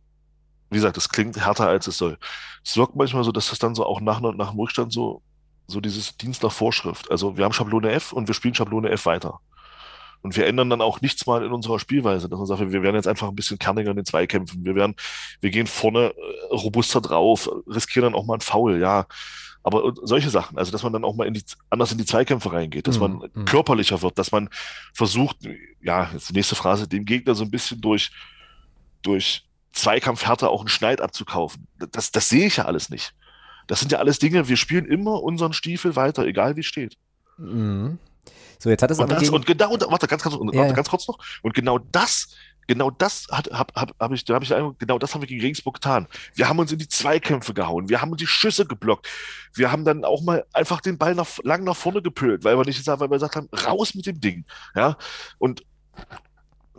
wie 0.71 0.75
gesagt, 0.75 0.97
es 0.97 1.09
klingt 1.09 1.37
härter, 1.37 1.67
als 1.67 1.85
es 1.87 1.97
soll. 1.97 2.17
Es 2.63 2.77
wirkt 2.77 2.95
manchmal 2.95 3.23
so, 3.23 3.31
dass 3.31 3.49
das 3.49 3.59
dann 3.59 3.75
so 3.75 3.85
auch 3.85 4.01
nach, 4.01 4.21
nach 4.21 4.51
dem 4.51 4.59
Rückstand 4.59 4.93
so, 4.93 5.21
so 5.67 5.81
dieses 5.81 6.17
Dienst 6.17 6.43
nach 6.43 6.51
Vorschrift. 6.51 7.11
Also 7.11 7.37
wir 7.37 7.43
haben 7.43 7.53
Schablone 7.53 7.91
F 7.91 8.13
und 8.13 8.27
wir 8.27 8.33
spielen 8.33 8.55
Schablone 8.55 8.89
F 8.89 9.05
weiter. 9.05 9.41
Und 10.21 10.37
wir 10.37 10.47
ändern 10.47 10.69
dann 10.69 10.81
auch 10.81 11.01
nichts 11.01 11.25
mal 11.25 11.43
in 11.43 11.51
unserer 11.51 11.79
Spielweise, 11.79 12.29
dass 12.29 12.37
man 12.37 12.45
sagt, 12.45 12.61
wir 12.61 12.83
werden 12.83 12.95
jetzt 12.95 13.07
einfach 13.07 13.27
ein 13.27 13.35
bisschen 13.35 13.59
kerniger 13.59 13.89
in 13.89 13.97
den 13.97 14.05
Zweikämpfen. 14.05 14.63
Wir 14.63 14.75
werden, 14.75 14.95
wir 15.41 15.49
gehen 15.49 15.67
vorne 15.67 16.13
äh, 16.15 16.55
robuster 16.55 17.01
drauf, 17.01 17.49
riskieren 17.67 18.03
dann 18.03 18.15
auch 18.15 18.25
mal 18.25 18.35
einen 18.35 18.41
Foul, 18.41 18.79
ja. 18.79 19.07
Aber 19.63 19.93
solche 20.03 20.29
Sachen, 20.29 20.57
also 20.57 20.71
dass 20.71 20.83
man 20.83 20.93
dann 20.93 21.03
auch 21.03 21.15
mal 21.15 21.27
in 21.27 21.33
die, 21.33 21.43
anders 21.69 21.91
in 21.91 21.97
die 21.97 22.05
Zweikämpfe 22.05 22.51
reingeht, 22.51 22.87
dass 22.87 22.99
man 22.99 23.29
mhm. 23.33 23.45
körperlicher 23.45 24.01
wird, 24.01 24.17
dass 24.17 24.31
man 24.31 24.49
versucht, 24.93 25.37
ja, 25.81 26.09
jetzt 26.13 26.29
die 26.29 26.33
nächste 26.33 26.55
Phrase, 26.55 26.87
dem 26.87 27.05
Gegner 27.05 27.35
so 27.35 27.43
ein 27.43 27.51
bisschen 27.51 27.79
durch, 27.79 28.11
durch 29.03 29.43
Zweikampfhärte 29.73 30.49
auch 30.49 30.61
einen 30.61 30.69
Schneid 30.69 31.01
abzukaufen. 31.01 31.67
Das, 31.91 32.11
das 32.11 32.29
sehe 32.29 32.47
ich 32.47 32.57
ja 32.57 32.65
alles 32.65 32.89
nicht. 32.89 33.13
Das 33.67 33.79
sind 33.79 33.91
ja 33.91 33.99
alles 33.99 34.19
Dinge, 34.19 34.47
wir 34.47 34.57
spielen 34.57 34.85
immer 34.85 35.23
unseren 35.23 35.53
Stiefel 35.53 35.95
weiter, 35.95 36.25
egal 36.25 36.55
wie 36.55 36.61
es 36.61 36.65
steht. 36.65 36.97
Mhm. 37.37 37.99
So, 38.59 38.69
jetzt 38.69 38.83
hat 38.83 38.91
es 38.91 38.99
und, 38.99 39.11
das, 39.11 39.29
und 39.29 39.45
genau, 39.45 39.71
warte, 39.71 40.07
ganz, 40.07 40.21
ganz, 40.21 40.35
ja, 40.35 40.59
warte, 40.59 40.73
ganz 40.73 40.89
kurz 40.89 41.07
noch. 41.07 41.17
Und 41.41 41.53
genau 41.53 41.79
das, 41.79 42.35
genau 42.67 42.91
das 42.91 43.27
hat, 43.31 43.49
hab, 43.51 43.75
hab, 43.75 43.93
hab 43.99 44.11
ich, 44.11 44.23
da 44.23 44.35
habe 44.35 44.45
ich 44.45 44.53
genau 44.77 44.99
das 44.99 45.13
haben 45.13 45.21
wir 45.21 45.27
gegen 45.27 45.41
Regensburg 45.41 45.75
getan. 45.75 46.07
Wir 46.35 46.47
haben 46.47 46.59
uns 46.59 46.71
in 46.71 46.77
die 46.77 46.87
Zweikämpfe 46.87 47.53
gehauen, 47.53 47.89
wir 47.89 48.01
haben 48.01 48.15
die 48.17 48.27
Schüsse 48.27 48.67
geblockt, 48.67 49.07
wir 49.53 49.71
haben 49.71 49.83
dann 49.83 50.05
auch 50.05 50.21
mal 50.21 50.45
einfach 50.53 50.81
den 50.81 50.97
Ball 50.97 51.15
nach, 51.15 51.27
lang 51.43 51.63
nach 51.63 51.75
vorne 51.75 52.01
gepölt, 52.01 52.43
weil 52.43 52.57
wir 52.57 52.65
nicht 52.65 52.85
weil 52.85 52.99
wir 52.99 53.09
gesagt 53.09 53.35
haben, 53.35 53.49
raus 53.65 53.95
mit 53.95 54.05
dem 54.05 54.19
Ding, 54.19 54.45
ja. 54.75 54.95
Und 55.39 55.63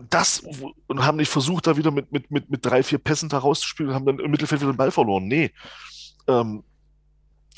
das 0.09 0.43
und 0.87 1.05
haben 1.05 1.17
nicht 1.17 1.31
versucht, 1.31 1.67
da 1.67 1.77
wieder 1.77 1.91
mit, 1.91 2.13
mit, 2.13 2.31
mit, 2.31 2.51
mit 2.51 2.65
drei, 2.65 2.83
vier 2.83 2.99
Pässen 2.99 3.29
da 3.29 3.39
rauszuspielen 3.39 3.91
und 3.91 3.95
haben 3.95 4.07
dann 4.07 4.19
im 4.19 4.31
Mittelfeld 4.31 4.61
wieder 4.61 4.73
den 4.73 4.77
Ball 4.77 4.91
verloren. 4.91 5.27
Nee. 5.27 5.53
Ähm, 6.27 6.65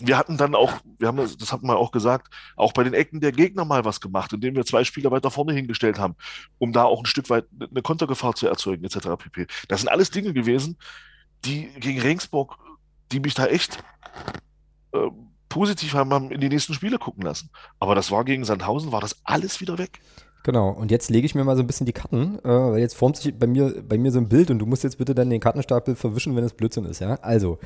wir 0.01 0.19
hatten 0.19 0.37
dann 0.37 0.57
auch, 0.57 0.73
wir 0.99 1.07
haben 1.07 1.19
das, 1.19 1.53
hatten 1.53 1.69
wir 1.69 1.77
auch 1.77 1.93
gesagt, 1.93 2.35
auch 2.57 2.73
bei 2.73 2.83
den 2.83 2.95
Ecken 2.95 3.21
der 3.21 3.31
Gegner 3.31 3.65
mal 3.65 3.85
was 3.85 4.01
gemacht, 4.01 4.33
indem 4.33 4.57
wir 4.57 4.65
zwei 4.65 4.83
Spieler 4.83 5.13
weiter 5.13 5.31
vorne 5.31 5.53
hingestellt 5.53 5.99
haben, 5.99 6.17
um 6.59 6.73
da 6.73 6.85
auch 6.85 6.99
ein 6.99 7.07
Stück 7.07 7.31
weit 7.31 7.47
eine 7.61 7.83
Kontergefahr 7.83 8.35
zu 8.35 8.49
erzeugen, 8.49 8.85
etc. 8.85 9.09
pp. 9.17 9.47
Das 9.69 9.81
sind 9.81 9.89
alles 9.89 10.11
Dinge 10.11 10.33
gewesen, 10.33 10.77
die 11.45 11.69
gegen 11.79 12.01
Regensburg, 12.01 12.59
die 13.13 13.21
mich 13.21 13.35
da 13.35 13.47
echt 13.47 13.79
äh, 14.93 15.11
positiv 15.49 15.95
haben, 15.95 16.13
haben 16.13 16.33
in 16.33 16.41
die 16.41 16.49
nächsten 16.49 16.75
Spiele 16.75 16.99
gucken 16.99 17.23
lassen. 17.23 17.51
Aber 17.79 17.95
das 17.95 18.11
war 18.11 18.25
gegen 18.25 18.45
Sandhausen, 18.45 18.91
war 18.91 19.01
das 19.01 19.21
alles 19.23 19.61
wieder 19.61 19.79
weg. 19.79 20.01
Genau, 20.45 20.69
und 20.69 20.91
jetzt 20.91 21.11
lege 21.11 21.25
ich 21.25 21.35
mir 21.35 21.43
mal 21.43 21.57
so 21.57 21.63
ein 21.63 21.67
bisschen 21.67 21.87
die 21.87 21.95
Karten, 21.95 22.39
äh, 22.45 22.49
weil 22.49 22.79
jetzt 22.79 22.95
formt 22.95 23.17
sich 23.17 23.35
bei 23.35 23.47
mir, 23.47 23.83
bei 23.89 23.97
mir 23.97 24.13
so 24.13 24.19
ein 24.19 24.29
Bild 24.29 24.51
und 24.51 24.59
du 24.59 24.67
musst 24.67 24.85
jetzt 24.85 24.99
bitte 24.99 25.15
dann 25.15 25.31
den 25.31 25.41
Kartenstapel 25.41 25.97
verwischen, 25.97 26.37
wenn 26.37 26.45
es 26.45 26.53
Blödsinn 26.53 26.85
ist, 26.85 27.01
ja? 27.01 27.19
Also, 27.23 27.59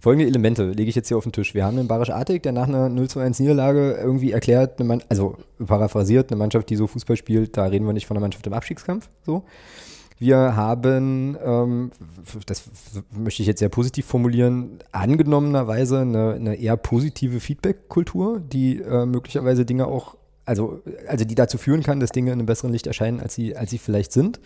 folgende 0.00 0.26
Elemente 0.26 0.70
lege 0.70 0.88
ich 0.88 0.96
jetzt 0.96 1.08
hier 1.08 1.18
auf 1.18 1.24
den 1.24 1.32
Tisch. 1.32 1.52
Wir 1.52 1.66
haben 1.66 1.78
einen 1.78 1.88
Barisch 1.88 2.08
Artig, 2.08 2.42
der 2.42 2.52
nach 2.52 2.68
einer 2.68 2.88
0 2.88 3.08
zu 3.08 3.20
1 3.20 3.38
Niederlage 3.38 3.98
irgendwie 4.00 4.32
erklärt, 4.32 4.80
eine 4.80 4.88
Mann 4.88 5.02
also 5.10 5.36
paraphrasiert, 5.64 6.30
eine 6.30 6.38
Mannschaft, 6.38 6.70
die 6.70 6.76
so 6.76 6.86
Fußball 6.86 7.18
spielt, 7.18 7.58
da 7.58 7.66
reden 7.66 7.84
wir 7.84 7.92
nicht 7.92 8.06
von 8.06 8.16
einer 8.16 8.24
Mannschaft 8.24 8.46
im 8.46 8.54
Abstiegskampf, 8.54 9.10
so. 9.26 9.44
Wir 10.18 10.56
haben, 10.56 11.36
ähm, 11.44 11.90
das 12.46 12.62
möchte 13.10 13.42
ich 13.42 13.48
jetzt 13.48 13.58
sehr 13.58 13.68
positiv 13.68 14.06
formulieren, 14.06 14.78
angenommenerweise 14.92 15.98
eine, 15.98 16.34
eine 16.34 16.54
eher 16.54 16.76
positive 16.78 17.40
Feedback-Kultur, 17.40 18.40
die 18.40 18.78
äh, 18.78 19.04
möglicherweise 19.04 19.66
Dinge 19.66 19.86
auch 19.86 20.16
also, 20.44 20.82
also 21.06 21.24
die 21.24 21.34
dazu 21.34 21.58
führen 21.58 21.82
kann, 21.82 22.00
dass 22.00 22.10
Dinge 22.10 22.32
in 22.32 22.38
einem 22.38 22.46
besseren 22.46 22.72
Licht 22.72 22.86
erscheinen, 22.86 23.20
als 23.20 23.34
sie, 23.34 23.56
als 23.56 23.70
sie 23.70 23.78
vielleicht 23.78 24.12
sind. 24.12 24.40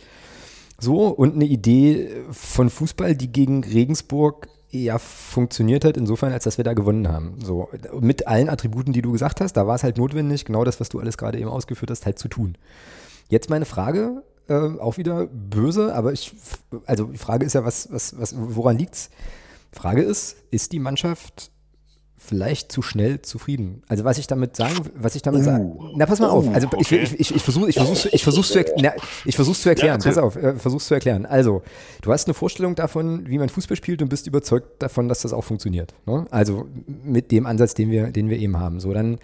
So, 0.79 1.09
und 1.09 1.35
eine 1.35 1.47
Idee 1.47 2.11
von 2.31 2.69
Fußball, 2.69 3.15
die 3.15 3.33
gegen 3.33 3.65
Regensburg 3.65 4.49
ja 4.71 4.99
funktioniert 4.99 5.85
hat, 5.85 5.97
insofern, 5.97 6.33
als 6.33 6.45
dass 6.45 6.59
wir 6.59 6.65
da 6.65 6.75
gewonnen 6.75 7.09
haben. 7.09 7.39
So, 7.43 7.69
mit 8.01 8.27
allen 8.27 8.49
Attributen, 8.49 8.93
die 8.93 9.03
du 9.03 9.13
gesagt 9.13 9.41
hast, 9.41 9.55
da 9.55 9.67
war 9.67 9.77
es 9.77 9.83
halt 9.83 9.97
notwendig, 9.97 10.45
genau 10.45 10.65
das, 10.65 10.81
was 10.81 10.89
du 10.89 10.99
alles 10.99 11.17
gerade 11.17 11.39
eben 11.39 11.49
ausgeführt 11.49 11.91
hast, 11.91 12.05
halt 12.05 12.19
zu 12.19 12.29
tun. 12.29 12.59
Jetzt 13.29 13.49
meine 13.49 13.65
Frage, 13.65 14.23
äh, 14.49 14.55
auch 14.55 14.99
wieder 14.99 15.27
böse, 15.27 15.95
aber 15.95 16.13
ich, 16.13 16.35
also 16.85 17.07
die 17.07 17.19
Frage 17.19 17.47
ist 17.47 17.55
ja, 17.55 17.65
was, 17.65 17.91
was, 17.91 18.19
was, 18.19 18.35
woran 18.37 18.77
liegt's? 18.77 19.11
Frage 19.73 20.03
ist, 20.03 20.37
ist 20.51 20.73
die 20.73 20.79
Mannschaft 20.79 21.51
vielleicht 22.27 22.73
zu 22.73 22.83
schnell 22.83 23.23
zufrieden. 23.23 23.83
Also 23.89 24.05
was 24.05 24.19
ich 24.19 24.27
damit 24.27 24.57
sagen, 24.57 24.75
was 24.95 25.15
ich 25.15 25.23
damit 25.23 25.43
uh, 25.43 25.45
sage. 25.45 25.73
Na, 25.97 26.07
pass 26.07 26.19
mal 26.19 26.29
auf. 26.29 26.47
Also 26.53 26.67
okay. 26.67 26.79
ich, 26.81 26.93
ich, 26.93 27.21
ich, 27.21 27.37
ich 27.37 27.43
versuche, 27.43 27.69
ich 27.69 27.77
versuche, 27.77 28.09
ich 28.13 28.23
versuche 28.23 28.47
zu, 28.47 28.65
na, 28.79 28.93
ich 29.25 29.37
versuche 29.37 29.57
zu 29.57 29.69
erklären. 29.69 30.01
Ja, 30.01 30.07
pass 30.07 30.19
auf, 30.19 30.37
äh, 30.37 30.55
versuch's 30.55 30.87
zu 30.87 30.95
erklären. 30.95 31.25
Also 31.25 31.63
du 32.03 32.13
hast 32.13 32.27
eine 32.27 32.35
Vorstellung 32.35 32.75
davon, 32.75 33.29
wie 33.29 33.39
man 33.39 33.49
Fußball 33.49 33.77
spielt 33.77 34.03
und 34.03 34.09
bist 34.09 34.27
überzeugt 34.27 34.83
davon, 34.83 35.09
dass 35.09 35.23
das 35.23 35.33
auch 35.33 35.45
funktioniert. 35.45 35.95
Ne? 36.07 36.27
Also 36.31 36.67
mit 37.05 37.31
dem 37.31 37.47
Ansatz, 37.47 37.75
den 37.75 37.91
wir, 37.91 38.09
den 38.09 38.29
wir 38.29 38.39
eben 38.39 38.59
haben. 38.59 38.81
So 38.81 38.93
dann 38.93 39.19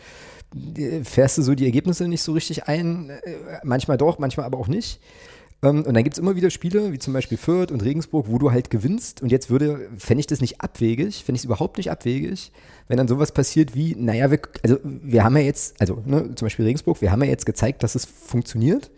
äh, 0.76 1.02
fährst 1.04 1.38
du 1.38 1.42
so 1.42 1.54
die 1.54 1.64
Ergebnisse 1.64 2.06
nicht 2.08 2.22
so 2.22 2.32
richtig 2.32 2.64
ein. 2.64 3.10
Äh, 3.10 3.34
manchmal 3.64 3.96
doch, 3.96 4.18
manchmal 4.18 4.46
aber 4.46 4.58
auch 4.58 4.68
nicht. 4.68 5.00
Ähm, 5.62 5.84
und 5.84 5.94
dann 5.94 6.02
gibt 6.02 6.14
es 6.14 6.18
immer 6.18 6.36
wieder 6.36 6.50
Spiele, 6.50 6.92
wie 6.92 6.98
zum 6.98 7.12
Beispiel 7.12 7.38
Fürth 7.38 7.70
und 7.70 7.82
Regensburg, 7.82 8.26
wo 8.28 8.38
du 8.38 8.50
halt 8.50 8.70
gewinnst. 8.70 9.22
Und 9.22 9.30
jetzt 9.30 9.50
würde, 9.50 9.88
fände 9.96 10.20
ich 10.20 10.26
das 10.26 10.40
nicht 10.40 10.60
abwegig, 10.60 11.24
fände 11.24 11.36
ich 11.36 11.42
es 11.42 11.44
überhaupt 11.44 11.76
nicht 11.76 11.90
abwegig, 11.90 12.52
wenn 12.88 12.96
dann 12.96 13.08
sowas 13.08 13.32
passiert 13.32 13.74
wie, 13.74 13.94
naja, 13.96 14.30
wir, 14.30 14.40
also 14.62 14.78
wir 14.82 15.24
haben 15.24 15.36
ja 15.36 15.42
jetzt, 15.42 15.80
also 15.80 16.02
ne, 16.04 16.34
zum 16.34 16.46
Beispiel 16.46 16.64
Regensburg, 16.64 17.00
wir 17.00 17.12
haben 17.12 17.22
ja 17.22 17.28
jetzt 17.28 17.46
gezeigt, 17.46 17.82
dass 17.82 17.94
es 17.94 18.04
funktioniert. 18.04 18.90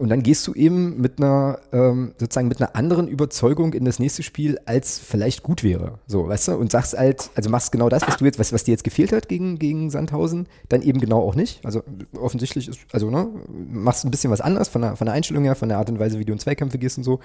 Und 0.00 0.10
dann 0.10 0.22
gehst 0.22 0.46
du 0.46 0.54
eben 0.54 1.00
mit 1.00 1.18
einer, 1.18 1.58
ähm, 1.72 2.12
sozusagen 2.18 2.46
mit 2.46 2.60
einer 2.60 2.76
anderen 2.76 3.08
Überzeugung 3.08 3.72
in 3.72 3.84
das 3.84 3.98
nächste 3.98 4.22
Spiel, 4.22 4.58
als 4.64 4.98
vielleicht 5.00 5.42
gut 5.42 5.64
wäre. 5.64 5.98
So, 6.06 6.28
weißt 6.28 6.48
du? 6.48 6.52
Und 6.52 6.70
sagst 6.70 6.96
halt, 6.96 7.30
also 7.34 7.50
machst 7.50 7.72
genau 7.72 7.88
das, 7.88 8.06
was 8.06 8.16
du 8.18 8.24
jetzt, 8.24 8.38
was, 8.38 8.52
was 8.52 8.62
dir 8.62 8.72
jetzt 8.72 8.84
gefehlt 8.84 9.10
hat 9.10 9.28
gegen, 9.28 9.58
gegen 9.58 9.90
Sandhausen, 9.90 10.46
dann 10.68 10.82
eben 10.82 11.00
genau 11.00 11.20
auch 11.20 11.34
nicht. 11.34 11.64
Also 11.64 11.82
offensichtlich 12.16 12.68
ist, 12.68 12.78
also, 12.92 13.10
ne, 13.10 13.28
machst 13.48 14.04
ein 14.04 14.12
bisschen 14.12 14.30
was 14.30 14.40
anders 14.40 14.68
von 14.68 14.82
der, 14.82 14.96
von 14.96 15.06
der 15.06 15.14
Einstellung 15.14 15.42
her, 15.42 15.56
von 15.56 15.68
der 15.68 15.78
Art 15.78 15.90
und 15.90 15.98
Weise, 15.98 16.18
wie 16.20 16.24
du 16.24 16.32
in 16.32 16.38
Zweikämpfe 16.38 16.78
gehst 16.78 16.98
und 16.98 17.04
so, 17.04 17.18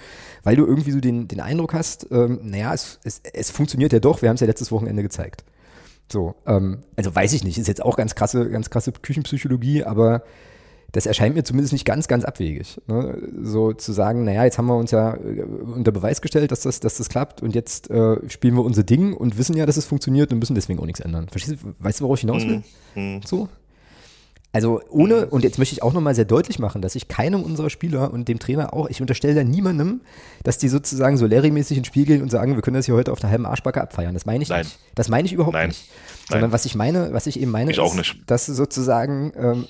weil 0.43 0.55
du 0.55 0.65
irgendwie 0.65 0.91
so 0.91 0.99
den, 0.99 1.27
den 1.27 1.41
Eindruck 1.41 1.73
hast, 1.73 2.07
ähm, 2.11 2.39
naja, 2.43 2.73
es, 2.73 2.99
es, 3.03 3.21
es 3.33 3.51
funktioniert 3.51 3.93
ja 3.93 3.99
doch, 3.99 4.23
wir 4.23 4.29
haben 4.29 4.35
es 4.35 4.41
ja 4.41 4.47
letztes 4.47 4.71
Wochenende 4.71 5.03
gezeigt. 5.03 5.43
So, 6.11 6.35
ähm, 6.45 6.79
also 6.95 7.13
weiß 7.15 7.33
ich 7.33 7.43
nicht, 7.43 7.57
ist 7.57 7.67
jetzt 7.67 7.83
auch 7.83 7.97
ganz 7.97 8.15
krasse, 8.15 8.49
ganz 8.49 8.69
krasse 8.69 8.91
Küchenpsychologie, 8.91 9.83
aber 9.83 10.23
das 10.93 11.07
erscheint 11.07 11.35
mir 11.35 11.43
zumindest 11.43 11.73
nicht 11.73 11.85
ganz, 11.85 12.07
ganz 12.07 12.23
abwegig. 12.23 12.79
Ne? 12.87 13.17
So 13.41 13.73
zu 13.73 13.91
sagen, 13.91 14.23
naja, 14.23 14.43
jetzt 14.45 14.59
haben 14.59 14.67
wir 14.67 14.77
uns 14.77 14.91
ja 14.91 15.15
äh, 15.15 15.41
unter 15.41 15.91
Beweis 15.91 16.21
gestellt, 16.21 16.51
dass 16.51 16.61
das, 16.61 16.79
dass 16.79 16.97
das 16.97 17.09
klappt 17.09 17.41
und 17.41 17.55
jetzt 17.55 17.89
äh, 17.89 18.17
spielen 18.29 18.55
wir 18.55 18.63
unser 18.63 18.83
Ding 18.83 19.13
und 19.13 19.37
wissen 19.37 19.57
ja, 19.57 19.65
dass 19.65 19.75
es 19.75 19.85
funktioniert 19.85 20.31
und 20.31 20.39
müssen 20.39 20.53
deswegen 20.55 20.79
auch 20.79 20.85
nichts 20.85 20.99
ändern. 20.99 21.27
Verstehst 21.29 21.63
du, 21.63 21.73
weißt 21.79 21.99
du, 21.99 22.03
worauf 22.05 22.17
ich 22.17 22.21
hinaus 22.21 22.43
will? 22.43 22.63
Mhm. 22.95 23.21
So? 23.25 23.49
Also 24.55 24.81
ohne, 24.91 25.25
und 25.25 25.43
jetzt 25.43 25.57
möchte 25.57 25.73
ich 25.73 25.81
auch 25.81 25.93
nochmal 25.93 26.13
sehr 26.13 26.25
deutlich 26.25 26.59
machen, 26.59 26.83
dass 26.83 26.93
ich 26.93 27.07
keinem 27.07 27.41
unserer 27.41 27.71
Spieler 27.71 28.13
und 28.13 28.27
dem 28.27 28.37
Trainer 28.37 28.71
auch, 28.71 28.87
ich 28.87 29.01
unterstelle 29.01 29.33
da 29.33 29.43
niemandem, 29.43 30.01
dass 30.43 30.59
die 30.59 30.69
sozusagen 30.69 31.17
so 31.17 31.25
Larry-mäßig 31.25 31.79
ins 31.79 31.87
Spiel 31.87 32.05
gehen 32.05 32.21
und 32.21 32.29
sagen, 32.29 32.53
wir 32.53 32.61
können 32.61 32.75
das 32.75 32.85
hier 32.85 32.93
heute 32.93 33.11
auf 33.11 33.19
der 33.19 33.31
halben 33.31 33.47
Arschbacke 33.47 33.81
abfeiern. 33.81 34.13
Das 34.13 34.27
meine 34.27 34.43
ich 34.43 34.49
Nein. 34.49 34.61
nicht. 34.61 34.77
Das 34.93 35.09
meine 35.09 35.25
ich 35.25 35.33
überhaupt 35.33 35.55
Nein. 35.55 35.69
nicht. 35.69 35.89
Sondern 36.29 36.51
was 36.51 36.65
ich 36.65 36.75
meine, 36.75 37.13
was 37.13 37.25
ich 37.25 37.39
eben 37.39 37.49
meine, 37.49 37.71
ich 37.71 37.79
ist, 37.79 38.15
dass 38.27 38.45
sozusagen, 38.45 39.33
ähm, 39.35 39.65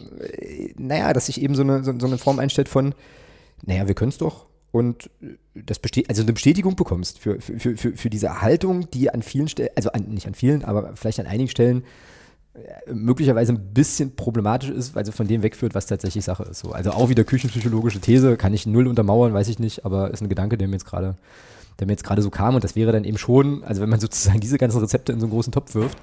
naja, 0.77 1.13
dass 1.13 1.27
sich 1.27 1.41
eben 1.41 1.55
so 1.55 1.61
eine, 1.61 1.81
so, 1.85 1.93
so 1.97 2.05
eine 2.05 2.17
Form 2.17 2.39
einstellt 2.39 2.67
von, 2.67 2.93
naja, 3.65 3.87
wir 3.87 3.95
können 3.95 4.09
es 4.09 4.17
doch, 4.17 4.47
und 4.73 5.09
das 5.53 5.79
besteht, 5.79 6.09
also 6.09 6.23
eine 6.23 6.33
Bestätigung 6.33 6.75
bekommst 6.75 7.19
für, 7.19 7.39
für, 7.39 7.77
für, 7.77 7.95
für 7.95 8.09
diese 8.09 8.41
Haltung, 8.41 8.89
die 8.89 9.09
an 9.09 9.21
vielen 9.21 9.47
Stellen, 9.47 9.69
also 9.75 9.91
an, 9.91 10.05
nicht 10.09 10.27
an 10.27 10.33
vielen, 10.33 10.65
aber 10.65 10.95
vielleicht 10.95 11.19
an 11.19 11.27
einigen 11.27 11.49
Stellen 11.49 11.83
möglicherweise 12.91 13.53
ein 13.53 13.73
bisschen 13.73 14.15
problematisch 14.15 14.69
ist, 14.69 14.95
weil 14.95 15.05
sie 15.05 15.11
von 15.11 15.27
dem 15.27 15.41
wegführt, 15.41 15.73
was 15.73 15.87
tatsächlich 15.87 16.23
Sache 16.23 16.43
ist. 16.43 16.59
So, 16.59 16.71
also 16.71 16.91
auch 16.91 17.09
wieder 17.09 17.23
küchenpsychologische 17.23 17.99
These, 17.99 18.37
kann 18.37 18.53
ich 18.53 18.67
null 18.67 18.87
untermauern, 18.87 19.33
weiß 19.33 19.47
ich 19.47 19.59
nicht, 19.59 19.85
aber 19.85 20.11
ist 20.11 20.21
ein 20.21 20.29
Gedanke, 20.29 20.57
der 20.57 20.67
mir 20.67 20.75
jetzt 20.75 20.85
gerade, 20.85 21.17
der 21.79 21.87
mir 21.87 21.93
jetzt 21.93 22.03
gerade 22.03 22.21
so 22.21 22.29
kam 22.29 22.53
und 22.55 22.63
das 22.63 22.75
wäre 22.75 22.91
dann 22.91 23.05
eben 23.05 23.17
schon, 23.17 23.63
also 23.63 23.81
wenn 23.81 23.89
man 23.89 23.99
sozusagen 24.01 24.39
diese 24.39 24.57
ganzen 24.57 24.79
Rezepte 24.79 25.11
in 25.11 25.19
so 25.19 25.25
einen 25.25 25.33
großen 25.33 25.51
Topf 25.51 25.73
wirft, 25.73 25.97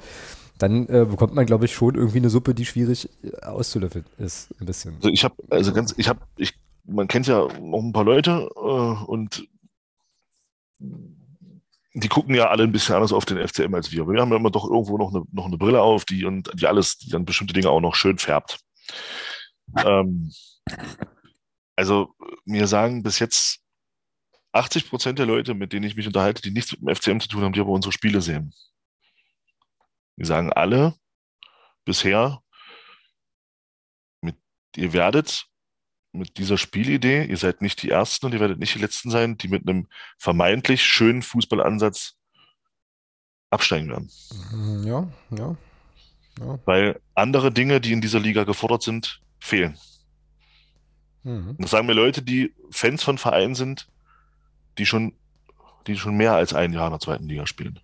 dann 0.59 0.88
äh, 0.88 1.07
bekommt 1.09 1.34
man, 1.34 1.46
glaube 1.46 1.66
ich, 1.66 1.72
schon 1.72 1.94
irgendwie 1.94 2.18
eine 2.18 2.30
Suppe, 2.30 2.55
die 2.55 2.66
schwierig 2.66 3.09
äh, 3.22 3.46
auszulöffeln 3.46 4.05
ist, 4.18 4.53
ein 4.61 4.66
bisschen. 4.66 4.96
Also 4.96 5.09
ich 5.09 5.22
habe, 5.22 5.34
also 5.51 5.72
ganz, 5.72 5.94
ich 5.96 6.09
habe, 6.09 6.20
ich, 6.36 6.55
man 6.84 7.07
kennt 7.07 7.28
ja 7.28 7.46
noch 7.61 7.82
ein 7.82 7.92
paar 7.92 8.05
Leute 8.05 8.51
äh, 8.57 9.05
und 9.07 9.46
die 11.93 12.09
gucken 12.09 12.34
ja 12.34 12.49
alle 12.49 12.62
ein 12.62 12.72
bisschen 12.72 12.95
anders 12.95 13.12
auf 13.12 13.24
den 13.24 13.47
FCM 13.47 13.74
als 13.74 13.91
wir. 13.91 14.07
Wir 14.07 14.20
haben 14.20 14.30
ja 14.30 14.36
immer 14.36 14.51
doch 14.51 14.68
irgendwo 14.68 14.97
noch 14.97 15.12
eine, 15.12 15.24
noch 15.32 15.47
eine 15.47 15.59
Brille 15.59 15.82
auf, 15.82 16.05
die 16.05 16.24
und 16.24 16.51
die 16.55 16.66
alles, 16.66 16.99
die 16.99 17.11
dann 17.11 17.24
bestimmte 17.24 17.53
Dinge 17.53 17.70
auch 17.70 17.80
noch 17.80 17.95
schön 17.95 18.18
färbt. 18.18 18.61
Ähm, 19.84 20.32
also 21.76 22.14
mir 22.45 22.66
sagen 22.66 23.03
bis 23.03 23.18
jetzt 23.18 23.61
80 24.53 24.88
Prozent 24.88 25.18
der 25.18 25.26
Leute, 25.26 25.55
mit 25.55 25.72
denen 25.72 25.84
ich 25.84 25.97
mich 25.97 26.07
unterhalte, 26.07 26.43
die 26.43 26.51
nichts 26.51 26.72
mit 26.72 26.82
dem 26.82 26.95
FCM 26.95 27.20
zu 27.20 27.28
tun 27.28 27.43
haben, 27.43 27.53
die 27.53 27.61
aber 27.61 27.70
unsere 27.70 27.93
Spiele 27.93 28.20
sehen. 28.20 28.53
Die 30.16 30.24
sagen 30.24 30.53
alle 30.53 30.95
bisher, 31.84 32.43
mit, 34.20 34.36
ihr 34.76 34.93
werdet 34.93 35.49
mit 36.13 36.39
dieser 36.39 36.59
Spielidee, 36.59 37.25
ihr 37.25 37.37
seid 37.37 37.63
nicht 37.63 37.83
die 37.83 37.91
Ersten 37.91 38.27
und 38.27 38.33
ihr 38.33 38.41
werdet 38.41 38.59
nicht 38.59 38.75
die 38.75 38.81
Letzten 38.81 39.11
sein, 39.11 39.39
die 39.39 39.49
mit 39.49 39.69
einem 39.69 39.87
vermeintlich 40.19 40.83
schönen 40.85 41.23
Fußballansatz 41.23 42.17
absteigen 43.51 43.89
werden. 43.89 44.11
Mhm, 44.53 44.87
ja, 44.87 45.09
ja, 45.31 45.57
ja. 46.41 46.59
Weil 46.65 47.01
andere 47.15 47.53
Dinge, 47.53 47.81
die 47.81 47.93
in 47.93 48.01
dieser 48.01 48.21
Liga 48.21 48.45
gefordert 48.45 48.83
sind, 48.83 49.21
fehlen. 49.39 49.77
Mhm. 51.23 51.57
Das 51.59 51.71
sagen 51.71 51.87
mir 51.87 51.93
Leute, 51.93 52.23
die 52.23 52.55
Fans 52.71 53.03
von 53.03 53.19
Vereinen 53.19 53.55
sind, 53.55 53.89
die 54.79 54.87
schon, 54.87 55.15
die 55.87 55.97
schon 55.97 56.17
mehr 56.17 56.35
als 56.35 56.55
ein 56.55 56.73
Jahr 56.73 56.87
in 56.87 56.93
der 56.93 57.01
zweiten 57.01 57.29
Liga 57.29 57.47
spielen. 57.47 57.79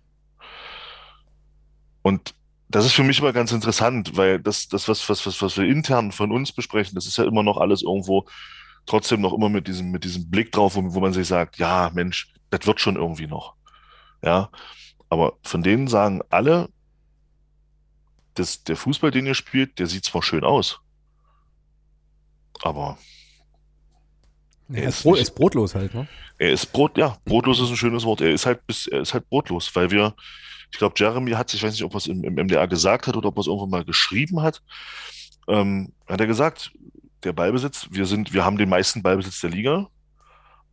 Und 2.01 2.33
das 2.69 2.85
ist 2.85 2.93
für 2.93 3.03
mich 3.03 3.19
immer 3.19 3.33
ganz 3.33 3.51
interessant, 3.51 4.17
weil 4.17 4.39
das, 4.39 4.67
das 4.67 4.87
was, 4.87 5.07
was, 5.09 5.25
was, 5.25 5.41
was 5.41 5.57
wir 5.57 5.65
intern 5.65 6.11
von 6.11 6.31
uns 6.31 6.51
besprechen, 6.51 6.95
das 6.95 7.07
ist 7.07 7.17
ja 7.17 7.23
immer 7.23 7.43
noch 7.43 7.57
alles 7.57 7.81
irgendwo 7.81 8.27
trotzdem 8.85 9.21
noch 9.21 9.33
immer 9.33 9.49
mit 9.49 9.67
diesem, 9.67 9.91
mit 9.91 10.03
diesem 10.03 10.29
Blick 10.29 10.51
drauf, 10.51 10.75
wo, 10.75 10.93
wo 10.93 10.99
man 10.99 11.13
sich 11.13 11.27
sagt, 11.27 11.57
ja, 11.57 11.91
Mensch, 11.93 12.33
das 12.49 12.65
wird 12.65 12.79
schon 12.79 12.95
irgendwie 12.95 13.27
noch. 13.27 13.55
Ja. 14.21 14.49
Aber 15.09 15.33
von 15.43 15.63
denen 15.63 15.87
sagen 15.87 16.21
alle, 16.29 16.69
dass 18.33 18.63
der 18.63 18.75
Fußball, 18.75 19.11
den 19.11 19.25
ihr 19.25 19.33
spielt, 19.33 19.79
der 19.79 19.87
sieht 19.87 20.05
zwar 20.05 20.23
schön 20.23 20.43
aus, 20.43 20.79
aber 22.61 22.97
er, 24.69 24.83
er 24.83 24.89
ist, 24.89 25.03
Brot, 25.03 25.13
nicht, 25.13 25.21
ist, 25.23 25.35
brotlos 25.35 25.75
halt, 25.75 25.93
ne? 25.93 26.07
Er 26.37 26.51
ist 26.51 26.65
Brot, 26.67 26.97
ja, 26.97 27.17
brotlos 27.25 27.59
ist 27.61 27.69
ein 27.69 27.77
schönes 27.77 28.03
Wort. 28.03 28.21
Er 28.21 28.31
ist 28.31 28.45
halt 28.45 28.65
bis, 28.67 28.87
er 28.87 29.01
ist 29.01 29.13
halt 29.13 29.29
brotlos, 29.29 29.73
weil 29.75 29.91
wir 29.91 30.13
ich 30.71 30.77
glaube, 30.77 30.95
Jeremy 30.97 31.31
hat 31.31 31.49
sich, 31.49 31.59
ich 31.59 31.65
weiß 31.65 31.73
nicht, 31.73 31.83
ob 31.83 31.93
er 31.93 31.97
es 31.97 32.07
im, 32.07 32.23
im, 32.23 32.35
MDA 32.35 32.65
gesagt 32.65 33.07
hat 33.07 33.15
oder 33.15 33.29
ob 33.29 33.37
er 33.37 33.41
es 33.41 33.47
irgendwo 33.47 33.67
mal 33.67 33.85
geschrieben 33.85 34.41
hat, 34.41 34.61
ähm, 35.47 35.93
hat 36.07 36.19
er 36.19 36.27
gesagt, 36.27 36.71
der 37.23 37.33
Ballbesitz, 37.33 37.87
wir 37.91 38.05
sind, 38.05 38.33
wir 38.33 38.45
haben 38.45 38.57
den 38.57 38.69
meisten 38.69 39.01
Ballbesitz 39.01 39.41
der 39.41 39.49
Liga, 39.49 39.87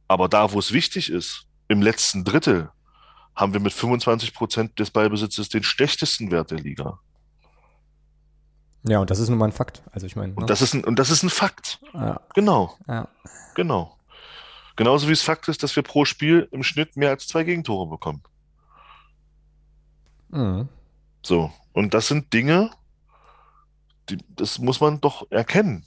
aber 0.09 0.29
da, 0.29 0.53
wo 0.53 0.59
es 0.59 0.73
wichtig 0.73 1.11
ist, 1.11 1.47
im 1.69 1.81
letzten 1.81 2.25
Drittel, 2.25 2.71
haben 3.35 3.53
wir 3.53 3.61
mit 3.61 3.73
25 3.73 4.35
Prozent 4.35 4.79
des 4.79 4.91
Ballbesitzes 4.91 5.49
den 5.49 5.63
schlechtesten 5.63 6.31
Wert 6.31 6.51
der 6.51 6.59
Liga. 6.59 6.99
Ja, 8.87 8.99
und 8.99 9.11
das 9.11 9.19
ist 9.19 9.29
nun 9.29 9.39
mal 9.39 9.47
ein 9.47 9.53
Fakt. 9.53 9.83
Also 9.91 10.07
ich 10.07 10.15
meine. 10.15 10.35
Ne? 10.35 10.41
Und 10.41 10.51
das 10.51 10.61
ist 10.61 10.75
ein, 10.75 10.85
und 10.85 10.99
das 10.99 11.11
ist 11.11 11.23
ein 11.23 11.31
Fakt. 11.31 11.81
Ja. 11.95 12.21
Genau. 12.35 12.77
Ja. 12.87 13.09
Genau. 13.55 13.97
Genauso 14.77 15.09
wie 15.09 15.13
es 15.13 15.23
Fakt 15.23 15.49
ist, 15.49 15.63
dass 15.63 15.75
wir 15.75 15.83
pro 15.83 16.05
Spiel 16.05 16.49
im 16.51 16.63
Schnitt 16.63 16.97
mehr 16.97 17.11
als 17.11 17.27
zwei 17.27 17.45
Gegentore 17.45 17.89
bekommen. 17.89 18.23
Mhm. 20.35 20.69
So, 21.23 21.53
und 21.73 21.95
das 21.95 22.09
sind 22.09 22.33
Dinge, 22.33 22.71
die, 24.09 24.19
das 24.29 24.59
muss 24.59 24.81
man 24.81 25.01
doch 25.01 25.31
erkennen. 25.31 25.85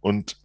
Und 0.00 0.36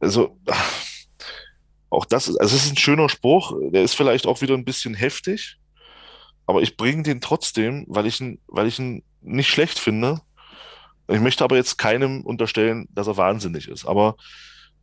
also 0.00 0.38
auch 1.90 2.06
das, 2.06 2.28
also 2.28 2.56
es 2.56 2.64
ist 2.64 2.72
ein 2.72 2.78
schöner 2.78 3.08
Spruch, 3.08 3.54
der 3.72 3.82
ist 3.82 3.94
vielleicht 3.94 4.26
auch 4.26 4.40
wieder 4.40 4.54
ein 4.54 4.64
bisschen 4.64 4.94
heftig, 4.94 5.58
aber 6.46 6.62
ich 6.62 6.76
bringe 6.76 7.02
den 7.02 7.20
trotzdem, 7.20 7.84
weil 7.88 8.06
ich 8.06 8.20
ihn, 8.20 8.40
weil 8.46 8.66
ich 8.68 8.78
ihn 8.78 9.02
nicht 9.20 9.48
schlecht 9.48 9.78
finde. 9.78 10.20
Ich 11.08 11.20
möchte 11.20 11.44
aber 11.44 11.56
jetzt 11.56 11.76
keinem 11.76 12.22
unterstellen, 12.22 12.88
dass 12.90 13.08
er 13.08 13.16
wahnsinnig 13.16 13.68
ist. 13.68 13.84
Aber 13.84 14.16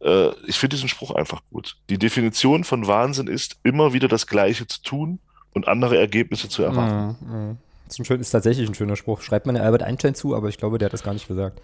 äh, 0.01 0.29
ich 0.45 0.57
finde 0.57 0.75
diesen 0.75 0.89
Spruch 0.89 1.11
einfach 1.11 1.41
gut. 1.49 1.77
Die 1.89 1.97
Definition 1.97 2.63
von 2.63 2.87
Wahnsinn 2.87 3.27
ist, 3.27 3.59
immer 3.63 3.93
wieder 3.93 4.07
das 4.07 4.27
Gleiche 4.27 4.67
zu 4.67 4.81
tun 4.81 5.19
und 5.53 5.67
andere 5.67 5.97
Ergebnisse 5.97 6.49
zu 6.49 6.63
erwarten. 6.63 7.17
Mm, 7.21 7.51
mm. 7.51 7.57
Das 7.85 7.95
ist, 7.95 7.99
ein 7.99 8.05
schön, 8.05 8.21
ist 8.21 8.29
tatsächlich 8.29 8.69
ein 8.69 8.75
schöner 8.75 8.95
Spruch. 8.95 9.21
Schreibt 9.21 9.45
man 9.45 9.57
Albert 9.57 9.83
Einstein 9.83 10.13
zu, 10.13 10.35
aber 10.35 10.47
ich 10.49 10.57
glaube, 10.57 10.77
der 10.77 10.87
hat 10.87 10.93
das 10.93 11.03
gar 11.03 11.13
nicht 11.13 11.27
gesagt. 11.27 11.59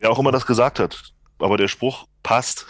Wer 0.00 0.10
auch 0.10 0.18
immer 0.18 0.32
das 0.32 0.46
gesagt 0.46 0.80
hat. 0.80 1.12
Aber 1.38 1.56
der 1.56 1.68
Spruch 1.68 2.06
passt. 2.22 2.66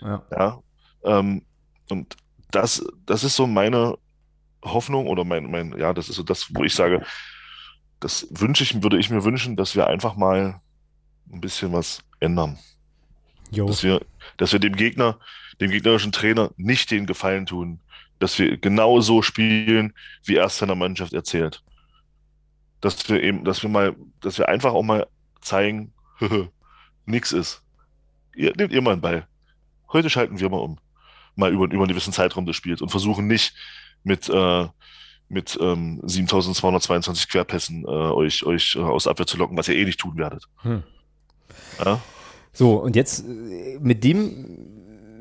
Ja. 0.00 0.22
ja 0.30 0.58
ähm, 1.04 1.42
und 1.90 2.16
das, 2.50 2.84
das 3.06 3.24
ist 3.24 3.36
so 3.36 3.46
meine 3.46 3.98
Hoffnung 4.64 5.06
oder 5.06 5.24
mein, 5.24 5.50
mein, 5.50 5.78
ja, 5.78 5.92
das 5.92 6.08
ist 6.08 6.16
so 6.16 6.22
das, 6.22 6.48
wo 6.54 6.64
ich 6.64 6.74
sage, 6.74 7.04
das 8.00 8.26
wünsche 8.30 8.64
ich, 8.64 8.82
würde 8.82 8.98
ich 8.98 9.10
mir 9.10 9.24
wünschen, 9.24 9.56
dass 9.56 9.76
wir 9.76 9.86
einfach 9.86 10.16
mal 10.16 10.60
ein 11.32 11.40
bisschen 11.40 11.72
was 11.72 12.02
ändern. 12.18 12.58
Jo. 13.50 13.66
Dass 13.66 13.82
wir, 13.82 14.00
dass 14.36 14.52
wir 14.52 14.58
dem 14.58 14.76
Gegner, 14.76 15.18
dem 15.60 15.70
gegnerischen 15.70 16.12
Trainer 16.12 16.50
nicht 16.56 16.90
den 16.90 17.06
Gefallen 17.06 17.46
tun, 17.46 17.80
dass 18.20 18.38
wir 18.38 18.58
genau 18.58 19.00
so 19.00 19.22
spielen, 19.22 19.94
wie 20.24 20.36
er 20.36 20.44
es 20.44 20.58
seiner 20.58 20.76
Mannschaft 20.76 21.12
erzählt. 21.12 21.64
Dass 22.80 23.08
wir 23.08 23.22
eben, 23.22 23.44
dass 23.44 23.62
wir 23.62 23.70
mal, 23.70 23.96
dass 24.20 24.38
wir 24.38 24.48
einfach 24.48 24.72
auch 24.72 24.82
mal 24.82 25.06
zeigen, 25.40 25.92
nix 27.06 27.32
ist. 27.32 27.62
Ihr, 28.36 28.52
nehmt 28.56 28.72
ihr 28.72 28.82
mal 28.82 28.92
einen 28.92 29.00
Ball. 29.00 29.26
Heute 29.92 30.10
schalten 30.10 30.38
wir 30.38 30.48
mal 30.48 30.58
um. 30.58 30.78
Mal 31.34 31.52
über, 31.52 31.64
über 31.64 31.82
einen 31.82 31.88
gewissen 31.88 32.12
Zeitraum 32.12 32.46
des 32.46 32.56
Spiels 32.56 32.82
und 32.82 32.90
versuchen 32.90 33.26
nicht 33.26 33.54
mit, 34.04 34.28
äh, 34.28 34.66
mit 35.28 35.58
ähm, 35.60 36.00
7222 36.04 37.28
Querpässen 37.28 37.84
äh, 37.84 37.88
euch, 37.88 38.44
euch 38.44 38.76
äh, 38.76 38.80
aus 38.80 39.06
Abwehr 39.06 39.26
zu 39.26 39.38
locken, 39.38 39.56
was 39.56 39.68
ihr 39.68 39.76
eh 39.76 39.84
nicht 39.84 40.00
tun 40.00 40.16
werdet. 40.16 40.44
Hm. 40.62 40.82
Ja? 41.82 42.00
So, 42.52 42.76
und 42.76 42.96
jetzt 42.96 43.24
äh, 43.26 43.78
mit 43.80 44.04
dem 44.04 44.79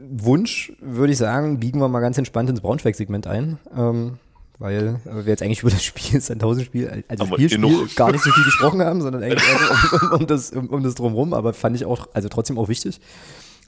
Wunsch 0.09 0.73
würde 0.79 1.13
ich 1.13 1.19
sagen, 1.19 1.59
biegen 1.59 1.79
wir 1.79 1.87
mal 1.87 1.99
ganz 1.99 2.17
entspannt 2.17 2.49
ins 2.49 2.61
Braunschweig-Segment 2.61 3.27
ein. 3.27 3.57
Ähm, 3.75 4.17
weil 4.59 4.99
wir 5.05 5.23
jetzt 5.25 5.41
eigentlich 5.41 5.61
über 5.61 5.71
das 5.71 5.83
Spiel, 5.83 6.19
das 6.19 6.29
1000 6.29 6.65
Spiel, 6.65 7.03
also 7.07 7.23
aber 7.23 7.35
Spiel, 7.35 7.49
Spiel 7.49 7.87
gar 7.95 8.11
nicht 8.11 8.23
so 8.23 8.31
viel 8.31 8.43
gesprochen 8.43 8.81
haben, 8.81 9.01
sondern 9.01 9.23
eigentlich 9.23 9.43
um, 9.91 10.09
um, 10.09 10.19
um, 10.19 10.27
das, 10.27 10.51
um, 10.51 10.67
um 10.67 10.83
das 10.83 10.95
drumherum, 10.95 11.33
aber 11.33 11.53
fand 11.53 11.77
ich 11.77 11.85
auch, 11.85 12.09
also 12.13 12.27
trotzdem 12.27 12.57
auch 12.57 12.67
wichtig, 12.67 12.99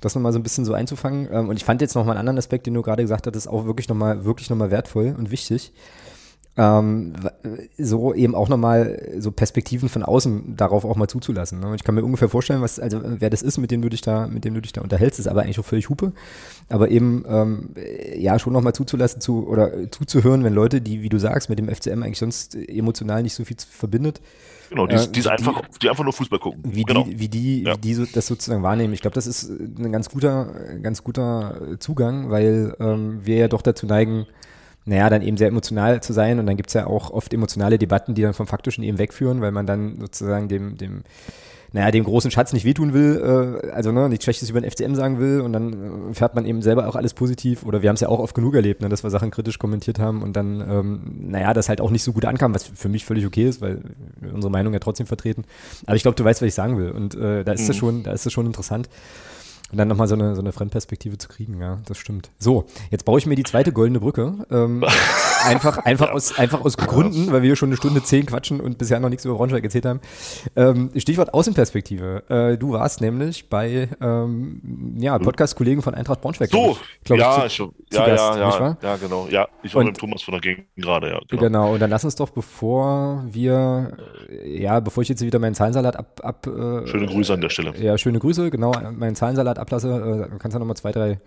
das 0.02 0.16
nochmal 0.16 0.34
so 0.34 0.40
ein 0.40 0.44
bisschen 0.44 0.66
so 0.66 0.74
einzufangen. 0.74 1.30
Ähm, 1.32 1.48
und 1.48 1.56
ich 1.56 1.64
fand 1.64 1.80
jetzt 1.80 1.96
nochmal 1.96 2.18
einen 2.18 2.20
anderen 2.20 2.38
Aspekt, 2.40 2.66
den 2.66 2.74
du 2.74 2.82
gerade 2.82 3.04
gesagt 3.04 3.26
hattest, 3.26 3.48
auch 3.48 3.66
wirklich 3.66 3.88
nochmal, 3.88 4.26
wirklich 4.26 4.50
nochmal 4.50 4.70
wertvoll 4.70 5.16
und 5.18 5.32
wichtig 5.32 5.72
ähm, 6.58 7.14
so 7.78 8.14
eben 8.14 8.36
auch 8.36 8.50
nochmal 8.50 9.14
so 9.20 9.32
Perspektiven 9.32 9.88
von 9.88 10.04
außen 10.04 10.58
darauf 10.58 10.84
auch 10.84 10.98
mal 10.98 11.08
zuzulassen. 11.08 11.62
Ne? 11.62 11.74
Ich 11.76 11.84
kann 11.84 11.96
mir 11.96 12.04
ungefähr 12.04 12.28
vorstellen, 12.28 12.62
was, 12.62 12.78
also 12.78 13.00
wer 13.04 13.30
das 13.30 13.42
ist, 13.42 13.58
mit 13.58 13.72
dem 13.72 13.82
du 13.82 13.88
dich 13.88 14.02
da, 14.02 14.28
mit 14.28 14.44
dem 14.44 14.54
du 14.54 14.62
dich 14.62 14.74
da 14.74 14.82
unterhältst, 14.82 15.20
ist 15.20 15.28
aber 15.28 15.44
eigentlich 15.44 15.60
auch 15.60 15.66
völlig 15.66 15.90
Hupe. 15.90 16.12
Aber 16.68 16.92
eben 16.92 17.24
ähm, 17.28 17.70
ja 18.18 18.38
schon 18.38 18.52
nochmal 18.52 18.74
zuzulassen 18.74 19.22
zu 19.22 19.48
oder 19.48 19.90
zuzuhören, 19.92 20.44
wenn 20.44 20.54
Leute, 20.54 20.82
die, 20.82 21.02
wie 21.02 21.10
du 21.10 21.20
sagst, 21.20 21.50
mit 21.50 21.58
dem 21.58 21.70
FCM 21.70 22.04
eigentlich 22.04 22.20
sonst 22.20 22.56
emotional 22.56 23.24
nicht 23.24 23.34
so 23.34 23.46
viel 23.46 23.56
verbindet. 23.58 24.20
Genau, 24.72 24.88
die, 24.88 24.96
äh, 24.96 25.08
die, 25.08 25.28
einfach, 25.28 25.62
die 25.82 25.90
einfach 25.90 26.04
nur 26.04 26.14
Fußball 26.14 26.40
gucken. 26.40 26.64
Wie 26.66 26.84
genau. 26.84 27.04
die, 27.04 27.20
wie 27.20 27.30
die, 27.30 27.64
ja. 27.64 27.76
wie 27.76 27.78
die 27.78 27.94
so, 27.94 28.06
das 28.06 28.28
sozusagen 28.28 28.64
wahrnehmen. 28.64 28.94
Ich 28.94 29.02
glaube, 29.02 29.16
das 29.16 29.26
ist 29.26 29.50
ein 29.50 29.92
ganz 29.92 30.10
guter, 30.10 30.54
ganz 30.82 31.04
guter 31.04 31.78
Zugang, 31.80 32.30
weil 32.30 32.76
ähm, 32.80 33.20
wir 33.24 33.38
ja 33.38 33.48
doch 33.48 33.62
dazu 33.62 33.86
neigen, 33.86 34.28
naja, 34.92 35.10
dann 35.10 35.22
eben 35.22 35.38
sehr 35.38 35.48
emotional 35.48 36.04
zu 36.04 36.12
sein. 36.12 36.38
Und 36.38 36.46
dann 36.46 36.58
gibt 36.58 36.70
es 36.70 36.74
ja 36.74 36.86
auch 36.86 37.12
oft 37.12 37.34
emotionale 37.34 37.80
Debatten, 37.80 38.14
die 38.14 38.24
dann 38.24 38.34
vom 38.34 38.46
Faktischen 38.46 38.84
eben 38.84 38.98
wegführen, 38.98 39.40
weil 39.40 39.54
man 39.54 39.66
dann 39.66 39.98
sozusagen 40.02 40.50
dem, 40.50 40.78
dem, 40.78 41.04
naja, 41.72 41.92
dem 41.92 42.04
großen 42.04 42.30
Schatz 42.30 42.52
nicht 42.52 42.66
wehtun 42.66 42.92
will, 42.92 43.62
äh, 43.64 43.70
also 43.70 43.94
ne, 43.94 44.10
nichts 44.10 44.26
Schlechtes 44.26 44.50
über 44.50 44.60
den 44.60 44.70
FCM 44.70 44.94
sagen 44.96 45.18
will 45.18 45.40
und 45.40 45.54
dann 45.54 46.10
äh, 46.12 46.14
fährt 46.14 46.36
man 46.36 46.46
eben 46.46 46.62
selber 46.62 46.90
auch 46.90 46.98
alles 46.98 47.14
positiv 47.14 47.64
oder 47.64 47.82
wir 47.82 47.88
haben 47.88 47.94
es 47.94 48.02
ja 48.02 48.10
auch 48.10 48.20
oft 48.20 48.36
genug 48.36 48.54
erlebt, 48.54 48.82
ne, 48.82 48.90
dass 48.90 49.02
wir 49.02 49.10
Sachen 49.10 49.32
kritisch 49.32 49.58
kommentiert 49.58 49.98
haben 49.98 50.22
und 50.22 50.36
dann, 50.36 50.60
ähm, 50.60 51.02
naja, 51.30 51.54
das 51.54 51.70
halt 51.70 51.80
auch 51.80 51.90
nicht 51.90 52.04
so 52.04 52.12
gut 52.12 52.26
ankam, 52.26 52.54
was 52.54 52.66
für 52.66 52.90
mich 52.90 53.06
völlig 53.06 53.26
okay 53.26 53.48
ist, 53.48 53.62
weil 53.62 53.82
wir 54.20 54.34
unsere 54.34 54.52
Meinung 54.52 54.74
ja 54.74 54.80
trotzdem 54.80 55.08
vertreten. 55.08 55.46
Aber 55.86 55.96
ich 55.96 56.02
glaube, 56.02 56.16
du 56.16 56.26
weißt, 56.26 56.42
was 56.42 56.48
ich 56.48 56.54
sagen 56.54 56.78
will 56.78 56.92
und 56.92 57.16
äh, 57.16 57.46
da 57.46 57.54
ist 57.54 57.64
mhm. 57.64 57.68
das 57.68 57.78
schon, 57.78 58.04
da 58.04 58.12
ist 58.12 58.26
das 58.26 58.34
schon 58.34 58.46
interessant. 58.46 58.90
Und 59.72 59.78
dann 59.78 59.88
nochmal 59.88 60.08
so 60.08 60.16
eine, 60.16 60.36
so 60.36 60.42
eine 60.42 60.52
Fremdperspektive 60.52 61.18
zu 61.18 61.30
kriegen, 61.30 61.60
ja, 61.62 61.80
das 61.86 61.98
stimmt. 61.98 62.30
So, 62.40 62.66
jetzt 62.90 63.06
baue 63.06 63.20
ich 63.20 63.26
mir 63.26 63.36
die 63.36 63.44
zweite 63.44 63.72
goldene 63.72 64.00
Brücke. 64.00 64.46
Ähm, 64.52 64.84
einfach 65.46 65.78
einfach, 65.80 66.08
ja. 66.08 66.14
aus, 66.14 66.38
einfach 66.38 66.62
aus 66.62 66.78
Gründen, 66.78 67.32
weil 67.32 67.42
wir 67.42 67.56
schon 67.56 67.70
eine 67.70 67.78
Stunde 67.78 68.04
zehn 68.04 68.26
quatschen 68.26 68.60
und 68.60 68.78
bisher 68.78 69.00
noch 69.00 69.10
nichts 69.10 69.26
über 69.26 69.36
Braunschweig 69.36 69.64
erzählt 69.64 69.86
haben. 69.86 70.02
Ähm, 70.56 70.92
Stichwort 70.96 71.34
Außenperspektive. 71.34 72.24
Äh, 72.30 72.58
du 72.58 72.74
warst 72.74 73.02
nämlich 73.02 73.50
bei 73.50 73.90
ähm, 74.02 74.98
ja, 74.98 75.18
Podcast-Kollegen 75.18 75.82
von 75.82 75.96
Eintracht 75.96 76.22
Braunschweig. 76.22 76.50
So, 76.50 76.78
ich, 77.04 77.10
ja, 77.10 77.46
ich, 77.46 77.56
zu, 77.56 77.74
ja, 77.92 78.06
Gast, 78.06 78.36
ja, 78.36 78.60
ja, 78.60 78.78
ja, 78.82 78.96
genau. 78.98 79.28
Ja, 79.30 79.48
ich 79.64 79.74
war 79.74 79.82
und, 79.82 79.88
mit 79.88 79.98
Thomas 79.98 80.22
von 80.22 80.34
der 80.34 80.42
Gegend 80.42 80.66
gerade, 80.76 81.10
ja. 81.10 81.20
Genau. 81.30 81.42
genau, 81.42 81.74
und 81.74 81.80
dann 81.80 81.90
lass 81.90 82.04
uns 82.04 82.16
doch, 82.16 82.30
bevor 82.30 83.24
wir, 83.30 83.98
ja, 84.46 84.80
bevor 84.80 85.04
ich 85.04 85.10
jetzt 85.10 85.22
wieder 85.22 85.40
meinen 85.40 85.56
Zahlensalat 85.56 85.96
ab. 85.96 86.20
ab 86.24 86.48
äh, 86.48 86.88
schöne 86.88 87.08
Grüße 87.08 87.34
an 87.34 87.42
der 87.42 87.50
Stelle. 87.50 87.74
Ja, 87.78 87.98
schöne 87.98 88.20
Grüße, 88.20 88.50
genau, 88.52 88.74
meinen 88.92 89.16
Zahlensalat 89.16 89.60
ablasse, 89.62 90.30
äh, 90.32 90.38
kannst 90.40 90.56
du 90.56 90.60
nochmal 90.60 90.76
zwei, 90.76 90.92
drei 90.92 91.20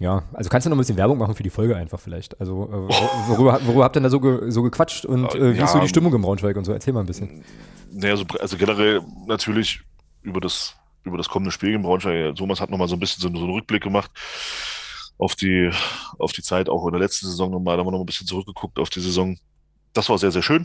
ja, 0.00 0.22
also 0.32 0.48
kannst 0.48 0.64
du 0.64 0.70
noch 0.70 0.76
ein 0.76 0.78
bisschen 0.78 0.96
Werbung 0.96 1.18
machen 1.18 1.34
für 1.34 1.42
die 1.42 1.50
Folge 1.50 1.76
einfach 1.76 2.00
vielleicht. 2.00 2.40
Also 2.40 2.64
äh, 2.64 3.28
worüber, 3.28 3.60
worüber 3.64 3.84
habt 3.84 3.94
ihr 3.96 4.00
denn 4.00 4.04
da 4.04 4.08
so, 4.08 4.18
ge, 4.18 4.50
so 4.50 4.62
gequatscht 4.62 5.04
und 5.04 5.34
äh, 5.34 5.52
wie 5.52 5.58
ja, 5.58 5.64
ist 5.64 5.72
so 5.72 5.78
die 5.78 5.88
Stimmung 5.88 6.14
im 6.14 6.22
Braunschweig 6.22 6.56
und 6.56 6.64
so? 6.64 6.72
Erzähl 6.72 6.94
mal 6.94 7.00
ein 7.00 7.06
bisschen. 7.06 7.44
Naja, 7.92 8.14
also, 8.14 8.24
also 8.40 8.56
generell 8.56 9.02
natürlich 9.26 9.82
über 10.22 10.40
das, 10.40 10.74
über 11.04 11.18
das 11.18 11.28
kommende 11.28 11.52
Spiel 11.52 11.74
im 11.74 11.82
Braunschweig. 11.82 12.34
Thomas 12.34 12.62
hat 12.62 12.70
nochmal 12.70 12.88
so 12.88 12.96
ein 12.96 13.00
bisschen 13.00 13.20
so, 13.20 13.28
so, 13.28 13.44
einen 13.44 13.52
Rückblick 13.52 13.82
gemacht 13.82 14.10
auf 15.18 15.36
die, 15.36 15.70
auf 16.18 16.32
die 16.32 16.42
Zeit 16.42 16.70
auch 16.70 16.86
in 16.86 16.92
der 16.92 17.00
letzten 17.00 17.26
Saison 17.26 17.50
nochmal. 17.50 17.76
Da 17.76 17.80
haben 17.80 17.88
wir 17.88 17.92
noch 17.92 18.00
ein 18.00 18.06
bisschen 18.06 18.26
zurückgeguckt 18.26 18.78
auf 18.78 18.88
die 18.88 19.00
Saison. 19.00 19.36
Das 19.92 20.08
war 20.08 20.16
sehr, 20.16 20.30
sehr 20.30 20.42
schön. 20.42 20.64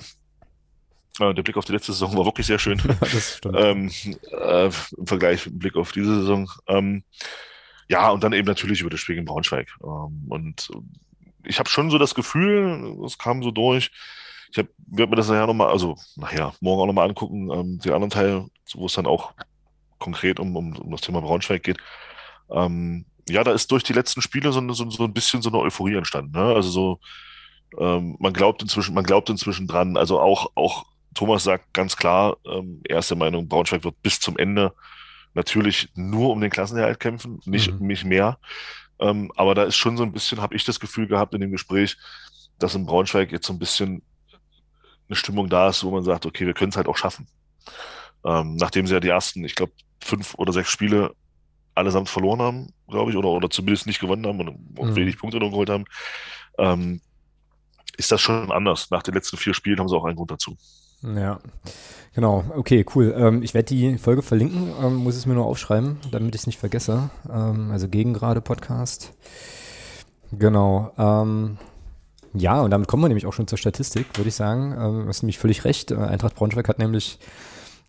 Äh, 1.20 1.34
der 1.34 1.44
Blick 1.44 1.58
auf 1.58 1.66
die 1.66 1.72
letzte 1.72 1.94
Saison 1.94 2.16
war 2.18 2.26
wirklich 2.26 2.48
sehr 2.48 2.60
schön. 2.60 2.82
Ähm, 3.54 3.92
äh, 4.32 4.66
Im 4.98 5.08
Vergleich 5.08 5.46
mit 5.46 5.56
dem 5.56 5.60
Blick 5.60 5.76
auf 5.76 5.92
diese 5.92 6.22
Saison. 6.22 6.50
Ähm, 6.68 7.04
ja, 7.88 8.10
und 8.10 8.24
dann 8.24 8.34
eben 8.34 8.48
natürlich 8.48 8.82
über 8.82 8.90
das 8.90 9.00
Spiel 9.00 9.18
in 9.18 9.26
Braunschweig. 9.26 9.70
Ähm, 9.84 10.26
und 10.30 10.70
ich 11.44 11.60
habe 11.60 11.70
schon 11.70 11.90
so 11.92 11.98
das 11.98 12.16
Gefühl, 12.16 12.98
es 13.06 13.18
kam 13.18 13.44
so 13.44 13.52
durch. 13.52 13.92
Ich 14.52 14.58
werde 14.58 15.10
mir 15.10 15.16
das 15.16 15.28
nachher 15.28 15.48
nochmal, 15.48 15.70
also 15.70 15.96
nachher, 16.16 16.54
morgen 16.60 16.82
auch 16.82 16.88
nochmal 16.88 17.10
angucken, 17.10 17.52
ähm, 17.52 17.80
den 17.80 17.94
anderen 17.94 18.10
Teil, 18.10 18.46
wo 18.74 18.86
es 18.86 18.94
dann 18.94 19.06
auch 19.06 19.34
konkret 20.00 20.40
um, 20.40 20.56
um, 20.56 20.76
um 20.76 20.92
das 20.92 21.02
Thema 21.02 21.22
Braunschweig 21.22 21.64
geht. 21.64 21.78
Ähm, 22.50 23.06
ja, 23.28 23.44
da 23.44 23.52
ist 23.52 23.72
durch 23.72 23.84
die 23.84 23.94
letzten 23.94 24.22
Spiele 24.22 24.52
so, 24.52 24.74
so, 24.74 24.90
so 24.90 25.04
ein 25.04 25.14
bisschen 25.14 25.42
so 25.42 25.50
eine 25.50 25.60
Euphorie 25.60 25.96
entstanden. 25.96 26.32
Ne? 26.32 26.54
Also 26.54 26.70
so, 26.70 27.00
ähm, 27.78 28.16
man 28.20 28.34
glaubt 28.34 28.62
inzwischen, 28.62 28.94
man 28.94 29.04
glaubt 29.04 29.30
inzwischen 29.30 29.68
dran. 29.68 29.98
Also 29.98 30.20
auch, 30.20 30.52
auch 30.56 30.86
Thomas 31.16 31.44
sagt 31.44 31.74
ganz 31.74 31.96
klar, 31.98 32.38
ähm, 32.46 32.82
erste 32.88 33.16
Meinung, 33.16 33.48
Braunschweig 33.48 33.84
wird 33.84 34.02
bis 34.04 34.20
zum 34.20 34.38
Ende 34.38 34.74
natürlich 35.34 35.90
nur 35.96 36.30
um 36.30 36.42
den 36.42 36.52
Klassenerhalt 36.52 37.00
kämpfen, 37.00 37.40
nicht, 37.46 37.72
mhm. 37.72 37.88
nicht 37.88 38.06
mehr. 38.06 38.38
Ähm, 39.00 39.32
aber 39.36 39.56
da 39.56 39.64
ist 39.64 39.76
schon 39.76 39.98
so 39.98 40.04
ein 40.04 40.12
bisschen, 40.12 40.42
habe 40.42 40.56
ich 40.56 40.64
das 40.64 40.80
Gefühl 40.80 41.08
gehabt 41.08 41.34
in 41.34 41.42
dem 41.42 41.52
Gespräch, 41.52 41.98
dass 42.60 42.76
in 42.76 42.86
Braunschweig 42.86 43.32
jetzt 43.32 43.48
so 43.48 43.54
ein 43.54 43.60
bisschen 43.60 44.04
eine 45.08 45.16
Stimmung 45.16 45.50
da 45.50 45.70
ist, 45.70 45.84
wo 45.84 45.92
man 45.92 46.04
sagt, 46.04 46.26
okay, 46.26 46.46
wir 46.46 46.54
können 46.54 46.70
es 46.70 46.78
halt 46.78 46.88
auch 46.88 46.98
schaffen. 46.98 47.28
Ähm, 48.24 48.56
nachdem 48.56 48.88
sie 48.88 48.94
ja 48.94 49.00
die 49.00 49.10
ersten, 49.10 49.44
ich 49.44 49.56
glaube, 49.56 49.74
fünf 50.04 50.36
oder 50.36 50.54
sechs 50.54 50.70
Spiele 50.70 51.14
allesamt 51.76 52.10
verloren 52.10 52.42
haben, 52.42 52.74
glaube 52.88 53.12
ich, 53.12 53.18
oder, 53.18 53.30
oder 53.30 53.50
zumindest 53.50 53.88
nicht 53.88 54.00
gewonnen 54.00 54.26
haben 54.26 54.40
und 54.40 54.92
mhm. 54.92 54.96
wenig 54.96 55.18
Punkte 55.18 55.40
noch 55.40 55.50
geholt 55.50 55.70
haben, 55.70 55.86
ähm, 56.58 57.02
ist 57.98 58.12
das 58.12 58.22
schon 58.22 58.52
anders. 58.52 58.90
Nach 58.92 59.04
den 59.04 59.14
letzten 59.14 59.38
vier 59.38 59.54
Spielen 59.54 59.80
haben 59.80 59.88
sie 59.88 59.96
auch 59.96 60.06
einen 60.06 60.16
Grund 60.16 60.32
dazu. 60.32 60.58
Ja, 61.16 61.40
genau. 62.14 62.44
Okay, 62.56 62.86
cool. 62.96 63.14
Ähm, 63.18 63.44
ich 63.44 63.54
werde 63.54 63.68
die 63.68 63.98
Folge 63.98 64.22
verlinken, 64.22 64.72
ähm, 64.82 64.96
muss 64.96 65.16
es 65.16 65.26
mir 65.26 65.34
nur 65.34 65.46
aufschreiben, 65.46 65.98
damit 66.12 66.34
ich 66.36 66.42
es 66.42 66.48
nicht 66.48 66.60
vergesse. 66.60 67.10
Ähm, 67.32 67.70
also 67.72 67.88
gegen 67.88 68.14
gerade 68.14 68.42
Podcast. 68.42 69.14
Genau. 70.32 70.92
Ähm, 70.98 71.58
ja, 72.34 72.62
und 72.62 72.72
damit 72.72 72.88
kommen 72.88 73.04
wir 73.04 73.08
nämlich 73.08 73.26
auch 73.26 73.34
schon 73.34 73.48
zur 73.48 73.58
Statistik, 73.58 74.06
würde 74.18 74.30
ich 74.30 74.36
sagen. 74.36 74.74
Ähm, 74.74 75.04
du 75.04 75.08
hast 75.08 75.24
nämlich 75.24 75.38
völlig 75.38 75.64
recht. 75.64 75.92
Äh, 75.92 75.96
Eintracht 75.96 76.36
Braunschweig 76.36 76.68
hat 76.68 76.80
nämlich 76.80 77.20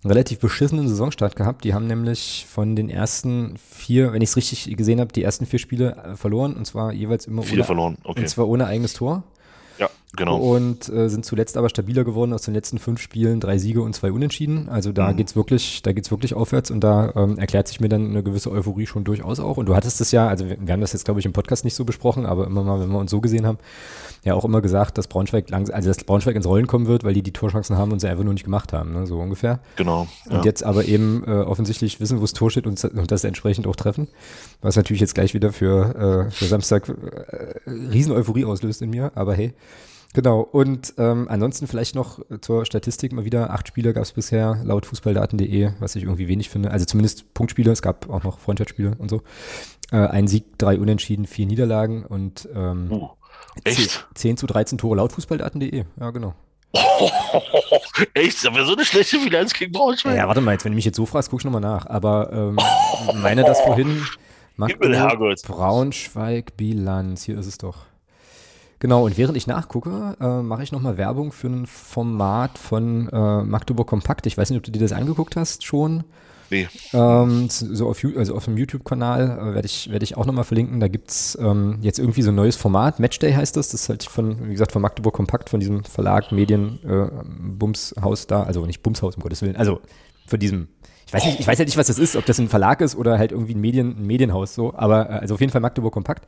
einen 0.05 0.13
relativ 0.13 0.39
beschissenen 0.39 0.89
Saisonstart 0.89 1.37
gehabt. 1.37 1.65
Die 1.65 1.75
haben 1.75 1.87
nämlich 1.87 2.47
von 2.49 2.77
den 2.77 2.89
ersten 2.89 3.57
vier, 3.57 4.13
wenn 4.13 4.23
ich 4.23 4.31
es 4.31 4.37
richtig 4.37 4.77
gesehen 4.77 5.01
habe, 5.01 5.13
die 5.13 5.23
ersten 5.23 5.47
vier 5.47 5.59
Spiele 5.59 5.97
äh, 5.97 6.17
verloren 6.17 6.55
und 6.55 6.67
zwar 6.67 6.93
jeweils 6.93 7.27
immer 7.27 7.43
vier 7.43 7.59
ohne, 7.59 7.65
verloren. 7.65 7.99
Okay. 8.05 8.21
Und 8.21 8.29
zwar 8.29 8.47
ohne 8.47 8.67
eigenes 8.67 8.93
Tor. 8.93 9.25
Genau. 10.15 10.39
Und 10.39 10.89
äh, 10.89 11.09
sind 11.09 11.25
zuletzt 11.25 11.57
aber 11.57 11.69
stabiler 11.69 12.05
geworden 12.05 12.33
aus 12.33 12.43
den 12.43 12.55
letzten 12.55 12.79
fünf 12.79 13.01
Spielen, 13.01 13.41
drei 13.41 13.59
Siege 13.59 13.83
und 13.83 13.95
zwei 13.95 14.13
Unentschieden. 14.13 14.69
Also 14.69 14.93
da 14.93 15.13
mhm. 15.13 15.17
geht's 15.17 15.37
wirklich, 15.37 15.83
da 15.83 15.93
geht's 15.93 16.11
wirklich 16.11 16.35
aufwärts 16.35 16.71
und 16.71 16.81
da 16.81 17.13
ähm, 17.17 17.39
erklärt 17.39 17.69
sich 17.69 17.81
mir 17.81 17.89
dann 17.89 18.11
eine 18.11 18.23
gewisse 18.23 18.51
Euphorie 18.51 18.87
schon 18.87 19.05
durchaus 19.05 19.41
auch. 19.41 19.57
Und 19.57 19.67
du 19.67 19.75
hattest 19.75 20.01
es 20.01 20.13
ja, 20.13 20.29
also 20.29 20.49
wir, 20.49 20.57
wir 20.61 20.73
haben 20.73 20.81
das 20.81 20.93
jetzt 20.93 21.05
glaube 21.05 21.21
ich 21.21 21.27
im 21.27 21.33
Podcast 21.33 21.65
nicht 21.65 21.75
so 21.75 21.85
besprochen, 21.85 22.25
aber 22.25 22.47
immer 22.47 22.63
mal, 22.63 22.81
wenn 22.81 22.89
wir 22.89 22.99
uns 22.99 23.11
so 23.11 23.21
gesehen 23.21 23.47
haben, 23.47 23.59
ja 24.25 24.35
auch 24.35 24.45
immer 24.45 24.61
gesagt, 24.61 24.97
dass 24.97 25.07
Braunschweig 25.07 25.51
langsam, 25.51 25.75
also 25.75 25.89
dass 25.89 26.03
Braunschweig 26.03 26.35
ins 26.35 26.47
Rollen 26.47 26.67
kommen 26.67 26.87
wird, 26.87 27.05
weil 27.05 27.15
die 27.15 27.23
die 27.23 27.33
Torchancen 27.33 27.77
haben 27.77 27.93
und 27.93 28.01
sie 28.01 28.09
einfach 28.09 28.25
nur 28.25 28.33
nicht 28.33 28.45
gemacht 28.45 28.73
haben, 28.73 28.93
ne? 28.93 29.07
so 29.07 29.19
ungefähr. 29.19 29.61
Genau. 29.77 30.09
Ja. 30.31 30.39
Und 30.39 30.45
jetzt 30.45 30.65
aber 30.65 30.87
eben 30.87 31.25
äh, 31.27 31.31
offensichtlich 31.31 32.01
wissen, 32.01 32.19
wo 32.19 32.23
das 32.23 32.33
Tor 32.33 32.51
steht 32.51 32.67
und, 32.67 32.83
und 32.85 33.11
das 33.11 33.25
entsprechend 33.25 33.67
auch 33.67 33.77
treffen, 33.77 34.09
was 34.63 34.77
natürlich 34.77 35.01
jetzt 35.01 35.15
gleich 35.15 35.35
wieder 35.35 35.53
für, 35.53 36.27
äh, 36.27 36.31
für 36.31 36.47
Samstag 36.47 36.89
äh, 36.89 37.71
riesen 37.71 38.13
Euphorie 38.13 38.45
auslöst 38.45 38.83
in 38.83 38.91
mir, 38.91 39.13
aber 39.15 39.35
hey. 39.35 39.53
Genau, 40.17 40.41
und 40.41 40.95
ähm, 40.97 41.27
ansonsten 41.29 41.67
vielleicht 41.67 41.95
noch 41.95 42.21
zur 42.41 42.65
Statistik 42.65 43.13
mal 43.13 43.27
wieder. 43.27 43.51
Acht 43.51 43.69
Spiele 43.69 43.93
gab 43.93 44.03
es 44.03 44.13
bisher 44.13 44.59
laut 44.65 44.87
fußballdaten.de, 44.87 45.73
was 45.79 45.95
ich 45.95 46.05
irgendwie 46.05 46.27
wenig 46.27 46.49
finde. 46.49 46.71
Also 46.71 46.87
zumindest 46.87 47.35
Punktspiele, 47.35 47.71
es 47.71 47.83
gab 47.83 48.09
auch 48.09 48.23
noch 48.23 48.39
Freundschaftsspiele 48.39 48.93
und 48.97 49.11
so. 49.11 49.21
Äh, 49.93 49.99
ein 49.99 50.27
Sieg, 50.27 50.57
drei 50.57 50.81
Unentschieden, 50.81 51.27
vier 51.27 51.45
Niederlagen 51.45 52.07
und 52.07 52.49
ähm, 52.55 52.91
uh, 52.91 53.11
echt? 53.65 54.09
10 54.15 54.39
zu 54.39 54.47
13 54.47 54.79
Tore 54.79 54.97
laut 54.97 55.13
fußballdaten.de. 55.13 55.85
Ja, 56.01 56.11
genau. 56.13 56.33
Oh, 56.73 57.11
echt? 58.15 58.47
Aber 58.47 58.65
so 58.65 58.73
eine 58.73 58.87
schlechte 58.87 59.19
Bilanz 59.19 59.53
gegen 59.53 59.73
Braunschweig? 59.73 60.17
Ja, 60.17 60.27
warte 60.29 60.41
mal, 60.41 60.53
jetzt, 60.53 60.65
wenn 60.65 60.73
du 60.73 60.77
mich 60.77 60.87
jetzt 60.87 60.97
so 60.97 61.05
fragst, 61.05 61.29
guck 61.29 61.41
ich 61.41 61.45
nochmal 61.45 61.61
nach. 61.61 61.85
Aber 61.85 62.33
ähm, 62.33 62.57
oh, 62.59 63.13
meine 63.17 63.45
das 63.45 63.61
vorhin. 63.61 64.03
Magdeburg, 64.57 65.43
Braunschweig, 65.47 66.57
Bilanz, 66.57 67.25
hier 67.25 67.37
ist 67.37 67.45
es 67.45 67.59
doch. 67.59 67.85
Genau, 68.79 69.05
und 69.05 69.17
während 69.17 69.37
ich 69.37 69.47
nachgucke, 69.47 70.17
äh, 70.21 70.43
mache 70.43 70.63
ich 70.63 70.73
nochmal 70.73 70.99
Werbung 70.99 71.33
für 71.33 71.49
ein 71.49 71.67
Format 71.67 72.59
von 72.59 73.09
äh, 73.09 73.43
Magdeburg 73.43 73.87
Kompakt. 73.87 74.27
Ich 74.27 74.37
weiß 74.37 74.51
nicht, 74.51 74.59
ob 74.59 74.65
du 74.65 74.71
dir 74.71 74.81
das 74.81 74.93
angeguckt 74.93 75.37
hast 75.37 75.65
schon. 75.65 76.05
Nee. 76.51 76.69
Ähm, 76.93 77.49
so 77.49 77.89
auf, 77.89 78.05
also 78.17 78.37
auf 78.37 78.45
dem 78.45 78.57
YouTube-Kanal 78.57 79.39
äh, 79.51 79.55
werde 79.55 79.67
ich, 79.67 79.91
werd 79.91 80.03
ich 80.03 80.17
auch 80.17 80.27
nochmal 80.27 80.45
verlinken. 80.45 80.79
Da 80.79 80.89
gibt's 80.89 81.37
ähm, 81.41 81.79
jetzt 81.81 81.99
irgendwie 81.99 82.23
so 82.23 82.31
ein 82.31 82.37
neues 82.37 82.57
Format. 82.57 83.01
Matchday 83.01 83.33
heißt 83.33 83.57
das. 83.57 83.71
Das 83.71 83.83
ist 83.83 83.89
halt 83.89 84.05
von, 84.05 84.49
wie 84.49 84.53
gesagt, 84.53 84.73
von 84.73 84.83
Magdeburg 84.83 85.15
Kompakt, 85.15 85.51
von 85.51 85.59
diesem 85.59 85.83
Verlag, 85.85 86.31
Medien, 86.31 86.79
äh, 86.85 87.09
Bumshaus 87.25 88.27
da. 88.27 88.45
Also 88.45 88.65
nicht 88.67 88.83
Bumshaus, 88.83 89.17
um 89.17 89.23
Gottes 89.23 89.43
Willen. 89.43 89.57
Also 89.57 89.81
von 90.27 90.39
diesem 90.39 90.69
ich 91.07 91.13
weiß 91.13 91.25
nicht, 91.25 91.39
ich 91.39 91.47
weiß 91.47 91.59
ja 91.59 91.65
nicht, 91.65 91.77
was 91.77 91.87
das 91.87 92.01
ist, 92.01 92.17
ob 92.17 92.27
das 92.27 92.39
ein 92.41 92.49
Verlag 92.49 92.81
ist 92.81 92.97
oder 92.97 93.17
halt 93.17 93.31
irgendwie 93.31 93.55
ein 93.55 93.61
Medien, 93.61 93.97
ein 93.97 94.07
Medienhaus 94.07 94.57
so, 94.57 94.75
aber 94.75 95.09
äh, 95.09 95.13
also 95.13 95.35
auf 95.35 95.41
jeden 95.41 95.53
Fall 95.53 95.61
Magdeburg 95.61 95.93
Kompakt. 95.93 96.27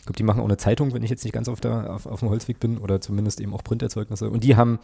Ich 0.00 0.06
glaube, 0.06 0.16
die 0.16 0.22
machen 0.22 0.40
auch 0.40 0.46
eine 0.46 0.56
Zeitung, 0.56 0.94
wenn 0.94 1.02
ich 1.02 1.10
jetzt 1.10 1.24
nicht 1.24 1.34
ganz 1.34 1.48
auf, 1.48 1.60
der, 1.60 1.94
auf, 1.94 2.06
auf 2.06 2.20
dem 2.20 2.30
Holzweg 2.30 2.58
bin 2.58 2.78
oder 2.78 3.02
zumindest 3.02 3.38
eben 3.38 3.52
auch 3.52 3.62
Printerzeugnisse. 3.62 4.30
Und 4.30 4.44
die 4.44 4.56
haben 4.56 4.78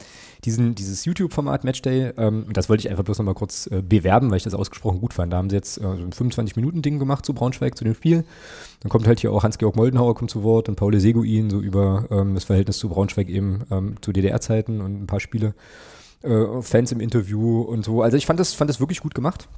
diesen, 0.44 0.74
dieses 0.74 1.06
YouTube-Format 1.06 1.64
Matchday, 1.64 2.12
ähm, 2.18 2.46
das 2.52 2.68
wollte 2.68 2.82
ich 2.82 2.90
einfach 2.90 3.02
bloß 3.02 3.18
nochmal 3.18 3.34
kurz 3.34 3.66
äh, 3.68 3.82
bewerben, 3.82 4.30
weil 4.30 4.36
ich 4.36 4.42
das 4.42 4.54
ausgesprochen 4.54 5.00
gut 5.00 5.14
fand. 5.14 5.32
Da 5.32 5.38
haben 5.38 5.48
sie 5.48 5.56
jetzt 5.56 5.78
äh, 5.78 5.82
so 5.82 5.88
ein 5.88 6.12
25-Minuten-Ding 6.12 6.98
gemacht 6.98 7.24
zu 7.24 7.32
Braunschweig, 7.32 7.78
zu 7.78 7.84
dem 7.84 7.94
Spiel. 7.94 8.24
Dann 8.80 8.90
kommt 8.90 9.06
halt 9.06 9.20
hier 9.20 9.32
auch 9.32 9.42
Hans-Georg 9.42 9.74
Moldenhauer 9.74 10.14
kommt 10.14 10.30
zu 10.30 10.42
Wort 10.42 10.68
und 10.68 10.76
Paul 10.76 10.98
Seguin 11.00 11.48
so 11.48 11.60
über 11.60 12.06
ähm, 12.10 12.34
das 12.34 12.44
Verhältnis 12.44 12.76
zu 12.76 12.90
Braunschweig 12.90 13.30
eben 13.30 13.62
ähm, 13.70 13.96
zu 14.02 14.12
DDR-Zeiten 14.12 14.82
und 14.82 15.02
ein 15.02 15.06
paar 15.06 15.20
Spiele. 15.20 15.54
Äh, 16.22 16.62
Fans 16.62 16.92
im 16.92 17.00
Interview 17.00 17.62
und 17.62 17.84
so. 17.84 18.02
Also 18.02 18.16
ich 18.16 18.26
fand 18.26 18.38
das, 18.38 18.52
fand 18.52 18.68
das 18.68 18.80
wirklich 18.80 19.00
gut 19.00 19.14
gemacht. 19.14 19.48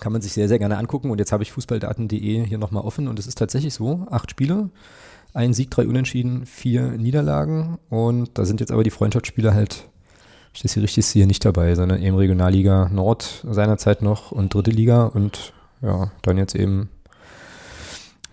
Kann 0.00 0.12
man 0.12 0.22
sich 0.22 0.32
sehr, 0.32 0.48
sehr 0.48 0.58
gerne 0.58 0.78
angucken. 0.78 1.10
Und 1.10 1.18
jetzt 1.18 1.32
habe 1.32 1.42
ich 1.42 1.52
fußballdaten.de 1.52 2.46
hier 2.46 2.58
nochmal 2.58 2.84
offen 2.84 3.08
und 3.08 3.18
es 3.18 3.26
ist 3.26 3.38
tatsächlich 3.38 3.74
so, 3.74 4.06
acht 4.10 4.30
Spiele, 4.30 4.70
ein 5.34 5.54
Sieg, 5.54 5.70
drei 5.70 5.86
Unentschieden, 5.86 6.46
vier 6.46 6.92
Niederlagen. 6.92 7.78
Und 7.88 8.30
da 8.38 8.44
sind 8.44 8.60
jetzt 8.60 8.72
aber 8.72 8.82
die 8.82 8.90
Freundschaftsspiele 8.90 9.54
halt, 9.54 9.88
ich 10.54 10.62
das 10.62 10.74
hier 10.74 10.82
richtig 10.82 11.06
sehe, 11.06 11.26
nicht 11.26 11.44
dabei, 11.44 11.74
sondern 11.74 12.02
eben 12.02 12.16
Regionalliga 12.16 12.88
Nord 12.88 13.44
seinerzeit 13.48 14.02
noch 14.02 14.32
und 14.32 14.52
dritte 14.54 14.70
Liga 14.70 15.04
und 15.04 15.52
ja, 15.82 16.10
dann 16.22 16.38
jetzt 16.38 16.54
eben 16.54 16.90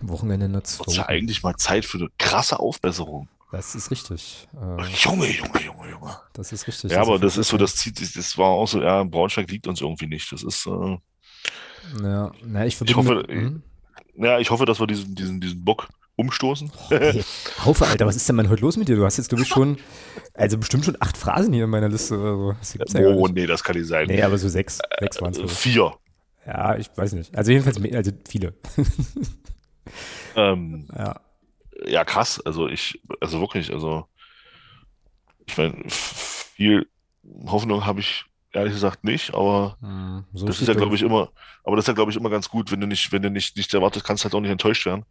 Wochenende 0.00 0.46
in 0.46 0.52
der 0.52 0.64
zweiten. 0.64 0.92
ja 0.92 1.06
eigentlich 1.06 1.42
mal 1.42 1.56
Zeit 1.56 1.84
für 1.84 1.98
eine 1.98 2.08
krasse 2.18 2.60
Aufbesserung. 2.60 3.28
Das 3.50 3.74
ist 3.74 3.90
richtig. 3.90 4.46
Äh, 4.54 4.82
Junge, 4.96 5.26
Junge, 5.26 5.62
Junge, 5.64 5.90
Junge. 5.90 6.16
Das 6.34 6.52
ist 6.52 6.66
richtig. 6.66 6.90
Ja, 6.90 6.98
das 6.98 7.08
aber 7.08 7.18
das 7.18 7.36
ist 7.38 7.48
so, 7.48 7.56
das 7.56 7.76
zieht, 7.76 8.00
das 8.00 8.36
war 8.36 8.48
auch 8.48 8.68
so, 8.68 8.82
ja, 8.82 9.02
Braunschweig 9.04 9.50
liegt 9.50 9.66
uns 9.66 9.80
irgendwie 9.80 10.06
nicht. 10.06 10.30
Das 10.32 10.42
ist, 10.42 10.66
äh, 10.66 10.98
ja, 12.02 12.32
na, 12.44 12.66
ich, 12.66 12.80
ich 12.80 12.96
hoffe, 12.96 13.14
mit, 13.16 13.28
hm? 13.28 13.62
ja, 14.16 14.38
ich 14.38 14.50
hoffe, 14.50 14.64
dass 14.64 14.80
wir 14.80 14.86
diesen, 14.86 15.14
diesen, 15.14 15.40
diesen 15.40 15.64
Bock 15.64 15.88
umstoßen. 16.16 16.70
Oh, 16.74 16.94
okay. 16.94 17.22
Haufe, 17.64 17.86
Alter, 17.86 18.06
was 18.06 18.16
ist 18.16 18.28
denn 18.28 18.36
mal 18.36 18.48
heute 18.48 18.62
los 18.62 18.76
mit 18.76 18.88
dir? 18.88 18.96
Du 18.96 19.04
hast 19.04 19.16
jetzt, 19.16 19.28
glaube 19.28 19.42
ich, 19.42 19.48
schon, 19.48 19.78
also 20.34 20.58
bestimmt 20.58 20.84
schon 20.84 20.96
acht 21.00 21.16
Phrasen 21.16 21.52
hier 21.52 21.64
in 21.64 21.70
meiner 21.70 21.88
Liste 21.88 22.18
oder 22.18 22.56
so. 22.60 22.78
Ja 22.98 23.06
oh, 23.08 23.28
nee, 23.28 23.46
das 23.46 23.62
kann 23.62 23.76
nicht 23.76 23.86
sein. 23.86 24.08
Nee, 24.08 24.22
aber 24.22 24.36
so 24.36 24.48
sechs, 24.48 24.80
sechs 24.98 25.20
waren 25.22 25.32
es. 25.32 25.38
Äh, 25.38 25.48
vier. 25.48 25.94
Ja, 26.44 26.76
ich 26.76 26.88
weiß 26.94 27.12
nicht. 27.12 27.36
Also 27.36 27.52
jedenfalls, 27.52 27.78
also 27.94 28.10
viele. 28.28 28.54
ähm, 30.36 30.88
ja. 30.96 31.20
ja, 31.86 32.04
krass. 32.04 32.40
Also 32.44 32.68
ich, 32.68 33.00
also 33.20 33.40
wirklich, 33.40 33.72
also 33.72 34.06
ich 35.46 35.56
meine, 35.56 35.84
viel 35.88 36.86
Hoffnung 37.46 37.86
habe 37.86 38.00
ich 38.00 38.24
ehrlich 38.58 38.74
gesagt 38.74 39.04
nicht, 39.04 39.34
aber 39.34 39.76
hm, 39.80 40.24
so 40.32 40.46
das 40.46 40.60
ist 40.60 40.68
ja, 40.68 40.74
glaube 40.74 40.94
ich, 40.94 41.02
immer, 41.02 41.30
aber 41.64 41.76
das 41.76 41.84
ist 41.84 41.88
ja, 41.88 41.94
glaube 41.94 42.10
ich, 42.10 42.16
immer 42.16 42.30
ganz 42.30 42.48
gut, 42.48 42.70
wenn 42.70 42.80
du 42.80 42.86
nicht, 42.86 43.10
wenn 43.12 43.22
du 43.22 43.30
nicht, 43.30 43.56
nicht 43.56 43.72
erwartest, 43.74 44.04
kannst 44.04 44.22
du 44.22 44.26
halt 44.26 44.34
auch 44.34 44.40
nicht 44.40 44.50
enttäuscht 44.50 44.86
werden. 44.86 45.04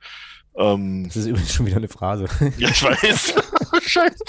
Ähm, 0.57 1.03
das 1.06 1.18
ist 1.18 1.28
übrigens 1.28 1.53
schon 1.53 1.65
wieder 1.65 1.78
eine 1.78 1.88
Phrase. 1.88 2.26
Ja, 2.57 2.69
ich 2.69 2.84
weiß. 2.84 3.36
Scheiße. 3.82 4.24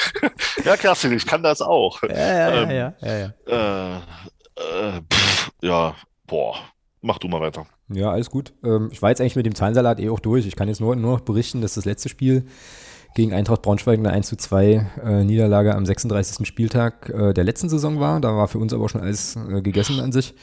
Ja, 0.65 0.77
Kerstin, 0.77 1.12
ich 1.12 1.27
kann 1.27 1.43
das 1.43 1.62
auch. 1.62 2.03
Ja, 2.03 2.09
ja, 2.16 2.62
ähm, 2.62 2.70
ja, 2.70 2.95
ja, 3.01 3.19
ja. 3.19 3.32
Äh, 3.47 3.97
äh, 3.97 5.01
pff, 5.11 5.51
ja, 5.62 5.95
boah. 6.27 6.57
Mach 7.01 7.19
du 7.19 7.28
mal 7.28 7.40
weiter. 7.40 7.66
Ja, 7.89 8.11
alles 8.11 8.28
gut. 8.28 8.53
Ähm, 8.65 8.90
ich 8.93 9.01
war 9.01 9.11
jetzt 9.11 9.20
eigentlich 9.20 9.36
mit 9.36 9.47
dem 9.47 9.55
Zahlensalat 9.55 10.01
eh 10.01 10.11
auch 10.11 10.20
durch. 10.20 10.47
Ich 10.47 10.57
kann 10.57 10.69
jetzt 10.69 10.81
nur, 10.81 10.97
nur 10.97 11.15
noch 11.15 11.20
berichten, 11.20 11.61
dass 11.62 11.74
das 11.74 11.85
letzte 11.85 12.09
Spiel 12.09 12.47
gegen 13.19 13.32
Eintracht 13.35 13.62
Braunschweig 13.62 13.99
eine 13.99 14.11
1 14.11 14.28
zu 14.28 14.36
2 14.36 14.90
äh, 15.05 15.24
Niederlage 15.24 15.74
am 15.74 15.85
36. 15.85 16.47
Spieltag 16.47 17.09
äh, 17.09 17.35
der 17.35 17.43
letzten 17.43 17.69
Saison 17.69 17.99
war. 17.99 18.20
Da 18.20 18.36
war 18.36 18.47
für 18.47 18.59
uns 18.59 18.73
aber 18.73 18.89
schon 18.89 19.01
alles 19.01 19.35
äh, 19.35 19.61
gegessen 19.61 19.99
an 19.99 20.12
sich. 20.12 20.36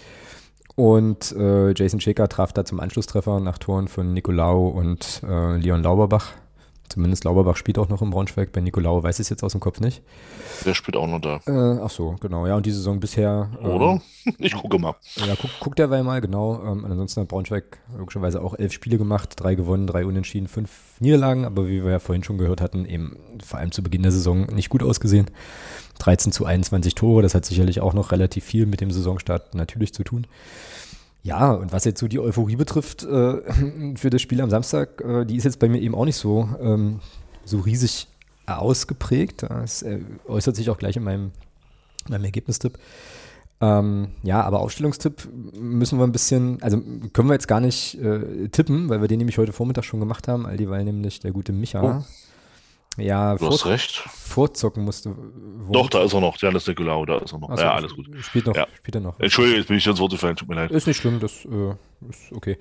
Und 0.75 1.31
äh, 1.31 1.71
Jason 1.73 2.01
Schäker 2.01 2.27
traf 2.27 2.51
da 2.51 2.65
zum 2.65 2.81
Anschlusstreffer 2.81 3.39
nach 3.39 3.59
Toren 3.59 3.87
von 3.87 4.13
Nicolau 4.13 4.67
und 4.67 5.21
äh, 5.25 5.55
Leon 5.55 5.83
Lauberbach. 5.83 6.33
Zumindest 6.89 7.23
Lauberbach 7.23 7.57
spielt 7.57 7.79
auch 7.79 7.89
noch 7.89 8.01
im 8.01 8.11
Braunschweig. 8.11 8.51
Bei 8.51 8.61
Nicolau 8.61 9.01
weiß 9.01 9.19
ich 9.19 9.25
es 9.25 9.29
jetzt 9.29 9.43
aus 9.43 9.53
dem 9.53 9.61
Kopf 9.61 9.79
nicht. 9.79 10.01
Der 10.65 10.73
spielt 10.73 10.95
auch 10.95 11.07
noch 11.07 11.19
da. 11.19 11.39
Äh, 11.47 11.79
ach 11.83 11.89
so, 11.89 12.15
genau. 12.21 12.45
Ja, 12.47 12.55
und 12.55 12.65
die 12.65 12.71
Saison 12.71 12.99
bisher. 12.99 13.49
Ähm, 13.61 13.69
Oder? 13.69 14.01
Ich 14.39 14.55
gucke 14.55 14.79
mal. 14.79 14.95
Ja, 15.17 15.35
guck, 15.39 15.51
guck 15.59 15.75
derweil 15.75 16.03
mal, 16.03 16.19
genau. 16.19 16.59
Ähm, 16.65 16.83
ansonsten 16.83 17.21
hat 17.21 17.27
Braunschweig 17.27 17.77
logischerweise 17.95 18.41
auch 18.41 18.55
elf 18.57 18.73
Spiele 18.73 18.97
gemacht, 18.97 19.33
drei 19.35 19.53
gewonnen, 19.53 19.85
drei 19.85 20.03
unentschieden, 20.03 20.47
fünf 20.47 20.99
Niederlagen. 20.99 21.45
Aber 21.45 21.67
wie 21.67 21.83
wir 21.83 21.91
ja 21.91 21.99
vorhin 21.99 22.23
schon 22.23 22.39
gehört 22.39 22.59
hatten, 22.59 22.85
eben 22.85 23.17
vor 23.43 23.59
allem 23.59 23.71
zu 23.71 23.83
Beginn 23.83 24.01
der 24.01 24.11
Saison 24.11 24.47
nicht 24.47 24.69
gut 24.69 24.81
ausgesehen. 24.81 25.29
13 25.99 26.31
zu 26.31 26.45
21 26.45 26.95
Tore, 26.95 27.21
das 27.21 27.35
hat 27.35 27.45
sicherlich 27.45 27.81
auch 27.81 27.93
noch 27.93 28.11
relativ 28.11 28.43
viel 28.43 28.65
mit 28.65 28.81
dem 28.81 28.91
Saisonstart 28.91 29.53
natürlich 29.53 29.93
zu 29.93 30.03
tun. 30.03 30.27
Ja, 31.25 31.53
und 31.53 31.73
was 31.73 31.85
jetzt 31.85 31.99
so 31.99 32.07
die 32.07 32.19
Euphorie 32.19 32.55
betrifft 32.55 33.03
äh, 33.03 33.41
für 33.95 34.11
das 34.11 34.21
Spiel 34.21 34.41
am 34.41 34.51
Samstag, 34.51 35.01
äh, 35.01 35.25
die 35.25 35.37
ist 35.37 35.43
jetzt 35.43 35.57
bei 35.57 35.67
mir 35.67 35.81
eben 35.81 35.95
auch 35.95 36.05
nicht 36.05 36.17
so, 36.17 36.47
ähm, 36.61 36.99
so 37.43 37.61
riesig 37.61 38.07
ausgeprägt. 38.45 39.41
Das 39.41 39.81
äh, 39.81 40.01
äußert 40.27 40.55
sich 40.55 40.69
auch 40.69 40.77
gleich 40.77 40.97
in 40.97 41.03
meinem, 41.03 41.31
meinem 42.07 42.25
Ergebnistipp. 42.25 42.77
Ähm, 43.59 44.09
ja, 44.21 44.43
aber 44.43 44.59
Aufstellungstipp 44.59 45.27
müssen 45.59 45.97
wir 45.97 46.05
ein 46.05 46.11
bisschen, 46.11 46.61
also 46.61 46.79
können 47.11 47.27
wir 47.27 47.33
jetzt 47.33 47.47
gar 47.47 47.59
nicht 47.59 47.99
äh, 47.99 48.49
tippen, 48.49 48.89
weil 48.89 49.01
wir 49.01 49.07
den 49.07 49.17
nämlich 49.17 49.39
heute 49.39 49.51
Vormittag 49.51 49.83
schon 49.83 49.99
gemacht 49.99 50.27
haben, 50.27 50.45
all 50.45 50.57
dieweil 50.57 50.83
nämlich 50.83 51.21
der 51.21 51.31
gute 51.31 51.53
Micha. 51.53 51.81
Oh 51.81 52.03
ja, 52.97 53.35
du 53.35 53.47
hast 53.47 53.65
recht. 53.65 54.03
Vorzocken 54.07 54.83
musste. 54.83 55.15
Doch, 55.71 55.89
da 55.89 56.03
ist 56.03 56.13
er 56.13 56.21
noch. 56.21 56.37
Janis 56.37 56.67
Nicolau, 56.67 57.05
da 57.05 57.17
ist 57.17 57.33
er 57.33 57.39
noch. 57.39 57.55
So, 57.55 57.63
ja, 57.63 57.73
alles 57.73 57.93
gut. 57.93 58.07
Spielt 58.21 58.45
noch, 58.45 58.55
ja. 58.55 58.67
spielt 58.77 58.95
er 58.95 59.01
noch. 59.01 59.19
Entschuldige, 59.19 59.57
jetzt 59.57 59.67
bin 59.67 59.77
ich 59.77 59.87
ins 59.87 59.99
Wort 59.99 60.11
gefallen, 60.11 60.35
tut 60.35 60.47
mir 60.47 60.55
leid. 60.55 60.71
Ist 60.71 60.87
nicht 60.87 60.97
schlimm, 60.97 61.19
das 61.19 61.45
äh, 61.45 61.75
ist 62.09 62.31
okay. 62.31 62.57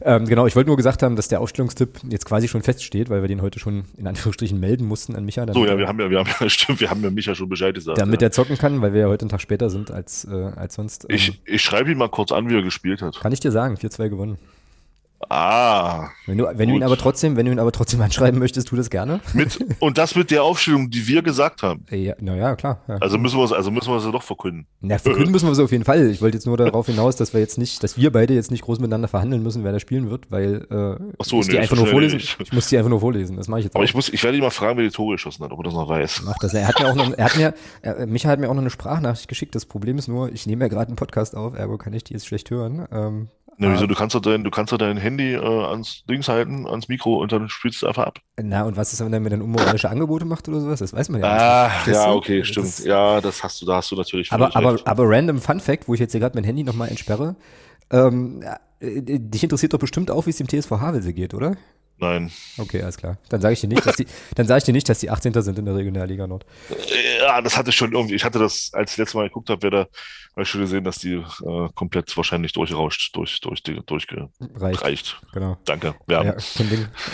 Ähm, 0.00 0.26
genau, 0.26 0.46
ich 0.46 0.56
wollte 0.56 0.68
nur 0.68 0.76
gesagt 0.76 1.02
haben, 1.02 1.16
dass 1.16 1.28
der 1.28 1.40
Aufstellungstipp 1.40 2.00
jetzt 2.08 2.26
quasi 2.26 2.48
schon 2.48 2.62
feststeht, 2.62 3.10
weil 3.10 3.22
wir 3.22 3.28
den 3.28 3.42
heute 3.42 3.58
schon 3.58 3.84
in 3.96 4.06
Anführungsstrichen 4.06 4.58
melden 4.58 4.86
mussten 4.86 5.16
an 5.16 5.24
Micha. 5.24 5.46
So, 5.52 5.66
ja, 5.66 5.76
wir 5.78 5.86
haben 5.86 6.00
ja, 6.00 6.10
wir 6.10 6.18
haben 6.18 6.30
ja, 6.40 6.48
stimmt, 6.48 6.80
wir 6.80 6.90
haben 6.90 7.02
ja 7.02 7.10
Micha 7.10 7.34
schon 7.34 7.48
Bescheid 7.48 7.74
gesagt. 7.74 7.98
Damit 7.98 8.20
ja. 8.20 8.28
er 8.28 8.32
zocken 8.32 8.58
kann, 8.58 8.82
weil 8.82 8.92
wir 8.92 9.02
ja 9.02 9.08
heute 9.08 9.22
einen 9.22 9.30
Tag 9.30 9.40
später 9.40 9.70
sind 9.70 9.90
als, 9.90 10.24
äh, 10.24 10.34
als 10.56 10.74
sonst. 10.74 11.06
Ähm, 11.08 11.16
ich, 11.16 11.40
ich 11.44 11.62
schreibe 11.62 11.90
ihn 11.90 11.98
mal 11.98 12.08
kurz 12.08 12.32
an, 12.32 12.48
wie 12.48 12.54
er 12.54 12.62
gespielt 12.62 13.02
hat. 13.02 13.20
Kann 13.20 13.32
ich 13.32 13.40
dir 13.40 13.52
sagen, 13.52 13.76
4-2 13.76 14.08
gewonnen. 14.08 14.38
Ah. 15.28 16.10
Wenn 16.26 16.38
du, 16.38 16.46
wenn 16.52 16.68
du 16.68 16.74
ihn 16.76 16.82
aber 16.82 16.96
trotzdem, 16.96 17.36
wenn 17.36 17.46
du 17.46 17.52
ihn 17.52 17.58
aber 17.58 17.72
trotzdem 17.72 18.00
anschreiben 18.00 18.38
möchtest, 18.38 18.68
tu 18.68 18.76
das 18.76 18.90
gerne. 18.90 19.20
Mit, 19.32 19.58
und 19.78 19.98
das 19.98 20.14
mit 20.14 20.30
der 20.30 20.44
Aufstellung, 20.44 20.90
die 20.90 21.06
wir 21.06 21.22
gesagt 21.22 21.62
haben. 21.62 21.84
Ja, 22.02 22.14
naja, 22.20 22.56
klar. 22.56 22.80
Ja. 22.88 22.96
Also 22.96 23.16
müssen 23.16 23.38
wir 23.38 23.44
es, 23.44 23.52
also 23.52 23.70
müssen 23.70 23.92
wir 23.92 23.98
es 23.98 24.04
doch 24.04 24.22
verkünden. 24.22 24.66
Na, 24.80 24.98
verkünden 24.98 25.30
müssen 25.32 25.46
wir 25.46 25.52
es 25.52 25.58
auf 25.60 25.70
jeden 25.70 25.84
Fall. 25.84 26.10
Ich 26.10 26.20
wollte 26.20 26.36
jetzt 26.36 26.46
nur 26.46 26.56
darauf 26.56 26.86
hinaus, 26.86 27.14
dass 27.14 27.32
wir 27.32 27.40
jetzt 27.40 27.58
nicht, 27.58 27.84
dass 27.84 27.96
wir 27.96 28.10
beide 28.10 28.34
jetzt 28.34 28.50
nicht 28.50 28.62
groß 28.62 28.80
miteinander 28.80 29.06
verhandeln 29.08 29.42
müssen, 29.42 29.62
wer 29.62 29.70
da 29.72 29.78
spielen 29.78 30.10
wird, 30.10 30.30
weil 30.32 30.66
äh, 30.70 31.04
Ach 31.18 31.24
so, 31.24 31.40
ich, 31.40 31.46
nee, 31.46 31.52
die 31.52 31.58
einfach 31.60 31.76
nur 31.76 31.86
vorlesen. 31.86 32.16
Nicht. 32.16 32.40
ich 32.40 32.52
muss 32.52 32.68
die 32.68 32.76
einfach 32.76 32.90
nur 32.90 33.00
vorlesen. 33.00 33.36
Das 33.36 33.46
mache 33.46 33.60
ich 33.60 33.64
jetzt 33.66 33.76
Aber 33.76 33.84
auch. 33.84 33.88
ich 33.88 33.94
muss, 33.94 34.08
ich 34.08 34.24
werde 34.24 34.36
ihn 34.36 34.42
mal 34.42 34.50
fragen, 34.50 34.78
wer 34.78 34.84
die 34.84 34.90
Tore 34.90 35.14
geschossen 35.14 35.44
hat, 35.44 35.52
ob 35.52 35.60
er 35.60 35.64
das 35.64 35.74
noch 35.74 35.88
weiß. 35.88 36.22
Mach 36.24 36.38
das. 36.40 36.54
Er 36.54 36.66
hat 36.66 36.80
mir 36.80 36.88
auch 36.88 36.94
noch, 36.96 37.12
er 37.16 37.24
hat 37.24 37.36
mir, 37.36 37.54
er, 37.82 38.06
Micha 38.06 38.28
hat 38.28 38.40
mir 38.40 38.48
auch 38.48 38.54
noch 38.54 38.62
eine 38.62 38.70
Sprachnachricht 38.70 39.28
geschickt. 39.28 39.54
Das 39.54 39.66
Problem 39.66 39.98
ist 39.98 40.08
nur, 40.08 40.32
ich 40.32 40.46
nehme 40.46 40.64
ja 40.64 40.68
gerade 40.68 40.88
einen 40.88 40.96
Podcast 40.96 41.36
auf, 41.36 41.54
ergo 41.54 41.78
kann 41.78 41.92
ich 41.92 42.02
die 42.02 42.14
jetzt 42.14 42.26
schlecht 42.26 42.50
hören. 42.50 42.86
Ähm, 42.90 43.28
Na, 43.58 43.70
wieso? 43.72 43.86
Du 43.86 43.94
kannst 43.94 44.14
doch 44.14 44.20
dein, 44.20 44.44
du 44.44 44.50
kannst 44.50 44.72
doch 44.72 44.78
dein 44.78 44.96
Handy 44.96 45.34
äh, 45.34 45.38
ans 45.38 46.04
Dings 46.08 46.28
halten, 46.28 46.66
ans 46.66 46.88
Mikro 46.88 47.16
und 47.20 47.32
dann 47.32 47.48
spielst 47.48 47.82
du 47.82 47.86
es 47.86 47.88
einfach 47.88 48.06
ab. 48.06 48.18
Na, 48.42 48.62
und 48.64 48.76
was 48.76 48.92
ist, 48.92 49.04
wenn 49.04 49.12
er 49.12 49.20
mir 49.20 49.30
dann 49.30 49.42
unmoralische 49.42 49.88
Angebote 49.90 50.24
macht 50.24 50.48
oder 50.48 50.60
sowas? 50.60 50.80
Das 50.80 50.92
weiß 50.92 51.10
man 51.10 51.20
ja 51.20 51.26
Ah, 51.28 51.64
nicht. 51.64 51.72
Verstehst 51.74 51.96
ja, 52.00 52.10
du? 52.10 52.16
okay, 52.16 52.38
Das 52.40 52.48
stimmt. 52.48 52.78
Ja, 52.80 53.20
das 53.20 53.42
hast 53.44 53.60
du, 53.62 53.66
da 53.66 53.76
hast 53.76 53.90
du 53.90 53.96
natürlich 53.96 54.32
Aber, 54.32 54.56
aber, 54.56 54.74
recht. 54.74 54.86
aber 54.86 55.04
random 55.06 55.38
Fun 55.38 55.60
Fact, 55.60 55.86
wo 55.86 55.94
ich 55.94 56.00
jetzt 56.00 56.12
hier 56.12 56.20
gerade 56.20 56.34
mein 56.36 56.44
Handy 56.44 56.64
nochmal 56.64 56.88
entsperre. 56.88 57.36
Ähm, 57.90 58.42
äh, 58.80 59.00
dich 59.02 59.42
interessiert 59.44 59.74
doch 59.74 59.78
bestimmt 59.78 60.10
auch, 60.10 60.26
wie 60.26 60.30
es 60.30 60.36
dem 60.38 60.48
TSV 60.48 60.70
Havelse 60.72 61.12
geht, 61.12 61.34
oder? 61.34 61.56
Nein. 61.98 62.32
Okay, 62.58 62.82
alles 62.82 62.96
klar. 62.96 63.16
Dann 63.28 63.40
sage 63.40 63.54
ich 63.54 63.60
dir 63.60 63.68
nicht, 63.68 63.86
dass 63.86 63.96
die, 63.96 64.06
dann 64.34 64.46
sage 64.46 64.58
ich 64.58 64.64
dir 64.64 64.72
nicht, 64.72 64.88
dass 64.88 64.98
die 64.98 65.10
18. 65.10 65.40
sind 65.42 65.58
in 65.58 65.64
der 65.64 65.76
Regionalliga 65.76 66.26
Nord. 66.26 66.44
Ja, 67.20 67.40
das 67.40 67.56
hatte 67.56 67.70
ich 67.70 67.76
schon 67.76 67.92
irgendwie. 67.92 68.14
Ich 68.14 68.24
hatte 68.24 68.38
das, 68.38 68.70
als 68.72 68.92
ich 68.92 68.98
letztes 68.98 69.14
Mal 69.14 69.28
geguckt 69.28 69.50
habe, 69.50 69.70
da 69.70 69.86
hab 70.34 70.42
ich 70.42 70.48
schon 70.48 70.62
gesehen, 70.62 70.82
dass 70.82 70.98
die 70.98 71.14
äh, 71.14 71.68
komplett 71.74 72.16
wahrscheinlich 72.16 72.52
durchrauscht, 72.52 73.14
durch, 73.14 73.40
durch, 73.40 73.62
durchgereicht. 73.62 74.30
Reicht. 74.82 75.20
Genau. 75.32 75.58
Danke. 75.64 75.94
Ja. 76.08 76.24
Ja. 76.24 76.36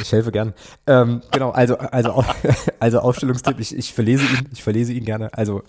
Ich 0.01 0.13
helfe 0.13 0.33
gern. 0.33 0.55
Ähm, 0.87 1.23
genau, 1.33 1.51
also, 1.51 1.77
also, 1.77 2.25
also 2.81 3.01
Aufstellungstipp, 3.01 3.59
ich, 3.61 3.77
ich 3.77 3.93
verlese 3.93 4.25
ihn, 4.25 4.49
ich 4.53 4.63
verlese 4.63 4.93
ihn 4.93 5.05
gerne. 5.05 5.33
Also 5.35 5.63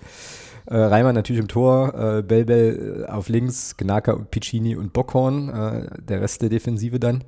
äh, 0.67 0.75
Reimann 0.77 1.15
natürlich 1.15 1.41
im 1.41 1.47
Tor, 1.47 1.93
äh, 1.95 2.21
Belbel 2.21 3.05
äh, 3.07 3.11
auf 3.11 3.27
links, 3.29 3.75
Gnaka 3.75 4.13
und 4.13 4.29
Piccini 4.29 4.75
und 4.75 4.93
Bockhorn, 4.93 5.49
äh, 5.49 6.01
der 6.01 6.21
Rest 6.21 6.41
der 6.43 6.49
Defensive 6.49 6.99
dann. 6.99 7.23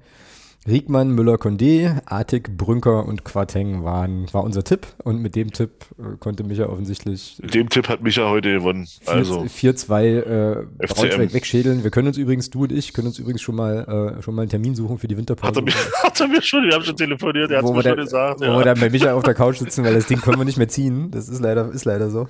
Riegmann, 0.68 1.10
Müller, 1.10 1.36
Condé, 1.38 2.02
Artig, 2.06 2.56
Brünker 2.56 3.06
und 3.08 3.24
Quateng 3.24 3.84
waren, 3.84 4.32
war 4.32 4.44
unser 4.44 4.64
Tipp 4.64 4.86
und 5.04 5.20
mit 5.20 5.36
dem 5.36 5.52
Tipp 5.52 5.72
äh, 5.98 6.18
konnte 6.20 6.44
Micha 6.44 6.68
offensichtlich 6.68 7.40
Mit 7.42 7.56
dem 7.56 7.68
Tipp 7.70 7.90
hat 7.90 8.04
Micha 8.04 8.30
heute 8.30 8.54
gewonnen. 8.54 8.88
Also, 9.08 9.42
4-2 9.42 10.04
äh, 10.04 10.54
FCM. 10.62 10.68
Braunschweig 10.94 11.34
wegschädeln. 11.34 11.84
Wir 11.84 11.90
können 11.90 12.10
uns 12.10 12.18
übrigens, 12.18 12.52
du 12.52 12.62
und 12.64 12.72
ich, 12.72 12.94
können 12.94 13.08
uns 13.08 13.18
übrigens 13.18 13.42
schon 13.42 13.56
mal, 13.56 14.16
äh, 14.20 14.22
schon 14.22 14.36
mal 14.36 14.44
einen 14.44 14.52
Termin 14.52 14.76
suchen 14.76 15.00
für 15.00 15.08
die 15.08 15.18
Winterpause. 15.18 15.48
hat 15.50 15.56
er, 15.58 15.64
mir, 15.64 15.72
hat 16.04 16.20
er 16.20 16.28
mir 16.28 16.42
schon, 16.44 16.64
wir 16.66 16.74
haben 16.76 16.84
schon 16.84 16.96
telefoniert, 16.96 17.50
er 17.50 17.58
hat 17.58 17.64
es 17.66 17.70
wo 17.70 17.74
mir 17.74 17.84
wir, 17.84 17.90
schon 17.90 17.98
da, 17.98 18.04
gesagt. 18.04 18.40
wo 18.42 18.46
Ja. 18.46 18.58
wir 18.60 18.66
dann 18.66 18.80
bei 18.80 18.90
Micha 18.92 19.14
auf 19.16 19.24
der 19.24 19.34
Couch 19.34 19.58
sitzen, 19.58 19.84
weil 19.84 19.96
das 19.96 20.06
Ding 20.06 20.22
können 20.22 20.38
wir 20.38 20.46
nicht 20.46 20.60
mehr 20.60 20.68
ziehen. 20.70 21.10
Das 21.10 21.28
ist 21.28 21.40
leider, 21.42 21.72
ist 21.72 21.86
leider 21.86 22.12
so. 22.12 22.28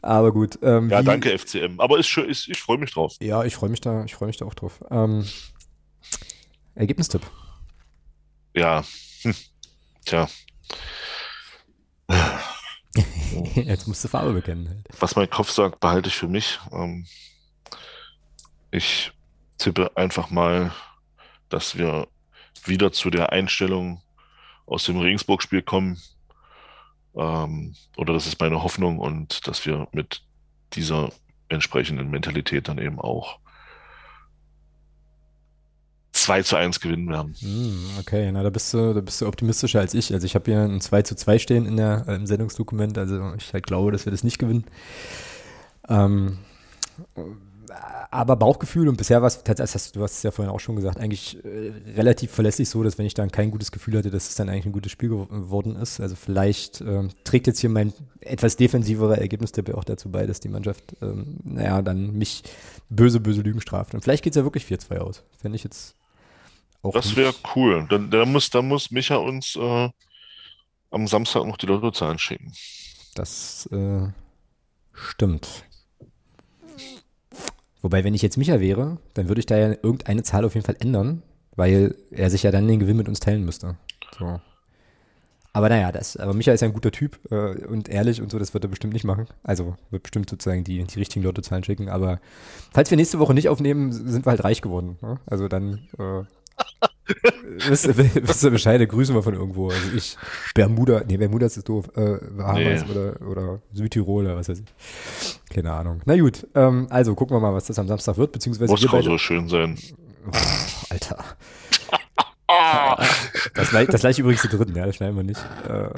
Aber 0.00 0.32
gut. 0.32 0.58
Ähm, 0.62 0.88
ja, 0.90 1.00
wie- 1.00 1.04
danke 1.04 1.30
FCM. 1.38 1.78
Aber 1.78 1.98
ist 1.98 2.06
schön, 2.08 2.28
ist, 2.28 2.48
ich 2.48 2.58
freue 2.60 2.78
mich 2.78 2.92
drauf. 2.92 3.14
Ja, 3.20 3.44
ich 3.44 3.54
freue 3.54 3.70
mich 3.70 3.80
da, 3.80 4.04
ich 4.04 4.14
freue 4.14 4.26
mich 4.28 4.36
da 4.38 4.44
auch 4.46 4.54
drauf. 4.54 4.82
Ähm, 4.90 5.24
Ergebnistipp. 6.74 7.22
Ja. 8.54 8.84
Hm. 9.22 9.34
Tja, 10.04 10.28
Jetzt 13.54 13.86
musst 13.88 14.04
du 14.04 14.08
Farbe 14.08 14.32
bekennen. 14.32 14.68
Halt. 14.68 14.86
was 15.00 15.16
mein 15.16 15.30
Kopf 15.30 15.50
sagt, 15.50 15.80
behalte 15.80 16.08
ich 16.08 16.16
für 16.16 16.28
mich. 16.28 16.60
Ähm, 16.72 17.06
ich 18.70 19.12
tippe 19.58 19.96
einfach 19.96 20.30
mal, 20.30 20.72
dass 21.48 21.76
wir 21.76 22.08
wieder 22.64 22.92
zu 22.92 23.10
der 23.10 23.32
Einstellung 23.32 24.02
aus 24.66 24.84
dem 24.84 24.98
Regensburg-Spiel 24.98 25.62
kommen. 25.62 26.00
Ähm, 27.16 27.74
oder 27.96 28.14
das 28.14 28.26
ist 28.26 28.40
meine 28.40 28.62
Hoffnung 28.62 28.98
und 28.98 29.46
dass 29.46 29.66
wir 29.66 29.88
mit 29.92 30.22
dieser 30.72 31.10
entsprechenden 31.48 32.10
Mentalität 32.10 32.68
dann 32.68 32.78
eben 32.78 32.98
auch 33.00 33.38
2 36.24 36.42
zu 36.42 36.56
1 36.56 36.80
gewinnen 36.80 37.08
werden. 37.08 37.34
Hm, 37.38 37.90
okay, 38.00 38.32
na, 38.32 38.42
da 38.42 38.50
bist 38.50 38.72
du, 38.72 38.94
da 38.94 39.00
bist 39.00 39.20
du 39.20 39.26
optimistischer 39.26 39.80
als 39.80 39.94
ich. 39.94 40.12
Also 40.12 40.24
ich 40.26 40.34
habe 40.34 40.50
hier 40.50 40.60
ein 40.60 40.80
2 40.80 41.02
zu 41.02 41.14
2 41.14 41.38
stehen 41.38 41.66
in 41.66 41.76
der, 41.76 42.04
äh, 42.08 42.14
im 42.16 42.26
Sendungsdokument. 42.26 42.96
Also 42.96 43.34
ich 43.36 43.52
halt 43.52 43.66
glaube, 43.66 43.92
dass 43.92 44.06
wir 44.06 44.10
das 44.10 44.24
nicht 44.24 44.38
gewinnen. 44.38 44.64
Ähm, 45.88 46.38
aber 48.10 48.36
Bauchgefühl 48.36 48.88
und 48.88 48.96
bisher 48.96 49.20
war 49.20 49.26
es, 49.26 49.42
du 49.42 50.02
hast 50.02 50.16
es 50.16 50.22
ja 50.22 50.30
vorhin 50.30 50.52
auch 50.52 50.60
schon 50.60 50.76
gesagt, 50.76 50.98
eigentlich 50.98 51.44
äh, 51.44 51.72
relativ 51.94 52.30
verlässlich 52.30 52.68
so, 52.68 52.82
dass 52.82 52.96
wenn 52.96 53.06
ich 53.06 53.14
dann 53.14 53.30
kein 53.30 53.50
gutes 53.50 53.72
Gefühl 53.72 53.98
hatte, 53.98 54.10
dass 54.10 54.28
es 54.28 54.34
dann 54.34 54.48
eigentlich 54.48 54.66
ein 54.66 54.72
gutes 54.72 54.92
Spiel 54.92 55.10
geworden 55.10 55.76
ist. 55.76 56.00
Also 56.00 56.14
vielleicht 56.16 56.80
ähm, 56.80 57.10
trägt 57.24 57.48
jetzt 57.48 57.60
hier 57.60 57.70
mein 57.70 57.92
etwas 58.20 58.56
defensiverer 58.56 59.18
Ergebnistipp 59.18 59.74
auch 59.74 59.84
dazu 59.84 60.10
bei, 60.10 60.26
dass 60.26 60.40
die 60.40 60.48
Mannschaft, 60.48 60.96
ähm, 61.02 61.36
naja, 61.44 61.82
dann 61.82 62.16
mich 62.16 62.44
böse, 62.88 63.20
böse 63.20 63.42
Lügen 63.42 63.60
straft. 63.60 63.94
Und 63.94 64.02
vielleicht 64.02 64.24
geht 64.24 64.32
es 64.32 64.36
ja 64.36 64.44
wirklich 64.44 64.64
4-2 64.64 64.98
aus. 64.98 65.22
Fände 65.36 65.56
ich 65.56 65.64
jetzt 65.64 65.96
auch 66.84 66.92
Das 66.92 67.16
wäre 67.16 67.34
cool. 67.54 67.86
Dann, 67.88 68.10
dann, 68.10 68.30
muss, 68.30 68.50
dann 68.50 68.68
muss 68.68 68.90
Micha 68.90 69.16
uns 69.16 69.56
äh, 69.56 69.88
am 70.90 71.06
Samstag 71.06 71.44
noch 71.46 71.56
die 71.56 71.66
Lottozahlen 71.66 72.18
schicken. 72.18 72.52
Das 73.14 73.66
äh, 73.72 74.08
stimmt. 74.92 75.64
Wobei, 77.82 78.02
wenn 78.04 78.14
ich 78.14 78.22
jetzt 78.22 78.38
Micha 78.38 78.60
wäre, 78.60 78.98
dann 79.14 79.28
würde 79.28 79.40
ich 79.40 79.46
da 79.46 79.56
ja 79.56 79.68
irgendeine 79.68 80.22
Zahl 80.22 80.44
auf 80.44 80.54
jeden 80.54 80.64
Fall 80.64 80.76
ändern, 80.78 81.22
weil 81.54 81.94
er 82.10 82.30
sich 82.30 82.42
ja 82.42 82.50
dann 82.50 82.66
den 82.66 82.80
Gewinn 82.80 82.96
mit 82.96 83.08
uns 83.08 83.20
teilen 83.20 83.44
müsste. 83.44 83.76
So. 84.18 84.40
Aber 85.52 85.68
naja, 85.68 85.92
das, 85.92 86.16
aber 86.16 86.34
Micha 86.34 86.52
ist 86.52 86.62
ja 86.62 86.68
ein 86.68 86.74
guter 86.74 86.90
Typ 86.90 87.20
äh, 87.30 87.64
und 87.66 87.88
ehrlich 87.88 88.20
und 88.20 88.32
so, 88.32 88.40
das 88.40 88.54
wird 88.54 88.64
er 88.64 88.70
bestimmt 88.70 88.92
nicht 88.92 89.04
machen. 89.04 89.28
Also 89.44 89.76
wird 89.90 90.02
bestimmt 90.02 90.28
sozusagen 90.28 90.64
die, 90.64 90.82
die 90.82 90.98
richtigen 90.98 91.24
Lottozahlen 91.24 91.62
schicken. 91.62 91.88
Aber 91.88 92.20
falls 92.72 92.90
wir 92.90 92.96
nächste 92.96 93.20
Woche 93.20 93.34
nicht 93.34 93.48
aufnehmen, 93.48 93.92
sind 93.92 94.26
wir 94.26 94.30
halt 94.30 94.42
reich 94.42 94.62
geworden. 94.62 94.98
Ne? 95.00 95.20
Also 95.26 95.46
dann 95.46 95.86
äh, 95.96 96.24
wisst, 97.68 97.86
ihr- 97.86 97.96
wisst 97.96 98.44
ihr 98.44 98.50
Bescheid, 98.50 98.88
grüßen 98.88 99.14
wir 99.14 99.22
von 99.22 99.34
irgendwo. 99.34 99.68
Also 99.70 99.92
ich, 99.94 100.16
Bermuda, 100.54 101.02
nee, 101.06 101.16
Bermuda 101.16 101.46
ist 101.46 101.68
doof, 101.68 101.86
äh, 101.96 102.18
Bahamas 102.36 102.84
Nee. 102.84 102.90
oder, 102.90 103.26
oder 103.28 103.62
Südtirol 103.72 104.24
oder 104.24 104.36
was 104.36 104.48
weiß 104.48 104.60
ich. 104.60 105.44
Keine 105.54 105.72
Ahnung. 105.72 106.00
Na 106.06 106.16
gut, 106.16 106.46
ähm, 106.54 106.86
also 106.90 107.14
gucken 107.14 107.36
wir 107.36 107.40
mal, 107.40 107.52
was 107.54 107.66
das 107.66 107.78
am 107.78 107.88
Samstag 107.88 108.16
wird, 108.16 108.32
beziehungsweise 108.32 108.70
Moskau 108.72 108.92
beide, 108.96 109.04
soll 109.04 109.18
schön 109.18 109.48
sein. 109.48 109.78
Alter. 110.90 111.24
Das 113.54 113.70
das 113.70 114.00
gleich 114.00 114.18
übrigens 114.18 114.42
zu 114.42 114.48
dritten, 114.48 114.74
ja, 114.76 114.86
das 114.86 114.96
schneiden 114.96 115.16
wir 115.16 115.22
nicht. 115.22 115.40
Äh, 115.68 115.88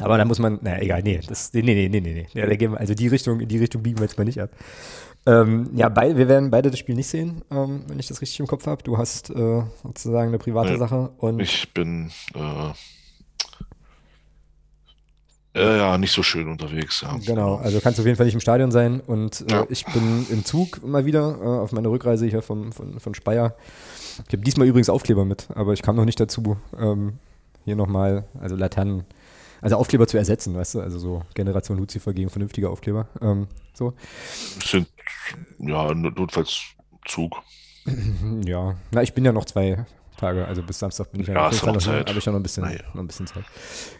aber 0.00 0.16
da 0.16 0.24
muss 0.24 0.38
man, 0.38 0.58
naja, 0.62 0.80
egal, 0.80 1.02
nee, 1.02 1.20
das, 1.26 1.52
nee, 1.52 1.62
nee, 1.62 1.88
nee, 1.88 2.00
nee, 2.00 2.12
nee. 2.12 2.26
Ja, 2.32 2.46
da 2.46 2.54
gehen 2.56 2.72
wir, 2.72 2.78
also 2.80 2.94
die 2.94 3.08
Richtung, 3.08 3.40
in 3.40 3.48
die 3.48 3.58
Richtung 3.58 3.82
biegen 3.82 3.98
wir 3.98 4.04
jetzt 4.04 4.16
mal 4.16 4.24
nicht 4.24 4.40
ab. 4.40 4.50
Ähm, 5.28 5.68
ja, 5.74 5.88
bei, 5.90 6.16
wir 6.16 6.26
werden 6.26 6.50
beide 6.50 6.70
das 6.70 6.78
Spiel 6.78 6.94
nicht 6.94 7.08
sehen, 7.08 7.42
ähm, 7.50 7.82
wenn 7.86 7.98
ich 7.98 8.06
das 8.08 8.22
richtig 8.22 8.40
im 8.40 8.46
Kopf 8.46 8.66
habe. 8.66 8.82
Du 8.82 8.96
hast 8.96 9.28
äh, 9.28 9.62
sozusagen 9.82 10.28
eine 10.28 10.38
private 10.38 10.72
Nee. 10.72 10.78
Sache 10.78 11.10
und 11.18 11.38
Ich 11.40 11.74
bin 11.74 12.10
äh, 12.34 12.72
äh, 15.54 15.76
ja 15.78 15.98
nicht 15.98 16.12
so 16.12 16.22
schön 16.22 16.48
unterwegs. 16.48 17.02
Ja. 17.02 17.16
Genau, 17.26 17.56
also 17.56 17.80
kannst 17.80 17.98
du 17.98 18.02
auf 18.02 18.06
jeden 18.06 18.16
Fall 18.16 18.26
nicht 18.26 18.34
im 18.34 18.40
Stadion 18.40 18.70
sein 18.70 19.00
und 19.00 19.42
äh, 19.50 19.52
Ja. 19.52 19.66
ich 19.68 19.84
bin 19.86 20.26
im 20.30 20.44
Zug 20.44 20.82
mal 20.86 21.04
wieder 21.04 21.38
äh, 21.42 21.44
auf 21.44 21.72
meiner 21.72 21.90
Rückreise 21.90 22.26
hier 22.26 22.42
vom, 22.42 22.72
von, 22.72 22.98
von 23.00 23.14
Speyer. 23.14 23.54
Ich 24.26 24.32
habe 24.32 24.42
diesmal 24.42 24.66
übrigens 24.66 24.88
Aufkleber 24.88 25.24
mit, 25.24 25.48
aber 25.54 25.72
ich 25.72 25.82
kam 25.82 25.96
noch 25.96 26.04
nicht 26.04 26.20
dazu, 26.20 26.56
ähm, 26.78 27.18
hier 27.64 27.76
nochmal, 27.76 28.24
also 28.40 28.56
Laternen, 28.56 29.04
also 29.60 29.76
Aufkleber 29.76 30.06
zu 30.06 30.16
ersetzen, 30.18 30.54
weißt 30.54 30.74
du, 30.76 30.80
also 30.80 30.98
so 30.98 31.22
Generation 31.34 31.78
Lucifer 31.78 32.12
gegen 32.12 32.30
vernünftige 32.30 32.70
Aufkleber. 32.70 33.08
Ähm, 33.20 33.46
so. 33.74 33.94
Es 34.58 34.70
sind 34.70 34.88
ja 35.58 35.92
notfalls 35.94 36.60
Zug. 37.06 37.42
Ja, 38.44 38.76
na, 38.90 39.02
ich 39.02 39.14
bin 39.14 39.24
ja 39.24 39.32
noch 39.32 39.46
zwei 39.46 39.86
Tage, 40.18 40.46
also 40.46 40.62
bis 40.62 40.78
Samstag 40.78 41.10
bin 41.12 41.20
ich 41.22 41.28
ja, 41.28 41.34
Ja, 41.34 41.50
noch 41.50 41.66
noch, 41.74 41.76
Zeit. 41.78 42.08
habe 42.08 42.18
ich 42.18 42.24
ja 42.24 42.32
noch 42.32 42.40
ein 42.40 42.42
bisschen, 42.42 42.64
Naja. 42.64 42.80
noch 42.92 43.02
ein 43.02 43.06
bisschen 43.06 43.26
Zeit. 43.26 43.44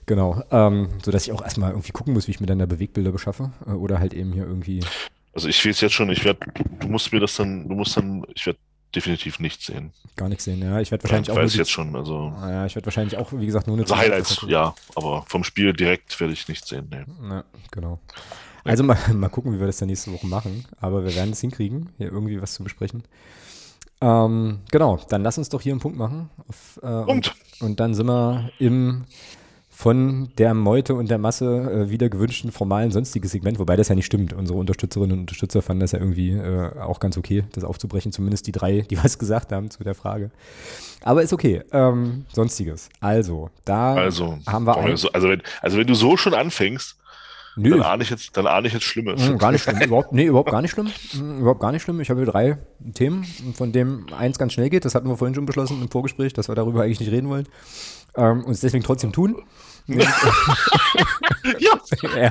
Genau, 0.04 0.42
ähm, 0.50 0.88
so 1.02 1.10
dass 1.10 1.26
ich 1.26 1.32
auch 1.32 1.42
erstmal 1.42 1.70
irgendwie 1.70 1.92
gucken 1.92 2.12
muss, 2.12 2.26
wie 2.26 2.32
ich 2.32 2.40
mir 2.40 2.46
dann 2.46 2.58
da 2.58 2.66
Bewegbilder 2.66 3.12
beschaffe 3.12 3.52
äh, 3.66 3.70
oder 3.70 3.98
halt 4.00 4.12
eben 4.14 4.32
hier 4.32 4.44
irgendwie 4.44 4.84
Also 5.32 5.48
ich 5.48 5.64
weiß 5.64 5.80
jetzt 5.80 5.94
schon, 5.94 6.10
ich 6.10 6.24
werde, 6.24 6.40
du 6.80 6.88
musst 6.88 7.12
mir 7.12 7.20
das 7.20 7.36
dann, 7.36 7.68
du 7.68 7.74
musst 7.76 7.96
dann, 7.96 8.24
ich 8.34 8.44
werde 8.46 8.58
definitiv 8.94 9.38
nichts 9.40 9.66
sehen. 9.66 9.92
gar 10.16 10.28
nichts 10.28 10.44
sehen. 10.44 10.60
Ja, 10.62 10.80
ich 10.80 10.90
werde 10.90 11.04
wahrscheinlich 11.04 11.28
ich 11.28 11.32
auch 11.32 11.36
weiß 11.36 11.52
die- 11.52 11.58
jetzt 11.58 11.70
schon, 11.70 11.94
also, 11.94 12.32
Ja, 12.40 12.66
ich 12.66 12.74
werde 12.74 12.86
wahrscheinlich 12.86 13.16
auch, 13.16 13.32
wie 13.32 13.46
gesagt, 13.46 13.66
nur 13.66 13.76
eine 13.76 13.82
also 13.84 13.96
Highlights, 13.96 14.44
ja, 14.48 14.74
aber 14.94 15.24
vom 15.28 15.44
Spiel 15.44 15.72
direkt 15.72 16.18
werde 16.20 16.32
ich 16.32 16.48
nichts 16.48 16.68
sehen. 16.68 16.88
Nee. 16.90 17.04
Ja, 17.28 17.44
genau. 17.70 17.98
Also 18.64 18.82
mal, 18.84 18.96
mal 19.14 19.28
gucken, 19.28 19.52
wie 19.54 19.60
wir 19.60 19.66
das 19.66 19.76
dann 19.78 19.88
nächste 19.88 20.12
Woche 20.12 20.26
machen. 20.26 20.64
Aber 20.80 21.04
wir 21.04 21.14
werden 21.14 21.30
es 21.32 21.40
hinkriegen, 21.40 21.90
hier 21.98 22.10
irgendwie 22.12 22.40
was 22.42 22.54
zu 22.54 22.62
besprechen. 22.64 23.02
Ähm, 24.00 24.60
genau, 24.70 24.98
dann 25.08 25.22
lass 25.22 25.38
uns 25.38 25.48
doch 25.48 25.60
hier 25.60 25.72
einen 25.72 25.80
Punkt 25.80 25.98
machen. 25.98 26.30
Auf, 26.48 26.78
äh, 26.82 27.04
Punkt. 27.04 27.34
Und, 27.60 27.66
und 27.70 27.80
dann 27.80 27.94
sind 27.94 28.06
wir 28.06 28.50
im 28.58 29.04
von 29.78 30.30
der 30.38 30.54
Meute 30.54 30.96
und 30.96 31.08
der 31.08 31.18
Masse 31.18 31.46
äh, 31.46 31.88
wieder 31.88 32.08
gewünschten 32.08 32.50
formalen 32.50 32.90
sonstiges 32.90 33.30
Segment, 33.30 33.60
wobei 33.60 33.76
das 33.76 33.86
ja 33.86 33.94
nicht 33.94 34.06
stimmt. 34.06 34.32
Unsere 34.32 34.58
Unterstützerinnen 34.58 35.12
und 35.12 35.20
Unterstützer 35.20 35.62
fanden 35.62 35.82
das 35.82 35.92
ja 35.92 36.00
irgendwie 36.00 36.32
äh, 36.32 36.76
auch 36.80 36.98
ganz 36.98 37.16
okay, 37.16 37.44
das 37.52 37.62
aufzubrechen, 37.62 38.10
zumindest 38.10 38.48
die 38.48 38.52
drei, 38.52 38.80
die 38.80 38.98
was 39.04 39.20
gesagt 39.20 39.52
haben 39.52 39.70
zu 39.70 39.84
der 39.84 39.94
Frage. 39.94 40.32
Aber 41.02 41.22
ist 41.22 41.32
okay. 41.32 41.62
Ähm, 41.70 42.24
sonstiges. 42.32 42.88
Also, 42.98 43.50
da 43.64 43.94
also, 43.94 44.40
haben 44.48 44.66
wir 44.66 44.76
ein, 44.78 44.90
also, 44.90 45.28
wenn, 45.28 45.42
also 45.62 45.78
wenn 45.78 45.86
du 45.86 45.94
so 45.94 46.16
schon 46.16 46.34
anfängst, 46.34 46.96
Nö. 47.54 47.70
Dann 47.70 47.82
ahne 47.82 48.04
ich 48.04 48.10
jetzt, 48.10 48.36
dann 48.36 48.46
ahne 48.46 48.68
ich 48.68 48.72
jetzt 48.72 48.84
Schlimmes. 48.84 49.28
Mhm, 49.28 49.36
gar 49.36 49.50
nicht 49.50 49.62
schlimm. 49.62 49.80
überhaupt, 49.80 50.12
nee, 50.12 50.26
überhaupt 50.26 50.50
gar 50.50 50.62
nicht 50.62 50.70
schlimm. 50.70 50.92
Mhm, 51.14 51.40
überhaupt 51.40 51.60
gar 51.60 51.72
nicht 51.72 51.82
schlimm. 51.82 52.00
Ich 52.00 52.08
habe 52.08 52.20
hier 52.20 52.30
drei 52.30 52.58
Themen, 52.94 53.24
von 53.54 53.72
dem 53.72 54.06
eins 54.16 54.38
ganz 54.38 54.52
schnell 54.52 54.70
geht. 54.70 54.84
Das 54.84 54.94
hatten 54.94 55.08
wir 55.08 55.16
vorhin 55.16 55.34
schon 55.34 55.44
beschlossen 55.44 55.82
im 55.82 55.90
Vorgespräch, 55.90 56.32
dass 56.32 56.48
wir 56.48 56.54
darüber 56.54 56.84
eigentlich 56.84 57.00
nicht 57.00 57.10
reden 57.10 57.28
wollen. 57.28 57.48
Ähm, 58.16 58.44
und 58.44 58.52
es 58.52 58.60
deswegen 58.60 58.84
trotzdem 58.84 59.12
tun. 59.12 59.42
ja. 61.58 61.80
ja 62.16 62.30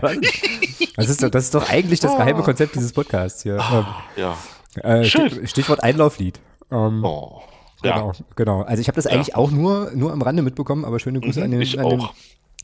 das, 0.96 1.10
ist 1.10 1.24
doch, 1.24 1.30
das 1.30 1.46
ist 1.46 1.56
doch 1.56 1.68
eigentlich 1.70 2.00
das 2.00 2.16
geheime 2.16 2.44
Konzept 2.44 2.76
dieses 2.76 2.94
Podcasts 2.94 3.44
hier. 3.44 3.56
Ähm, 3.56 3.86
ja. 4.16 4.38
Äh, 4.84 5.04
Stichwort 5.04 5.84
Einlauflied. 5.84 6.40
Ähm, 6.72 7.04
oh. 7.04 7.42
Genau, 7.82 8.12
ja. 8.12 8.26
genau. 8.36 8.62
Also 8.62 8.82
ich 8.82 8.88
habe 8.88 8.96
das 8.96 9.08
eigentlich 9.08 9.36
auch 9.36 9.52
nur, 9.52 9.92
nur 9.94 10.12
am 10.12 10.22
Rande 10.22 10.42
mitbekommen, 10.42 10.86
aber 10.86 11.00
schöne 11.00 11.20
Grüße 11.20 11.40
mhm, 11.40 11.46
an, 11.46 11.52
den, 11.52 11.80
an, 11.80 11.90
den, 11.90 12.04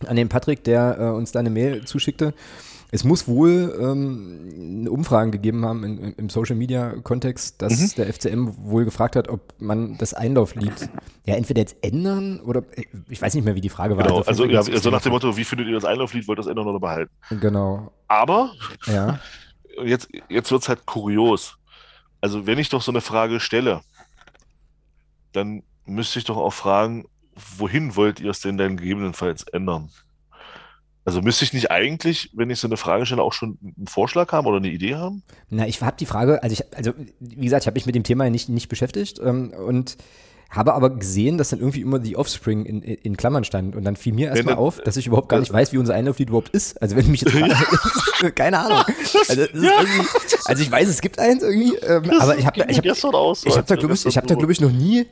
an 0.07 0.15
den 0.15 0.29
Patrick, 0.29 0.63
der 0.63 0.97
äh, 0.99 1.03
uns 1.09 1.31
da 1.31 1.39
eine 1.39 1.49
Mail 1.49 1.85
zuschickte. 1.85 2.33
Es 2.93 3.03
muss 3.03 3.27
wohl 3.27 3.75
ähm, 3.81 4.87
Umfragen 4.87 5.31
gegeben 5.31 5.65
haben 5.65 5.83
in, 5.83 6.13
im 6.13 6.29
Social 6.29 6.55
Media 6.55 6.93
Kontext, 7.01 7.59
dass 7.59 7.79
mhm. 7.79 7.95
der 7.97 8.13
FCM 8.13 8.53
wohl 8.57 8.85
gefragt 8.85 9.15
hat, 9.15 9.29
ob 9.29 9.59
man 9.59 9.97
das 9.97 10.13
Einlauflied 10.13 10.91
ja 11.25 11.33
entweder 11.33 11.61
jetzt 11.61 11.75
ändern 11.81 12.39
oder 12.41 12.61
ich 13.09 13.19
weiß 13.19 13.33
nicht 13.33 13.45
mehr, 13.45 13.55
wie 13.55 13.61
die 13.61 13.69
Frage 13.69 13.97
war. 13.97 14.03
Genau, 14.03 14.21
also, 14.21 14.45
ja, 14.45 14.61
so 14.61 14.91
nach 14.91 15.01
dem 15.01 15.11
Motto, 15.11 15.35
wie 15.35 15.43
findet 15.43 15.69
ihr 15.69 15.73
das 15.73 15.85
Einlauflied, 15.85 16.27
wollt 16.27 16.37
ihr 16.37 16.43
das 16.43 16.47
ändern 16.47 16.67
oder 16.67 16.79
behalten? 16.79 17.11
Genau. 17.41 17.91
Aber 18.09 18.51
ja. 18.85 19.19
jetzt, 19.83 20.09
jetzt 20.29 20.51
wird 20.51 20.61
es 20.61 20.69
halt 20.69 20.85
kurios. 20.85 21.57
Also 22.21 22.45
wenn 22.45 22.59
ich 22.59 22.69
doch 22.69 22.83
so 22.83 22.91
eine 22.91 23.01
Frage 23.01 23.39
stelle, 23.39 23.81
dann 25.31 25.63
müsste 25.87 26.19
ich 26.19 26.25
doch 26.25 26.37
auch 26.37 26.53
fragen, 26.53 27.05
wohin 27.57 27.95
wollt 27.95 28.19
ihr 28.19 28.29
es 28.29 28.41
denn 28.41 28.59
dann 28.59 28.77
gegebenenfalls 28.77 29.41
ändern? 29.47 29.89
Also 31.05 31.21
müsste 31.21 31.43
ich 31.43 31.53
nicht 31.53 31.69
eigentlich, 31.69 32.30
wenn 32.34 32.49
ich 32.49 32.59
so 32.59 32.67
eine 32.67 32.77
Frage 32.77 33.05
stelle, 33.05 33.21
auch 33.21 33.34
schon 33.34 33.57
einen 33.61 33.88
Vorschlag 33.88 34.31
haben 34.31 34.47
oder 34.47 34.57
eine 34.57 34.69
Idee 34.69 34.95
haben? 34.95 35.23
Na, 35.49 35.67
ich 35.67 35.81
habe 35.81 35.97
die 35.99 36.05
Frage, 36.05 36.41
also 36.41 36.53
ich, 36.53 36.75
also 36.75 36.93
wie 37.19 37.43
gesagt, 37.43 37.63
ich 37.63 37.67
habe 37.67 37.75
mich 37.75 37.85
mit 37.85 37.95
dem 37.95 38.03
Thema 38.03 38.30
nicht, 38.30 38.47
nicht 38.47 38.69
beschäftigt 38.69 39.19
ähm, 39.21 39.51
und 39.51 39.97
habe 40.49 40.73
aber 40.75 40.91
gesehen, 40.91 41.38
dass 41.38 41.49
dann 41.49 41.59
irgendwie 41.59 41.81
immer 41.81 41.99
die 41.99 42.15
Offspring 42.15 42.65
in, 42.65 42.81
in 42.81 43.17
Klammern 43.17 43.43
stand. 43.43 43.75
Und 43.75 43.84
dann 43.85 43.95
fiel 43.95 44.13
mir 44.13 44.30
erstmal 44.30 44.55
auf, 44.55 44.80
dass 44.81 44.97
ich 44.97 45.07
überhaupt 45.07 45.30
gar 45.30 45.39
nicht 45.39 45.51
weiß, 45.51 45.73
wie 45.73 45.77
unser 45.77 45.95
Einlauflied 45.95 46.30
überhaupt 46.30 46.49
ist. 46.49 46.80
Also 46.81 46.95
wenn 46.95 47.09
mich 47.09 47.21
jetzt 47.21 47.34
frage, 47.35 48.31
keine 48.35 48.59
Ahnung. 48.59 48.84
Also, 49.30 49.41
ja. 49.41 49.71
also, 50.45 50.63
ich 50.63 50.71
weiß, 50.71 50.88
es 50.88 51.01
gibt 51.01 51.19
eins 51.19 51.41
irgendwie, 51.41 51.75
ähm, 51.77 52.11
aber 52.19 52.38
ich 52.38 52.45
habe 52.45 52.59
ich 52.69 52.77
hab, 52.77 52.85
ich 52.85 53.57
hab 53.57 53.67
da, 53.67 53.75
glaube 53.75 53.93
ich, 53.95 54.05
ich, 54.05 54.17
hab 54.17 54.27
da, 54.27 54.35
glaub 54.35 54.49
ich, 54.49 54.61
noch 54.61 54.71
nie 54.71 55.07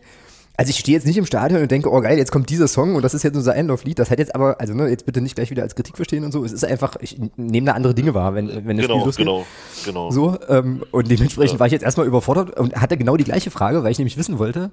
also 0.58 0.70
ich 0.70 0.78
stehe 0.78 0.96
jetzt 0.96 1.08
nicht 1.08 1.18
im 1.18 1.26
Stadion 1.26 1.62
und 1.62 1.72
denke, 1.72 1.92
oh 1.92 2.02
geil, 2.02 2.18
jetzt 2.18 2.32
kommt 2.32 2.50
dieser 2.50 2.68
Song 2.68 2.96
und 2.96 3.02
das 3.02 3.14
ist 3.14 3.24
jetzt 3.24 3.36
unser 3.36 3.56
Endlauf-Lied. 3.56 3.98
Das 3.98 4.12
hat 4.12 4.20
jetzt 4.20 4.36
aber, 4.36 4.60
also 4.60 4.74
ne, 4.74 4.90
jetzt 4.90 5.06
bitte 5.06 5.22
nicht 5.22 5.36
gleich 5.36 5.50
wieder 5.50 5.64
als 5.64 5.76
Kritik 5.76 5.96
verstehen 5.96 6.24
und 6.24 6.32
so. 6.32 6.44
Es 6.44 6.52
ist 6.52 6.66
einfach, 6.66 6.96
ich 7.00 7.18
nehme 7.38 7.68
da 7.68 7.74
andere 7.74 7.96
Dinge 7.96 8.14
wahr, 8.14 8.36
wenn, 8.36 8.48
wenn 8.68 8.78
das 8.78 8.86
genau, 8.86 9.00
Spiel 9.00 9.06
losgeht. 9.06 9.26
Genau, 9.26 9.46
genau. 9.86 10.12
So, 10.12 10.38
ähm, 10.50 10.84
und 10.92 11.10
dementsprechend 11.10 11.54
ja. 11.54 11.60
war 11.60 11.68
ich 11.68 11.74
jetzt 11.74 11.84
erstmal 11.84 12.06
überfordert 12.06 12.60
und 12.60 12.76
hatte 12.76 12.98
genau 12.98 13.18
die 13.18 13.24
gleiche 13.24 13.50
Frage, 13.50 13.84
weil 13.84 13.92
ich 13.92 13.98
nämlich 13.98 14.18
wissen 14.18 14.40
wollte, 14.40 14.72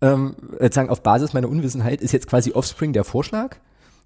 ähm, 0.00 0.36
sozusagen 0.60 0.90
auf 0.90 1.02
Basis 1.02 1.32
meiner 1.32 1.48
Unwissenheit, 1.48 2.00
ist 2.00 2.12
jetzt 2.12 2.28
quasi 2.28 2.52
Offspring 2.52 2.92
der 2.92 3.04
Vorschlag? 3.04 3.56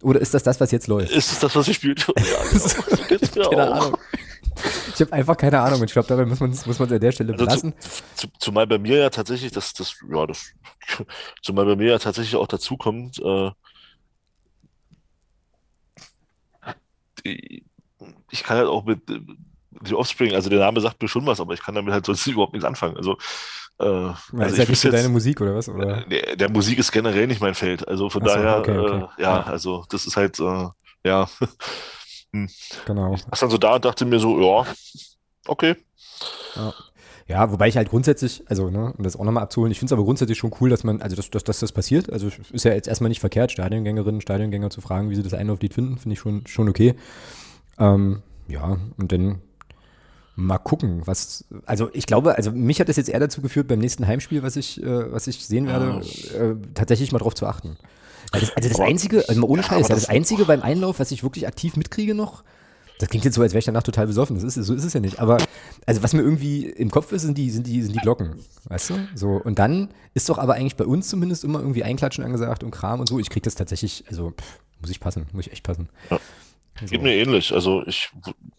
Oder 0.02 0.20
ist 0.20 0.34
das 0.34 0.42
das, 0.42 0.60
was 0.60 0.72
jetzt 0.72 0.88
läuft? 0.88 1.12
Ist 1.12 1.30
es 1.30 1.38
das, 1.38 1.54
was 1.54 1.68
ihr 1.68 1.74
spielt? 1.74 2.06
Ja, 2.16 3.18
genau. 3.34 3.50
Keine 3.50 3.72
Ahnung. 3.72 3.96
Ich 4.94 5.00
habe 5.00 5.12
einfach 5.12 5.36
keine 5.36 5.60
Ahnung 5.60 5.80
und 5.80 5.86
ich 5.86 5.92
glaube, 5.92 6.08
dabei 6.08 6.26
muss 6.26 6.40
man 6.40 6.50
es 6.50 6.66
muss 6.66 6.80
an 6.80 7.00
der 7.00 7.12
Stelle 7.12 7.32
also 7.32 7.44
belassen. 7.44 7.74
Zu, 7.80 8.02
zu, 8.14 8.28
zumal 8.38 8.66
bei 8.66 8.78
mir 8.78 8.98
ja 8.98 9.10
tatsächlich, 9.10 9.52
das, 9.52 9.72
das, 9.72 9.96
ja, 10.10 10.26
das, 10.26 10.52
zumal 11.42 11.64
bei 11.64 11.76
mir 11.76 11.92
ja 11.92 11.98
tatsächlich 11.98 12.36
auch 12.36 12.46
dazu 12.46 12.76
kommt, 12.76 13.18
äh, 13.20 13.50
ich 17.24 18.42
kann 18.42 18.56
halt 18.56 18.68
auch 18.68 18.84
mit 18.84 19.00
die 19.80 19.94
Offspring, 19.94 20.34
also 20.34 20.50
der 20.50 20.60
Name 20.60 20.80
sagt 20.80 21.00
mir 21.00 21.08
schon 21.08 21.26
was, 21.26 21.40
aber 21.40 21.54
ich 21.54 21.62
kann 21.62 21.74
damit 21.74 21.92
halt 21.92 22.06
sonst 22.06 22.26
überhaupt 22.28 22.52
nichts 22.52 22.66
anfangen. 22.66 22.96
Also, 22.96 23.16
äh, 23.78 23.84
ja, 23.84 24.16
also 24.38 24.52
ist 24.52 24.58
halt 24.58 24.68
nicht 24.68 24.80
so 24.80 24.90
deine 24.90 25.08
Musik 25.08 25.40
oder 25.40 25.54
was? 25.54 25.68
Oder? 25.68 26.02
Der, 26.02 26.36
der, 26.36 26.50
Musik 26.50 26.78
ist 26.78 26.92
generell 26.92 27.26
nicht 27.26 27.40
mein 27.40 27.54
Feld. 27.54 27.86
Also 27.88 28.10
von 28.10 28.22
so, 28.22 28.28
daher, 28.28 28.58
okay, 28.58 28.78
okay. 28.78 29.06
Äh, 29.18 29.22
ja, 29.22 29.42
also 29.42 29.84
das 29.88 30.06
ist 30.06 30.16
halt, 30.16 30.38
äh, 30.40 30.68
ja. 31.04 31.28
Hm. 32.34 32.48
Genau. 32.86 33.14
Ich 33.14 33.22
saß 33.22 33.40
dann 33.40 33.50
so 33.50 33.58
da 33.58 33.74
und 33.74 33.84
dachte 33.84 34.04
mir 34.04 34.18
so, 34.18 34.40
ja, 34.40 34.66
okay. 35.46 35.76
Ja. 36.56 36.72
Ja, 37.28 37.50
wobei 37.52 37.68
ich 37.68 37.76
halt 37.76 37.88
grundsätzlich, 37.88 38.42
also, 38.48 38.68
ne, 38.68 38.92
um 38.96 39.04
das 39.04 39.16
auch 39.16 39.24
nochmal 39.24 39.44
abzuholen, 39.44 39.70
ich 39.70 39.78
finde 39.78 39.94
es 39.94 39.96
aber 39.96 40.04
grundsätzlich 40.04 40.36
schon 40.36 40.52
cool, 40.60 40.68
dass 40.68 40.82
man, 40.84 41.00
also, 41.00 41.14
dass, 41.14 41.30
dass, 41.30 41.44
dass 41.44 41.60
das 41.60 41.72
passiert. 41.72 42.12
Also, 42.12 42.28
ist 42.52 42.64
ja 42.64 42.72
jetzt 42.74 42.88
erstmal 42.88 43.08
nicht 43.08 43.20
verkehrt, 43.20 43.52
Stadiongängerinnen, 43.52 44.20
Stadiongänger 44.20 44.70
zu 44.70 44.80
fragen, 44.80 45.08
wie 45.08 45.14
sie 45.14 45.22
das 45.22 45.32
Einlauflied 45.32 45.72
finden, 45.72 45.98
finde 45.98 46.14
ich 46.14 46.20
schon, 46.20 46.46
schon 46.46 46.68
okay. 46.68 46.94
Ähm, 47.78 48.22
ja, 48.48 48.76
und 48.98 49.12
dann 49.12 49.40
mal 50.34 50.58
gucken, 50.58 51.06
was, 51.06 51.44
also, 51.64 51.90
ich 51.92 52.06
glaube, 52.06 52.36
also, 52.36 52.50
mich 52.50 52.80
hat 52.80 52.88
das 52.88 52.96
jetzt 52.96 53.08
eher 53.08 53.20
dazu 53.20 53.40
geführt, 53.40 53.68
beim 53.68 53.78
nächsten 53.78 54.06
Heimspiel, 54.06 54.42
was 54.42 54.56
ich, 54.56 54.82
äh, 54.82 55.12
was 55.12 55.26
ich 55.26 55.46
sehen 55.46 55.68
werde, 55.68 56.02
äh, 56.36 56.56
tatsächlich 56.74 57.12
mal 57.12 57.18
drauf 57.18 57.34
zu 57.34 57.46
achten. 57.46 57.76
Also 58.32 58.46
das, 58.46 58.56
also 58.56 58.68
das 58.68 58.78
aber, 58.78 58.88
Einzige, 58.88 59.28
also 59.28 59.42
ohne 59.44 59.62
Scheiß, 59.62 59.88
ja, 59.88 59.94
das, 59.94 60.04
das 60.04 60.08
Einzige 60.08 60.44
beim 60.44 60.62
Einlauf, 60.62 60.98
was 60.98 61.10
ich 61.10 61.22
wirklich 61.22 61.46
aktiv 61.46 61.76
mitkriege 61.76 62.14
noch, 62.14 62.42
das 62.98 63.08
klingt 63.08 63.24
jetzt 63.24 63.34
so, 63.34 63.42
als 63.42 63.52
wäre 63.52 63.58
ich 63.58 63.64
danach 63.64 63.82
total 63.82 64.06
besoffen. 64.06 64.36
Das 64.36 64.44
ist, 64.44 64.54
so 64.54 64.74
ist 64.74 64.84
es 64.84 64.92
ja 64.92 65.00
nicht. 65.00 65.18
Aber 65.18 65.38
also 65.86 66.04
was 66.04 66.12
mir 66.12 66.22
irgendwie 66.22 66.66
im 66.66 66.90
Kopf 66.90 67.10
ist, 67.10 67.22
sind 67.22 67.36
die, 67.36 67.50
sind 67.50 67.66
die, 67.66 67.82
sind 67.82 67.96
die 67.96 67.98
Glocken. 67.98 68.36
Weißt 68.68 68.90
du? 68.90 69.08
So. 69.16 69.30
Und 69.42 69.58
dann 69.58 69.88
ist 70.14 70.28
doch 70.28 70.38
aber 70.38 70.54
eigentlich 70.54 70.76
bei 70.76 70.84
uns 70.84 71.08
zumindest 71.08 71.42
immer 71.42 71.58
irgendwie 71.58 71.82
Einklatschen 71.82 72.22
angesagt 72.22 72.62
und 72.62 72.70
Kram 72.70 73.00
und 73.00 73.08
so. 73.08 73.18
Ich 73.18 73.28
kriege 73.28 73.42
das 73.42 73.56
tatsächlich, 73.56 74.04
also 74.08 74.30
pff, 74.30 74.60
muss 74.80 74.90
ich 74.90 75.00
passen, 75.00 75.26
muss 75.32 75.46
ich 75.46 75.52
echt 75.52 75.64
passen. 75.64 75.88
Ja. 76.10 76.20
So. 76.80 76.86
Geht 76.86 77.02
mir 77.02 77.14
ähnlich. 77.14 77.52
Also 77.52 77.82
ich, 77.86 78.10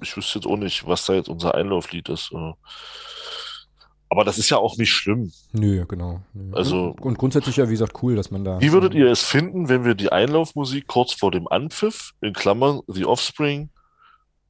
ich 0.02 0.18
wüsste 0.18 0.40
jetzt 0.40 0.46
auch 0.46 0.58
nicht, 0.58 0.86
was 0.86 1.06
da 1.06 1.14
jetzt 1.14 1.30
unser 1.30 1.56
Einlauflied 1.56 2.10
ist. 2.10 2.32
Aber 4.14 4.26
das 4.26 4.38
ist 4.38 4.52
ja 4.52 4.58
auch 4.58 4.78
nicht 4.78 4.92
schlimm. 4.92 5.32
Nö, 5.54 5.88
genau. 5.88 6.22
Nö. 6.36 6.56
Also, 6.56 6.90
und, 6.90 7.02
und, 7.02 7.18
grundsätzlich 7.18 7.58
ja, 7.58 7.68
wie 7.68 7.72
gesagt, 7.72 8.04
cool, 8.04 8.16
dass 8.16 8.30
man 8.30 8.46
da. 8.46 8.62
Wie 8.62 8.72
würdet 8.72 8.94
ihr 8.94 9.08
es 9.08 9.24
finden, 9.24 9.70
wenn 9.70 9.86
wir 9.86 9.96
die 9.96 10.12
Einlaufmusik 10.12 10.86
kurz 10.86 11.14
vor 11.14 11.32
dem 11.32 11.48
Anpfiff, 11.48 12.14
in 12.22 12.34
Klammern 12.34 12.82
The 12.86 13.06
Offspring, 13.06 13.72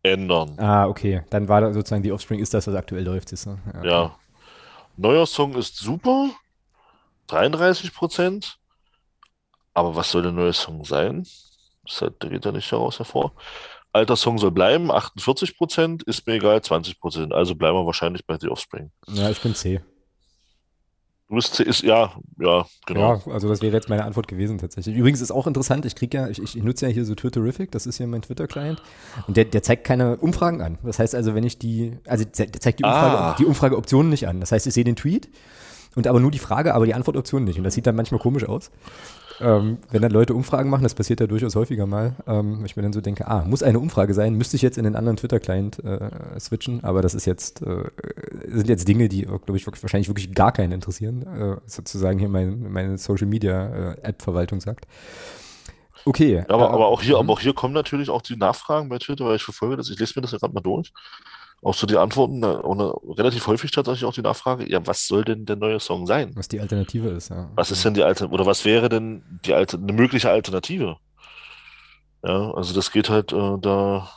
ändern? 0.02 0.60
Ah, 0.60 0.86
okay. 0.86 1.24
Dann 1.30 1.48
war 1.48 1.62
da 1.62 1.72
sozusagen 1.72 2.04
The 2.04 2.12
Offspring 2.12 2.42
ist 2.42 2.54
das, 2.54 2.68
was 2.68 2.76
aktuell 2.76 3.06
läuft. 3.06 3.32
Ist, 3.32 3.46
ne? 3.46 3.58
ja, 3.76 3.86
ja. 3.86 4.16
Neuer 4.98 5.26
Song 5.26 5.56
ist 5.56 5.78
super. 5.78 6.30
33 7.28 7.94
Prozent. 7.94 8.58
Aber 9.74 9.96
was 9.96 10.12
soll 10.12 10.24
der 10.24 10.34
neue 10.34 10.52
Song 10.52 10.84
sein? 10.84 11.26
Das 11.86 12.04
der 12.22 12.30
geht 12.30 12.44
ja 12.44 12.52
nicht 12.52 12.70
daraus 12.70 13.00
hervor. 13.00 13.32
Alter 13.94 14.16
Song 14.16 14.40
soll 14.40 14.52
bleiben, 14.52 14.92
48 14.92 15.56
Prozent, 15.56 16.04
ist 16.04 16.26
mir 16.26 16.34
egal, 16.34 16.62
20 16.62 17.00
Prozent. 17.00 17.34
Also 17.34 17.56
bleiben 17.56 17.78
wir 17.78 17.86
wahrscheinlich 17.86 18.26
bei 18.26 18.38
The 18.40 18.50
Offspring. 18.50 18.90
Ja, 19.08 19.30
ich 19.30 19.40
bin 19.40 19.54
C. 19.54 19.82
Du 21.30 21.36
bist 21.36 21.54
C, 21.54 21.64
ist, 21.64 21.84
ja, 21.84 22.12
ja, 22.40 22.66
genau. 22.88 23.16
Ja, 23.16 23.32
also 23.32 23.48
das 23.48 23.62
wäre 23.62 23.74
jetzt 23.74 23.90
meine 23.90 24.04
Antwort 24.04 24.28
gewesen 24.28 24.58
tatsächlich. 24.58 24.96
Übrigens 24.96 25.22
ist 25.22 25.32
auch 25.32 25.48
interessant, 25.48 25.86
ich 25.86 25.96
kriege 25.96 26.18
ja, 26.18 26.28
ich, 26.28 26.42
ich, 26.42 26.56
nutze 26.56 26.88
ja 26.88 26.92
hier 26.92 27.06
so 27.06 27.16
Twitterific, 27.16 27.72
das 27.72 27.86
ist 27.86 27.98
hier 27.98 28.08
mein 28.08 28.24
Twitter-Client. 28.24 28.82
Und 29.28 29.38
der, 29.38 29.46
der 29.46 29.64
zeigt 29.64 29.84
keine 29.84 30.18
Umfragen 30.18 30.62
an. 30.62 30.80
Das 30.84 31.00
heißt 31.00 31.14
also, 31.16 31.36
wenn 31.36 31.44
ich 31.44 31.60
die, 31.60 31.98
also 32.08 32.26
der 32.26 32.52
zeigt 32.52 32.80
die, 32.80 32.84
Umfrage, 32.84 33.18
ah. 33.18 33.36
die 33.38 33.46
Umfrageoptionen 33.46 34.10
nicht 34.10 34.28
an. 34.28 34.40
Das 34.42 34.52
heißt, 34.52 34.68
ich 34.68 34.74
sehe 34.74 34.84
den 34.84 34.96
Tweet 34.96 35.30
und 35.96 36.08
aber 36.08 36.20
nur 36.20 36.32
die 36.32 36.40
Frage, 36.40 36.74
aber 36.74 36.86
die 36.86 36.94
Antwortoption 36.94 37.44
nicht. 37.44 37.58
Und 37.58 37.64
das 37.64 37.76
sieht 37.76 37.86
dann 37.88 37.96
manchmal 37.96 38.20
komisch 38.20 38.46
aus 38.46 38.72
ähm, 39.40 39.78
wenn 39.92 40.02
dann 40.02 40.12
Leute 40.12 40.34
Umfragen 40.34 40.70
machen, 40.70 40.84
das 40.84 40.94
passiert 40.94 41.20
ja 41.20 41.28
durchaus 41.28 41.56
häufiger 41.56 41.86
mal, 41.86 42.16
ähm, 42.28 42.64
ich 42.66 42.76
mir 42.76 42.84
dann 42.84 42.94
so 42.94 43.02
denke, 43.02 43.28
ah, 43.28 43.44
muss 43.46 43.64
eine 43.64 43.80
Umfrage 43.80 44.14
sein, 44.14 44.36
müsste 44.36 44.56
ich 44.56 44.62
jetzt 44.62 44.78
in 44.78 44.84
den 44.84 44.96
anderen 44.96 45.18
Twitter-Client 45.18 45.84
äh, 45.84 46.40
switchen, 46.40 46.84
aber 46.84 47.02
das 47.02 47.14
ist 47.14 47.26
jetzt, 47.26 47.62
äh, 47.62 47.84
sind 48.48 48.70
jetzt 48.70 48.88
Dinge, 48.88 49.10
die, 49.10 49.24
glaube 49.24 49.56
ich, 49.56 49.66
wirklich, 49.66 49.84
wahrscheinlich 49.84 50.08
wirklich 50.08 50.34
gar 50.34 50.52
keinen 50.52 50.72
interessieren, 50.72 51.24
äh, 51.24 51.58
sozusagen 51.66 52.20
hier 52.20 52.30
mein, 52.30 52.72
meine 52.72 52.98
Social-Media-App-Verwaltung 52.98 54.60
äh, 54.60 54.62
sagt. 54.62 54.88
Okay. 56.06 56.44
Aber, 56.50 56.72
aber, 56.72 56.88
auch 56.88 57.02
hier, 57.02 57.16
mhm. 57.16 57.22
aber 57.22 57.34
auch 57.34 57.40
hier 57.40 57.54
kommen 57.54 57.74
natürlich 57.74 58.10
auch 58.10 58.22
die 58.22 58.36
Nachfragen 58.36 58.90
bei 58.90 58.98
Twitter, 58.98 59.26
weil 59.26 59.38
ich 59.38 59.44
verfolge 59.44 59.78
das, 59.78 59.90
ich 59.90 60.00
lese 60.00 60.14
mir 60.16 60.22
das 60.22 60.32
ja 60.32 60.38
gerade 60.38 60.54
mal 60.54 60.62
durch 60.62 60.92
auch 61.64 61.74
so 61.74 61.88
die 61.88 61.98
Antworten, 61.98 62.44
eine, 62.44 62.94
relativ 63.18 63.48
häufig 63.48 63.72
tatsächlich 63.72 64.06
auch 64.06 64.14
die 64.14 64.22
Nachfrage, 64.22 64.70
ja, 64.70 64.86
was 64.86 65.08
soll 65.08 65.24
denn 65.24 65.46
der 65.46 65.56
neue 65.56 65.80
Song 65.80 66.06
sein? 66.06 66.32
Was 66.36 66.48
die 66.48 66.60
Alternative 66.60 67.10
ist, 67.10 67.30
ja. 67.30 67.50
Was 67.56 67.72
ist 67.72 67.84
denn 67.86 67.94
die 67.94 68.04
Alternative, 68.04 68.34
oder 68.34 68.46
was 68.46 68.66
wäre 68.66 68.90
denn 68.90 69.24
die 69.46 69.54
Alter, 69.54 69.78
eine 69.78 69.94
mögliche 69.94 70.30
Alternative? 70.30 70.98
Ja, 72.24 72.52
also 72.52 72.74
das 72.74 72.92
geht 72.92 73.10
halt 73.10 73.32
äh, 73.34 73.58
da, 73.60 74.10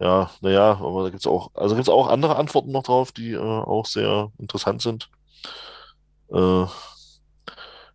ja, 0.00 0.30
naja, 0.40 0.78
aber 0.80 1.04
da 1.04 1.10
gibt 1.10 1.20
es 1.20 1.26
auch, 1.26 1.50
also 1.54 1.74
gibt 1.74 1.88
es 1.88 1.92
auch 1.92 2.08
andere 2.08 2.36
Antworten 2.36 2.72
noch 2.72 2.82
drauf, 2.84 3.12
die 3.12 3.32
äh, 3.32 3.38
auch 3.38 3.86
sehr 3.86 4.30
interessant 4.38 4.82
sind. 4.82 5.08
Äh, 6.32 6.66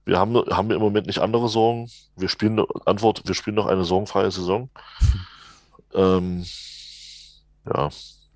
Wir 0.06 0.18
haben, 0.18 0.36
haben 0.36 0.70
wir 0.70 0.76
im 0.76 0.82
Moment 0.82 1.08
nicht 1.08 1.20
andere 1.20 1.50
Sorgen. 1.50 1.90
Wir 2.18 2.30
spielen, 2.30 2.66
Antwort, 2.86 3.22
wir 3.26 3.36
spielen 3.36 3.56
noch 3.56 3.68
eine 3.68 3.84
sorgenfreie 3.84 4.32
Saison. 4.32 4.70
ähm, 5.94 6.44
ja. 7.74 7.90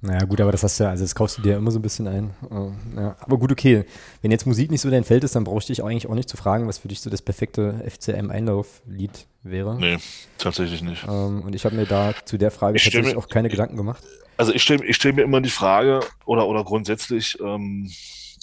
Naja, 0.06 0.26
gut, 0.26 0.42
aber 0.42 0.52
das 0.52 0.64
hast 0.64 0.78
du 0.80 0.84
ja, 0.84 0.90
also 0.90 1.02
das 1.02 1.16
kaufst 1.16 1.38
du 1.38 1.42
dir 1.42 1.54
ja 1.54 1.58
immer 1.58 1.72
so 1.72 1.80
ein 1.80 1.82
bisschen 1.82 2.08
ein. 2.08 2.32
Äh, 2.52 3.00
ja. 3.00 3.16
Aber 3.22 3.38
gut, 3.38 3.54
okay. 3.54 3.86
Wenn 4.22 4.32
jetzt 4.32 4.46
Musik 4.46 4.70
nicht 4.70 4.82
so 4.82 4.90
dein 4.90 5.06
Feld 5.06 5.24
ist, 5.24 5.34
dann 5.34 5.46
brauche 5.46 5.60
ich 5.60 5.66
dich 5.66 5.82
eigentlich 5.82 6.08
auch 6.08 6.14
nicht 6.14 6.28
zu 6.28 6.36
fragen, 6.36 6.68
was 6.68 6.78
für 6.78 6.90
dich 6.90 7.00
so 7.00 7.10
das 7.10 7.22
perfekte 7.22 7.82
FCM-Einlauflied 7.90 9.28
wäre. 9.44 9.80
Nee, 9.80 9.98
tatsächlich 10.38 10.82
nicht. 10.82 11.06
Ähm, 11.08 11.44
und 11.44 11.56
ich 11.56 11.64
habe 11.64 11.78
mir 11.78 11.86
da 11.86 12.14
zu 12.26 12.38
der 12.38 12.52
Frage 12.52 12.76
ich 12.76 12.84
tatsächlich 12.84 13.14
mir, 13.14 13.20
auch 13.20 13.30
keine 13.30 13.48
Gedanken 13.48 13.78
gemacht. 13.78 14.04
Also 14.36 14.54
ich 14.54 14.62
stelle 14.62 14.86
ich 14.86 14.98
stell 14.98 15.14
mir 15.14 15.22
immer 15.22 15.40
die 15.40 15.50
Frage, 15.50 16.02
oder, 16.26 16.48
oder 16.48 16.66
grundsätzlich, 16.66 17.40
ähm, 17.40 17.90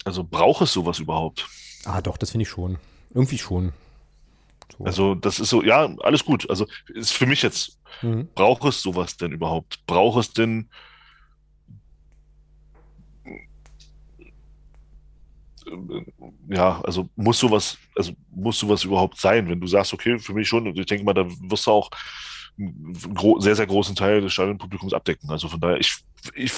also 0.07 0.25
braucht 0.25 0.62
es 0.62 0.73
sowas 0.73 0.99
überhaupt? 0.99 1.47
Ah, 1.85 2.01
doch, 2.01 2.17
das 2.17 2.31
finde 2.31 2.45
ich 2.45 2.49
schon. 2.49 2.79
Irgendwie 3.12 3.37
schon. 3.37 3.75
So. 4.79 4.85
Also 4.85 5.15
das 5.15 5.41
ist 5.41 5.51
so, 5.51 5.62
ja, 5.62 5.91
alles 6.03 6.25
gut. 6.25 6.49
Also 6.49 6.67
ist 6.95 7.12
für 7.12 7.27
mich 7.27 7.43
jetzt, 7.43 7.77
mhm. 8.03 8.29
braucht 8.35 8.65
es 8.65 8.83
sowas 8.83 9.17
denn 9.17 9.33
überhaupt? 9.33 9.85
Braucht 9.87 10.21
es 10.21 10.33
denn 10.33 10.69
ja, 16.49 16.81
also 16.83 17.09
muss 17.17 17.39
sowas, 17.39 17.79
also 17.97 18.12
muss 18.31 18.59
sowas 18.59 18.85
überhaupt 18.85 19.19
sein, 19.21 19.49
wenn 19.49 19.61
du 19.61 19.67
sagst, 19.67 19.93
okay, 19.93 20.19
für 20.19 20.33
mich 20.33 20.49
schon, 20.49 20.67
und 20.67 20.79
ich 20.79 20.87
denke 20.87 21.05
mal, 21.05 21.15
da 21.15 21.27
wirst 21.27 21.67
du 21.67 21.71
auch 21.71 21.91
einen 22.59 23.41
sehr, 23.41 23.57
sehr 23.57 23.67
großen 23.67 23.95
Teil 23.95 24.21
des 24.21 24.33
Stadionpublikums 24.33 24.93
abdecken. 24.93 25.31
Also 25.31 25.49
von 25.49 25.61
daher, 25.61 25.79
ich, 25.79 25.97
ich 26.35 26.53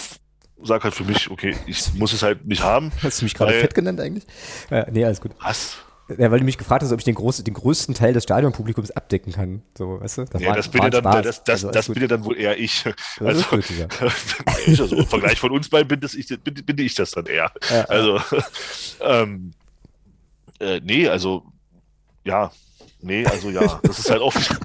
sage 0.62 0.84
halt 0.84 0.94
für 0.94 1.04
mich, 1.04 1.30
okay, 1.30 1.56
ich 1.66 1.92
muss 1.94 2.12
es 2.12 2.22
halt 2.22 2.44
nicht 2.46 2.62
haben. 2.62 2.90
Hast 3.02 3.20
du 3.20 3.24
mich 3.24 3.34
gerade 3.34 3.52
fett 3.52 3.74
genannt 3.74 4.00
eigentlich? 4.00 4.24
Ja, 4.70 4.86
nee, 4.90 5.04
alles 5.04 5.20
gut. 5.20 5.32
Was? 5.40 5.76
Ja, 6.18 6.30
weil 6.30 6.38
du 6.38 6.44
mich 6.44 6.58
gefragt 6.58 6.82
hast, 6.82 6.92
ob 6.92 6.98
ich 6.98 7.04
den, 7.04 7.14
groß, 7.14 7.44
den 7.44 7.54
größten 7.54 7.94
Teil 7.94 8.12
des 8.12 8.24
Stadionpublikums 8.24 8.90
abdecken 8.90 9.32
kann. 9.32 9.62
So, 9.76 10.00
weißt 10.00 10.18
du? 10.18 10.24
Das, 10.24 10.42
ja, 10.42 10.48
war, 10.48 10.56
das, 10.56 10.68
bin, 10.68 10.90
dann, 10.90 11.02
das, 11.02 11.44
das, 11.44 11.64
also, 11.64 11.70
das 11.70 11.88
bin 11.88 12.02
ja 12.02 12.08
dann 12.08 12.24
wohl 12.24 12.36
eher 12.38 12.58
ich. 12.58 12.84
Also, 13.20 13.42
gut, 13.44 13.64
ja. 13.70 13.86
also 14.66 14.96
im 14.96 15.06
Vergleich 15.06 15.38
von 15.38 15.52
uns 15.52 15.68
beiden 15.68 15.88
bin, 15.88 16.00
das 16.00 16.14
ich, 16.14 16.28
bin, 16.28 16.54
bin 16.54 16.78
ich 16.78 16.94
das 16.94 17.12
dann 17.12 17.26
eher. 17.26 17.50
Ja, 17.70 17.84
also, 17.84 18.20
ähm, 19.00 19.52
äh, 20.60 20.80
nee, 20.82 21.08
also, 21.08 21.44
ja, 22.24 22.52
Nee, 23.04 23.26
also 23.26 23.50
ja, 23.50 23.80
das 23.82 23.98
ist 23.98 24.10
halt 24.10 24.22
auch 24.22 24.32
wieder. 24.34 24.58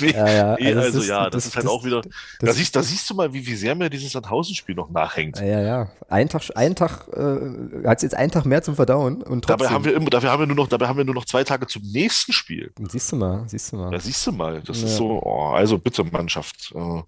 nee, 0.00 0.10
ja, 0.14 0.28
ja. 0.28 0.56
Nee, 0.58 0.68
also, 0.68 0.80
also 0.80 1.00
ist, 1.00 1.08
ja, 1.08 1.24
das, 1.24 1.32
das, 1.32 1.46
ist 1.46 1.56
halt 1.56 1.64
das, 1.64 1.72
auch 1.72 1.82
wieder. 1.82 2.02
da, 2.38 2.52
siehst, 2.52 2.76
da 2.76 2.82
siehst 2.82 3.08
du 3.08 3.14
mal, 3.14 3.32
wie, 3.32 3.46
wie 3.46 3.54
sehr 3.54 3.74
mir 3.74 3.88
dieses 3.88 4.12
Sandhausen-Spiel 4.12 4.74
noch 4.74 4.90
nachhängt. 4.90 5.40
Ja, 5.40 5.60
ja. 5.60 5.90
Ein 6.10 6.28
Tag, 6.28 6.42
ein 6.54 6.76
Tag 6.76 7.08
äh, 7.14 7.86
hat 7.88 7.96
es 7.96 8.02
jetzt 8.02 8.14
einen 8.14 8.30
Tag 8.30 8.44
mehr 8.44 8.62
zum 8.62 8.76
Verdauen. 8.76 9.22
Und 9.22 9.46
trotzdem. 9.46 9.58
dabei 9.58 9.70
haben 9.70 9.84
wir 9.86 9.94
immer, 9.94 10.10
dafür 10.10 10.30
haben 10.30 10.40
wir 10.40 10.46
nur 10.46 10.56
noch, 10.56 10.68
dabei 10.68 10.88
haben 10.88 10.98
wir 10.98 11.06
nur 11.06 11.14
noch 11.14 11.24
zwei 11.24 11.42
Tage 11.42 11.66
zum 11.66 11.82
nächsten 11.82 12.34
Spiel. 12.34 12.70
Siehst 12.90 13.12
du 13.12 13.16
mal, 13.16 13.48
siehst 13.48 13.72
du 13.72 13.76
mal. 13.76 13.92
Ja, 13.92 13.98
siehst 13.98 14.26
du 14.26 14.32
mal. 14.32 14.60
Das 14.60 14.80
ja. 14.80 14.86
ist 14.86 14.96
so, 14.96 15.22
oh, 15.22 15.48
also 15.48 15.78
bitte, 15.78 16.04
Mannschaft. 16.04 16.72
Äh, 16.74 17.02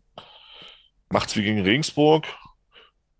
macht's 1.11 1.37
wie 1.37 1.43
gegen 1.43 1.61
Regensburg 1.61 2.25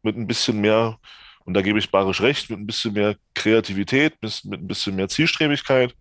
mit 0.03 0.17
ein 0.17 0.27
bisschen 0.27 0.59
mehr, 0.59 0.99
und 1.45 1.55
da 1.55 1.61
gebe 1.61 1.79
ich 1.79 1.91
Barisch 1.91 2.23
recht, 2.23 2.49
mit 2.49 2.59
ein 2.59 2.67
bisschen 2.67 2.95
mehr 2.95 3.17
Kreativität, 3.35 4.15
mit, 4.23 4.45
mit 4.45 4.61
ein 4.61 4.67
bisschen 4.67 4.97
mehr 4.97 5.09
Zielstrebigkeit 5.09 5.95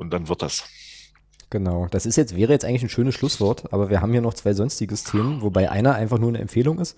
und 0.00 0.10
dann 0.10 0.28
wird 0.28 0.42
das. 0.42 0.64
Genau, 1.50 1.88
das 1.90 2.06
ist 2.06 2.16
jetzt, 2.16 2.36
wäre 2.36 2.52
jetzt 2.52 2.64
eigentlich 2.64 2.82
ein 2.82 2.88
schönes 2.88 3.14
Schlusswort, 3.14 3.72
aber 3.72 3.90
wir 3.90 4.00
haben 4.00 4.12
hier 4.12 4.20
noch 4.20 4.34
zwei 4.34 4.54
sonstiges 4.54 5.04
Themen, 5.04 5.42
wobei 5.42 5.70
einer 5.70 5.94
einfach 5.94 6.18
nur 6.18 6.28
eine 6.28 6.38
Empfehlung 6.38 6.78
ist. 6.78 6.96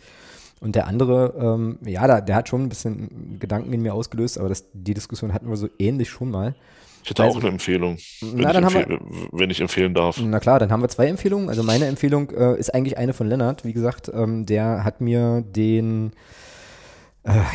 Und 0.61 0.77
der 0.77 0.87
andere, 0.87 1.35
ähm, 1.39 1.79
ja, 1.85 2.07
da, 2.07 2.20
der 2.20 2.37
hat 2.37 2.49
schon 2.49 2.62
ein 2.62 2.69
bisschen 2.69 3.39
Gedanken 3.41 3.73
in 3.73 3.83
mir 3.83 3.95
ausgelöst, 3.95 4.39
aber 4.39 4.49
das, 4.49 4.66
die 4.73 4.95
Diskussion 4.95 5.33
hatten 5.33 5.49
wir 5.49 5.57
so 5.57 5.69
ähnlich 5.79 6.11
schon 6.11 6.31
mal. 6.31 6.55
Ich 7.03 7.11
hätte 7.11 7.24
also, 7.24 7.39
auch 7.39 7.43
eine 7.43 7.51
Empfehlung, 7.51 7.97
wenn, 8.20 8.43
na, 8.43 8.51
ich 8.51 8.57
empfehl, 8.57 8.89
wir, 8.89 9.01
wenn, 9.33 9.51
ich 9.51 9.61
empfehlen 9.61 9.95
darf. 9.95 10.20
Na 10.23 10.39
klar, 10.39 10.61
dann 10.61 10.70
haben 10.70 10.83
wir 10.83 10.89
zwei 10.89 11.09
Empfehlungen. 11.09 11.49
Also 11.49 11.65
meine 11.65 11.87
Empfehlung 11.87 12.31
äh, 12.31 12.57
ist 12.57 12.73
eigentlich 12.73 12.97
eine 12.97 13.12
von 13.12 13.27
Lennart. 13.27 13.65
Wie 13.65 13.73
gesagt, 13.73 14.09
ähm, 14.15 14.47
der 14.47 14.85
hat 14.85 15.01
mir 15.01 15.43
den 15.45 16.12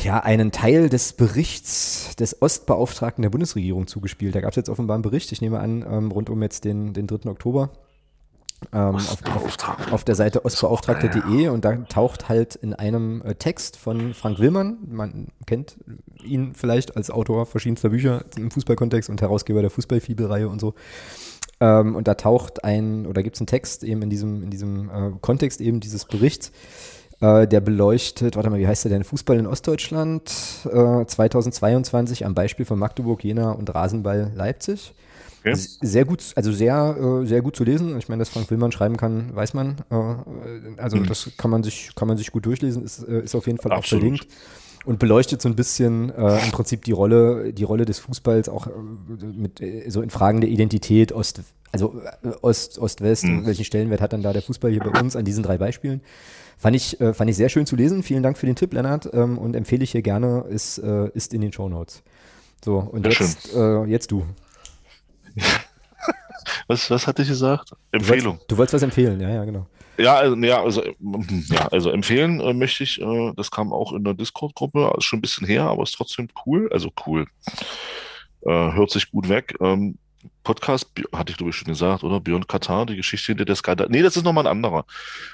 ja, 0.02 0.19
einen 0.19 0.52
Teil 0.52 0.89
des 0.89 1.14
Berichts 1.14 2.15
des 2.15 2.41
Ostbeauftragten 2.41 3.22
der 3.22 3.30
Bundesregierung 3.30 3.88
zugespielt. 3.88 4.34
Da 4.34 4.41
gab 4.41 4.52
es 4.52 4.56
jetzt 4.56 4.69
offenbar 4.69 4.95
einen 4.95 5.02
Bericht, 5.02 5.31
ich 5.31 5.41
nehme 5.41 5.60
an, 5.60 5.85
ähm, 5.89 6.11
rund 6.11 6.30
um 6.30 6.41
jetzt 6.41 6.64
den, 6.64 6.94
den 6.94 7.07
3. 7.07 7.30
Oktober. 7.30 7.72
Ähm, 8.73 8.95
auf, 8.95 9.18
auf, 9.35 9.94
auf, 9.94 10.03
der 10.03 10.15
Seite 10.15 10.44
ostbeauftragte.de 10.44 11.49
und 11.49 11.64
da 11.64 11.76
taucht 11.76 12.27
halt 12.27 12.56
in 12.56 12.73
einem 12.73 13.22
äh, 13.22 13.35
Text 13.35 13.77
von 13.77 14.15
Frank 14.15 14.39
Willmann, 14.39 14.77
man 14.89 15.27
kennt 15.45 15.77
ihn 16.23 16.56
vielleicht 16.56 16.98
als 16.98 17.11
Autor 17.11 17.45
verschiedenster 17.45 17.89
Bücher 17.89 18.26
im 18.35 18.49
Fußballkontext 18.49 19.11
und 19.11 19.22
Herausgeber 19.22 19.61
der 19.61 19.69
Fußballfibelreihe 19.69 20.49
und 20.49 20.60
so. 20.60 20.73
Ähm, 21.60 21.95
und 21.95 22.07
da 22.07 22.15
taucht 22.15 22.64
ein, 22.64 23.06
oder 23.06 23.22
gibt 23.22 23.35
es 23.35 23.41
einen 23.41 23.48
Text 23.48 23.84
eben 23.84 24.02
in 24.02 24.10
diesem, 24.10 24.41
in 24.41 24.49
diesem 24.49 24.89
äh, 24.89 25.11
Kontext 25.22 25.61
eben 25.61 25.80
dieses 25.80 26.06
Berichts, 26.06 26.52
äh, 27.19 27.48
der 27.48 27.61
beleuchtet, 27.61 28.35
warte 28.35 28.49
mal, 28.49 28.60
wie 28.60 28.68
heißt 28.68 28.85
der 28.85 28.91
denn? 28.91 29.03
Fußball 29.03 29.38
in 29.38 29.48
Ostdeutschland 29.48 30.31
äh, 30.65 31.06
2022 31.06 32.26
am 32.26 32.34
Beispiel 32.34 32.65
von 32.65 32.77
Magdeburg, 32.77 33.23
Jena 33.23 33.52
und 33.52 33.73
Rasenball 33.73 34.31
Leipzig. 34.35 34.94
Okay. 35.39 35.56
Sehr 35.56 36.06
gut, 36.06 36.23
also 36.35 36.52
sehr, 36.52 36.98
äh, 36.99 37.26
sehr 37.26 37.41
gut 37.41 37.56
zu 37.56 37.64
lesen. 37.64 37.98
Ich 37.98 38.10
meine, 38.10 38.19
dass 38.19 38.30
Frank 38.30 38.49
Willmann 38.52 38.72
schreiben 38.72 38.98
kann, 38.98 39.35
weiß 39.35 39.53
man. 39.53 39.77
Äh, 39.89 40.80
also 40.81 40.98
mhm. 40.98 41.07
das 41.07 41.31
kann 41.38 41.52
man 41.52 41.64
sich, 41.64 41.95
kann 41.95 42.07
man 42.07 42.18
sich 42.18 42.31
gut 42.31 42.45
durchlesen, 42.45 42.84
ist, 42.84 43.07
äh, 43.07 43.22
ist 43.22 43.35
auf 43.35 43.48
jeden 43.48 43.60
Fall 43.60 43.72
Absolut. 43.72 44.03
auch 44.03 44.07
verlinkt 44.07 44.27
und 44.88 44.99
beleuchtet 44.99 45.41
so 45.41 45.49
ein 45.49 45.56
bisschen 45.56 46.10
äh, 46.11 46.45
im 46.45 46.52
Prinzip 46.52 46.85
die 46.85 46.94
Rolle, 46.94 47.52
die 47.52 47.64
Rolle 47.64 47.84
des 47.84 47.99
Fußballs 47.99 48.48
auch 48.48 48.68
äh, 48.68 48.72
mit 49.26 49.60
äh, 49.60 49.89
so 49.89 50.02
in 50.02 50.10
Fragen 50.10 50.39
der 50.39 50.49
Identität 50.49 51.11
Ost, 51.11 51.41
also 51.73 52.02
Ost, 52.41 52.80
Ost-West, 52.80 53.26
mhm. 53.26 53.45
welchen 53.45 53.65
Stellenwert 53.65 53.99
hat 53.99 54.14
dann 54.14 54.23
da 54.23 54.31
der 54.31 54.41
Fußball 54.41 54.72
hier 54.72 54.80
bei 54.80 54.98
uns 54.99 55.18
an 55.18 55.26
diesen 55.26 55.44
drei 55.44 55.57
Beispielen? 55.57 56.02
Fand 56.57 56.75
ich, 56.75 56.99
äh, 56.99 57.13
fand 57.13 57.29
ich 57.29 57.35
sehr 57.35 57.49
schön 57.49 57.65
zu 57.65 57.75
lesen. 57.75 58.01
Vielen 58.01 58.23
Dank 58.23 58.38
für 58.38 58.47
den 58.47 58.55
Tipp, 58.55 58.73
Lennart. 58.73 59.09
Ähm, 59.13 59.38
und 59.38 59.55
empfehle 59.55 59.84
ich 59.84 59.91
hier 59.91 60.01
gerne, 60.01 60.45
ist, 60.49 60.79
äh, 60.79 61.09
ist 61.13 61.34
in 61.34 61.41
den 61.41 61.53
Show 61.53 61.69
Notes. 61.69 62.03
So, 62.65 62.77
und 62.79 63.05
jetzt, 63.05 63.53
äh, 63.53 63.84
jetzt 63.85 64.11
du. 64.11 64.25
was, 66.67 66.89
was 66.89 67.05
hatte 67.05 67.21
ich 67.21 67.27
gesagt? 67.27 67.73
Empfehlung. 67.91 68.23
Du 68.23 68.25
wolltest, 68.25 68.51
du 68.51 68.57
wolltest 68.57 68.73
was 68.73 68.81
empfehlen, 68.81 69.19
ja, 69.19 69.29
ja, 69.29 69.45
genau. 69.45 69.67
Ja, 69.97 70.15
also, 70.15 70.35
ja, 70.35 70.63
also, 70.63 70.84
ja, 71.49 71.67
also 71.69 71.89
empfehlen 71.89 72.39
äh, 72.39 72.53
möchte 72.53 72.84
ich, 72.84 73.01
äh, 73.01 73.34
das 73.35 73.51
kam 73.51 73.71
auch 73.71 73.93
in 73.93 74.03
der 74.03 74.13
Discord-Gruppe, 74.13 74.93
ist 74.97 75.05
schon 75.05 75.19
ein 75.19 75.21
bisschen 75.21 75.47
her, 75.47 75.63
aber 75.63 75.84
ist 75.84 75.93
trotzdem 75.95 76.27
cool, 76.45 76.69
also 76.71 76.89
cool. 77.05 77.25
Äh, 78.41 78.71
hört 78.73 78.91
sich 78.91 79.11
gut 79.11 79.29
weg. 79.29 79.55
Ähm, 79.59 79.97
Podcast, 80.48 80.90
hatte 81.14 81.32
ich 81.32 81.38
glaube 81.38 81.49
ich 81.49 81.57
schon 81.57 81.68
gesagt, 81.68 82.06
oder? 82.06 82.22
Beyond 82.22 82.48
Qatar, 82.48 82.86
die 82.86 82.95
Geschichte 82.95 83.34
hinter 83.34 83.44
der 83.44 83.57
Skandal. 83.57 83.88
Nee, 83.90 84.02
das 84.02 84.15
ist 84.15 84.24
nochmal 84.24 84.48
ein 84.48 84.52
anderer. 84.52 84.86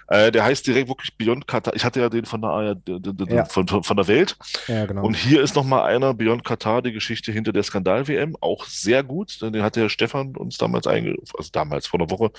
Äh, 0.07 0.31
der 0.31 0.43
heißt 0.43 0.65
direkt 0.65 0.89
wirklich 0.89 1.15
Beyond 1.17 1.45
Qatar. 1.45 1.75
Ich 1.75 1.85
hatte 1.85 1.99
ja 1.99 2.09
den 2.09 2.25
von 2.25 2.41
der, 2.41 2.49
ARD, 2.49 3.29
ja. 3.29 3.45
von, 3.45 3.67
von 3.67 3.95
der 3.95 4.07
Welt. 4.07 4.35
Ja, 4.67 4.87
genau. 4.87 5.03
Und 5.03 5.15
hier 5.15 5.43
ist 5.43 5.55
nochmal 5.55 5.83
einer, 5.83 6.15
Beyond 6.15 6.43
Qatar, 6.43 6.81
die 6.81 6.93
Geschichte 6.93 7.31
hinter 7.31 7.53
der 7.53 7.61
Skandal-WM. 7.61 8.35
Auch 8.41 8.65
sehr 8.65 9.03
gut. 9.03 9.39
Den 9.39 9.61
hat 9.61 9.75
der 9.75 9.87
Stefan 9.89 10.35
uns 10.35 10.57
damals 10.57 10.87
einge, 10.87 11.15
also 11.37 11.49
damals 11.51 11.85
vor 11.85 11.99
einer 11.99 12.09
Woche, 12.09 12.31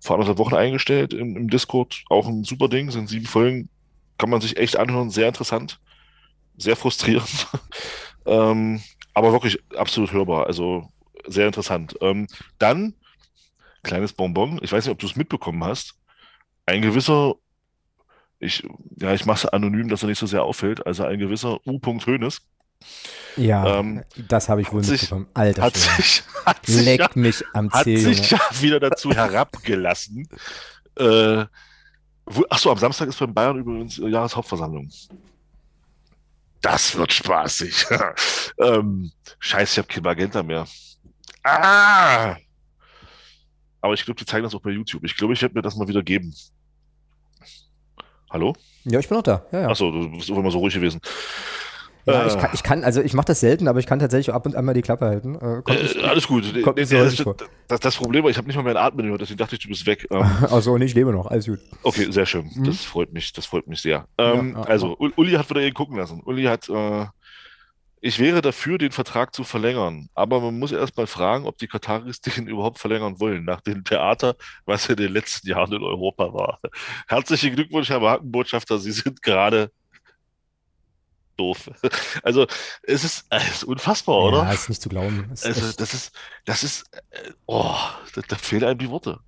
vor 0.00 0.14
anderthalb 0.16 0.38
Wochen 0.38 0.54
eingestellt 0.54 1.12
im, 1.12 1.36
im 1.36 1.50
Discord. 1.50 2.04
Auch 2.08 2.26
ein 2.26 2.42
super 2.42 2.68
Ding, 2.68 2.90
sind 2.90 3.10
sieben 3.10 3.26
Folgen. 3.26 3.68
Kann 4.16 4.30
man 4.30 4.40
sich 4.40 4.56
echt 4.56 4.78
anhören. 4.78 5.10
Sehr 5.10 5.28
interessant. 5.28 5.78
Sehr 6.56 6.74
frustrierend. 6.74 7.48
ähm, 8.24 8.80
aber 9.12 9.32
wirklich 9.32 9.58
absolut 9.76 10.12
hörbar. 10.12 10.46
Also 10.46 10.88
sehr 11.28 11.46
interessant. 11.46 11.96
Ähm, 12.00 12.26
dann, 12.58 12.94
kleines 13.82 14.12
Bonbon, 14.12 14.60
ich 14.62 14.72
weiß 14.72 14.84
nicht, 14.84 14.92
ob 14.92 14.98
du 14.98 15.06
es 15.06 15.16
mitbekommen 15.16 15.64
hast, 15.64 15.94
ein 16.66 16.82
gewisser, 16.82 17.34
ich, 18.38 18.66
ja, 18.96 19.14
ich 19.14 19.24
mache 19.26 19.46
es 19.46 19.52
anonym, 19.52 19.88
dass 19.88 20.02
er 20.02 20.08
nicht 20.08 20.18
so 20.18 20.26
sehr 20.26 20.44
auffällt, 20.44 20.86
also 20.86 21.04
ein 21.04 21.18
gewisser 21.18 21.66
U. 21.66 21.80
Hönes. 21.80 22.42
Ja, 23.36 23.78
ähm, 23.78 24.04
das 24.28 24.48
habe 24.48 24.60
ich 24.60 24.72
wohl 24.72 24.82
sich, 24.82 25.02
mitbekommen. 25.02 25.28
Alter, 25.34 25.62
hat 25.62 25.76
sich, 25.76 26.22
hat 26.44 26.66
sich 26.66 26.84
leck 26.84 27.00
ja, 27.00 27.10
mich 27.14 27.44
am 27.52 27.70
Zeh. 27.70 27.96
Hat 27.96 28.02
sich 28.02 28.30
ja 28.30 28.40
wieder 28.60 28.80
dazu 28.80 29.12
herabgelassen. 29.12 30.28
Äh, 30.96 31.44
achso, 32.50 32.70
am 32.70 32.78
Samstag 32.78 33.08
ist 33.08 33.18
beim 33.18 33.32
Bayern 33.32 33.58
übrigens 33.58 33.98
äh, 33.98 34.08
Jahreshauptversammlung. 34.08 34.90
Das 36.60 36.96
wird 36.96 37.12
spaßig. 37.12 37.86
ähm, 38.58 39.12
scheiße, 39.38 39.72
ich 39.72 39.78
habe 39.78 39.88
kein 39.88 40.02
Magenta 40.02 40.42
mehr. 40.42 40.66
Ah! 41.48 42.36
Aber 43.80 43.94
ich 43.94 44.04
glaube, 44.04 44.18
die 44.18 44.26
zeigen 44.26 44.44
das 44.44 44.54
auch 44.54 44.60
bei 44.60 44.70
YouTube. 44.70 45.04
Ich 45.04 45.16
glaube, 45.16 45.32
ich 45.32 45.42
werde 45.42 45.54
mir 45.54 45.62
das 45.62 45.76
mal 45.76 45.88
wieder 45.88 46.02
geben. 46.02 46.34
Hallo? 48.30 48.54
Ja, 48.84 48.98
ich 48.98 49.08
bin 49.08 49.18
auch 49.18 49.22
da. 49.22 49.44
Ja, 49.52 49.62
ja. 49.62 49.68
Achso, 49.68 49.90
du 49.90 50.10
bist 50.10 50.28
immer 50.28 50.50
so 50.50 50.58
ruhig 50.58 50.74
gewesen. 50.74 51.00
Ja, 52.06 52.26
ich 52.26 52.38
kann, 52.38 52.50
ich 52.54 52.62
kann, 52.62 52.84
also 52.84 53.02
ich 53.02 53.12
mache 53.12 53.26
das 53.26 53.40
selten, 53.40 53.68
aber 53.68 53.80
ich 53.80 53.86
kann 53.86 53.98
tatsächlich 53.98 54.34
ab 54.34 54.46
und 54.46 54.56
an 54.56 54.64
mal 54.64 54.72
die 54.72 54.80
Klappe 54.80 55.04
halten. 55.04 55.34
Äh, 55.34 55.58
äh, 55.58 56.02
alles 56.04 56.26
gut. 56.26 56.44
Kommt 56.62 56.78
das, 56.78 56.88
das, 56.88 57.22
das, 57.68 57.80
das, 57.80 57.96
Problem 57.96 58.24
war, 58.24 58.30
ich 58.30 58.38
habe 58.38 58.46
nicht 58.46 58.56
mal 58.56 58.62
mehr 58.62 58.76
Atmen 58.76 59.04
gehört, 59.04 59.20
deswegen 59.20 59.36
dachte 59.36 59.56
ich, 59.56 59.60
du 59.60 59.68
bist 59.68 59.84
weg. 59.84 60.06
Ähm, 60.10 60.22
Achso, 60.42 60.72
und 60.72 60.80
ich 60.80 60.94
lebe 60.94 61.12
noch, 61.12 61.26
alles 61.26 61.46
gut. 61.46 61.58
Okay, 61.82 62.10
sehr 62.10 62.24
schön. 62.24 62.50
Mhm. 62.54 62.64
Das 62.64 62.82
freut 62.82 63.12
mich, 63.12 63.32
das 63.34 63.44
freut 63.44 63.66
mich 63.66 63.82
sehr. 63.82 64.06
Ähm, 64.16 64.54
ja, 64.56 64.62
also, 64.62 64.96
Uli 64.98 65.32
hat 65.32 65.50
wieder 65.50 65.60
ihn 65.60 65.74
gucken 65.74 65.98
lassen. 65.98 66.22
Uli 66.24 66.44
hat 66.44 66.68
äh, 66.70 67.06
ich 68.00 68.18
wäre 68.18 68.42
dafür, 68.42 68.78
den 68.78 68.92
Vertrag 68.92 69.34
zu 69.34 69.44
verlängern. 69.44 70.08
Aber 70.14 70.40
man 70.40 70.58
muss 70.58 70.72
erst 70.72 70.96
mal 70.96 71.06
fragen, 71.06 71.46
ob 71.46 71.58
die 71.58 71.68
Kataris 71.68 72.20
den 72.20 72.46
überhaupt 72.46 72.78
verlängern 72.78 73.18
wollen, 73.20 73.44
nach 73.44 73.60
dem 73.60 73.84
Theater, 73.84 74.36
was 74.64 74.88
in 74.88 74.96
den 74.96 75.12
letzten 75.12 75.48
Jahren 75.48 75.72
in 75.72 75.82
Europa 75.82 76.32
war. 76.32 76.60
Herzlichen 77.08 77.54
Glückwunsch, 77.54 77.88
Herr 77.88 78.00
Markenbotschafter. 78.00 78.78
Sie 78.78 78.92
sind 78.92 79.22
gerade 79.22 79.70
doof. 81.36 81.70
Also, 82.22 82.46
es 82.82 83.04
ist, 83.04 83.26
es 83.30 83.48
ist 83.48 83.64
unfassbar, 83.64 84.16
oder? 84.16 84.38
Ja, 84.38 84.52
ist 84.52 84.68
nicht 84.68 84.82
zu 84.82 84.88
glauben. 84.88 85.30
Ist 85.32 85.46
also, 85.46 85.72
das 85.72 85.94
ist, 85.94 86.12
das 86.44 86.64
ist, 86.64 86.84
äh, 87.10 87.32
oh, 87.46 87.76
da, 88.14 88.20
da 88.26 88.36
fehlen 88.36 88.64
einem 88.64 88.78
die 88.78 88.90
Worte. 88.90 89.20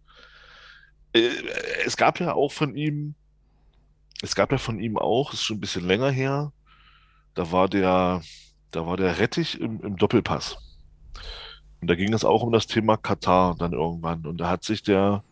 Äh, 1.12 1.30
es 1.84 1.96
gab 1.96 2.20
ja 2.20 2.34
auch 2.34 2.52
von 2.52 2.76
ihm, 2.76 3.14
es 4.22 4.34
gab 4.34 4.52
ja 4.52 4.58
von 4.58 4.80
ihm 4.80 4.98
auch, 4.98 5.32
ist 5.32 5.44
schon 5.44 5.56
ein 5.56 5.60
bisschen 5.60 5.86
länger 5.86 6.10
her, 6.10 6.52
da 7.34 7.52
war 7.52 7.68
der, 7.68 8.22
da 8.70 8.86
war 8.86 8.96
der 8.96 9.18
Rettich 9.18 9.60
im, 9.60 9.80
im 9.80 9.96
Doppelpass. 9.96 10.56
Und 11.80 11.88
da 11.88 11.94
ging 11.94 12.12
es 12.12 12.24
auch 12.24 12.42
um 12.42 12.52
das 12.52 12.66
Thema 12.66 12.96
Katar 12.96 13.56
dann 13.56 13.72
irgendwann. 13.72 14.26
Und 14.26 14.38
da 14.38 14.50
hat 14.50 14.64
sich 14.64 14.82
der, 14.82 15.24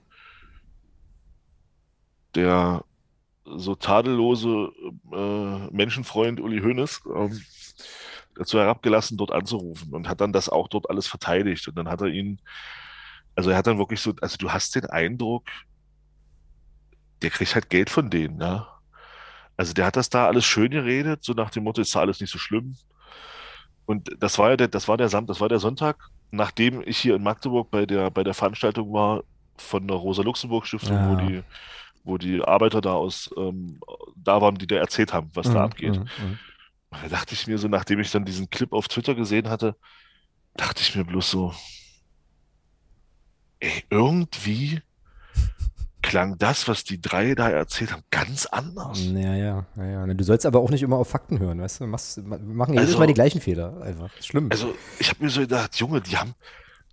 der 2.34 2.84
so 3.44 3.74
tadellose 3.74 4.70
äh, 5.12 5.70
Menschenfreund 5.70 6.40
Uli 6.40 6.60
Hoeneß 6.60 7.02
ähm, 7.14 7.40
dazu 8.34 8.58
herabgelassen, 8.58 9.18
dort 9.18 9.32
anzurufen 9.32 9.92
und 9.94 10.08
hat 10.08 10.20
dann 10.20 10.32
das 10.32 10.48
auch 10.48 10.68
dort 10.68 10.88
alles 10.90 11.06
verteidigt. 11.06 11.66
Und 11.68 11.76
dann 11.76 11.88
hat 11.88 12.00
er 12.00 12.08
ihn, 12.08 12.40
also 13.34 13.50
er 13.50 13.56
hat 13.56 13.66
dann 13.66 13.78
wirklich 13.78 14.00
so, 14.00 14.14
also 14.20 14.36
du 14.36 14.52
hast 14.52 14.74
den 14.74 14.86
Eindruck, 14.86 15.48
der 17.22 17.30
kriegt 17.30 17.54
halt 17.54 17.68
Geld 17.68 17.90
von 17.90 18.10
denen, 18.10 18.40
ja. 18.40 18.68
Also 19.56 19.72
der 19.72 19.86
hat 19.86 19.96
das 19.96 20.08
da 20.08 20.28
alles 20.28 20.44
schön 20.44 20.70
geredet, 20.70 21.24
so 21.24 21.32
nach 21.32 21.50
dem 21.50 21.64
Motto, 21.64 21.80
ist 21.80 21.96
alles 21.96 22.20
nicht 22.20 22.30
so 22.30 22.38
schlimm. 22.38 22.76
Und 23.88 24.10
das 24.20 24.38
war 24.38 24.50
ja 24.50 24.56
der, 24.58 24.68
das 24.68 24.86
war 24.86 24.98
der 24.98 25.08
Sam, 25.08 25.24
das 25.24 25.40
war 25.40 25.48
der 25.48 25.60
Sonntag, 25.60 26.10
nachdem 26.30 26.82
ich 26.86 26.98
hier 26.98 27.14
in 27.14 27.22
Magdeburg 27.22 27.70
bei 27.70 27.86
der, 27.86 28.10
bei 28.10 28.22
der 28.22 28.34
Veranstaltung 28.34 28.92
war 28.92 29.24
von 29.56 29.88
der 29.88 29.96
Rosa-Luxemburg-Stiftung, 29.96 30.94
ja. 30.94 31.10
wo 31.10 31.16
die, 31.16 31.42
wo 32.04 32.18
die 32.18 32.42
Arbeiter 32.42 32.82
da 32.82 32.92
aus, 32.92 33.30
ähm, 33.38 33.80
da 34.14 34.42
waren, 34.42 34.56
die 34.56 34.66
da 34.66 34.76
erzählt 34.76 35.14
haben, 35.14 35.30
was 35.32 35.48
mhm, 35.48 35.54
da 35.54 35.64
abgeht. 35.64 35.96
Mhm, 35.96 36.02
mhm. 36.02 36.38
Da 36.90 37.08
dachte 37.08 37.32
ich 37.32 37.46
mir 37.46 37.56
so, 37.56 37.66
nachdem 37.68 37.98
ich 38.00 38.10
dann 38.10 38.26
diesen 38.26 38.50
Clip 38.50 38.74
auf 38.74 38.88
Twitter 38.88 39.14
gesehen 39.14 39.48
hatte, 39.48 39.74
dachte 40.54 40.82
ich 40.82 40.94
mir 40.94 41.04
bloß 41.04 41.30
so, 41.30 41.54
ey, 43.60 43.84
irgendwie 43.88 44.82
klang 46.08 46.38
das, 46.38 46.66
was 46.68 46.84
die 46.84 47.00
drei 47.00 47.34
da 47.34 47.50
erzählt 47.50 47.92
haben, 47.92 48.02
ganz 48.10 48.46
anders. 48.46 48.98
Ja, 48.98 49.34
ja, 49.34 49.66
ja, 49.76 49.84
ja. 49.84 50.06
Du 50.06 50.24
sollst 50.24 50.46
aber 50.46 50.60
auch 50.60 50.70
nicht 50.70 50.82
immer 50.82 50.96
auf 50.96 51.08
Fakten 51.08 51.38
hören, 51.38 51.60
weißt 51.60 51.80
du? 51.80 51.86
Machst, 51.86 52.16
wir 52.16 52.38
machen 52.38 52.72
jedes 52.72 52.88
also, 52.88 52.98
Mal 52.98 53.06
die 53.06 53.14
gleichen 53.14 53.42
Fehler. 53.42 53.80
Einfach. 53.82 54.10
Schlimm. 54.22 54.48
Also, 54.50 54.74
ich 54.98 55.10
habe 55.10 55.22
mir 55.22 55.30
so 55.30 55.40
gedacht, 55.40 55.76
Junge, 55.76 56.00
die 56.00 56.16
haben, 56.16 56.34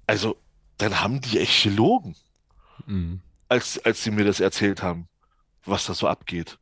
also, 0.05 0.35
dann 0.77 0.99
haben 1.01 1.21
die 1.21 1.39
echt 1.39 1.63
gelogen, 1.63 2.15
mhm. 2.87 3.21
als, 3.47 3.83
als 3.85 4.03
sie 4.03 4.11
mir 4.11 4.25
das 4.25 4.41
erzählt 4.41 4.83
haben, 4.83 5.07
was 5.63 5.85
da 5.85 5.93
so 5.93 6.07
abgeht. 6.07 6.59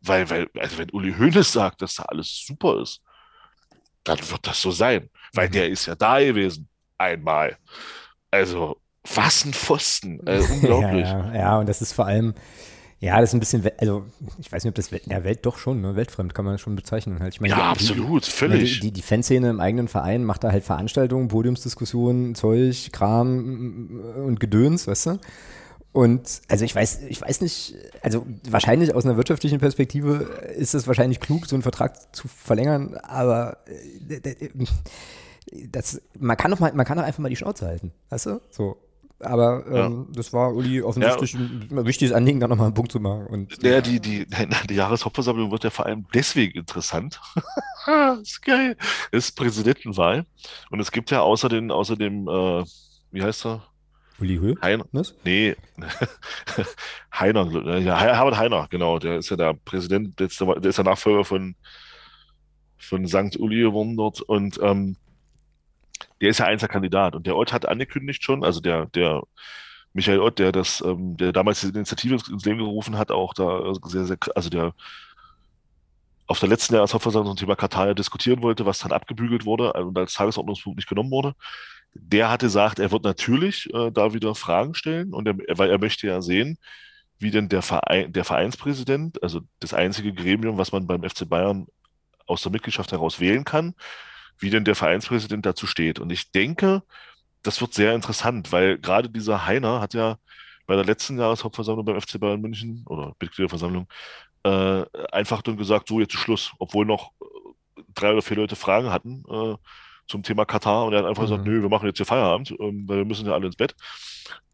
Weil, 0.00 0.30
weil, 0.30 0.48
also, 0.58 0.78
wenn 0.78 0.90
Uli 0.90 1.12
Hoeneß 1.12 1.52
sagt, 1.52 1.82
dass 1.82 1.96
da 1.96 2.04
alles 2.04 2.44
super 2.46 2.80
ist, 2.80 3.02
dann 4.04 4.18
wird 4.18 4.46
das 4.46 4.60
so 4.60 4.70
sein. 4.70 5.10
Weil 5.34 5.48
mhm. 5.48 5.52
der 5.52 5.68
ist 5.68 5.84
ja 5.84 5.94
da 5.94 6.18
gewesen. 6.18 6.66
Einmal. 6.96 7.58
Also, 8.30 8.80
was 9.14 9.44
ein 9.44 9.52
Pfosten. 9.52 10.26
Äh, 10.26 10.40
unglaublich. 10.40 11.06
ja, 11.06 11.34
ja, 11.34 11.58
und 11.58 11.68
das 11.68 11.82
ist 11.82 11.92
vor 11.92 12.06
allem, 12.06 12.34
ja, 13.00 13.20
das 13.20 13.30
ist 13.30 13.34
ein 13.34 13.40
bisschen, 13.40 13.62
also 13.78 14.06
ich 14.38 14.50
weiß 14.50 14.64
nicht, 14.64 14.70
ob 14.70 14.74
das 14.74 14.90
Welt, 14.90 15.02
ja, 15.06 15.24
Welt 15.24 15.44
doch 15.44 15.58
schon, 15.58 15.82
ne? 15.82 15.94
weltfremd 15.94 16.34
kann 16.34 16.46
man 16.46 16.56
schon 16.56 16.74
bezeichnen. 16.74 17.20
Halt. 17.20 17.34
Ich 17.34 17.40
meine, 17.40 17.52
ja, 17.52 17.58
die, 17.58 17.62
absolut, 17.64 18.24
völlig. 18.24 18.80
Die, 18.80 18.86
die, 18.86 18.92
die, 18.92 19.02
Fanszene 19.02 19.50
im 19.50 19.60
eigenen 19.60 19.88
Verein 19.88 20.24
macht 20.24 20.42
da 20.42 20.50
halt 20.50 20.64
Veranstaltungen, 20.64 21.28
Podiumsdiskussionen, 21.28 22.34
Zeug, 22.34 22.90
Kram 22.92 24.00
und 24.24 24.40
Gedöns, 24.40 24.86
weißt 24.86 25.06
du? 25.06 25.18
Und 25.92 26.40
also 26.48 26.64
ich 26.64 26.74
weiß, 26.74 27.02
ich 27.08 27.20
weiß 27.20 27.40
nicht, 27.42 27.76
also 28.02 28.26
wahrscheinlich 28.48 28.94
aus 28.94 29.04
einer 29.04 29.16
wirtschaftlichen 29.16 29.60
Perspektive 29.60 30.24
ist 30.56 30.74
es 30.74 30.88
wahrscheinlich 30.88 31.20
klug, 31.20 31.46
so 31.46 31.54
einen 31.54 31.62
Vertrag 31.62 32.16
zu 32.16 32.26
verlängern, 32.26 32.96
aber 33.02 33.58
äh, 33.66 34.48
das, 35.70 36.00
man 36.18 36.36
kann 36.36 36.50
doch 36.50 36.58
mal, 36.58 36.72
man 36.72 36.84
kann 36.86 36.96
doch 36.96 37.04
einfach 37.04 37.20
mal 37.20 37.28
die 37.28 37.36
Schnauze 37.36 37.66
halten, 37.66 37.92
weißt 38.08 38.26
du? 38.26 38.40
So. 38.50 38.76
Aber 39.24 39.64
ähm, 39.66 39.72
ja. 39.72 40.06
das 40.14 40.32
war 40.32 40.54
Uli 40.54 40.82
offensichtlich 40.82 41.34
ja. 41.34 41.40
ein 41.40 41.86
wichtiges 41.86 42.14
Anliegen, 42.14 42.40
da 42.40 42.48
nochmal 42.48 42.66
einen 42.66 42.74
Punkt 42.74 42.92
zu 42.92 43.00
machen. 43.00 43.26
Und, 43.26 43.62
ja, 43.62 43.80
die, 43.80 44.00
die, 44.00 44.26
die 44.68 44.74
Jahreshauptversammlung 44.74 45.50
wird 45.50 45.64
ja 45.64 45.70
vor 45.70 45.86
allem 45.86 46.06
deswegen 46.14 46.58
interessant. 46.58 47.20
das 47.86 48.20
ist 48.20 48.42
geil. 48.42 48.76
Es 49.10 49.26
ist 49.26 49.36
Präsidentenwahl. 49.36 50.26
Und 50.70 50.80
es 50.80 50.90
gibt 50.90 51.10
ja 51.10 51.20
außerdem, 51.20 51.70
außerdem 51.70 52.28
äh, 52.28 52.64
wie 53.10 53.22
heißt 53.22 53.46
er? 53.46 53.62
Uli 54.20 54.36
Höhe? 54.36 54.54
Heiner. 54.62 54.86
Nee. 55.24 55.56
Heiner, 57.12 57.78
ja, 57.78 57.98
Herbert 57.98 58.36
Heiner, 58.36 58.66
genau. 58.70 58.98
Der 58.98 59.18
ist 59.18 59.30
ja 59.30 59.36
der 59.36 59.54
Präsident, 59.54 60.18
der 60.18 60.26
ist 60.28 60.40
der 60.40 60.84
Nachfolger 60.84 61.24
von, 61.24 61.56
von 62.78 63.06
St. 63.06 63.38
Uli 63.38 63.60
geworden 63.60 63.96
dort. 63.96 64.20
Und 64.20 64.58
ähm, 64.62 64.96
der 66.24 66.30
ist 66.30 66.38
ja 66.38 66.46
Einzelkandidat 66.46 67.14
und 67.14 67.26
der 67.26 67.36
Ott 67.36 67.52
hat 67.52 67.68
angekündigt 67.68 68.24
schon, 68.24 68.44
also 68.44 68.60
der, 68.60 68.86
der 68.86 69.24
Michael 69.92 70.20
Ott, 70.20 70.38
der 70.38 70.52
das, 70.52 70.80
ähm, 70.80 71.18
der 71.18 71.32
damals 71.34 71.60
die 71.60 71.68
Initiative 71.68 72.14
ins 72.14 72.46
Leben 72.46 72.60
gerufen 72.60 72.96
hat, 72.96 73.10
auch 73.10 73.34
da 73.34 73.74
sehr, 73.82 74.06
sehr, 74.06 74.16
also 74.34 74.48
der 74.48 74.72
auf 76.26 76.40
der 76.40 76.48
letzten 76.48 76.76
Jahreshauptversammlung 76.76 77.36
zum 77.36 77.46
Thema 77.46 77.56
Katar 77.56 77.94
diskutieren 77.94 78.40
wollte, 78.40 78.64
was 78.64 78.78
dann 78.78 78.92
abgebügelt 78.92 79.44
wurde 79.44 79.74
und 79.74 79.98
als 79.98 80.14
Tagesordnungspunkt 80.14 80.78
nicht 80.78 80.88
genommen 80.88 81.10
wurde. 81.10 81.34
Der 81.92 82.30
hatte 82.30 82.46
gesagt, 82.46 82.78
er 82.78 82.90
wird 82.90 83.04
natürlich 83.04 83.68
äh, 83.74 83.90
da 83.90 84.14
wieder 84.14 84.34
Fragen 84.34 84.72
stellen 84.72 85.12
und 85.12 85.28
er, 85.28 85.36
weil 85.58 85.68
er 85.68 85.78
möchte 85.78 86.06
ja 86.06 86.22
sehen, 86.22 86.56
wie 87.18 87.30
denn 87.30 87.50
der 87.50 87.60
Verein, 87.60 88.14
der 88.14 88.24
Vereinspräsident, 88.24 89.22
also 89.22 89.42
das 89.60 89.74
einzige 89.74 90.14
Gremium, 90.14 90.56
was 90.56 90.72
man 90.72 90.86
beim 90.86 91.02
FC 91.02 91.28
Bayern 91.28 91.66
aus 92.26 92.40
der 92.40 92.50
Mitgliedschaft 92.50 92.92
heraus 92.92 93.20
wählen 93.20 93.44
kann, 93.44 93.74
wie 94.38 94.50
denn 94.50 94.64
der 94.64 94.74
Vereinspräsident 94.74 95.46
dazu 95.46 95.66
steht. 95.66 95.98
Und 95.98 96.10
ich 96.10 96.30
denke, 96.32 96.82
das 97.42 97.60
wird 97.60 97.74
sehr 97.74 97.94
interessant, 97.94 98.52
weil 98.52 98.78
gerade 98.78 99.08
dieser 99.08 99.46
Heiner 99.46 99.80
hat 99.80 99.94
ja 99.94 100.16
bei 100.66 100.76
der 100.76 100.84
letzten 100.84 101.18
Jahreshauptversammlung 101.18 101.84
beim 101.84 102.00
FC 102.00 102.18
Bayern 102.18 102.40
München 102.40 102.84
oder 102.86 103.14
Mitgliederversammlung 103.20 103.86
äh, 104.44 104.84
einfach 105.12 105.42
dann 105.42 105.56
gesagt, 105.56 105.88
so 105.88 106.00
jetzt 106.00 106.14
ist 106.14 106.20
Schluss, 106.20 106.52
obwohl 106.58 106.86
noch 106.86 107.12
äh, 107.20 107.82
drei 107.94 108.12
oder 108.12 108.22
vier 108.22 108.36
Leute 108.36 108.56
Fragen 108.56 108.90
hatten 108.90 109.24
äh, 109.28 109.56
zum 110.06 110.22
Thema 110.22 110.44
Katar 110.44 110.84
und 110.84 110.92
er 110.92 111.00
hat 111.00 111.06
einfach 111.06 111.22
mhm. 111.22 111.28
gesagt, 111.28 111.44
nö, 111.46 111.62
wir 111.62 111.68
machen 111.68 111.86
jetzt 111.86 111.96
hier 111.96 112.06
Feierabend, 112.06 112.54
ähm, 112.60 112.86
weil 112.86 112.98
wir 112.98 113.04
müssen 113.04 113.26
ja 113.26 113.32
alle 113.32 113.46
ins 113.46 113.56
Bett. 113.56 113.74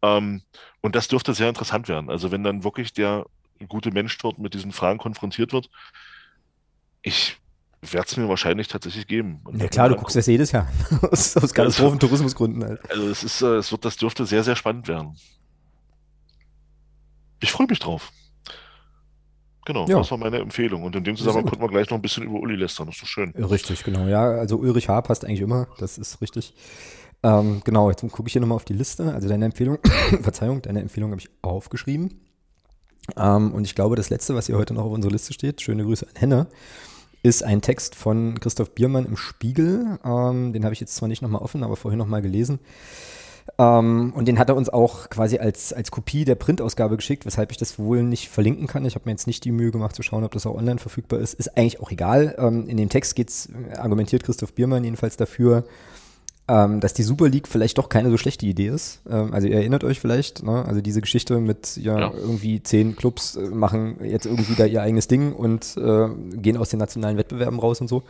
Ähm, 0.01 0.41
und 0.81 0.95
das 0.95 1.07
dürfte 1.07 1.33
sehr 1.33 1.49
interessant 1.49 1.87
werden. 1.87 2.09
Also 2.09 2.31
wenn 2.31 2.43
dann 2.43 2.63
wirklich 2.63 2.93
der 2.93 3.25
gute 3.67 3.91
Mensch 3.91 4.17
dort 4.17 4.39
mit 4.39 4.53
diesen 4.53 4.71
Fragen 4.71 4.97
konfrontiert 4.97 5.53
wird, 5.53 5.69
ich 7.01 7.37
werde 7.81 8.07
es 8.07 8.17
mir 8.17 8.29
wahrscheinlich 8.29 8.67
tatsächlich 8.67 9.07
geben. 9.07 9.41
Und 9.43 9.59
ja 9.61 9.67
klar, 9.67 9.89
du 9.89 9.95
guckst 9.95 10.15
das 10.15 10.27
jedes 10.27 10.51
Jahr. 10.51 10.67
aus, 11.11 11.35
aus 11.35 11.53
Katastrophentourismusgründen 11.53 12.63
halt. 12.63 12.91
Also 12.91 13.09
es 13.09 13.23
ist, 13.23 13.41
äh, 13.41 13.55
es 13.55 13.71
wird, 13.71 13.85
das 13.85 13.97
dürfte 13.97 14.25
sehr, 14.25 14.43
sehr 14.43 14.55
spannend 14.55 14.87
werden. 14.87 15.15
Ich 17.41 17.51
freue 17.51 17.67
mich 17.67 17.79
drauf. 17.79 18.11
Genau, 19.65 19.87
ja. 19.87 19.97
das 19.97 20.09
war 20.11 20.17
meine 20.17 20.39
Empfehlung. 20.39 20.83
Und 20.83 20.95
in 20.95 21.03
dem 21.03 21.15
Zusammenhang 21.15 21.45
konnten 21.45 21.63
wir 21.63 21.69
gleich 21.69 21.89
noch 21.89 21.97
ein 21.97 22.01
bisschen 22.01 22.23
über 22.23 22.39
Uli 22.39 22.55
lästern. 22.55 22.87
Das 22.87 22.95
ist 22.95 23.01
so 23.01 23.07
schön. 23.07 23.31
Richtig, 23.31 23.83
genau. 23.83 24.07
Ja, 24.07 24.23
also 24.23 24.57
Ulrich 24.57 24.89
H. 24.89 25.01
passt 25.01 25.25
eigentlich 25.25 25.41
immer. 25.41 25.67
Das 25.77 25.97
ist 25.97 26.21
richtig. 26.21 26.53
Ähm, 27.23 27.61
genau, 27.63 27.89
jetzt 27.89 28.01
gucke 28.01 28.27
ich 28.27 28.33
hier 28.33 28.41
nochmal 28.41 28.55
auf 28.55 28.65
die 28.65 28.73
Liste. 28.73 29.13
Also 29.13 29.27
deine 29.29 29.45
Empfehlung, 29.45 29.77
Verzeihung, 30.21 30.61
deine 30.61 30.81
Empfehlung 30.81 31.11
habe 31.11 31.21
ich 31.21 31.29
aufgeschrieben. 31.41 32.21
Ähm, 33.17 33.53
und 33.53 33.65
ich 33.65 33.75
glaube, 33.75 33.95
das 33.95 34.09
letzte, 34.09 34.35
was 34.35 34.47
hier 34.47 34.57
heute 34.57 34.73
noch 34.73 34.85
auf 34.85 34.91
unserer 34.91 35.11
Liste 35.11 35.33
steht, 35.33 35.61
schöne 35.61 35.83
Grüße 35.83 36.07
an 36.07 36.15
Henne, 36.15 36.47
ist 37.23 37.43
ein 37.43 37.61
Text 37.61 37.95
von 37.95 38.39
Christoph 38.39 38.71
Biermann 38.71 39.05
im 39.05 39.17
Spiegel. 39.17 39.99
Ähm, 40.03 40.53
den 40.53 40.63
habe 40.63 40.73
ich 40.73 40.79
jetzt 40.79 40.95
zwar 40.95 41.07
nicht 41.07 41.21
nochmal 41.21 41.41
offen, 41.41 41.63
aber 41.63 41.75
vorhin 41.75 41.99
nochmal 41.99 42.21
gelesen. 42.21 42.59
Ähm, 43.57 44.13
und 44.15 44.27
den 44.27 44.39
hat 44.39 44.49
er 44.49 44.55
uns 44.55 44.69
auch 44.69 45.09
quasi 45.09 45.37
als, 45.37 45.73
als 45.73 45.91
Kopie 45.91 46.25
der 46.25 46.35
Printausgabe 46.35 46.95
geschickt, 46.95 47.25
weshalb 47.25 47.51
ich 47.51 47.57
das 47.57 47.77
wohl 47.79 48.03
nicht 48.03 48.29
verlinken 48.29 48.67
kann. 48.67 48.85
Ich 48.85 48.95
habe 48.95 49.05
mir 49.05 49.11
jetzt 49.11 49.27
nicht 49.27 49.43
die 49.45 49.51
Mühe 49.51 49.71
gemacht 49.71 49.95
zu 49.95 50.03
schauen, 50.03 50.23
ob 50.23 50.31
das 50.31 50.45
auch 50.45 50.55
online 50.55 50.79
verfügbar 50.79 51.19
ist. 51.19 51.33
Ist 51.33 51.57
eigentlich 51.57 51.79
auch 51.79 51.91
egal. 51.91 52.35
Ähm, 52.37 52.67
in 52.67 52.77
dem 52.77 52.89
Text 52.89 53.15
geht's, 53.15 53.49
argumentiert 53.77 54.23
Christoph 54.23 54.53
Biermann 54.53 54.83
jedenfalls 54.83 55.17
dafür, 55.17 55.65
ähm, 56.51 56.81
dass 56.81 56.93
die 56.93 57.03
Super 57.03 57.29
League 57.29 57.47
vielleicht 57.47 57.77
doch 57.77 57.87
keine 57.87 58.09
so 58.09 58.17
schlechte 58.17 58.45
Idee 58.45 58.67
ist. 58.67 58.99
Ähm, 59.09 59.33
also 59.33 59.47
ihr 59.47 59.55
erinnert 59.55 59.85
euch 59.85 60.01
vielleicht, 60.01 60.43
ne? 60.43 60.65
also 60.65 60.81
diese 60.81 60.99
Geschichte 60.99 61.39
mit 61.39 61.77
ja, 61.77 61.97
ja. 61.97 62.11
irgendwie 62.13 62.61
zehn 62.61 62.97
Clubs 62.97 63.37
äh, 63.37 63.47
machen 63.47 64.03
jetzt 64.03 64.25
irgendwie 64.25 64.55
da 64.55 64.65
ihr 64.65 64.81
eigenes 64.81 65.07
Ding 65.07 65.31
und 65.31 65.77
äh, 65.77 66.09
gehen 66.35 66.57
aus 66.57 66.67
den 66.67 66.79
nationalen 66.79 67.17
Wettbewerben 67.17 67.57
raus 67.57 67.79
und 67.79 67.87
so. 67.87 68.03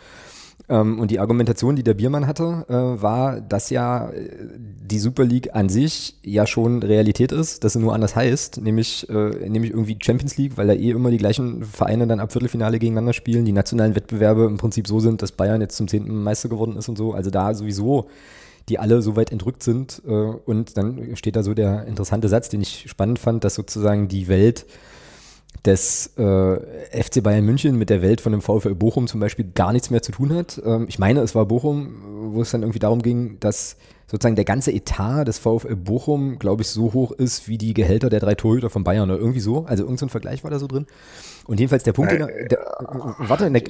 Ähm, 0.70 1.00
und 1.00 1.12
die 1.12 1.20
Argumentation, 1.20 1.76
die 1.76 1.84
der 1.84 1.94
Biermann 1.94 2.28
hatte, 2.28 2.66
äh, 2.70 3.02
war, 3.02 3.42
dass 3.42 3.70
ja 3.70 4.10
äh, 4.10 4.30
die 4.58 5.00
Super 5.00 5.24
League 5.24 5.56
an 5.56 5.70
sich 5.70 6.16
ja 6.24 6.46
schon 6.46 6.84
Realität 6.84 7.32
ist, 7.32 7.64
dass 7.64 7.74
sie 7.74 7.80
nur 7.80 7.94
anders 7.94 8.16
heißt, 8.16 8.62
nämlich, 8.62 9.10
äh, 9.10 9.50
nämlich 9.50 9.72
irgendwie 9.72 9.98
Champions 10.02 10.38
League, 10.38 10.58
weil 10.58 10.68
da 10.68 10.74
eh 10.74 10.92
immer 10.92 11.12
die 11.12 11.18
gleichen 11.18 11.64
Vereine 11.64 12.08
dann 12.08 12.20
ab 12.20 12.32
Viertelfinale 12.32 12.80
gegeneinander 12.80 13.14
spielen, 13.14 13.46
die 13.46 13.52
nationalen 13.52 13.96
Wettbewerbe 13.96 14.46
im 14.46 14.58
Prinzip 14.58 14.88
so 14.88 15.00
sind, 15.00 15.22
dass 15.22 15.32
Bayern 15.32 15.62
jetzt 15.62 15.78
zum 15.78 15.88
zehnten 15.88 16.24
Meister 16.24 16.50
geworden 16.50 16.76
ist 16.78 16.90
und 16.90 16.98
so. 16.98 17.14
Also 17.14 17.30
da 17.30 17.54
sowieso 17.54 18.08
die 18.70 18.78
alle 18.78 19.02
so 19.02 19.16
weit 19.16 19.32
entrückt 19.32 19.64
sind. 19.64 20.02
Und 20.06 20.78
dann 20.78 21.16
steht 21.16 21.36
da 21.36 21.42
so 21.42 21.56
der 21.56 21.88
interessante 21.88 22.30
Satz, 22.30 22.48
den 22.48 22.62
ich 22.62 22.86
spannend 22.88 23.18
fand, 23.18 23.44
dass 23.44 23.56
sozusagen 23.56 24.08
die 24.08 24.28
Welt 24.28 24.68
des 25.65 26.18
äh, 26.18 27.03
FC 27.03 27.22
Bayern 27.22 27.45
München 27.45 27.78
mit 27.78 27.90
der 27.90 28.02
Welt 28.02 28.22
von 28.22 28.32
dem 28.32 28.41
VfL 28.41 28.73
Bochum 28.73 29.07
zum 29.07 29.19
Beispiel 29.19 29.45
gar 29.53 29.73
nichts 29.73 29.90
mehr 29.91 30.02
zu 30.02 30.11
tun 30.11 30.34
hat. 30.34 30.61
Ähm, 30.65 30.86
ich 30.88 30.98
meine, 30.98 31.22
es 31.22 31.36
war 31.36 31.45
Bochum, 31.45 32.32
wo 32.34 32.41
es 32.41 32.52
dann 32.52 32.64
irgendwie 32.64 32.80
darum 32.80 33.02
ging, 33.02 33.40
dass 33.40 33.78
sozusagen 34.11 34.36
der 34.36 34.45
ganze 34.45 34.73
Etat 34.73 35.23
des 35.23 35.38
VfL 35.38 35.76
Bochum, 35.76 36.38
glaube 36.38 36.64
ich, 36.64 36.68
so 36.68 36.91
hoch 36.94 37.11
ist 37.11 37.48
wie 37.48 37.57
die 37.57 37.73
Gehälter 37.73 38.10
der 38.10 38.19
drei 38.19 38.36
Torhüter 38.36 38.69
von 38.69 38.84
Bayern 38.84 39.10
oder 39.10 39.19
irgendwie 39.19 39.40
so. 39.40 39.65
Also 39.65 39.84
irgendein 39.84 40.10
so 40.10 40.11
Vergleich 40.11 40.44
war 40.44 40.52
da 40.52 40.60
so 40.60 40.68
drin. 40.68 40.86
Und 41.45 41.60
jedenfalls 41.60 41.84
der 41.84 41.94
Punkt, 41.94 42.11
den 42.11 42.22
er, 42.22 42.48
der, 42.48 42.60
äh, 42.60 43.30
warte, 43.30 43.49
der, 43.49 43.64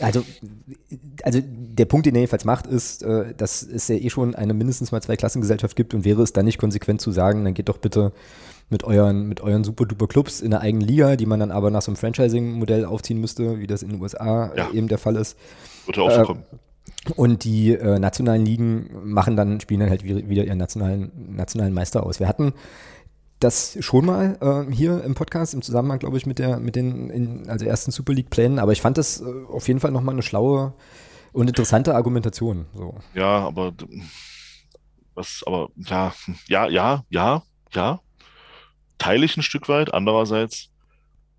also, 0.00 0.22
also 1.22 1.40
der 1.42 1.84
Punkt, 1.86 2.06
den 2.06 2.14
er 2.14 2.20
jedenfalls 2.20 2.44
macht, 2.44 2.66
ist, 2.68 3.02
äh, 3.02 3.34
dass 3.36 3.62
es 3.62 3.88
ja 3.88 3.96
eh 3.96 4.08
schon 4.08 4.36
eine 4.36 4.54
mindestens 4.54 4.92
mal 4.92 5.02
zwei 5.02 5.16
Klassengesellschaft 5.16 5.74
gibt 5.74 5.94
und 5.94 6.04
wäre 6.04 6.22
es 6.22 6.32
dann 6.32 6.44
nicht 6.44 6.58
konsequent 6.58 7.00
zu 7.00 7.10
sagen, 7.10 7.44
dann 7.44 7.54
geht 7.54 7.68
doch 7.68 7.78
bitte 7.78 8.12
mit 8.70 8.84
euren, 8.84 9.26
mit 9.28 9.40
euren 9.40 9.64
super 9.64 9.84
duper 9.84 10.06
Clubs 10.06 10.40
in 10.40 10.50
der 10.50 10.60
eigenen 10.60 10.86
Liga, 10.86 11.16
die 11.16 11.26
man 11.26 11.40
dann 11.40 11.50
aber 11.50 11.70
nach 11.70 11.82
so 11.82 11.90
einem 11.90 11.96
Franchising-Modell 11.96 12.84
aufziehen 12.84 13.20
müsste, 13.20 13.58
wie 13.60 13.66
das 13.66 13.82
in 13.82 13.90
den 13.90 14.00
USA 14.00 14.52
ja. 14.56 14.70
eben 14.70 14.88
der 14.88 14.98
Fall 14.98 15.16
ist. 15.16 15.36
Wird 15.86 15.96
ja 15.96 16.02
auch 16.04 16.10
so 16.10 16.20
äh, 16.20 16.24
kommen. 16.24 16.44
Und 17.16 17.44
die 17.44 17.72
äh, 17.74 17.98
nationalen 17.98 18.44
Ligen 18.44 18.90
machen 19.04 19.36
dann, 19.36 19.60
spielen 19.60 19.80
dann 19.80 19.90
halt 19.90 20.04
wieder 20.04 20.44
ihren 20.44 20.58
nationalen, 20.58 21.34
nationalen 21.34 21.72
Meister 21.72 22.04
aus. 22.04 22.20
Wir 22.20 22.28
hatten 22.28 22.52
das 23.40 23.78
schon 23.80 24.04
mal 24.04 24.36
äh, 24.40 24.72
hier 24.72 25.02
im 25.02 25.14
Podcast 25.14 25.54
im 25.54 25.62
Zusammenhang, 25.62 25.98
glaube 25.98 26.18
ich, 26.18 26.26
mit 26.26 26.38
der 26.38 26.60
mit 26.60 26.76
den 26.76 27.08
in, 27.08 27.48
also 27.48 27.64
ersten 27.64 27.90
Super 27.90 28.12
League 28.12 28.28
Plänen. 28.28 28.58
Aber 28.58 28.72
ich 28.72 28.82
fand 28.82 28.98
das 28.98 29.22
äh, 29.22 29.24
auf 29.48 29.66
jeden 29.66 29.80
Fall 29.80 29.90
nochmal 29.90 30.14
eine 30.14 30.22
schlaue 30.22 30.74
und 31.32 31.48
interessante 31.48 31.94
Argumentation. 31.94 32.66
So. 32.74 32.94
Ja, 33.14 33.46
aber 33.46 33.72
was, 35.14 35.42
aber 35.46 35.70
ja, 35.76 36.12
ja, 36.48 36.68
ja, 36.68 37.04
ja, 37.08 37.42
ja, 37.72 38.00
teile 39.00 39.24
ich 39.24 39.36
ein 39.36 39.42
Stück 39.42 39.68
weit. 39.68 39.92
Andererseits, 39.92 40.70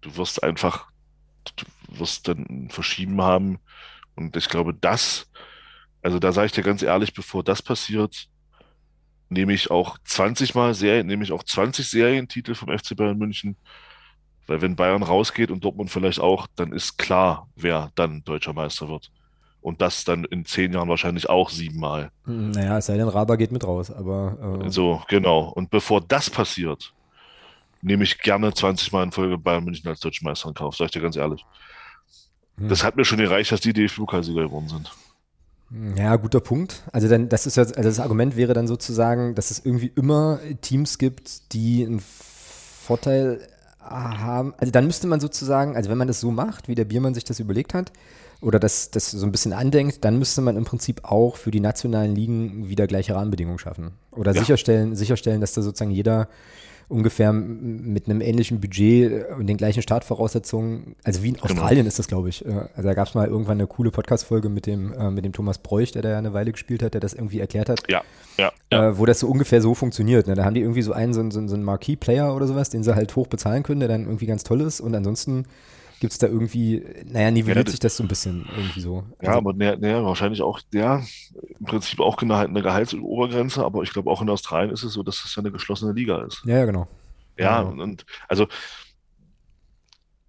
du 0.01 0.17
wirst 0.17 0.43
einfach, 0.43 0.87
du 1.55 1.65
wirst 1.99 2.27
dann 2.27 2.67
verschieben 2.69 3.21
haben. 3.21 3.59
Und 4.15 4.35
ich 4.35 4.49
glaube, 4.49 4.73
das, 4.73 5.31
also 6.01 6.19
da 6.19 6.33
sage 6.33 6.47
ich 6.47 6.51
dir 6.51 6.63
ganz 6.63 6.81
ehrlich, 6.81 7.13
bevor 7.13 7.43
das 7.43 7.61
passiert, 7.61 8.27
nehme 9.29 9.53
ich 9.53 9.71
auch 9.71 9.97
20 10.03 10.55
Mal 10.55 10.73
Serien, 10.73 11.07
nehme 11.07 11.23
ich 11.23 11.31
auch 11.31 11.43
20 11.43 11.87
Serientitel 11.87 12.53
vom 12.53 12.77
FC 12.77 12.97
Bayern 12.97 13.17
München. 13.17 13.55
Weil 14.47 14.61
wenn 14.61 14.75
Bayern 14.75 15.03
rausgeht 15.03 15.51
und 15.51 15.63
Dortmund 15.63 15.89
vielleicht 15.91 16.19
auch, 16.19 16.47
dann 16.55 16.73
ist 16.73 16.97
klar, 16.97 17.47
wer 17.55 17.91
dann 17.95 18.23
deutscher 18.25 18.53
Meister 18.53 18.89
wird. 18.89 19.11
Und 19.61 19.79
das 19.79 20.03
dann 20.03 20.25
in 20.25 20.43
zehn 20.43 20.73
Jahren 20.73 20.89
wahrscheinlich 20.89 21.29
auch 21.29 21.51
siebenmal. 21.51 22.11
Naja, 22.25 22.79
es 22.79 22.87
sei 22.87 22.97
denn, 22.97 23.07
Raber 23.07 23.37
geht 23.37 23.51
mit 23.51 23.63
raus, 23.63 23.91
aber. 23.91 24.63
Äh 24.65 24.69
so, 24.71 25.03
genau. 25.07 25.49
Und 25.49 25.69
bevor 25.69 26.01
das 26.01 26.31
passiert, 26.31 26.93
nehme 27.81 28.03
ich 28.03 28.19
gerne 28.19 28.53
20 28.53 28.91
Mal 28.91 29.03
in 29.03 29.11
Folge 29.11 29.37
Bayern 29.37 29.63
München 29.63 29.87
als 29.87 29.99
deutschen 29.99 30.25
Meister 30.25 30.49
in 30.49 30.53
Kauf, 30.53 30.75
sag 30.75 30.85
ich 30.85 30.91
dir 30.91 31.01
ganz 31.01 31.15
ehrlich. 31.15 31.45
Hm. 32.57 32.69
Das 32.69 32.83
hat 32.83 32.95
mir 32.95 33.05
schon 33.05 33.17
gereicht, 33.17 33.51
dass 33.51 33.61
die 33.61 33.73
DFB-Pokalsieger 33.73 34.43
geworden 34.43 34.67
sind. 34.67 34.91
Ja, 35.97 36.15
guter 36.17 36.41
Punkt. 36.41 36.83
Also 36.91 37.07
dann, 37.07 37.29
das 37.29 37.45
ist 37.45 37.55
ja, 37.55 37.63
also 37.63 37.81
das 37.81 37.99
Argument 37.99 38.35
wäre 38.35 38.53
dann 38.53 38.67
sozusagen, 38.67 39.35
dass 39.35 39.51
es 39.51 39.65
irgendwie 39.65 39.91
immer 39.95 40.39
Teams 40.59 40.97
gibt, 40.97 41.53
die 41.53 41.85
einen 41.85 42.01
Vorteil 42.01 43.47
haben. 43.79 44.53
Also 44.57 44.71
dann 44.71 44.85
müsste 44.85 45.07
man 45.07 45.21
sozusagen, 45.21 45.75
also 45.75 45.89
wenn 45.89 45.97
man 45.97 46.07
das 46.07 46.19
so 46.19 46.29
macht, 46.29 46.67
wie 46.67 46.75
der 46.75 46.85
Biermann 46.85 47.13
sich 47.13 47.23
das 47.23 47.39
überlegt 47.39 47.73
hat, 47.73 47.91
oder 48.41 48.59
das, 48.59 48.89
das 48.89 49.11
so 49.11 49.25
ein 49.25 49.31
bisschen 49.31 49.53
andenkt, 49.53 50.03
dann 50.03 50.17
müsste 50.17 50.41
man 50.41 50.57
im 50.57 50.65
Prinzip 50.65 51.01
auch 51.03 51.37
für 51.37 51.51
die 51.51 51.59
nationalen 51.59 52.15
Ligen 52.15 52.67
wieder 52.69 52.87
gleiche 52.87 53.15
Rahmenbedingungen 53.15 53.59
schaffen. 53.59 53.91
Oder 54.11 54.33
ja. 54.33 54.41
sicherstellen, 54.41 54.95
sicherstellen, 54.95 55.41
dass 55.41 55.53
da 55.53 55.61
sozusagen 55.61 55.91
jeder 55.91 56.27
ungefähr 56.91 57.31
mit 57.33 58.07
einem 58.07 58.21
ähnlichen 58.21 58.59
Budget 58.59 59.29
und 59.31 59.47
den 59.47 59.57
gleichen 59.57 59.81
Startvoraussetzungen, 59.81 60.95
also 61.03 61.23
wie 61.23 61.29
in 61.29 61.33
genau. 61.35 61.45
Australien 61.45 61.87
ist 61.87 61.97
das, 61.97 62.07
glaube 62.07 62.29
ich. 62.29 62.45
Äh, 62.45 62.49
also 62.75 62.87
da 62.87 62.93
gab 62.93 63.07
es 63.07 63.15
mal 63.15 63.27
irgendwann 63.27 63.57
eine 63.57 63.67
coole 63.67 63.91
Podcast-Folge 63.91 64.49
mit 64.49 64.65
dem, 64.65 64.93
äh, 64.93 65.09
mit 65.09 65.25
dem 65.25 65.31
Thomas 65.31 65.57
Bräuch, 65.57 65.91
der 65.91 66.01
da 66.01 66.09
ja 66.09 66.17
eine 66.17 66.33
Weile 66.33 66.51
gespielt 66.51 66.83
hat, 66.83 66.93
der 66.93 67.01
das 67.01 67.13
irgendwie 67.13 67.39
erklärt 67.39 67.69
hat. 67.69 67.83
Ja, 67.89 68.01
ja. 68.37 68.51
ja. 68.71 68.89
Äh, 68.89 68.97
wo 68.97 69.05
das 69.05 69.19
so 69.19 69.27
ungefähr 69.27 69.61
so 69.61 69.73
funktioniert. 69.73 70.27
Ne? 70.27 70.35
Da 70.35 70.43
haben 70.43 70.53
die 70.53 70.61
irgendwie 70.61 70.81
so 70.81 70.91
einen, 70.91 71.13
so, 71.13 71.21
so, 71.31 71.47
so 71.47 71.55
einen 71.55 71.63
Marquee-Player 71.63 72.35
oder 72.35 72.47
sowas, 72.47 72.69
den 72.69 72.83
sie 72.83 72.93
halt 72.93 73.15
hoch 73.15 73.27
bezahlen 73.27 73.63
können, 73.63 73.79
der 73.79 73.89
dann 73.89 74.01
irgendwie 74.01 74.25
ganz 74.25 74.43
toll 74.43 74.61
ist 74.61 74.81
und 74.81 74.93
ansonsten 74.93 75.45
Gibt 76.01 76.13
es 76.13 76.17
da 76.17 76.25
irgendwie, 76.25 76.83
naja, 77.05 77.29
nivelliert 77.29 77.67
ja, 77.67 77.71
sich 77.71 77.79
das 77.79 77.95
so 77.95 78.03
ein 78.03 78.07
bisschen 78.07 78.49
irgendwie 78.57 78.81
so? 78.81 79.05
Ja, 79.21 79.29
also, 79.29 79.37
aber 79.37 79.53
ne, 79.53 79.77
ne, 79.77 80.03
wahrscheinlich 80.03 80.41
auch, 80.41 80.59
ja, 80.73 81.03
im 81.59 81.65
Prinzip 81.67 81.99
auch 81.99 82.19
eine, 82.19 82.35
eine 82.37 82.63
Gehaltsobergrenze, 82.63 83.63
aber 83.63 83.83
ich 83.83 83.93
glaube 83.93 84.09
auch 84.09 84.19
in 84.19 84.29
Australien 84.31 84.73
ist 84.73 84.81
es 84.81 84.93
so, 84.93 85.03
dass 85.03 85.23
es 85.23 85.35
ja 85.35 85.41
eine 85.43 85.51
geschlossene 85.51 85.93
Liga 85.93 86.23
ist. 86.23 86.41
Ja, 86.43 86.57
ja, 86.57 86.65
genau. 86.65 86.87
Ja, 87.37 87.61
genau. 87.61 87.83
und 87.83 88.07
also 88.27 88.47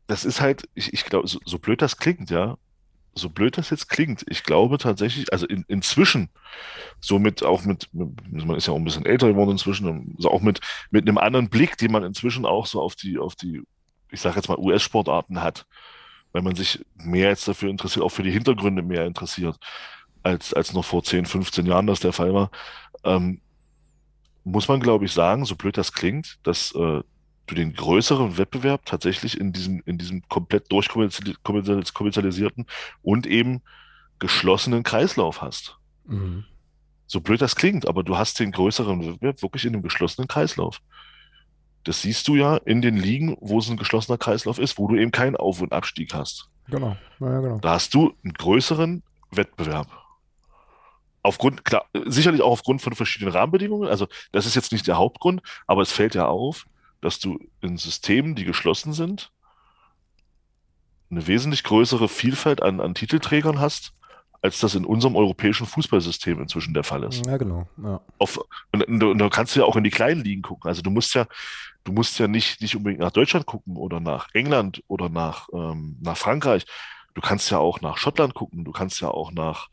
das 0.08 0.26
ist 0.26 0.42
halt, 0.42 0.68
ich, 0.74 0.92
ich 0.92 1.06
glaube, 1.06 1.26
so, 1.26 1.38
so, 1.46 1.58
blöd 1.58 1.80
das 1.80 1.96
klingt, 1.96 2.28
ja, 2.28 2.58
so 3.14 3.30
blöd 3.30 3.56
das 3.56 3.70
jetzt 3.70 3.88
klingt, 3.88 4.26
ich 4.28 4.44
glaube 4.44 4.76
tatsächlich, 4.76 5.32
also 5.32 5.46
in, 5.46 5.64
inzwischen, 5.68 6.28
so 7.00 7.18
mit, 7.18 7.42
auch 7.42 7.64
mit, 7.64 7.88
man 7.94 8.56
ist 8.58 8.66
ja 8.66 8.74
auch 8.74 8.78
ein 8.78 8.84
bisschen 8.84 9.06
älter 9.06 9.28
geworden 9.28 9.52
inzwischen, 9.52 10.12
also 10.18 10.30
auch 10.30 10.42
mit, 10.42 10.60
mit 10.90 11.08
einem 11.08 11.16
anderen 11.16 11.48
Blick, 11.48 11.78
den 11.78 11.92
man 11.92 12.04
inzwischen 12.04 12.44
auch 12.44 12.66
so 12.66 12.82
auf 12.82 12.94
die, 12.94 13.16
auf 13.18 13.36
die 13.36 13.62
ich 14.12 14.20
sage 14.20 14.36
jetzt 14.36 14.48
mal, 14.48 14.58
US-Sportarten 14.58 15.42
hat, 15.42 15.66
weil 16.32 16.42
man 16.42 16.54
sich 16.54 16.84
mehr 16.94 17.30
jetzt 17.30 17.48
dafür 17.48 17.70
interessiert, 17.70 18.04
auch 18.04 18.10
für 18.10 18.22
die 18.22 18.30
Hintergründe 18.30 18.82
mehr 18.82 19.06
interessiert, 19.06 19.58
als, 20.22 20.54
als 20.54 20.72
noch 20.72 20.84
vor 20.84 21.02
10, 21.02 21.26
15 21.26 21.66
Jahren 21.66 21.86
das 21.86 22.00
der 22.00 22.12
Fall 22.12 22.32
war, 22.32 22.50
ähm, 23.04 23.40
muss 24.44 24.68
man, 24.68 24.80
glaube 24.80 25.04
ich, 25.04 25.12
sagen, 25.12 25.44
so 25.44 25.56
blöd 25.56 25.76
das 25.76 25.92
klingt, 25.92 26.38
dass 26.42 26.72
äh, 26.74 27.02
du 27.46 27.54
den 27.54 27.74
größeren 27.74 28.38
Wettbewerb 28.38 28.86
tatsächlich 28.86 29.38
in 29.38 29.52
diesem, 29.52 29.82
in 29.84 29.98
diesem 29.98 30.22
komplett 30.28 30.70
durchkommerzialisierten 30.72 32.66
und 33.02 33.26
eben 33.26 33.62
geschlossenen 34.18 34.82
Kreislauf 34.82 35.42
hast. 35.42 35.76
Mhm. 36.04 36.44
So 37.06 37.20
blöd 37.20 37.42
das 37.42 37.56
klingt, 37.56 37.86
aber 37.86 38.02
du 38.02 38.16
hast 38.16 38.40
den 38.40 38.52
größeren 38.52 39.04
Wettbewerb 39.06 39.42
wirklich 39.42 39.64
in 39.64 39.74
einem 39.74 39.82
geschlossenen 39.82 40.28
Kreislauf. 40.28 40.80
Das 41.84 42.02
siehst 42.02 42.28
du 42.28 42.36
ja 42.36 42.56
in 42.58 42.80
den 42.80 42.96
Ligen, 42.96 43.36
wo 43.40 43.58
es 43.58 43.68
ein 43.68 43.76
geschlossener 43.76 44.18
Kreislauf 44.18 44.58
ist, 44.58 44.78
wo 44.78 44.88
du 44.88 44.96
eben 44.96 45.10
keinen 45.10 45.36
Auf- 45.36 45.60
und 45.60 45.72
Abstieg 45.72 46.14
hast. 46.14 46.48
Genau. 46.68 46.96
Ja, 47.20 47.40
genau. 47.40 47.58
Da 47.58 47.72
hast 47.72 47.94
du 47.94 48.14
einen 48.22 48.34
größeren 48.34 49.02
Wettbewerb. 49.30 49.88
Aufgrund, 51.22 51.64
klar, 51.64 51.86
sicherlich 52.06 52.42
auch 52.42 52.50
aufgrund 52.50 52.82
von 52.82 52.94
verschiedenen 52.94 53.32
Rahmenbedingungen. 53.32 53.88
Also, 53.88 54.08
das 54.32 54.46
ist 54.46 54.54
jetzt 54.54 54.72
nicht 54.72 54.86
der 54.86 54.96
Hauptgrund, 54.96 55.40
aber 55.66 55.82
es 55.82 55.92
fällt 55.92 56.14
ja 56.14 56.26
auf, 56.26 56.66
dass 57.00 57.18
du 57.18 57.38
in 57.60 57.76
Systemen, 57.76 58.34
die 58.34 58.44
geschlossen 58.44 58.92
sind, 58.92 59.30
eine 61.10 61.26
wesentlich 61.26 61.62
größere 61.62 62.08
Vielfalt 62.08 62.62
an, 62.62 62.80
an 62.80 62.94
Titelträgern 62.94 63.60
hast, 63.60 63.92
als 64.42 64.58
das 64.58 64.74
in 64.74 64.84
unserem 64.84 65.14
europäischen 65.14 65.66
Fußballsystem 65.66 66.40
inzwischen 66.40 66.74
der 66.74 66.82
Fall 66.82 67.04
ist. 67.04 67.24
Ja, 67.24 67.36
genau. 67.36 67.68
Ja. 67.82 68.00
Auf, 68.18 68.40
und, 68.72 68.82
und, 68.82 69.02
und 69.02 69.18
da 69.18 69.28
kannst 69.28 69.54
du 69.54 69.60
ja 69.60 69.66
auch 69.66 69.76
in 69.76 69.84
die 69.84 69.90
kleinen 69.90 70.22
Ligen 70.22 70.42
gucken. 70.42 70.68
Also 70.68 70.82
du 70.82 70.90
musst 70.90 71.14
ja, 71.14 71.26
du 71.84 71.92
musst 71.92 72.18
ja 72.18 72.26
nicht, 72.26 72.60
nicht 72.60 72.76
unbedingt 72.76 73.00
nach 73.00 73.12
Deutschland 73.12 73.46
gucken 73.46 73.76
oder 73.76 74.00
nach 74.00 74.28
England 74.34 74.82
oder 74.88 75.08
nach, 75.08 75.48
ähm, 75.52 75.96
nach 76.00 76.16
Frankreich. 76.16 76.66
Du 77.14 77.20
kannst 77.20 77.50
ja 77.50 77.58
auch 77.58 77.80
nach 77.80 77.98
Schottland 77.98 78.34
gucken, 78.34 78.64
du 78.64 78.72
kannst 78.72 79.00
ja 79.00 79.08
auch 79.08 79.30
nach, 79.30 79.68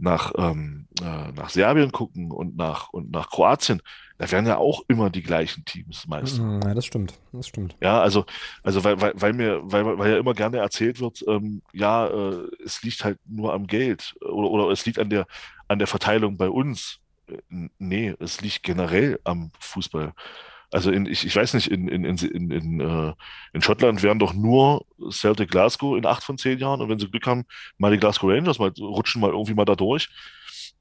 nach, 0.00 0.32
ähm, 0.36 0.86
äh, 1.00 1.32
nach 1.32 1.50
Serbien 1.50 1.92
gucken 1.92 2.30
und 2.30 2.56
nach, 2.56 2.90
und 2.90 3.10
nach 3.10 3.30
Kroatien. 3.30 3.82
Da 4.18 4.30
werden 4.30 4.46
ja 4.46 4.58
auch 4.58 4.82
immer 4.88 5.08
die 5.08 5.22
gleichen 5.22 5.64
Teams 5.64 6.06
meist. 6.06 6.40
Mm, 6.40 6.60
ja, 6.62 6.74
das 6.74 6.84
stimmt. 6.84 7.14
Das 7.32 7.48
stimmt. 7.48 7.74
Ja, 7.80 8.00
also, 8.00 8.26
also 8.62 8.84
weil, 8.84 9.00
weil, 9.00 9.12
weil 9.14 9.32
mir, 9.32 9.60
weil, 9.62 9.98
weil 9.98 10.12
ja 10.12 10.18
immer 10.18 10.34
gerne 10.34 10.58
erzählt 10.58 11.00
wird, 11.00 11.24
ähm, 11.26 11.62
ja, 11.72 12.06
äh, 12.06 12.46
es 12.64 12.82
liegt 12.82 13.02
halt 13.04 13.18
nur 13.24 13.54
am 13.54 13.66
Geld 13.66 14.14
oder, 14.20 14.50
oder 14.50 14.70
es 14.70 14.84
liegt 14.84 14.98
an 14.98 15.08
der, 15.08 15.26
an 15.68 15.78
der 15.78 15.86
Verteilung 15.86 16.36
bei 16.36 16.50
uns. 16.50 16.98
Nee, 17.78 18.14
es 18.18 18.40
liegt 18.40 18.64
generell 18.64 19.20
am 19.24 19.52
Fußball. 19.60 20.12
Also 20.70 20.90
in, 20.90 21.06
ich, 21.06 21.26
ich 21.26 21.34
weiß 21.34 21.54
nicht, 21.54 21.70
in, 21.70 21.88
in, 21.88 22.04
in, 22.04 22.50
in, 22.50 22.80
äh, 22.80 23.12
in 23.52 23.62
Schottland 23.62 24.02
wären 24.02 24.20
doch 24.20 24.34
nur 24.34 24.86
Celtic 25.10 25.50
Glasgow 25.50 25.96
in 25.96 26.06
acht 26.06 26.22
von 26.22 26.38
zehn 26.38 26.58
Jahren 26.58 26.80
und 26.80 26.88
wenn 26.88 26.98
sie 26.98 27.10
Glück 27.10 27.26
haben, 27.26 27.44
mal 27.76 27.90
die 27.90 27.98
Glasgow 27.98 28.30
Rangers 28.30 28.58
mal 28.58 28.72
rutschen 28.78 29.20
mal 29.20 29.30
irgendwie 29.30 29.54
mal 29.54 29.64
da 29.64 29.74
durch. 29.74 30.08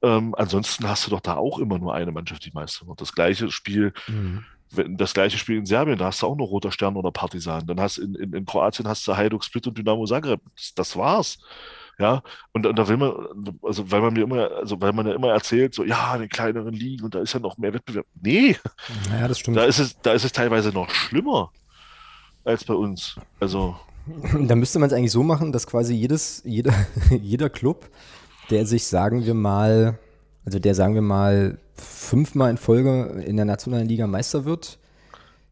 Ähm, 0.02 0.36
ansonsten 0.38 0.88
hast 0.88 1.08
du 1.08 1.12
doch 1.12 1.20
da 1.20 1.36
auch 1.36 1.60
immer 1.60 1.80
nur 1.80 1.94
eine 1.94 2.12
Mannschaft, 2.12 2.46
die 2.46 2.52
Meister 2.52 2.88
wird. 2.88 3.02
Das 3.02 3.14
gleiche 3.14 3.52
Spiel, 3.52 3.94
mhm. 4.08 4.46
das 4.96 5.14
gleiche 5.14 5.38
Spiel 5.38 5.58
in 5.58 5.66
Serbien, 5.66 5.98
da 5.98 6.06
hast 6.06 6.22
du 6.22 6.28
auch 6.28 6.38
nur 6.38 6.48
Roter 6.48 6.72
Stern 6.72 6.96
oder 6.96 7.12
Partisan. 7.12 7.66
Dann 7.66 7.82
hast 7.82 7.98
in, 7.98 8.16
in, 8.16 8.34
in 8.34 8.46
Kroatien 8.46 8.88
hast 8.88 9.08
du 9.08 9.18
Hajduk 9.18 9.44
Split 9.44 9.68
und 9.68 9.78
Dynamo 9.78 10.06
Zagreb. 10.06 10.42
Das, 10.56 10.74
das 10.76 10.96
war's. 10.96 11.40
Ja, 12.00 12.24
und, 12.54 12.66
und 12.66 12.80
da 12.80 12.88
will 12.88 12.96
man, 12.96 13.12
also 13.62 13.92
weil 13.92 14.00
man 14.00 14.14
mir 14.14 14.24
immer, 14.24 14.52
also 14.52 14.80
weil 14.80 14.94
man 14.94 15.06
ja 15.06 15.14
immer 15.14 15.34
erzählt, 15.34 15.76
so, 15.76 15.84
ja, 15.84 16.16
in 16.16 16.22
den 16.22 16.30
kleineren 16.30 16.74
Ligen 16.74 17.04
und 17.04 17.14
da 17.14 17.20
ist 17.20 17.34
ja 17.34 17.42
noch 17.42 17.58
mehr 17.58 17.74
Wettbewerb. 17.74 18.06
Nee, 18.22 18.56
naja, 19.10 19.28
das 19.28 19.40
stimmt. 19.40 19.58
Da 19.58 19.66
ist 19.66 19.80
es, 19.80 20.00
da 20.02 20.14
ist 20.14 20.24
es 20.24 20.32
teilweise 20.32 20.70
noch 20.70 20.90
schlimmer 20.90 21.52
als 22.46 22.64
bei 22.64 22.74
uns. 22.74 23.16
Also. 23.40 23.76
Da 24.40 24.56
müsste 24.56 24.80
man 24.80 24.88
es 24.90 24.94
eigentlich 24.94 25.12
so 25.12 25.22
machen, 25.22 25.52
dass 25.52 25.68
quasi 25.68 25.94
jedes, 25.94 26.42
jeder, 26.46 26.74
jeder 27.22 27.50
Club, 27.50 27.90
der 28.50 28.66
sich, 28.66 28.88
sagen 28.88 29.26
wir 29.26 29.36
mal, 29.36 30.00
also 30.46 30.58
der, 30.58 30.74
sagen 30.74 30.96
wir 30.96 31.04
mal, 31.04 31.60
fünfmal 31.76 32.50
in 32.50 32.58
Folge 32.58 33.24
in 33.26 33.36
der 33.36 33.46
nationalen 33.46 33.88
Liga 33.88 34.08
Meister 34.08 34.46
wird, 34.46 34.80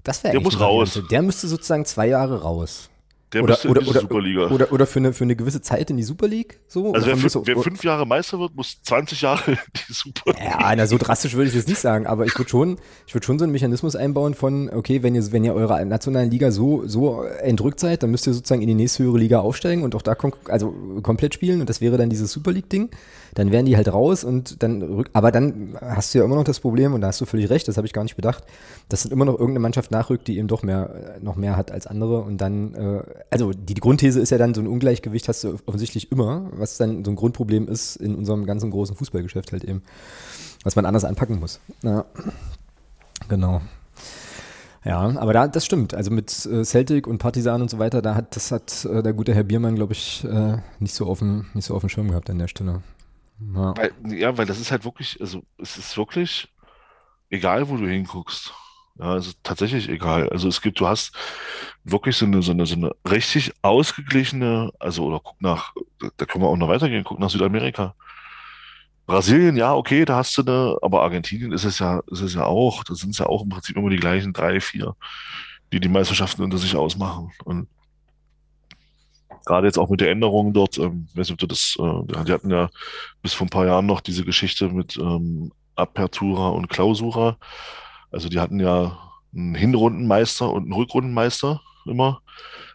das 0.04 0.24
wäre 0.24 0.32
Der 0.32 0.42
muss 0.42 0.60
raus. 0.60 1.00
Der 1.12 1.22
müsste 1.22 1.48
sozusagen 1.48 1.86
zwei 1.86 2.08
Jahre 2.08 2.42
raus. 2.42 2.90
Der 3.34 3.44
oder, 3.44 3.54
müsste 3.54 3.68
oder, 3.68 3.82
in 3.82 3.86
die 3.86 3.92
oder, 3.92 4.00
Superliga. 4.02 4.48
Oder, 4.50 4.72
oder 4.72 4.86
für, 4.86 5.00
eine, 5.00 5.12
für 5.12 5.26
eine 5.26 5.36
gewisse 5.36 5.62
Zeit 5.62 5.90
in 5.90 5.98
die 5.98 6.04
Super 6.04 6.30
League? 6.30 6.60
So? 6.70 6.94
also 6.94 7.08
wer, 7.08 7.18
fün- 7.18 7.42
wer 7.44 7.58
fünf 7.58 7.84
Jahre 7.84 8.08
Meister 8.08 8.40
wird, 8.40 8.56
muss 8.56 8.82
20 8.84 9.22
Jahre 9.22 9.52
in 9.52 9.58
die 9.76 9.94
Superliga. 9.94 10.44
Ja, 10.46 10.74
na, 10.78 10.88
so 10.88 10.98
drastisch 10.98 11.34
würde 11.34 11.50
ich 11.50 11.56
das 11.56 11.68
nicht 11.68 11.80
sagen, 11.80 12.08
aber 12.08 12.26
ich 12.26 12.38
würde 12.38 12.50
schon, 12.50 12.78
ich 13.06 13.14
würde 13.14 13.26
schon 13.26 13.38
so 13.38 13.44
einen 13.44 13.52
Mechanismus 13.52 13.98
einbauen 13.98 14.34
von, 14.34 14.70
okay, 14.70 15.04
wenn 15.04 15.14
ihr, 15.14 15.30
wenn 15.34 15.44
ihr 15.44 15.54
eurer 15.54 15.84
nationalen 15.84 16.32
Liga 16.32 16.52
so, 16.52 16.88
so 16.88 17.24
entrückt 17.24 17.82
seid, 17.82 18.02
dann 18.02 18.12
müsst 18.12 18.28
ihr 18.28 18.34
sozusagen 18.34 18.62
in 18.62 18.70
die 18.70 18.76
nächsthöhere 18.76 19.18
Liga 19.18 19.40
aufsteigen 19.40 19.84
und 19.84 19.94
auch 19.96 20.02
da 20.02 20.16
kom 20.16 20.32
also 20.46 20.74
komplett 21.04 21.34
spielen 21.34 21.60
und 21.60 21.70
das 21.70 21.82
wäre 21.82 21.98
dann 21.98 22.10
dieses 22.10 22.32
Super 22.32 22.54
League-Ding. 22.54 22.90
Dann 23.36 23.52
wären 23.52 23.66
die 23.66 23.76
halt 23.76 23.92
raus 23.92 24.24
und 24.24 24.64
dann 24.64 24.82
rück, 24.82 25.10
aber 25.14 25.32
dann 25.32 25.78
hast 25.82 26.14
du 26.14 26.20
ja 26.20 26.24
immer 26.26 26.36
noch 26.38 26.46
das 26.46 26.62
Problem, 26.62 26.94
und 26.94 27.02
da 27.02 27.08
hast 27.08 27.20
du 27.22 27.26
völlig 27.26 27.50
recht, 27.50 27.68
das 27.68 27.76
habe 27.78 27.86
ich 27.86 27.94
gar 27.94 28.04
nicht 28.04 28.16
bedacht, 28.16 28.46
dass 28.90 29.04
dann 29.04 29.12
immer 29.12 29.26
noch 29.26 29.34
irgendeine 29.34 29.60
Mannschaft 29.60 29.92
nachrückt, 29.92 30.28
die 30.28 30.38
eben 30.38 30.48
doch 30.48 30.64
mehr, 30.64 31.18
noch 31.22 31.36
mehr 31.36 31.56
hat 31.58 31.72
als 31.72 31.86
andere 31.88 32.22
und 32.22 32.38
dann, 32.38 32.74
äh, 32.74 33.04
also 33.30 33.52
die, 33.52 33.74
die 33.74 33.82
Grundthese 33.82 34.20
ist 34.20 34.30
ja 34.30 34.38
dann, 34.38 34.54
so 34.54 34.62
ein 34.62 34.68
Ungleichgewicht 34.68 35.28
hast 35.28 35.44
du 35.44 35.58
offensichtlich 35.66 36.12
immer, 36.12 36.50
was 36.54 36.78
dann 36.78 37.04
so 37.04 37.12
ein 37.12 37.16
Grundproblem 37.16 37.68
ist 37.68 37.96
in 37.96 38.16
unserem 38.16 38.46
ganzen 38.46 38.72
großen 38.72 38.96
Fußballgeschäft 38.96 39.52
halt 39.52 39.64
eben 39.64 39.82
was 40.64 40.76
man 40.76 40.86
anders 40.86 41.06
anpacken 41.06 41.40
muss. 41.40 41.62
Ja. 41.82 42.06
Genau. 43.30 43.62
Ja, 44.84 45.00
aber 45.18 45.32
da, 45.32 45.48
das 45.48 45.66
stimmt. 45.66 45.94
Also 45.94 46.12
mit 46.12 46.46
äh, 46.46 46.64
Celtic 46.64 47.08
und 47.08 47.18
Partisan 47.18 47.62
und 47.62 47.70
so 47.70 47.80
weiter, 47.80 48.02
da 48.02 48.16
hat, 48.16 48.36
das 48.36 48.52
hat 48.52 48.86
äh, 48.86 49.02
der 49.02 49.14
gute 49.14 49.34
Herr 49.34 49.44
Biermann, 49.44 49.76
glaube 49.76 49.94
ich, 49.94 50.26
äh, 50.26 50.58
nicht 50.80 50.94
so 50.94 51.06
auf 51.08 51.20
dem, 51.20 51.46
nicht 51.54 51.66
so 51.66 51.74
auf 51.74 51.82
dem 51.82 51.90
Schirm 51.90 52.10
gehabt 52.10 52.30
an 52.30 52.40
der 52.40 52.50
Stelle. 52.50 52.84
Ja. 53.56 53.76
Weil, 53.78 53.92
ja, 54.14 54.38
weil 54.38 54.46
das 54.46 54.60
ist 54.60 54.72
halt 54.72 54.84
wirklich, 54.84 55.22
also 55.22 55.44
es 55.58 55.78
ist 55.78 55.98
wirklich 55.98 56.50
egal, 57.30 57.70
wo 57.70 57.78
du 57.78 57.88
hinguckst. 57.88 58.54
Ja, 59.00 59.16
es 59.16 59.28
ist 59.28 59.40
tatsächlich 59.44 59.90
egal. 59.90 60.30
Also 60.30 60.48
es 60.48 60.62
gibt, 60.62 60.80
du 60.80 60.88
hast 60.88 61.16
wirklich 61.84 62.18
so 62.18 62.26
eine, 62.26 62.42
so 62.42 62.52
eine, 62.52 62.66
so 62.66 62.76
eine 62.76 62.92
richtig 63.10 63.54
ausgeglichene, 63.62 64.72
also 64.80 65.06
oder 65.06 65.20
guck 65.24 65.40
nach, 65.42 65.74
da 66.00 66.26
können 66.26 66.44
wir 66.44 66.50
auch 66.50 66.58
noch 66.58 66.70
weitergehen, 66.70 67.04
guck 67.04 67.20
nach 67.20 67.30
Südamerika. 67.30 67.96
Brasilien, 69.06 69.56
ja, 69.56 69.74
okay, 69.74 70.04
da 70.04 70.18
hast 70.18 70.38
du 70.38 70.42
eine, 70.42 70.78
aber 70.82 71.04
Argentinien 71.04 71.54
ist 71.54 71.64
es 71.64 71.80
ja, 71.80 72.02
ist 72.12 72.22
es 72.22 72.34
ja 72.34 72.44
auch, 72.44 72.84
da 72.84 72.94
sind 72.94 73.12
es 73.12 73.20
ja 73.20 73.28
auch 73.28 73.44
im 73.44 73.50
Prinzip 73.50 73.78
immer 73.78 73.90
die 73.90 73.98
gleichen 73.98 74.34
drei, 74.34 74.60
vier, 74.60 74.96
die 75.72 75.80
die 75.80 75.88
Meisterschaften 75.88 76.44
unter 76.44 76.58
sich 76.58 76.76
ausmachen. 76.76 77.32
Und 77.46 77.70
gerade 79.46 79.68
jetzt 79.68 79.78
auch 79.78 79.90
mit 79.90 80.02
der 80.02 80.12
Änderung 80.12 80.54
dort, 80.54 80.78
ähm, 80.78 81.08
weiß 81.14 81.30
nicht, 81.30 81.32
ob 81.32 81.38
du 81.38 81.48
das, 81.48 81.78
äh, 81.80 82.26
die 82.26 82.34
hatten 82.34 82.52
ja 82.52 82.70
bis 83.22 83.34
vor 83.34 83.48
ein 83.48 83.50
paar 83.52 83.66
Jahren 83.66 83.86
noch 83.86 84.02
diese 84.02 84.26
Geschichte 84.26 84.70
mit 84.70 84.98
ähm, 84.98 85.54
Apertura 85.76 86.50
und 86.50 86.68
Clausura. 86.68 87.38
Also 88.12 88.30
die 88.30 88.40
hatten 88.40 88.60
ja 88.60 88.98
einen 89.34 89.56
Hinrundenmeister 89.56 90.52
und 90.52 90.64
einen 90.64 90.74
Rückrundenmeister 90.74 91.62
immer, 91.86 92.22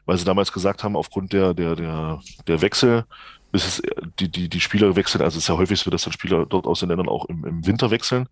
weil 0.06 0.18
sie 0.18 0.24
damals 0.24 0.52
gesagt 0.52 0.84
haben, 0.84 0.96
aufgrund 0.96 1.32
der, 1.32 1.54
der, 1.54 1.76
der, 1.76 2.20
der 2.46 2.62
Wechsel, 2.62 3.04
bis 3.50 3.66
es 3.66 3.82
die, 4.18 4.30
die, 4.30 4.48
die 4.48 4.60
Spieler 4.60 4.96
wechseln, 4.96 5.22
also 5.22 5.36
es 5.36 5.44
ist 5.44 5.48
ja 5.48 5.56
häufig 5.56 5.78
so, 5.78 5.90
dass 5.90 6.04
dann 6.04 6.12
Spieler 6.12 6.46
dort 6.46 6.66
aus 6.66 6.80
den 6.80 6.88
Ländern 6.88 7.09
auch 7.09 7.26
im, 7.26 7.44
im 7.44 7.66
Winter 7.66 7.90
wechseln. 7.90 8.22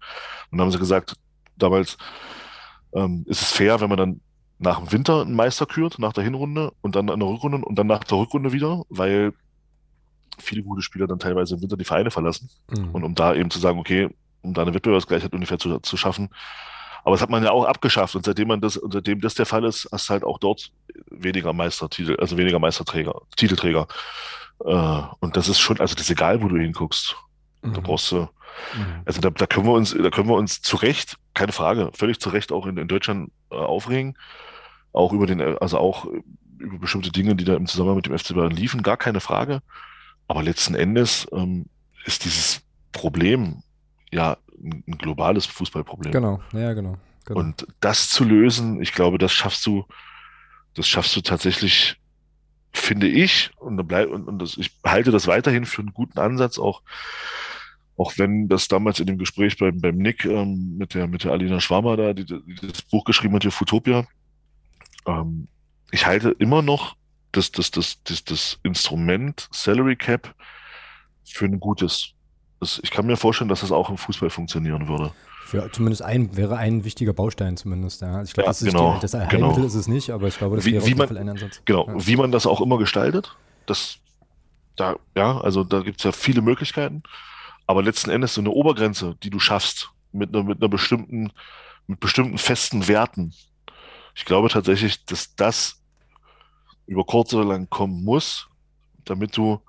Und 0.51 0.59
dann 0.59 0.63
haben 0.63 0.73
sie 0.73 0.79
gesagt, 0.79 1.15
damals 1.57 1.99
ähm, 2.95 3.25
ist 3.29 3.43
es 3.43 3.53
fair, 3.53 3.81
wenn 3.81 3.89
man 3.89 3.99
dann 3.99 4.21
nach 4.59 4.79
dem 4.79 4.93
Winter 4.93 5.23
einen 5.23 5.35
Meister 5.35 5.67
kürt, 5.67 5.99
nach 5.99 6.13
der 6.13 6.25
Hinrunde 6.25 6.73
und 6.83 6.97
dann 6.97 7.09
an 7.11 7.21
der 7.21 7.29
Rückrunde 7.29 7.59
und 7.59 7.79
dann 7.79 7.87
nach 7.87 8.05
der 8.05 8.19
Rückrunde 8.19 8.53
wieder, 8.53 8.83
weil 8.89 9.33
viele 10.39 10.63
gute 10.63 10.83
Spieler 10.83 11.07
dann 11.07 11.19
teilweise 11.19 11.55
im 11.55 11.63
Winter 11.63 11.77
die 11.77 11.85
Vereine 11.85 12.11
verlassen. 12.11 12.51
Mhm. 12.71 12.91
Und 12.91 13.05
um 13.05 13.15
da 13.15 13.35
eben 13.35 13.51
zu 13.51 13.59
sagen, 13.59 13.79
okay, 13.79 14.09
um 14.43 14.55
da 14.55 14.63
eine 14.63 14.75
Wettbewerbsgleichheit 14.75 15.33
ungefähr 15.33 15.59
zu, 15.59 15.79
zu 15.81 15.97
schaffen. 15.97 16.31
Aber 17.05 17.13
das 17.15 17.23
hat 17.23 17.31
man 17.31 17.43
ja 17.43 17.51
auch 17.51 17.65
abgeschafft. 17.65 18.15
Und 18.17 18.25
seitdem 18.25 18.49
man 18.49 18.61
das, 18.61 18.77
und 18.77 18.93
seitdem 18.93 19.21
das 19.21 19.35
der 19.35 19.47
Fall 19.47 19.65
ist, 19.65 19.89
hast 19.93 20.09
du 20.09 20.13
halt 20.13 20.25
auch 20.25 20.39
dort 20.39 20.71
weniger 21.11 21.53
Meistertitel, 21.53 22.17
also 22.21 22.37
weniger 22.37 22.59
Meisterträger, 22.59 23.21
Titelträger. 23.37 23.87
Äh, 24.65 25.03
und 25.21 25.37
das 25.37 25.49
ist 25.49 25.61
schon, 25.61 25.81
also 25.81 25.95
das 25.95 26.05
ist 26.05 26.11
egal, 26.11 26.43
wo 26.43 26.49
du 26.49 26.57
hinguckst. 26.57 27.17
Da 27.63 27.69
Mhm. 27.69 27.83
brauchst 27.83 28.11
du, 28.13 28.17
Mhm. 28.77 29.03
also 29.05 29.21
da, 29.21 29.31
da 29.31 29.47
können 29.47 29.67
wir 29.67 29.73
uns, 29.73 29.95
da 29.95 30.11
können 30.11 30.29
wir 30.29 30.37
uns 30.37 30.61
zu 30.63 30.77
Recht, 30.77 31.17
keine 31.35 31.53
Frage, 31.53 31.91
völlig 31.95 32.21
zu 32.21 32.31
Recht 32.31 32.53
auch 32.53 32.67
in, 32.67 32.77
in 32.77 32.89
Deutschland 32.89 33.31
äh, 33.51 33.55
aufregen. 33.57 34.17
Auch 34.93 35.13
über 35.13 35.27
den, 35.27 35.41
also 35.41 35.79
auch 35.79 36.07
über 36.59 36.79
bestimmte 36.79 37.11
Dinge, 37.11 37.37
die 37.37 37.45
da 37.45 37.55
im 37.55 37.67
Zusammenhang 37.67 37.97
mit 37.97 38.07
dem 38.07 38.19
FC 38.19 38.35
Bayern 38.35 38.51
liefen, 38.51 38.83
gar 38.83 38.97
keine 38.97 39.21
Frage. 39.21 39.63
Aber 40.29 40.43
letzten 40.43 40.75
Endes 40.75 41.27
ähm, 41.33 41.67
ist 42.05 42.25
dieses 42.25 42.63
Problem 42.93 43.63
ja 44.13 44.37
ein, 44.63 44.99
globales 44.99 45.47
Fußballproblem. 45.47 46.13
Genau, 46.13 46.41
ja, 46.53 46.73
genau. 46.73 46.97
genau. 47.25 47.41
Und 47.41 47.67
das 47.81 48.09
zu 48.09 48.25
lösen, 48.25 48.81
ich 48.81 48.93
glaube, 48.93 49.19
das 49.19 49.33
schaffst 49.33 49.65
du, 49.67 49.85
das 50.75 50.87
schaffst 50.87 51.15
du 51.17 51.21
tatsächlich, 51.21 51.97
finde 52.73 53.09
ich, 53.09 53.51
und, 53.59 53.77
bleib, 53.87 54.11
und, 54.11 54.29
und 54.29 54.39
das, 54.39 54.57
ich 54.57 54.71
halte 54.85 55.11
das 55.11 55.27
weiterhin 55.27 55.65
für 55.65 55.83
einen 55.83 55.93
guten 55.93 56.19
Ansatz, 56.19 56.59
auch, 56.59 56.83
auch 57.97 58.13
wenn 58.17 58.49
das 58.49 58.69
damals 58.69 59.01
in 59.01 59.07
dem 59.07 59.19
Gespräch 59.19 59.59
beim, 59.59 59.81
beim 59.81 59.97
Nick 59.97 60.25
ähm, 60.25 60.77
mit 60.79 60.95
der, 60.95 61.07
mit 61.07 61.25
der 61.25 61.33
Alina 61.33 61.61
Schwarmer 61.61 61.97
da, 61.97 62.13
die, 62.13 62.25
die 62.25 62.67
das 62.67 62.83
Buch 62.83 63.05
geschrieben 63.05 63.35
hat, 63.35 63.43
hier 63.43 63.51
Futopia, 63.51 64.07
ähm, 65.07 65.49
ich 65.91 66.07
halte 66.07 66.31
immer 66.39 66.63
noch 66.63 66.97
das, 67.33 67.51
das, 67.53 67.71
das, 67.71 68.03
das, 68.05 68.25
das 68.25 68.59
Instrument 68.63 69.49
Salary 69.53 69.97
Cap 69.97 70.35
für 71.25 71.45
ein 71.45 71.61
gutes. 71.61 72.15
Ich 72.61 72.91
kann 72.91 73.07
mir 73.07 73.17
vorstellen, 73.17 73.49
dass 73.49 73.61
das 73.61 73.73
auch 73.73 73.89
im 73.91 73.97
Fußball 73.97 74.31
funktionieren 74.31 74.87
würde. 74.89 75.13
Für 75.47 75.71
zumindest 75.73 76.03
ein, 76.03 76.37
wäre 76.37 76.57
ein 76.59 76.85
wichtiger 76.85 77.13
Baustein 77.13 77.57
zumindest, 77.57 78.03
ja. 78.03 78.23
Ich 78.23 78.33
glaube, 78.35 78.47
Ja, 78.47 78.51
das, 78.51 78.63
ist 78.63 78.71
genau, 78.71 78.95
die, 78.95 79.01
das 79.01 79.13
genau. 79.13 79.27
Heilmittel 79.31 79.65
ist 79.65 79.75
es 79.75 79.89
nicht, 79.89 80.11
aber 80.11 80.29
ich 80.29 80.37
glaube, 80.39 80.57
das 80.57 80.65
Wie- 80.67 80.73
wäre 80.75 80.87
wie 80.87 80.95
man- 80.95 81.17
ein 81.17 81.29
Ansatz. 81.29 81.63
Genau, 81.65 81.87
Ja. 81.89 82.07
wie 82.07 82.17
man 82.17 82.31
das 82.31 82.47
auch 82.47 82.61
immer 82.61 82.79
gestaltet, 82.79 83.37
das, 83.67 83.99
da, 84.77 84.97
ja, 85.17 85.41
also 85.41 85.65
da 85.65 85.81
gibt 85.81 85.99
es 85.99 86.05
ja 86.05 86.13
viele 86.13 86.43
Möglichkeiten, 86.43 87.03
aber 87.67 87.83
letzten 87.83 88.11
Endes 88.11 88.35
so 88.35 88.41
eine 88.43 88.51
Obergrenze, 88.51 89.17
die 89.23 89.31
du 89.31 89.39
schaffst, 89.41 89.91
mit 90.13 90.35
einer, 90.35 90.45
mit 90.45 90.59
einer 90.61 90.69
bestimmten, 90.69 91.33
mit 91.87 91.99
bestimmten 92.01 92.37
festen 92.39 92.87
Werten. 92.89 93.33
Ich 94.15 94.25
glaube 94.25 94.49
tatsächlich, 94.51 95.05
dass 95.07 95.35
das 95.35 95.81
über 96.87 97.05
kurz 97.05 97.33
oder 97.33 97.45
lang 97.47 97.69
kommen 97.71 98.05
muss, 98.05 98.49
damit 99.05 99.37
du 99.37 99.61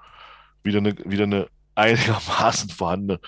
wieder 0.63 0.79
eine, 0.79 0.95
wieder 1.05 1.23
eine 1.23 1.47
einigermaßen 1.75 2.69
vorhandene 2.69 3.19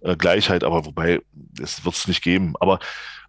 äh, 0.00 0.16
Gleichheit, 0.16 0.64
aber 0.64 0.86
wobei, 0.86 1.20
es 1.60 1.84
wird 1.84 1.94
es 1.94 2.08
nicht 2.08 2.22
geben. 2.22 2.54
Aber 2.60 2.78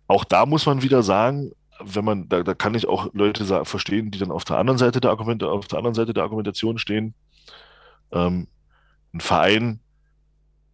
auch 0.07 0.23
da 0.23 0.45
muss 0.45 0.65
man 0.65 0.81
wieder 0.81 1.03
sagen, 1.03 1.51
wenn 1.79 2.03
man, 2.03 2.27
da, 2.27 2.43
da 2.43 2.53
kann 2.53 2.75
ich 2.75 2.87
auch 2.87 3.13
Leute 3.13 3.65
verstehen, 3.65 4.11
die 4.11 4.19
dann 4.19 4.31
auf 4.31 4.43
der 4.43 4.57
anderen 4.57 4.77
Seite 4.77 4.99
der 4.99 5.11
Argumente, 5.11 5.49
auf 5.49 5.67
der 5.67 5.77
anderen 5.77 5.95
Seite 5.95 6.13
der 6.13 6.23
Argumentation 6.23 6.77
stehen. 6.77 7.13
Ähm, 8.11 8.47
ein 9.13 9.21
Verein 9.21 9.79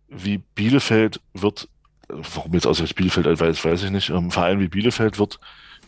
wie 0.08 0.40
Bielefeld 0.40 1.22
wird, 1.34 1.70
äh, 2.10 2.14
warum 2.34 2.54
jetzt 2.54 2.66
ausgerechnet 2.66 2.98
Bielefeld, 2.98 3.40
weiß, 3.40 3.64
weiß 3.64 3.84
ich 3.84 3.92
nicht, 3.92 4.10
ähm, 4.10 4.28
ein 4.28 4.32
Verein 4.32 4.60
wie 4.60 4.68
Bielefeld 4.68 5.20
wird 5.20 5.40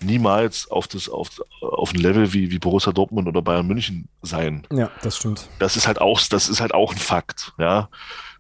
niemals 0.01 0.69
auf 0.69 0.87
das, 0.87 1.09
auf, 1.09 1.29
auf 1.61 1.93
ein 1.93 1.99
Level 1.99 2.33
wie, 2.33 2.51
wie 2.51 2.59
Borussia 2.59 2.91
Dortmund 2.91 3.27
oder 3.27 3.41
Bayern 3.41 3.67
München 3.67 4.07
sein 4.21 4.65
Ja, 4.71 4.91
das 5.01 5.17
stimmt. 5.17 5.49
das 5.59 5.75
ist 5.75 5.87
halt 5.87 5.99
auch, 5.99 6.21
das 6.29 6.49
ist 6.49 6.61
halt 6.61 6.73
auch 6.73 6.91
ein 6.91 6.97
Fakt, 6.97 7.53
ja. 7.57 7.89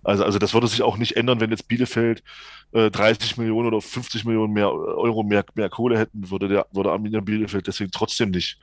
Also, 0.03 0.23
also 0.23 0.39
das 0.39 0.53
würde 0.53 0.67
sich 0.67 0.83
auch 0.83 0.97
nicht 0.97 1.17
ändern, 1.17 1.39
wenn 1.39 1.49
jetzt 1.49 1.67
Bielefeld 1.67 2.23
äh, 2.71 2.89
30 2.91 3.37
Millionen 3.37 3.67
oder 3.67 3.81
50 3.81 4.25
Millionen 4.25 4.53
mehr 4.53 4.71
Euro 4.71 5.23
mehr, 5.23 5.45
mehr 5.55 5.69
Kohle 5.69 5.97
hätten, 5.97 6.29
würde 6.29 6.47
der, 6.47 6.67
würde 6.71 6.91
Arminia 6.91 7.19
Bielefeld 7.19 7.67
deswegen 7.67 7.91
trotzdem 7.91 8.31
nicht 8.31 8.59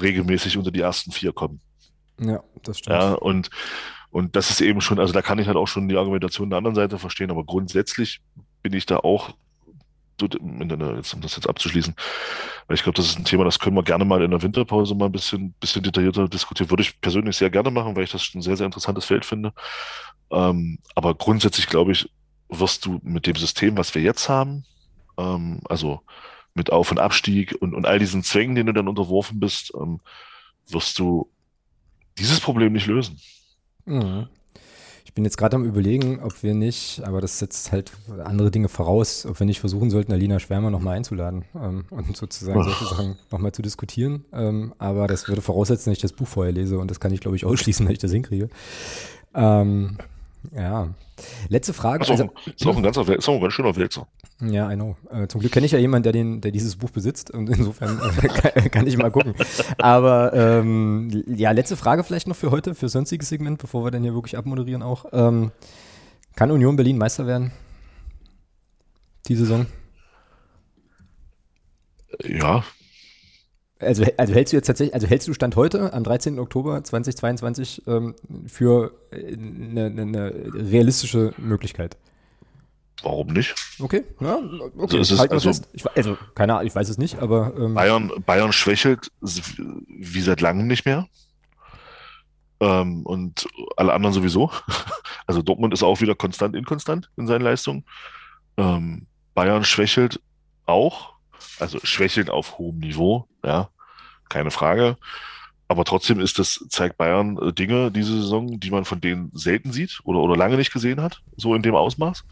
regelmäßig 0.00 0.56
unter 0.56 0.70
die 0.70 0.80
ersten 0.80 1.12
vier 1.12 1.32
kommen. 1.32 1.60
Ja, 2.20 2.42
das 2.62 2.78
stimmt. 2.78 2.96
Ja, 2.96 3.12
und, 3.14 3.50
und 4.10 4.34
das 4.36 4.50
ist 4.50 4.60
eben 4.60 4.80
schon, 4.80 4.98
also 4.98 5.12
da 5.12 5.22
kann 5.22 5.38
ich 5.38 5.46
halt 5.46 5.56
auch 5.56 5.68
schon 5.68 5.88
die 5.88 5.96
Argumentation 5.96 6.50
der 6.50 6.58
anderen 6.58 6.74
Seite 6.74 6.98
verstehen, 6.98 7.30
aber 7.30 7.44
grundsätzlich 7.44 8.20
bin 8.62 8.72
ich 8.72 8.86
da 8.86 8.96
auch, 8.98 9.34
jetzt, 10.20 11.14
um 11.14 11.20
das 11.20 11.36
jetzt 11.36 11.48
abzuschließen, 11.48 11.94
weil 12.66 12.74
ich 12.74 12.82
glaube, 12.82 12.96
das 12.96 13.06
ist 13.06 13.18
ein 13.18 13.24
Thema, 13.24 13.44
das 13.44 13.58
können 13.58 13.76
wir 13.76 13.82
gerne 13.82 14.04
mal 14.04 14.22
in 14.22 14.30
der 14.30 14.42
Winterpause 14.42 14.94
mal 14.94 15.06
ein 15.06 15.12
bisschen, 15.12 15.52
bisschen 15.60 15.82
detaillierter 15.82 16.28
diskutieren. 16.28 16.70
Würde 16.70 16.82
ich 16.82 17.00
persönlich 17.00 17.36
sehr 17.36 17.50
gerne 17.50 17.70
machen, 17.70 17.96
weil 17.96 18.04
ich 18.04 18.12
das 18.12 18.30
ein 18.34 18.42
sehr, 18.42 18.56
sehr 18.56 18.66
interessantes 18.66 19.04
Feld 19.04 19.24
finde. 19.24 19.52
Ähm, 20.30 20.78
aber 20.94 21.14
grundsätzlich 21.14 21.66
glaube 21.66 21.92
ich, 21.92 22.10
wirst 22.48 22.86
du 22.86 22.98
mit 23.02 23.26
dem 23.26 23.36
System, 23.36 23.76
was 23.76 23.94
wir 23.94 24.02
jetzt 24.02 24.28
haben, 24.28 24.64
ähm, 25.18 25.60
also 25.68 26.00
mit 26.54 26.70
Auf- 26.72 26.90
und 26.90 26.98
Abstieg 26.98 27.56
und, 27.60 27.74
und 27.74 27.86
all 27.86 27.98
diesen 27.98 28.22
Zwängen, 28.22 28.54
denen 28.54 28.66
du 28.68 28.72
dann 28.72 28.88
unterworfen 28.88 29.38
bist, 29.38 29.72
ähm, 29.78 30.00
wirst 30.68 30.98
du 30.98 31.30
dieses 32.18 32.40
Problem 32.40 32.72
nicht 32.72 32.86
lösen. 32.86 33.20
Mhm. 33.84 34.28
Ich 35.18 35.20
bin 35.20 35.24
jetzt 35.24 35.36
gerade 35.36 35.56
am 35.56 35.64
überlegen, 35.64 36.20
ob 36.20 36.44
wir 36.44 36.54
nicht, 36.54 37.02
aber 37.04 37.20
das 37.20 37.40
setzt 37.40 37.72
halt 37.72 37.90
andere 38.22 38.52
Dinge 38.52 38.68
voraus, 38.68 39.26
ob 39.26 39.40
wir 39.40 39.46
nicht 39.46 39.58
versuchen 39.58 39.90
sollten, 39.90 40.12
Alina 40.12 40.38
Schwärmer 40.38 40.70
nochmal 40.70 40.96
einzuladen 40.96 41.44
ähm, 41.56 41.86
und 41.90 42.16
sozusagen 42.16 42.62
solche 42.62 42.84
Sachen 42.84 43.16
nochmal 43.32 43.50
zu 43.50 43.60
diskutieren. 43.60 44.24
Ähm, 44.32 44.74
aber 44.78 45.08
das 45.08 45.26
würde 45.26 45.42
voraussetzen, 45.42 45.90
dass 45.90 45.96
ich 45.96 46.02
das 46.02 46.12
Buch 46.12 46.28
vorher 46.28 46.52
lese 46.52 46.78
und 46.78 46.88
das 46.88 47.00
kann 47.00 47.12
ich, 47.12 47.18
glaube 47.18 47.36
ich, 47.36 47.44
ausschließen, 47.44 47.84
dass 47.84 47.94
ich 47.94 47.98
das 47.98 48.12
hinkriege. 48.12 48.48
Ähm, 49.34 49.98
ja. 50.54 50.88
Letzte 51.48 51.72
Frage. 51.72 52.02
Ist 52.04 52.10
auch, 52.10 52.18
also, 52.18 52.30
ist 52.46 52.66
auch 52.66 52.76
ein 52.76 52.82
ganzer 52.82 53.08
ist 53.16 53.28
auch 53.28 53.34
ein 53.34 53.40
ganz 53.40 53.52
schöner 53.52 53.76
Wälzer. 53.76 54.06
Ja, 54.40 54.70
I 54.70 54.76
know. 54.76 54.96
Äh, 55.10 55.26
zum 55.26 55.40
Glück 55.40 55.52
kenne 55.52 55.66
ich 55.66 55.72
ja 55.72 55.78
jemanden, 55.78 56.04
der, 56.04 56.12
den, 56.12 56.40
der 56.40 56.52
dieses 56.52 56.76
Buch 56.76 56.90
besitzt 56.90 57.30
und 57.30 57.48
insofern 57.48 58.00
äh, 58.54 58.68
kann, 58.70 58.86
ich 58.86 58.96
mal 58.96 59.10
gucken. 59.10 59.34
Aber 59.78 60.32
ähm, 60.32 61.24
ja, 61.26 61.50
letzte 61.50 61.76
Frage 61.76 62.04
vielleicht 62.04 62.28
noch 62.28 62.36
für 62.36 62.50
heute, 62.50 62.74
für 62.74 62.88
sonstiges 62.88 63.28
Segment, 63.28 63.58
bevor 63.58 63.84
wir 63.84 63.90
dann 63.90 64.02
hier 64.02 64.14
wirklich 64.14 64.36
abmoderieren 64.36 64.82
auch. 64.82 65.06
Ähm, 65.12 65.50
kann 66.36 66.52
Union 66.52 66.76
Berlin 66.76 66.98
Meister 66.98 67.26
werden? 67.26 67.50
Die 69.26 69.34
Saison? 69.34 69.66
Ja, 72.24 72.62
also, 73.80 74.04
also 74.16 74.34
hältst 74.34 74.52
du 74.52 74.56
jetzt 74.56 74.66
tatsächlich, 74.66 74.94
also 74.94 75.06
hältst 75.06 75.28
du 75.28 75.34
Stand 75.34 75.56
heute 75.56 75.92
am 75.92 76.04
13. 76.04 76.38
Oktober 76.38 76.82
2022 76.82 77.82
ähm, 77.86 78.14
für 78.46 78.92
eine, 79.12 79.86
eine, 79.86 80.02
eine, 80.02 80.32
realistische 80.54 81.32
Möglichkeit? 81.36 81.96
Warum 83.02 83.28
nicht? 83.28 83.54
Okay, 83.78 84.02
ja, 84.20 84.40
okay. 84.76 84.98
Also, 84.98 85.18
halt 85.18 85.30
also, 85.30 85.50
ich, 85.72 85.86
also, 85.96 86.18
keine 86.34 86.54
Ahnung, 86.54 86.66
ich 86.66 86.74
weiß 86.74 86.88
es 86.88 86.98
nicht, 86.98 87.20
aber 87.20 87.52
ähm, 87.56 87.74
Bayern, 87.74 88.10
Bayern 88.26 88.52
schwächelt 88.52 89.12
wie 89.20 90.20
seit 90.20 90.40
langem 90.40 90.66
nicht 90.66 90.84
mehr. 90.84 91.06
Ähm, 92.60 93.06
und 93.06 93.46
alle 93.76 93.92
anderen 93.92 94.14
sowieso. 94.14 94.50
Also 95.26 95.42
Dortmund 95.42 95.74
ist 95.74 95.82
auch 95.82 96.00
wieder 96.00 96.14
konstant 96.14 96.56
inkonstant 96.56 97.10
in 97.18 97.26
seinen 97.26 97.42
Leistungen. 97.42 97.84
Ähm, 98.56 99.06
Bayern 99.34 99.62
schwächelt 99.62 100.22
auch, 100.64 101.17
also 101.58 101.78
schwächeln 101.82 102.28
auf 102.28 102.58
hohem 102.58 102.78
Niveau, 102.78 103.28
ja, 103.44 103.70
keine 104.28 104.50
Frage. 104.50 104.96
Aber 105.68 105.84
trotzdem 105.84 106.18
ist 106.18 106.38
das, 106.38 106.64
zeigt 106.70 106.96
Bayern 106.96 107.36
äh, 107.38 107.52
Dinge 107.52 107.90
diese 107.90 108.12
Saison, 108.20 108.58
die 108.58 108.70
man 108.70 108.86
von 108.86 109.00
denen 109.00 109.30
selten 109.34 109.70
sieht 109.70 110.00
oder, 110.04 110.18
oder 110.20 110.36
lange 110.36 110.56
nicht 110.56 110.72
gesehen 110.72 111.02
hat, 111.02 111.20
so 111.36 111.54
in 111.54 111.62
dem 111.62 111.74
Ausmaß. 111.74 112.24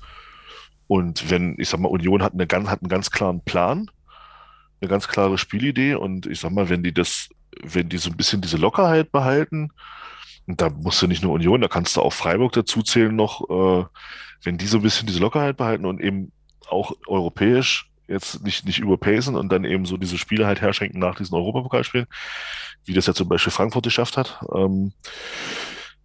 Und 0.87 1.31
wenn, 1.31 1.57
ich 1.59 1.69
sag 1.69 1.81
mal, 1.81 1.89
Union 1.89 2.23
hat, 2.23 2.33
eine, 2.33 2.71
hat 2.71 2.83
einen 2.83 2.89
ganz 2.89 3.11
klaren 3.11 3.43
Plan, 3.43 3.91
eine 4.81 4.89
ganz 4.89 5.09
klare 5.09 5.37
Spielidee 5.37 5.95
und 5.95 6.27
ich 6.27 6.41
sag 6.41 6.53
mal, 6.53 6.69
wenn 6.69 6.83
die 6.83 6.95
das, 6.95 7.29
wenn 7.63 7.89
die 7.89 7.99
so 7.99 8.11
ein 8.11 8.17
bisschen 8.17 8.41
diese 8.41 8.57
Lockerheit 8.57 9.13
behalten, 9.13 9.71
und 10.47 10.61
da 10.61 10.71
musst 10.71 11.03
du 11.03 11.09
nicht 11.09 11.23
nur 11.23 11.33
Union, 11.33 11.61
da 11.61 11.69
kannst 11.69 11.97
du 11.97 12.03
auch 12.03 12.13
Freiburg 12.13 12.53
dazu 12.53 12.83
zählen 12.83 13.15
noch, 13.15 13.51
äh, 13.51 13.85
wenn 14.45 14.59
die 14.59 14.67
so 14.67 14.79
ein 14.79 14.83
bisschen 14.83 15.07
diese 15.07 15.19
Lockerheit 15.19 15.57
behalten 15.57 15.85
und 15.85 16.01
eben 16.01 16.33
auch 16.69 16.93
europäisch 17.07 17.91
jetzt 18.09 18.43
nicht, 18.45 18.65
nicht 18.65 18.79
überpacen 18.79 19.37
und 19.37 19.51
dann 19.51 19.65
eben 19.65 19.85
so 19.85 19.97
diese 19.97 20.19
Spiele 20.19 20.47
halt 20.47 20.61
herschenken 20.61 21.01
nach 21.01 21.17
diesen 21.17 21.35
Europapokalspielen, 21.35 22.07
wie 22.85 22.95
das 22.95 23.07
ja 23.07 23.15
zum 23.15 23.29
Beispiel 23.29 23.53
Frankfurt 23.53 23.85
geschafft 23.85 24.17
hat. 24.17 24.41
Ähm, 24.55 24.93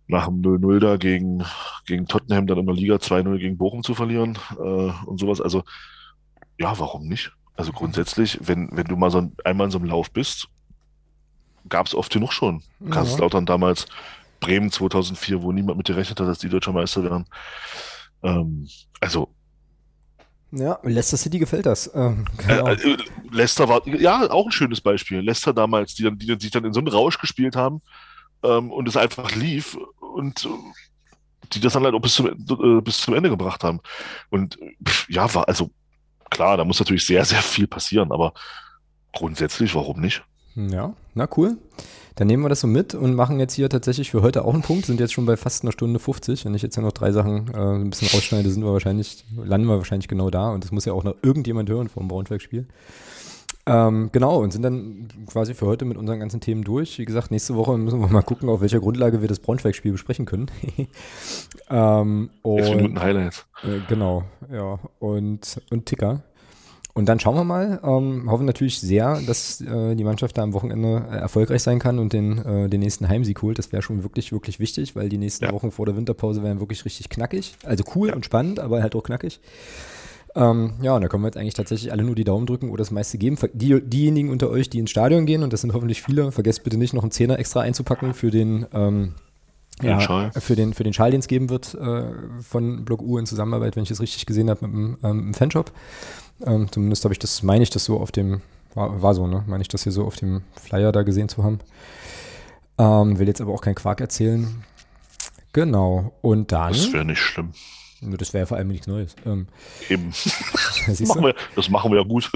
nach 0.07 0.26
dem 0.26 0.41
0-0 0.41 0.80
da 0.80 0.98
gegen, 0.98 1.44
gegen 1.86 2.07
Tottenham 2.07 2.48
dann 2.48 2.57
in 2.57 2.65
der 2.65 2.76
Liga 2.76 2.95
2-0 2.95 3.38
gegen 3.38 3.57
Bochum 3.57 3.84
zu 3.84 3.94
verlieren 3.94 4.38
äh, 4.57 4.91
und 5.06 5.19
sowas. 5.19 5.40
Also, 5.40 5.64
ja, 6.60 6.78
warum 6.78 7.07
nicht? 7.07 7.32
Also 7.56 7.72
grundsätzlich, 7.72 8.40
wenn, 8.41 8.69
wenn 8.72 8.88
du 8.88 8.95
mal 8.95 9.11
so 9.11 9.19
ein, 9.19 9.34
einmal 9.45 9.65
in 9.65 9.72
so 9.72 9.78
einem 9.78 9.88
Lauf 9.88 10.11
bist, 10.11 10.48
gab 11.69 11.86
es 11.86 11.95
oft 11.95 12.11
genug 12.11 12.34
schon. 12.34 12.64
Ja. 12.80 12.90
Kaiserslautern 12.90 13.45
damals, 13.45 13.86
Bremen 14.40 14.72
2004, 14.72 15.41
wo 15.44 15.52
niemand 15.52 15.78
mit 15.78 15.88
gerechnet 15.88 16.19
hat, 16.19 16.28
dass 16.28 16.40
die 16.40 16.49
deutscher 16.49 16.73
Meister 16.73 17.03
werden. 17.03 17.26
Ähm, 18.23 18.68
also 18.99 19.30
ja, 20.52 20.80
Leicester 20.84 21.18
City 21.18 21.40
gefällt 21.40 21.65
das. 21.65 21.90
Ähm, 21.94 22.26
genau. 22.38 22.68
äh, 22.68 22.73
äh, 22.73 22.98
Leicester 23.32 23.69
war, 23.69 23.88
ja, 23.88 24.30
auch 24.30 24.45
ein 24.45 24.52
schönes 24.52 24.82
Beispiel. 24.82 25.22
Leicester 25.22 25.53
damals, 25.53 25.95
die, 25.95 26.03
dann, 26.03 26.18
die, 26.18 26.36
sich 26.40 26.52
dann 26.52 26.65
in 26.65 26.73
so 26.73 26.80
einen 26.80 26.90
Rausch 26.90 27.18
gespielt 27.19 27.56
haben 27.56 27.82
ähm, 28.44 28.72
und 28.72 28.88
es 28.88 28.98
einfach 28.98 29.34
lief 29.36 29.78
und 29.99 30.45
äh, 30.45 30.49
die 31.53 31.60
das 31.60 31.73
dann 31.73 31.84
halt 31.84 31.95
auch 31.95 32.02
bis 32.02 32.15
zum, 32.15 32.28
äh, 32.28 32.82
bis 32.82 32.99
zum 32.99 33.14
Ende 33.14 33.30
gebracht 33.30 33.64
haben. 33.64 33.80
Und 34.30 34.57
pff, 34.86 35.10
ja, 35.10 35.34
war 35.34 35.48
also 35.48 35.72
klar, 36.30 36.57
da 36.57 36.65
muss 36.65 36.80
natürlich 36.80 37.06
sehr, 37.06 37.23
sehr 37.26 37.41
viel 37.41 37.68
passieren, 37.68 38.11
aber 38.11 38.34
grundsätzlich, 39.14 39.76
warum 39.76 40.02
nicht? 40.02 40.23
Ja, 40.56 40.94
na 41.14 41.28
cool. 41.38 41.57
Dann 42.15 42.27
nehmen 42.27 42.43
wir 42.43 42.49
das 42.49 42.59
so 42.59 42.67
mit 42.67 42.93
und 42.93 43.15
machen 43.15 43.39
jetzt 43.39 43.53
hier 43.53 43.69
tatsächlich 43.69 44.11
für 44.11 44.21
heute 44.21 44.45
auch 44.45 44.53
einen 44.53 44.63
Punkt. 44.63 44.85
Sind 44.85 44.99
jetzt 44.99 45.13
schon 45.13 45.25
bei 45.25 45.38
fast 45.38 45.63
einer 45.63 45.71
Stunde 45.71 45.99
50. 45.99 46.45
Wenn 46.45 46.53
ich 46.53 46.61
jetzt 46.61 46.75
ja 46.75 46.81
noch 46.81 46.91
drei 46.91 47.11
Sachen 47.11 47.49
äh, 47.53 47.57
ein 47.57 47.89
bisschen 47.89 48.09
rausschneide, 48.09 48.49
sind 48.49 48.63
wir 48.63 48.73
wahrscheinlich, 48.73 49.23
landen 49.35 49.67
wir 49.67 49.77
wahrscheinlich 49.77 50.07
genau 50.07 50.29
da. 50.29 50.51
Und 50.51 50.63
das 50.63 50.71
muss 50.71 50.85
ja 50.85 50.93
auch 50.93 51.03
noch 51.03 51.15
irgendjemand 51.21 51.69
hören 51.69 51.88
vom 51.88 52.07
Braunschweig-Spiel. 52.07 52.67
Ähm, 53.65 54.09
genau, 54.11 54.41
und 54.41 54.51
sind 54.51 54.63
dann 54.63 55.07
quasi 55.27 55.53
für 55.53 55.67
heute 55.67 55.85
mit 55.85 55.97
unseren 55.97 56.19
ganzen 56.19 56.41
Themen 56.41 56.63
durch. 56.63 56.97
Wie 56.97 57.05
gesagt, 57.05 57.29
nächste 57.31 57.55
Woche 57.55 57.77
müssen 57.77 57.99
wir 57.99 58.07
mal 58.07 58.23
gucken, 58.23 58.49
auf 58.49 58.61
welcher 58.61 58.79
Grundlage 58.79 59.21
wir 59.21 59.27
das 59.27 59.39
Braunschweig-Spiel 59.39 59.91
besprechen 59.91 60.25
können. 60.25 60.49
ähm, 61.69 62.31
und, 62.41 62.75
Minuten 62.75 62.99
Highlights. 62.99 63.45
Äh, 63.63 63.79
genau, 63.88 64.23
ja. 64.51 64.79
Und, 64.99 65.61
und 65.69 65.85
Ticker. 65.85 66.23
Und 66.93 67.07
dann 67.07 67.19
schauen 67.19 67.35
wir 67.35 67.43
mal. 67.43 67.80
Ähm, 67.84 68.30
hoffen 68.30 68.45
natürlich 68.45 68.80
sehr, 68.80 69.22
dass 69.26 69.61
äh, 69.61 69.95
die 69.95 70.03
Mannschaft 70.03 70.38
da 70.38 70.43
am 70.43 70.53
Wochenende 70.53 71.05
äh, 71.09 71.15
erfolgreich 71.15 71.63
sein 71.63 71.80
kann 71.80 71.99
und 71.99 72.13
den, 72.13 72.38
äh, 72.39 72.69
den 72.69 72.81
nächsten 72.81 73.07
Heimsieg 73.07 73.41
holt. 73.41 73.57
Das 73.59 73.72
wäre 73.72 73.81
schon 73.81 74.03
wirklich, 74.03 74.31
wirklich 74.31 74.59
wichtig, 74.59 74.95
weil 74.95 75.07
die 75.07 75.18
nächsten 75.18 75.45
ja. 75.45 75.51
Wochen 75.51 75.72
vor 75.72 75.85
der 75.85 75.95
Winterpause 75.95 76.43
wären 76.43 76.59
wirklich 76.59 76.84
richtig 76.84 77.09
knackig. 77.09 77.55
Also 77.63 77.84
cool 77.95 78.09
ja. 78.09 78.15
und 78.15 78.26
spannend, 78.26 78.59
aber 78.59 78.81
halt 78.81 78.95
auch 78.95 79.03
knackig. 79.03 79.39
Ähm, 80.35 80.73
ja, 80.81 80.95
und 80.95 81.01
da 81.01 81.07
können 81.07 81.23
wir 81.23 81.27
jetzt 81.27 81.38
eigentlich 81.38 81.53
tatsächlich 81.53 81.91
alle 81.91 82.03
nur 82.03 82.15
die 82.15 82.23
Daumen 82.23 82.45
drücken 82.45 82.69
oder 82.69 82.80
das 82.80 82.91
meiste 82.91 83.18
geben. 83.18 83.38
Die, 83.53 83.81
diejenigen 83.81 84.30
unter 84.30 84.49
euch, 84.49 84.69
die 84.69 84.80
ins 84.80 84.91
Stadion 84.91 85.26
gehen, 85.26 85.43
und 85.43 85.51
das 85.51 85.61
sind 85.61 85.73
hoffentlich 85.73 86.01
viele, 86.01 86.31
vergesst 86.31 86.63
bitte 86.63 86.77
nicht, 86.77 86.93
noch 86.93 87.03
einen 87.03 87.11
Zehner 87.11 87.38
extra 87.38 87.61
einzupacken 87.61 88.13
für 88.13 88.31
den, 88.31 88.65
ähm, 88.73 89.13
ja, 89.81 90.31
für 90.31 90.55
den, 90.55 90.73
für 90.73 90.84
den 90.84 90.93
Schal, 90.93 91.11
den 91.11 91.22
es 91.22 91.27
geben 91.27 91.49
wird 91.49 91.73
äh, 91.73 92.03
von 92.41 92.85
Block 92.85 93.01
U 93.01 93.18
in 93.18 93.26
Zusammenarbeit, 93.26 93.76
wenn 93.76 93.84
ich 93.84 93.89
das 93.89 93.99
richtig 93.99 94.26
gesehen 94.26 94.49
habe, 94.49 94.68
mit 94.68 94.76
dem 94.76 94.97
ähm, 95.03 95.34
Fanshop. 95.34 95.72
Ähm, 96.45 96.72
zumindest 96.72 97.03
habe 97.03 97.13
ich 97.13 97.19
das, 97.19 97.43
meine 97.43 97.63
ich 97.63 97.69
das 97.69 97.85
so 97.85 97.99
auf 97.99 98.11
dem, 98.11 98.41
war, 98.73 99.01
war 99.01 99.13
so, 99.13 99.27
ne? 99.27 99.43
Meine 99.47 99.61
ich 99.61 99.68
das 99.68 99.84
hier 99.84 99.91
so 99.91 100.05
auf 100.05 100.15
dem 100.15 100.41
Flyer 100.55 100.91
da 100.91 101.03
gesehen 101.03 101.30
zu 101.30 101.43
haben. 101.43 101.59
Ähm, 102.77 103.19
will 103.19 103.27
jetzt 103.27 103.41
aber 103.41 103.53
auch 103.53 103.61
keinen 103.61 103.76
Quark 103.76 104.01
erzählen. 104.01 104.63
Genau. 105.53 106.13
Und 106.22 106.51
dann. 106.51 106.73
Das 106.73 106.93
wäre 106.93 107.05
nicht 107.05 107.19
schlimm. 107.19 107.51
Das 108.01 108.34
wäre 108.34 108.47
vor 108.47 108.57
allem 108.57 108.69
nichts 108.69 108.88
Neues. 108.88 109.15
Ähm, 109.27 109.45
Eben. 109.88 110.09
das, 110.88 110.99
machen 111.01 111.23
wir, 111.23 111.35
das 111.55 111.69
machen 111.69 111.91
wir 111.91 111.99
ja 111.99 112.03
gut. 112.03 112.31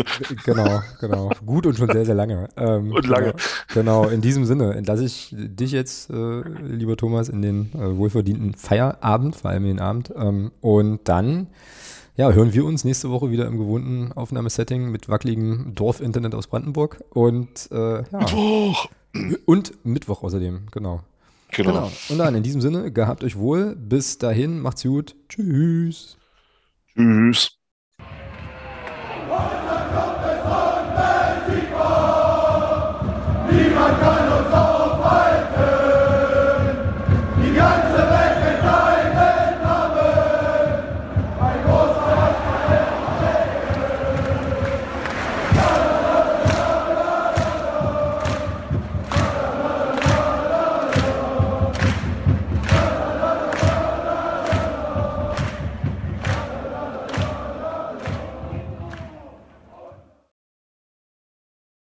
Genau, 0.46 0.82
genau. 1.02 1.32
Gut 1.44 1.66
und 1.66 1.76
schon 1.76 1.92
sehr, 1.92 2.06
sehr 2.06 2.14
lange. 2.14 2.50
Ähm, 2.56 2.92
und 2.92 3.08
lange. 3.08 3.34
Genau, 3.74 4.04
genau, 4.04 4.08
in 4.10 4.22
diesem 4.22 4.46
Sinne 4.46 4.76
entlasse 4.76 5.04
ich 5.04 5.34
dich 5.36 5.72
jetzt, 5.72 6.12
äh, 6.12 6.42
lieber 6.62 6.98
Thomas, 6.98 7.30
in 7.30 7.42
den 7.42 7.72
äh, 7.74 7.98
wohlverdienten 7.98 8.54
Feierabend, 8.54 9.36
vor 9.36 9.50
allem 9.50 9.64
in 9.64 9.78
den 9.78 9.80
Abend. 9.80 10.14
Ähm, 10.16 10.52
und 10.62 11.00
dann 11.06 11.48
ja, 12.18 12.32
hören 12.32 12.54
wir 12.54 12.64
uns 12.64 12.86
nächste 12.86 13.12
Woche 13.12 13.30
wieder 13.30 13.46
im 13.46 13.58
gewohnten 13.58 14.14
Aufnahmesetting 14.14 14.90
mit 14.90 15.10
wackeligem 15.10 15.76
Dorfinternet 15.76 16.34
aus 16.34 16.48
Brandenburg. 16.48 17.04
Und 17.10 17.70
äh, 17.74 18.04
ja. 18.04 18.06
Mittwoch! 18.10 18.88
Und 19.46 19.86
Mittwoch 19.86 20.24
außerdem, 20.24 20.68
genau. 20.72 21.02
genau. 21.52 21.74
Genau. 21.74 21.92
Und 22.08 22.18
dann 22.18 22.34
in 22.36 22.42
diesem 22.42 22.62
Sinne, 22.62 22.90
gehabt 22.94 23.26
euch 23.26 23.38
wohl. 23.38 23.76
Bis 23.76 24.18
dahin, 24.18 24.62
macht's 24.62 24.84
gut. 24.84 25.14
Tschüss. 25.28 26.16
Tschüss. 26.94 27.58
Niemand 33.52 34.00
kann 34.00 34.25